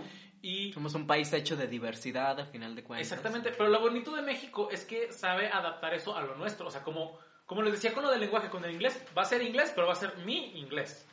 y 0.43 0.73
Somos 0.73 0.95
un 0.95 1.07
país 1.07 1.33
hecho 1.33 1.57
de 1.57 1.67
diversidad, 1.67 2.39
a 2.39 2.47
final 2.47 2.77
de 2.77 2.85
cuentas. 2.85 3.11
Exactamente, 3.11 3.51
pero 3.51 3.69
lo 3.69 3.81
bonito 3.81 4.15
de 4.15 4.23
México 4.23 4.69
es 4.71 4.85
que 4.85 5.13
sabe 5.13 5.49
adaptar 5.49 5.95
eso 5.95 6.17
a 6.17 6.23
lo 6.23 6.37
nuestro. 6.37 6.69
O 6.69 6.71
sea, 6.71 6.83
como, 6.83 7.19
como 7.47 7.63
les 7.63 7.73
decía 7.73 7.93
con 7.93 8.05
lo 8.05 8.11
del 8.11 8.21
lenguaje, 8.21 8.49
con 8.49 8.65
el 8.65 8.71
inglés, 8.73 9.03
va 9.17 9.23
a 9.23 9.25
ser 9.25 9.43
inglés, 9.43 9.73
pero 9.75 9.89
va 9.89 9.95
a 9.95 9.97
ser 9.97 10.17
mi 10.19 10.59
inglés. 10.59 11.09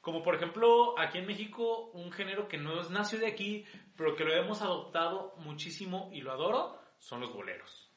Como 0.00 0.22
por 0.22 0.34
ejemplo, 0.34 0.98
aquí 0.98 1.18
en 1.18 1.26
México, 1.26 1.90
un 1.94 2.12
género 2.12 2.48
que 2.48 2.58
no 2.58 2.80
es 2.80 2.90
nació 2.90 3.18
de 3.18 3.26
aquí, 3.26 3.64
pero 3.96 4.16
que 4.16 4.24
lo 4.24 4.34
hemos 4.34 4.60
adoptado 4.60 5.34
muchísimo 5.38 6.10
y 6.12 6.20
lo 6.20 6.32
adoro, 6.32 6.78
son 6.98 7.20
los 7.20 7.32
boleros. 7.32 7.87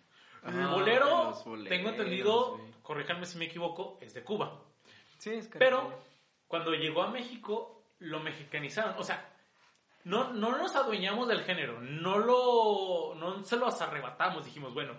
Ah, 0.43 0.71
bolero, 0.73 1.33
boleros, 1.45 1.69
tengo 1.69 1.89
entendido, 1.89 2.59
corríjanme 2.81 3.25
si 3.25 3.37
me 3.37 3.45
equivoco, 3.45 3.99
es 4.01 4.13
de 4.13 4.23
Cuba. 4.23 4.59
Sí, 5.17 5.31
es 5.31 5.47
que... 5.47 5.59
Pero 5.59 5.93
cuando 6.47 6.73
llegó 6.73 7.03
a 7.03 7.11
México, 7.11 7.85
lo 7.99 8.19
mexicanizaron. 8.19 8.95
O 8.97 9.03
sea, 9.03 9.31
no, 10.03 10.33
no 10.33 10.57
nos 10.57 10.75
adueñamos 10.75 11.27
del 11.27 11.43
género, 11.43 11.79
no, 11.79 12.17
lo, 12.17 13.15
no 13.15 13.43
se 13.43 13.55
los 13.55 13.79
arrebatamos. 13.81 14.45
Dijimos, 14.45 14.73
bueno, 14.73 14.95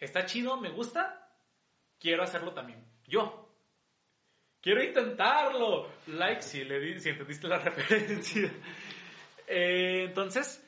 está 0.00 0.24
chido, 0.24 0.56
me 0.56 0.70
gusta, 0.70 1.30
quiero 1.98 2.22
hacerlo 2.22 2.52
también. 2.52 2.84
Yo. 3.06 3.42
Quiero 4.60 4.82
intentarlo. 4.82 5.88
Like 6.08 6.42
si, 6.42 6.64
le 6.64 6.80
di, 6.80 6.98
si 6.98 7.10
entendiste 7.10 7.46
la 7.46 7.58
referencia. 7.60 8.50
Eh, 9.46 10.04
entonces, 10.08 10.66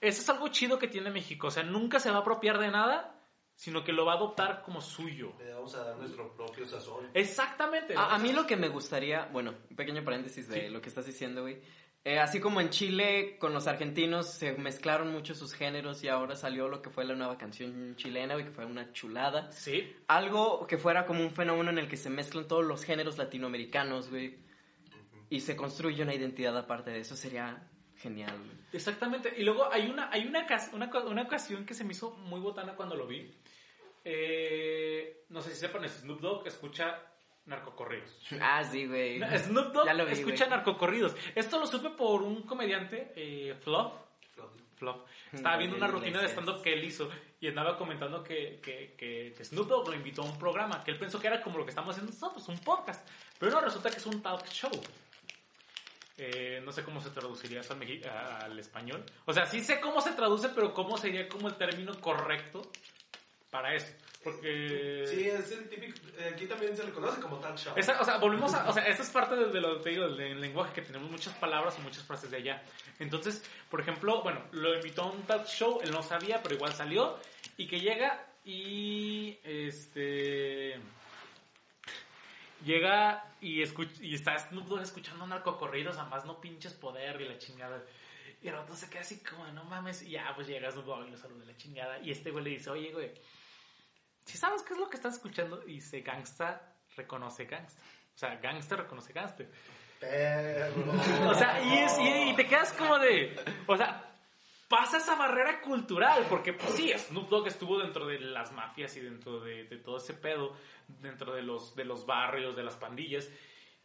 eso 0.00 0.22
es 0.22 0.28
algo 0.30 0.48
chido 0.48 0.78
que 0.78 0.88
tiene 0.88 1.10
México. 1.10 1.48
O 1.48 1.50
sea, 1.50 1.64
nunca 1.64 1.98
se 1.98 2.10
va 2.10 2.18
a 2.18 2.20
apropiar 2.20 2.58
de 2.58 2.70
nada, 2.70 3.15
sino 3.56 3.82
que 3.82 3.92
lo 3.92 4.04
va 4.04 4.12
a 4.12 4.16
adoptar 4.16 4.62
como 4.62 4.80
suyo. 4.80 5.32
Le 5.38 5.52
vamos 5.54 5.74
a 5.74 5.82
dar 5.84 5.96
nuestro 5.96 6.32
propio 6.36 6.68
sazón. 6.68 7.08
Exactamente. 7.14 7.94
A, 7.96 8.14
a 8.14 8.18
mí 8.18 8.32
lo 8.32 8.46
que 8.46 8.56
me 8.56 8.68
gustaría, 8.68 9.24
bueno, 9.32 9.54
un 9.70 9.76
pequeño 9.76 10.04
paréntesis 10.04 10.46
de 10.48 10.66
Sí. 10.66 10.68
lo 10.68 10.80
que 10.80 10.88
estás 10.90 11.06
diciendo, 11.06 11.42
güey. 11.42 11.60
Eh, 12.04 12.20
así 12.20 12.38
como 12.38 12.60
en 12.60 12.70
Chile 12.70 13.36
con 13.40 13.52
los 13.52 13.66
argentinos 13.66 14.30
se 14.30 14.52
mezclaron 14.52 15.10
mucho 15.10 15.34
sus 15.34 15.52
géneros 15.54 16.04
y 16.04 16.08
ahora 16.08 16.36
salió 16.36 16.68
lo 16.68 16.80
que 16.80 16.88
fue 16.88 17.04
la 17.04 17.16
nueva 17.16 17.36
canción 17.36 17.96
chilena, 17.96 18.34
güey, 18.34 18.44
que 18.46 18.52
fue 18.52 18.64
una 18.64 18.92
chulada. 18.92 19.50
Sí, 19.50 19.92
Algo 20.06 20.68
que 20.68 20.78
fuera 20.78 21.04
como 21.04 21.22
un 21.24 21.32
fenómeno 21.32 21.70
en 21.70 21.78
el 21.78 21.88
que 21.88 21.96
se 21.96 22.08
mezclan 22.08 22.46
todos 22.46 22.64
los 22.64 22.84
géneros 22.84 23.18
latinoamericanos, 23.18 24.08
güey. 24.10 24.38
Y 25.30 25.40
se 25.40 25.56
construye 25.56 26.00
una 26.04 26.14
identidad 26.14 26.56
aparte 26.56 26.90
de 26.92 27.00
eso, 27.00 27.16
sería 27.16 27.66
genial, 27.96 28.38
güey. 28.38 28.56
Exactamente. 28.72 29.34
Y 29.36 29.42
luego 29.42 29.68
hay 29.72 29.88
una, 29.90 30.08
hay 30.12 30.26
una, 30.28 30.46
cas- 30.46 30.70
una, 30.74 30.88
una 31.08 31.22
ocasión 31.22 31.66
que 31.66 31.74
se 31.74 31.82
me 31.82 31.92
hizo 31.92 32.12
muy 32.12 32.38
botana 32.38 32.74
cuando 32.76 32.94
lo 32.94 33.08
vi. 33.08 33.34
Eh, 34.08 35.24
no 35.30 35.42
sé 35.42 35.50
si 35.50 35.56
sepan, 35.56 35.88
Snoop 35.88 36.20
Dogg 36.20 36.46
escucha 36.46 37.02
narcocorridos. 37.46 38.08
Ah, 38.40 38.62
sí, 38.62 38.86
güey. 38.86 39.18
No, 39.18 39.26
Snoop 39.36 39.72
Dogg 39.72 40.06
vi, 40.06 40.12
escucha 40.12 40.46
narcocorridos. 40.46 41.16
Esto 41.34 41.58
lo 41.58 41.66
supe 41.66 41.90
por 41.90 42.22
un 42.22 42.42
comediante, 42.42 43.12
eh, 43.16 43.56
Fluff. 43.60 43.94
Fluff. 44.76 44.98
Estaba 45.32 45.56
viendo 45.56 45.76
una 45.76 45.88
rutina 45.88 46.18
de 46.18 46.26
Iglesias. 46.26 46.32
stand-up 46.32 46.62
que 46.62 46.74
él 46.74 46.84
hizo 46.84 47.10
y 47.40 47.48
andaba 47.48 47.76
comentando 47.76 48.22
que, 48.22 48.60
que, 48.62 48.94
que, 48.96 49.34
que 49.36 49.44
Snoop 49.44 49.66
Dogg 49.66 49.88
lo 49.88 49.96
invitó 49.96 50.22
a 50.22 50.26
un 50.26 50.38
programa, 50.38 50.84
que 50.84 50.92
él 50.92 50.98
pensó 50.98 51.18
que 51.18 51.26
era 51.26 51.42
como 51.42 51.58
lo 51.58 51.64
que 51.64 51.70
estamos 51.70 51.90
haciendo 51.90 52.12
nosotros, 52.12 52.46
un 52.48 52.58
podcast. 52.60 53.08
Pero 53.40 53.50
no, 53.50 53.60
resulta 53.60 53.90
que 53.90 53.96
es 53.96 54.06
un 54.06 54.22
talk 54.22 54.46
show. 54.50 54.70
Eh, 56.16 56.62
no 56.64 56.70
sé 56.70 56.84
cómo 56.84 57.00
se 57.00 57.10
traduciría 57.10 57.60
eso 57.60 57.74
al 57.74 58.58
español. 58.58 59.04
O 59.24 59.32
sea, 59.32 59.46
sí 59.46 59.62
sé 59.62 59.80
cómo 59.80 60.00
se 60.00 60.12
traduce, 60.12 60.50
pero 60.50 60.72
cómo 60.72 60.96
sería 60.96 61.28
como 61.28 61.48
el 61.48 61.56
término 61.56 62.00
correcto 62.00 62.70
para 63.50 63.74
eso. 63.74 63.86
Porque... 64.24 65.04
Sí, 65.06 65.28
es 65.28 65.52
el 65.52 65.68
típico. 65.68 65.98
Aquí 66.32 66.46
también 66.46 66.76
se 66.76 66.82
le 66.84 66.90
conoce 66.90 67.20
como 67.20 67.38
talk 67.38 67.56
show. 67.56 67.72
Esa- 67.76 68.00
o 68.00 68.04
sea, 68.04 68.18
volvemos 68.18 68.52
a, 68.54 68.68
o 68.68 68.72
sea, 68.72 68.84
esta 68.84 69.02
es 69.04 69.10
parte 69.10 69.36
de, 69.36 69.46
de 69.52 69.60
lo 69.60 69.76
que 69.78 69.84
te 69.84 69.90
digo, 69.90 70.08
del, 70.08 70.40
lenguaje, 70.40 70.72
que 70.74 70.82
tenemos 70.82 71.08
muchas 71.10 71.32
palabras 71.34 71.76
y 71.78 71.82
muchas 71.82 72.02
frases 72.02 72.30
de 72.30 72.38
allá. 72.38 72.62
Entonces, 72.98 73.44
por 73.70 73.80
ejemplo, 73.80 74.22
bueno, 74.22 74.42
lo 74.50 74.74
invitó 74.74 75.02
a 75.02 75.12
un 75.12 75.22
talk 75.22 75.46
show, 75.46 75.78
él 75.82 75.92
no 75.92 76.02
sabía, 76.02 76.42
pero 76.42 76.56
igual 76.56 76.72
salió, 76.74 77.18
y 77.56 77.68
que 77.68 77.78
llega 77.80 78.26
y, 78.44 79.38
este, 79.44 80.80
llega 82.64 83.24
y, 83.40 83.62
escuch- 83.62 84.00
y 84.00 84.14
está 84.14 84.38
Snoop 84.38 84.66
Dogg 84.66 84.82
escuchando 84.82 85.26
narcocorridos, 85.26 85.98
además 85.98 86.24
no 86.24 86.40
pinches 86.40 86.72
poder 86.74 87.20
y 87.20 87.28
la 87.28 87.38
chingada. 87.38 87.82
Y 88.42 88.48
el 88.48 88.54
rato 88.54 88.74
se 88.76 88.88
queda 88.90 89.00
así 89.00 89.22
como, 89.22 89.46
no 89.48 89.64
mames, 89.64 90.02
y 90.02 90.10
ya, 90.10 90.32
pues 90.34 90.46
llega 90.46 90.70
Snoop 90.70 91.06
y 91.06 91.10
lo 91.10 91.16
saluda 91.16 91.44
la 91.46 91.56
chingada. 91.56 91.98
Y 92.00 92.10
este 92.10 92.30
güey 92.30 92.44
le 92.44 92.50
dice, 92.50 92.70
oye, 92.70 92.92
güey, 92.92 93.12
si 94.24 94.36
sabes 94.38 94.62
qué 94.62 94.74
es 94.74 94.78
lo 94.78 94.88
que 94.88 94.96
estás 94.96 95.14
escuchando, 95.14 95.62
y 95.66 95.74
dice, 95.74 96.00
gangsta 96.02 96.74
reconoce 96.96 97.44
gangsta. 97.46 97.82
O 98.14 98.18
sea, 98.18 98.36
gangsta 98.36 98.76
reconoce 98.76 99.12
gangsta. 99.12 99.44
Perro. 100.00 100.92
O 101.30 101.34
sea, 101.34 101.62
y, 101.62 101.78
es- 101.78 101.98
y- 101.98 102.30
y 102.30 102.36
te 102.36 102.46
quedas 102.46 102.72
como 102.74 102.98
de. 102.98 103.34
O 103.66 103.76
sea, 103.76 104.02
pasa 104.68 104.98
esa 104.98 105.14
barrera 105.16 105.60
cultural, 105.60 106.26
porque 106.28 106.52
pues 106.52 106.70
sí, 106.74 106.92
Snoop 106.96 107.28
Dogg 107.28 107.46
estuvo 107.48 107.78
dentro 107.78 108.06
de 108.06 108.18
las 108.20 108.52
mafias 108.52 108.96
y 108.96 109.00
dentro 109.00 109.40
de, 109.40 109.64
de 109.64 109.76
todo 109.78 109.96
ese 109.98 110.14
pedo, 110.14 110.54
dentro 110.88 111.34
de 111.34 111.42
los, 111.42 111.74
de 111.76 111.84
los 111.84 112.04
barrios, 112.06 112.56
de 112.56 112.64
las 112.64 112.76
pandillas. 112.76 113.28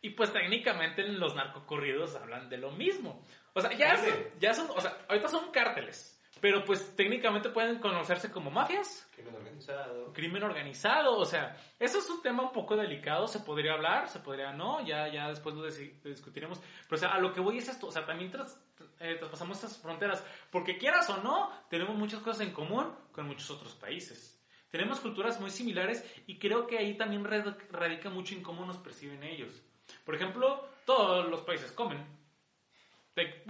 Y 0.01 0.11
pues 0.11 0.33
técnicamente 0.33 1.01
en 1.05 1.19
los 1.19 1.35
narcocorridos 1.35 2.15
hablan 2.15 2.49
de 2.49 2.57
lo 2.57 2.71
mismo. 2.71 3.23
O 3.53 3.61
sea, 3.61 3.71
ya, 3.73 3.97
son, 3.97 4.07
ya 4.39 4.53
son, 4.53 4.69
o 4.71 4.79
sea, 4.81 4.97
ahorita 5.09 5.27
son 5.27 5.51
cárteles, 5.51 6.21
pero 6.39 6.63
pues 6.63 6.95
técnicamente 6.95 7.49
pueden 7.49 7.79
conocerse 7.79 8.31
como 8.31 8.49
mafias 8.49 9.07
Crimen 9.13 9.35
organizado. 9.35 10.13
crimen 10.13 10.43
organizado, 10.43 11.17
o 11.17 11.25
sea, 11.25 11.55
eso 11.77 11.99
es 11.99 12.09
un 12.09 12.21
tema 12.21 12.43
un 12.43 12.51
poco 12.51 12.75
delicado, 12.77 13.27
se 13.27 13.39
podría 13.41 13.73
hablar, 13.73 14.07
se 14.07 14.19
podría 14.19 14.53
no, 14.53 14.85
ya, 14.85 15.07
ya 15.09 15.27
después 15.27 15.53
lo, 15.55 15.63
lo 15.63 16.09
discutiremos, 16.09 16.59
pero 16.87 16.95
o 16.95 16.97
sea, 16.97 17.09
a 17.13 17.19
lo 17.19 17.33
que 17.33 17.41
voy 17.41 17.57
es 17.57 17.67
esto, 17.67 17.87
o 17.87 17.91
sea, 17.91 18.05
también 18.05 18.31
tras, 18.31 18.57
eh, 18.99 19.15
traspasamos 19.19 19.57
estas 19.57 19.77
fronteras, 19.79 20.23
porque 20.49 20.77
quieras 20.77 21.09
o 21.09 21.17
no, 21.17 21.51
tenemos 21.69 21.95
muchas 21.95 22.21
cosas 22.21 22.41
en 22.47 22.53
común 22.53 22.95
con 23.11 23.27
muchos 23.27 23.51
otros 23.51 23.75
países. 23.75 24.37
Tenemos 24.69 25.01
culturas 25.01 25.37
muy 25.41 25.49
similares 25.49 26.05
y 26.27 26.39
creo 26.39 26.65
que 26.65 26.77
ahí 26.77 26.95
también 26.95 27.25
rad- 27.25 27.57
radica 27.71 28.09
mucho 28.09 28.33
en 28.35 28.41
cómo 28.41 28.65
nos 28.65 28.77
perciben 28.77 29.21
ellos. 29.21 29.61
Por 30.05 30.15
ejemplo, 30.15 30.65
todos 30.85 31.27
los 31.29 31.41
países 31.41 31.73
comen. 31.73 32.20
Te- 33.13 33.43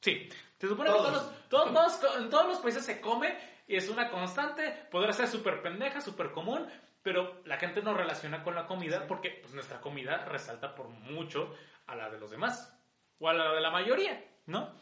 sí, 0.00 0.28
se 0.58 0.68
supone 0.68 0.90
Todos. 0.90 1.22
que 1.22 1.48
todos, 1.48 2.00
todos, 2.00 2.16
en 2.18 2.30
todos 2.30 2.46
los 2.46 2.58
países 2.58 2.84
se 2.84 3.00
come 3.00 3.36
y 3.66 3.76
es 3.76 3.88
una 3.88 4.10
constante, 4.10 4.86
podrá 4.90 5.12
ser 5.12 5.28
súper 5.28 5.62
pendeja, 5.62 6.00
súper 6.00 6.30
común, 6.32 6.66
pero 7.02 7.42
la 7.46 7.56
gente 7.58 7.82
no 7.82 7.94
relaciona 7.94 8.42
con 8.44 8.54
la 8.54 8.66
comida 8.66 9.06
porque 9.06 9.30
pues, 9.42 9.54
nuestra 9.54 9.80
comida 9.80 10.24
resalta 10.24 10.74
por 10.74 10.88
mucho 10.88 11.54
a 11.86 11.96
la 11.96 12.08
de 12.10 12.18
los 12.18 12.30
demás 12.30 12.72
o 13.18 13.28
a 13.28 13.32
la 13.34 13.52
de 13.52 13.60
la 13.60 13.70
mayoría, 13.70 14.24
¿no? 14.46 14.72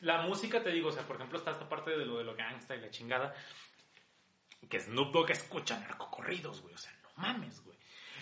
La 0.00 0.22
música, 0.22 0.62
te 0.62 0.70
digo, 0.70 0.88
o 0.88 0.92
sea, 0.92 1.02
por 1.04 1.16
ejemplo, 1.16 1.38
está 1.38 1.50
esta 1.52 1.68
parte 1.68 1.90
de 1.96 2.04
lo 2.04 2.18
de 2.18 2.24
lo 2.24 2.34
gangsta 2.34 2.74
y 2.76 2.80
la 2.80 2.90
chingada, 2.90 3.34
que 4.68 4.80
Snoop 4.80 5.12
Dogg 5.12 5.30
escucha 5.30 5.78
narcocorridos, 5.78 6.60
güey, 6.62 6.74
o 6.74 6.78
sea, 6.78 6.92
no 7.02 7.08
mames, 7.16 7.62
güey. 7.64 7.78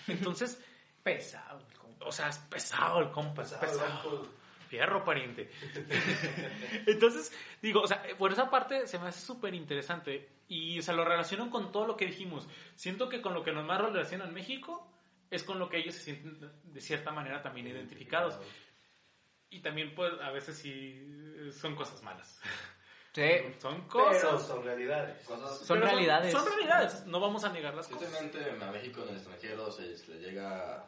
Entonces, 0.09 0.63
Pesado. 1.03 1.61
el 1.69 1.77
compa. 1.77 2.07
o 2.07 2.13
sea, 2.13 2.29
es 2.29 2.39
pesado 2.39 3.01
el 3.01 3.11
compa, 3.11 3.43
es 3.43 3.53
Pesado, 3.55 3.73
pesado. 3.73 4.29
Fierro, 4.65 5.05
pariente. 5.05 5.51
Entonces, 6.87 7.33
digo, 7.63 7.81
o 7.83 7.87
sea, 7.87 8.03
por 8.19 8.33
esa 8.33 8.51
parte 8.51 8.87
se 8.87 8.99
me 8.99 9.09
hace 9.09 9.25
súper 9.25 9.55
interesante. 9.55 10.29
Y, 10.49 10.79
o 10.79 10.83
sea, 10.83 10.95
lo 10.95 11.05
relaciono 11.05 11.51
con 11.51 11.73
todo 11.73 11.87
lo 11.87 11.97
que 11.97 12.07
dijimos. 12.07 12.49
Siento 12.77 13.09
que 13.09 13.23
con 13.23 13.35
lo 13.35 13.43
que 13.43 13.53
nos 13.53 13.65
más 13.65 13.81
relaciona 13.81 14.25
en 14.25 14.35
México 14.35 14.87
es 15.31 15.43
con 15.43 15.59
lo 15.59 15.69
que 15.69 15.79
ellos 15.79 15.95
se 15.95 16.03
sienten 16.03 16.53
de 16.65 16.81
cierta 16.81 17.13
manera 17.13 17.43
también 17.43 17.67
identificados. 17.67 18.39
Y 19.51 19.61
también, 19.61 19.95
pues, 19.95 20.13
a 20.21 20.31
veces 20.31 20.57
sí 20.57 21.51
son 21.53 21.75
cosas 21.75 22.03
malas. 22.03 22.41
Sí. 23.13 23.23
Son 23.61 23.77
Pero 23.77 23.89
cosas. 23.89 24.45
son 24.45 24.65
realidades. 24.65 25.25
Cosas 25.25 25.59
Son 25.59 25.79
pero 25.79 25.87
realidades. 25.89 26.33
Son, 26.33 26.45
realidades. 26.45 27.07
No 27.07 27.21
vamos 27.21 27.45
a 27.45 27.51
negar 27.51 27.73
las 27.73 27.87
cosas. 27.87 28.11
Tristemente 28.11 28.51
a 28.61 28.71
México 28.73 29.03
en 29.03 29.11
el 29.11 29.15
extranjero 29.15 29.71
se, 29.71 29.97
se 29.97 30.11
le 30.15 30.19
llega 30.19 30.85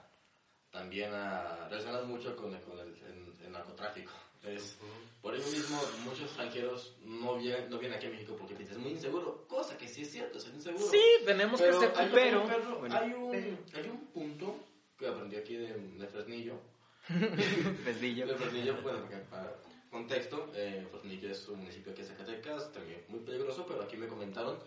también 0.76 1.10
a 1.14 1.68
relacionar 1.70 2.04
mucho 2.04 2.36
con, 2.36 2.52
el- 2.54 2.60
con 2.60 2.78
el, 2.78 2.88
el- 2.88 3.46
el 3.46 3.52
narcotráfico. 3.52 4.12
Es, 4.44 4.76
por 5.22 5.34
ello 5.34 5.46
mismo, 5.46 5.80
muchos 6.04 6.20
extranjeros 6.26 6.94
no 7.02 7.36
vienen, 7.36 7.68
no 7.70 7.78
vienen 7.78 7.96
aquí 7.96 8.06
a 8.06 8.10
México 8.10 8.36
porque 8.38 8.54
es 8.62 8.76
muy 8.78 8.92
inseguro, 8.92 9.44
cosa 9.48 9.76
que 9.78 9.88
sí 9.88 10.02
es 10.02 10.10
cierto, 10.12 10.38
es 10.38 10.46
inseguro. 10.48 10.86
Sí, 10.88 11.02
tenemos 11.24 11.60
pero 11.60 11.80
que 11.80 11.86
ser 11.86 11.96
hay, 11.98 12.10
pero- 12.12 12.44
pero 12.46 12.78
bueno. 12.78 12.94
hay, 12.96 13.12
un, 13.14 13.34
hay 13.74 13.88
un 13.88 14.06
punto 14.08 14.54
que 14.98 15.08
aprendí 15.08 15.36
aquí 15.36 15.56
de, 15.56 15.72
de 15.74 16.06
Fresnillo. 16.06 16.60
Pesdillo. 17.84 18.26
De 18.26 18.34
Fresnillo, 18.34 18.80
bueno, 18.82 19.00
porque 19.00 19.16
para 19.30 19.56
contexto, 19.90 20.50
eh, 20.54 20.86
Fresnillo 20.90 21.30
es 21.30 21.48
un 21.48 21.60
municipio 21.60 21.94
que 21.94 22.02
es 22.02 22.08
Zacatecas, 22.08 22.70
también 22.72 23.02
muy 23.08 23.20
peligroso, 23.20 23.64
pero 23.66 23.82
aquí 23.82 23.96
me 23.96 24.06
comentaron, 24.08 24.58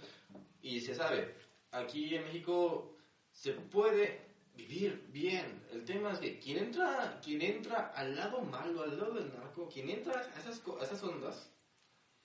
y 0.62 0.82
se 0.82 0.96
sabe, 0.96 1.36
aquí 1.72 2.16
en 2.16 2.24
México 2.26 2.96
se 3.32 3.54
puede 3.54 4.29
vivir 4.68 5.06
bien. 5.10 5.64
El 5.72 5.84
tema 5.86 6.12
es 6.14 6.20
que 6.20 6.40
quien 6.40 6.58
entra, 6.58 7.20
quien 7.24 7.42
entra 7.42 7.92
al 7.96 8.16
lado 8.16 8.42
malo, 8.42 8.84
al 8.84 8.98
lado 8.98 9.14
del 9.14 9.30
narco, 9.34 9.70
quien 9.70 9.90
entra 9.90 10.20
a 10.36 10.40
esas, 10.40 10.60
co- 10.60 10.80
a 10.80 10.84
esas 10.84 11.02
ondas, 11.04 11.52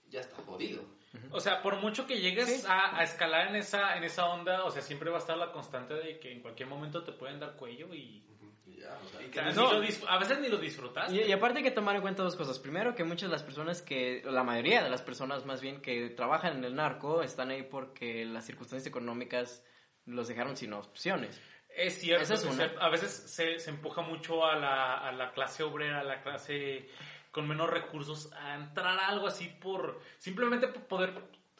ya 0.09 0.21
está 0.21 0.37
jodido. 0.43 0.83
O 1.31 1.39
sea, 1.39 1.63
por 1.63 1.77
mucho 1.81 2.07
que 2.09 2.21
llegues 2.21 2.65
a, 2.67 2.99
a 2.99 3.05
escalar 3.05 3.49
en 3.49 3.57
esa, 3.57 3.97
en 3.97 4.03
esa 4.05 4.27
onda, 4.27 4.65
o 4.65 4.71
sea, 4.71 4.83
siempre 4.83 5.11
va 5.11 5.19
a 5.19 5.21
estar 5.21 5.37
la 5.39 5.53
constante 5.53 5.95
de 5.95 6.19
que 6.19 6.33
en 6.33 6.41
cualquier 6.43 6.69
momento 6.69 7.05
te 7.05 7.13
pueden 7.13 7.39
dar 7.41 7.55
cuello 7.57 7.95
y... 7.95 8.25
Ya, 8.67 8.99
o 8.99 9.09
sea, 9.33 9.53
No. 9.53 9.73
lo 9.75 9.87
a 10.09 10.19
veces 10.19 10.41
ni 10.41 10.49
lo 10.49 10.57
disfrutas. 10.59 11.13
Y, 11.13 11.21
y 11.23 11.33
aparte 11.33 11.59
hay 11.59 11.65
que 11.65 11.71
tomar 11.71 11.95
en 11.97 12.03
cuenta 12.03 12.23
dos 12.23 12.35
cosas. 12.35 12.59
Primero, 12.59 12.95
que 12.95 13.05
muchas 13.05 13.29
de 13.31 13.33
las 13.37 13.43
personas 13.45 13.83
que, 13.83 14.23
la 14.25 14.43
mayoría 14.43 14.83
de 14.83 14.91
las 14.91 15.03
personas 15.03 15.45
más 15.47 15.61
bien 15.61 15.81
que 15.81 16.09
trabajan 16.11 16.57
en 16.59 16.65
el 16.65 16.75
narco 16.75 17.23
están 17.23 17.51
ahí 17.51 17.63
porque 17.63 18.25
las 18.25 18.45
circunstancias 18.47 18.87
económicas 18.89 19.63
los 20.07 20.29
dejaron 20.29 20.57
sin 20.57 20.73
opciones. 20.73 21.41
Es 21.77 21.99
cierto, 21.99 22.35
es 22.35 22.45
una. 22.45 22.65
a 22.81 22.89
veces 22.89 23.11
se, 23.11 23.59
se 23.59 23.71
empuja 23.71 24.03
mucho 24.03 24.45
a 24.45 24.57
la, 24.57 24.99
a 24.99 25.13
la 25.13 25.33
clase 25.33 25.63
obrera, 25.63 26.01
a 26.01 26.05
la 26.05 26.23
clase 26.23 26.89
con 27.31 27.49
menos 27.49 27.69
recursos, 27.69 28.33
a 28.33 28.55
entrar 28.55 28.99
a 28.99 29.09
algo 29.09 29.27
así 29.27 29.49
por 29.61 30.01
simplemente 30.19 30.69
por 30.69 30.83
poder 30.85 31.15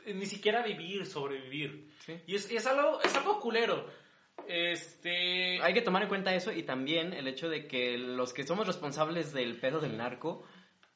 ni 0.07 0.27
siquiera 0.27 0.63
vivir, 0.63 1.07
sobrevivir. 1.07 1.91
Sí. 2.01 2.21
Y 2.27 2.37
es, 2.37 2.51
es, 2.51 2.67
algo, 2.67 3.01
es 3.03 3.15
algo 3.15 3.41
culero. 3.41 3.87
Este... 4.47 5.61
Hay 5.63 5.73
que 5.73 5.81
tomar 5.81 6.03
en 6.03 6.09
cuenta 6.09 6.35
eso 6.35 6.53
y 6.53 6.63
también 6.63 7.13
el 7.13 7.27
hecho 7.29 7.49
de 7.49 7.67
que 7.67 7.97
los 7.97 8.33
que 8.33 8.45
somos 8.45 8.67
responsables 8.67 9.33
del 9.33 9.57
pedo 9.57 9.81
del 9.81 9.97
narco 9.97 10.45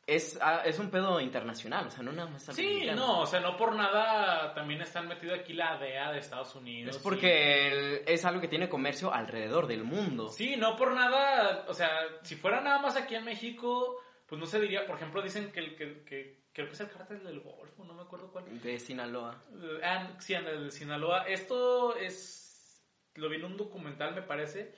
es, 0.08 0.38
ah, 0.40 0.62
es 0.64 0.78
un 0.78 0.90
pedo 0.90 1.20
internacional, 1.20 1.86
o 1.86 1.90
sea, 1.90 2.02
no 2.02 2.12
nada 2.12 2.30
más 2.30 2.42
Sí, 2.54 2.80
no, 2.96 3.20
o 3.20 3.26
sea, 3.26 3.40
no 3.40 3.58
por 3.58 3.74
nada 3.76 4.54
también 4.54 4.80
están 4.80 5.06
metido 5.06 5.34
aquí 5.34 5.52
la 5.52 5.76
DEA 5.76 6.12
de 6.12 6.18
Estados 6.18 6.54
Unidos. 6.54 6.96
Es 6.96 7.02
porque 7.02 7.68
el- 7.68 8.02
es 8.06 8.24
algo 8.24 8.40
que 8.40 8.48
tiene 8.48 8.70
comercio 8.70 9.12
alrededor 9.12 9.66
del 9.66 9.84
mundo. 9.84 10.28
Sí, 10.30 10.56
no 10.56 10.76
por 10.76 10.92
nada, 10.94 11.66
o 11.68 11.74
sea, 11.74 11.90
si 12.22 12.36
fuera 12.36 12.62
nada 12.62 12.78
más 12.78 12.96
aquí 12.96 13.14
en 13.16 13.24
México, 13.26 14.00
pues 14.26 14.40
no 14.40 14.46
se 14.46 14.58
diría, 14.60 14.86
por 14.86 14.96
ejemplo, 14.96 15.20
dicen 15.20 15.52
que, 15.52 15.60
el, 15.60 15.76
que, 15.76 16.02
que 16.04 16.48
creo 16.54 16.66
que 16.68 16.72
es 16.72 16.80
el 16.80 16.88
cártel 16.90 17.22
del 17.22 17.40
Golfo, 17.40 17.84
no 17.84 17.92
me 17.92 18.00
acuerdo 18.02 18.32
cuál. 18.32 18.44
De 18.62 18.78
Sinaloa. 18.80 19.44
Eh, 19.52 19.80
ah, 19.84 20.08
sí, 20.20 20.32
de 20.34 20.70
Sinaloa. 20.70 21.24
Esto 21.28 21.94
es, 21.96 22.82
lo 23.16 23.28
vi 23.28 23.36
en 23.36 23.44
un 23.44 23.58
documental, 23.58 24.14
me 24.14 24.22
parece. 24.22 24.74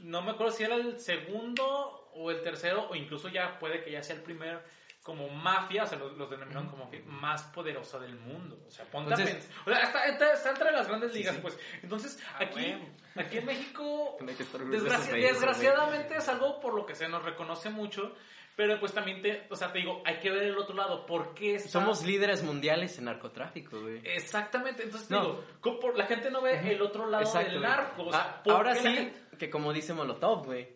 No 0.00 0.22
me 0.22 0.32
acuerdo 0.32 0.52
si 0.52 0.64
era 0.64 0.74
el 0.74 0.98
segundo 0.98 2.01
o 2.14 2.30
el 2.30 2.42
tercero, 2.42 2.88
o 2.90 2.94
incluso 2.94 3.28
ya 3.28 3.58
puede 3.58 3.82
que 3.82 3.90
ya 3.92 4.02
sea 4.02 4.16
el 4.16 4.22
primer, 4.22 4.60
como 5.02 5.28
mafia, 5.28 5.82
o 5.82 5.86
sea, 5.86 5.98
los, 5.98 6.16
los 6.16 6.30
denominaron 6.30 6.68
como 6.68 6.88
que 6.88 7.00
más 7.00 7.42
poderosa 7.44 7.98
del 7.98 8.14
mundo. 8.16 8.56
O 8.68 8.70
sea, 8.70 8.84
ponte 8.84 9.12
a 9.12 9.16
Entonces- 9.16 9.44
pensar. 9.46 9.62
O 9.66 9.70
sea, 9.74 9.82
está, 9.82 10.06
está- 10.06 10.32
está 10.34 10.50
entre 10.50 10.70
las 10.72 10.86
grandes 10.88 11.12
ligas, 11.12 11.36
pues. 11.42 11.58
Entonces, 11.82 12.22
Ah, 12.34 12.38
aquí, 12.42 12.74
aquí 13.16 13.38
en 13.38 13.46
México, 13.46 14.16
desgraci- 14.20 15.20
desgraciadamente 15.20 16.16
es 16.16 16.28
algo 16.28 16.60
por 16.60 16.74
lo 16.74 16.86
que 16.86 16.94
se 16.94 17.08
nos 17.08 17.22
reconoce 17.24 17.70
mucho. 17.70 18.14
Pero 18.54 18.78
pues 18.78 18.92
también 18.92 19.22
te, 19.22 19.46
o 19.48 19.56
sea, 19.56 19.72
te 19.72 19.78
digo, 19.78 20.02
hay 20.04 20.18
que 20.18 20.28
ver 20.30 20.42
el 20.42 20.58
otro 20.58 20.74
lado. 20.76 21.06
¿Por 21.06 21.32
qué 21.32 21.54
está- 21.54 21.70
Somos 21.70 22.04
líderes 22.04 22.42
mundiales 22.42 22.98
en 22.98 23.06
narcotráfico, 23.06 23.80
güey. 23.80 24.02
Exactamente, 24.04 24.82
entonces 24.82 25.08
te 25.08 25.14
No. 25.14 25.20
digo, 25.22 25.44
¿cómo 25.62 25.80
por- 25.80 25.96
la 25.96 26.04
gente 26.04 26.30
no 26.30 26.42
ve 26.42 26.60
el 26.70 26.82
otro 26.82 27.06
lado 27.08 27.32
del 27.32 27.62
narco. 27.62 28.02
o 28.04 28.10
sea, 28.12 28.20
Ah, 28.20 28.42
¿por 28.44 28.52
ahora 28.52 28.74
sí, 28.74 28.82
gente- 28.94 29.18
que 29.38 29.48
como 29.48 29.72
dice 29.72 29.94
Molotov, 29.94 30.44
güey, 30.44 30.68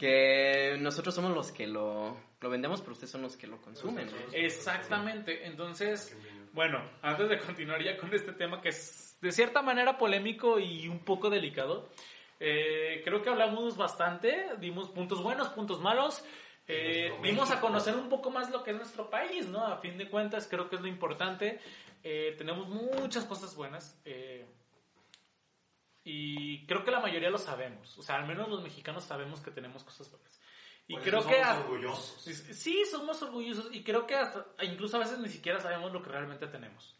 que 0.00 0.76
nosotros 0.80 1.14
somos 1.14 1.32
los 1.34 1.52
que 1.52 1.66
lo, 1.66 2.16
lo 2.40 2.48
vendemos, 2.50 2.80
pero 2.80 2.92
ustedes 2.92 3.10
son 3.10 3.20
los 3.20 3.36
que 3.36 3.46
lo 3.46 3.60
consumen. 3.60 4.08
güey. 4.08 4.44
Exactamente, 4.46 5.46
entonces, 5.46 6.16
bueno, 6.54 6.82
antes 7.02 7.28
de 7.28 7.38
continuar 7.38 7.82
ya 7.84 7.98
con 7.98 8.12
este 8.14 8.32
tema 8.32 8.62
que 8.62 8.70
es 8.70 9.18
de 9.20 9.30
cierta 9.30 9.60
manera 9.60 9.98
polémico 9.98 10.58
y 10.58 10.88
un 10.88 11.00
poco 11.00 11.28
delicado, 11.28 11.90
eh, 12.40 13.02
creo 13.04 13.20
que 13.20 13.28
hablamos 13.28 13.76
bastante, 13.76 14.46
dimos 14.58 14.88
puntos 14.88 15.22
buenos, 15.22 15.48
puntos 15.50 15.80
malos. 15.80 16.24
eh, 16.66 17.12
dimos 17.22 17.48
a 17.50 17.54
México. 17.54 17.66
conocer 17.66 17.94
un 17.94 18.08
poco 18.08 18.30
más 18.30 18.50
lo 18.50 18.62
que 18.62 18.70
es 18.70 18.76
nuestro 18.76 19.10
país, 19.10 19.46
¿no? 19.48 19.66
A 19.66 19.76
fin 19.78 19.98
de 19.98 20.08
cuentas, 20.08 20.48
creo 20.48 20.70
que 20.70 20.76
es 20.76 20.82
lo 20.82 20.88
importante. 20.88 21.60
Eh, 22.02 22.34
tenemos 22.38 22.66
muchas 22.68 23.24
cosas 23.26 23.54
buenas. 23.54 24.00
eh, 24.06 24.46
y 26.04 26.66
creo 26.66 26.84
que 26.84 26.90
la 26.90 27.00
mayoría 27.00 27.30
lo 27.30 27.38
sabemos. 27.38 27.96
O 27.98 28.02
sea, 28.02 28.16
al 28.16 28.26
menos 28.26 28.48
los 28.48 28.62
mexicanos 28.62 29.04
sabemos 29.04 29.40
que 29.40 29.50
tenemos 29.50 29.84
cosas 29.84 30.10
buenas. 30.10 30.40
Y 30.88 30.94
Por 30.94 31.02
creo 31.02 31.20
eso 31.20 31.28
que... 31.28 31.36
somos 31.36 31.58
orgullosos. 31.58 32.22
Sí, 32.24 32.82
somos 32.90 33.22
orgullosos 33.22 33.68
y 33.72 33.84
creo 33.84 34.06
que 34.06 34.16
hasta, 34.16 34.46
incluso 34.64 34.96
a 34.96 35.00
veces 35.00 35.18
ni 35.18 35.28
siquiera 35.28 35.60
sabemos 35.60 35.92
lo 35.92 36.02
que 36.02 36.10
realmente 36.10 36.46
tenemos. 36.48 36.96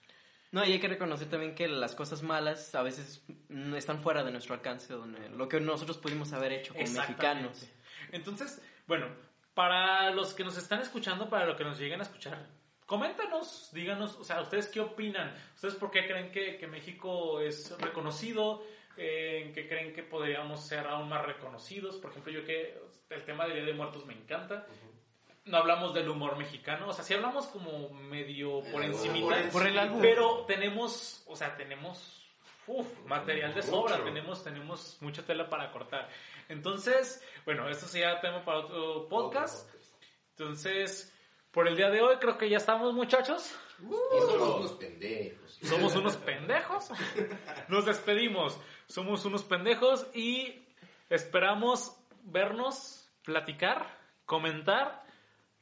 No, 0.53 0.65
y 0.65 0.73
hay 0.73 0.81
que 0.81 0.89
reconocer 0.89 1.29
también 1.29 1.55
que 1.55 1.69
las 1.69 1.95
cosas 1.95 2.23
malas 2.23 2.75
a 2.75 2.83
veces 2.83 3.25
están 3.77 4.01
fuera 4.01 4.25
de 4.25 4.33
nuestro 4.33 4.55
alcance, 4.55 4.93
donde, 4.93 5.29
lo 5.31 5.49
que 5.49 5.61
nosotros 5.61 5.99
pudimos 5.99 6.33
haber 6.33 6.53
hecho 6.53 6.73
como 6.73 6.83
Exactamente. 6.83 7.49
mexicanos. 7.49 7.69
Entonces, 8.11 8.63
bueno, 8.87 9.07
para 9.55 10.11
los 10.11 10.35
que 10.35 10.43
nos 10.43 10.57
están 10.57 10.81
escuchando, 10.81 11.31
para 11.31 11.47
los 11.47 11.57
que 11.57 11.65
nos 11.65 11.79
lleguen 11.79 12.01
a 12.01 12.03
escuchar, 12.03 12.49
coméntanos, 12.85 13.71
díganos, 13.73 14.17
o 14.17 14.25
sea, 14.25 14.41
¿ustedes 14.41 14.67
qué 14.67 14.81
opinan? 14.81 15.33
¿Ustedes 15.55 15.77
por 15.77 15.93
qué 15.93 16.07
creen 16.07 16.33
que, 16.33 16.59
que 16.59 16.67
México 16.67 17.41
es 17.41 17.77
reconocido? 17.79 18.65
Eh, 19.03 19.45
¿En 19.47 19.55
qué 19.55 19.67
creen 19.67 19.95
que 19.95 20.03
podríamos 20.03 20.61
ser 20.61 20.87
aún 20.87 21.09
más 21.09 21.25
reconocidos? 21.25 21.97
Por 21.97 22.11
ejemplo, 22.11 22.31
yo 22.31 22.45
que 22.45 22.79
el 23.09 23.25
tema 23.25 23.47
del 23.47 23.55
Día 23.55 23.65
de 23.65 23.73
Muertos 23.73 24.05
me 24.05 24.13
encanta. 24.13 24.67
No 25.47 25.57
hablamos 25.57 25.95
del 25.95 26.07
humor 26.11 26.37
mexicano, 26.37 26.89
o 26.89 26.93
sea, 26.93 27.03
sí 27.03 27.15
hablamos 27.15 27.47
como 27.47 27.89
medio 27.89 28.61
por 28.71 28.85
El 28.85 28.91
encimita, 28.91 29.37
albur. 29.37 29.53
Por 29.53 29.67
el 29.67 29.79
álbum. 29.79 30.03
pero 30.03 30.45
tenemos, 30.47 31.25
o 31.27 31.35
sea, 31.35 31.57
tenemos 31.57 32.29
uf, 32.67 32.87
material 33.07 33.55
de 33.55 33.63
sobra, 33.63 33.95
Mucho. 33.97 34.05
tenemos, 34.05 34.45
tenemos 34.45 34.99
mucha 35.01 35.25
tela 35.25 35.49
para 35.49 35.73
cortar. 35.73 36.11
Entonces, 36.51 37.25
bueno, 37.47 37.71
esto 37.71 37.87
sería 37.87 38.21
tema 38.21 38.45
para 38.45 38.59
otro 38.59 39.09
podcast. 39.09 39.67
Entonces, 40.37 41.11
por 41.53 41.67
el 41.67 41.75
día 41.75 41.89
de 41.89 42.03
hoy 42.03 42.17
creo 42.17 42.37
que 42.37 42.51
ya 42.51 42.59
estamos, 42.59 42.93
muchachos. 42.93 43.57
Y 43.81 44.21
somos 44.21 44.59
unos 44.59 44.73
pendejos. 44.73 45.59
Somos 45.63 45.97
unos 45.97 46.17
pendejos. 46.19 46.91
Nos 47.69 47.87
despedimos. 47.87 48.61
Somos 48.91 49.25
unos 49.25 49.45
pendejos 49.45 50.05
y 50.15 50.65
esperamos 51.09 51.97
vernos, 52.25 53.09
platicar, 53.25 53.87
comentar 54.27 55.05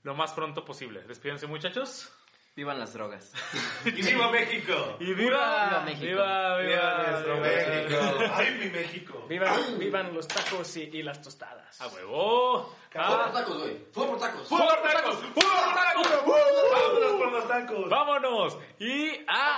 lo 0.02 0.14
más 0.14 0.32
pronto 0.32 0.64
posible. 0.64 1.02
Despídense, 1.02 1.46
muchachos. 1.46 2.10
Vivan 2.56 2.80
las 2.80 2.92
drogas. 2.94 3.32
¡Y 3.84 3.90
viva 3.92 4.30
México! 4.32 4.96
Y 4.98 5.14
viva, 5.14 5.66
Viva 5.68 5.82
México. 5.84 6.06
Viva, 6.06 6.58
viva, 6.58 6.62
¡Viva 6.62 7.10
nuestro 7.10 7.34
viva. 7.34 7.46
México! 7.46 8.34
¡Ay, 8.34 8.58
mi 8.60 8.70
México! 8.70 9.26
Vivan, 9.28 9.78
vivan 9.78 10.14
los 10.14 10.26
tacos 10.26 10.76
y, 10.76 10.82
y 10.92 11.02
las 11.04 11.22
tostadas. 11.22 11.80
A 11.80 11.86
huevo. 11.86 12.74
Fue 12.90 13.00
por 13.00 13.20
Ah, 13.20 13.30
tacos, 13.32 13.58
güey. 13.62 13.76
Fue 13.92 14.06
por 14.08 14.18
tacos. 14.18 14.48
¡Fútbol, 14.48 14.66
tacos! 14.82 15.16
¡Fútbol, 15.18 15.74
tacos! 15.74 16.26
¡Vámonos 16.72 17.12
por 17.12 17.32
los 17.32 17.46
tacos! 17.48 17.88
¡Vámonos! 17.90 18.58
Y 18.80 19.10
a 19.28 19.46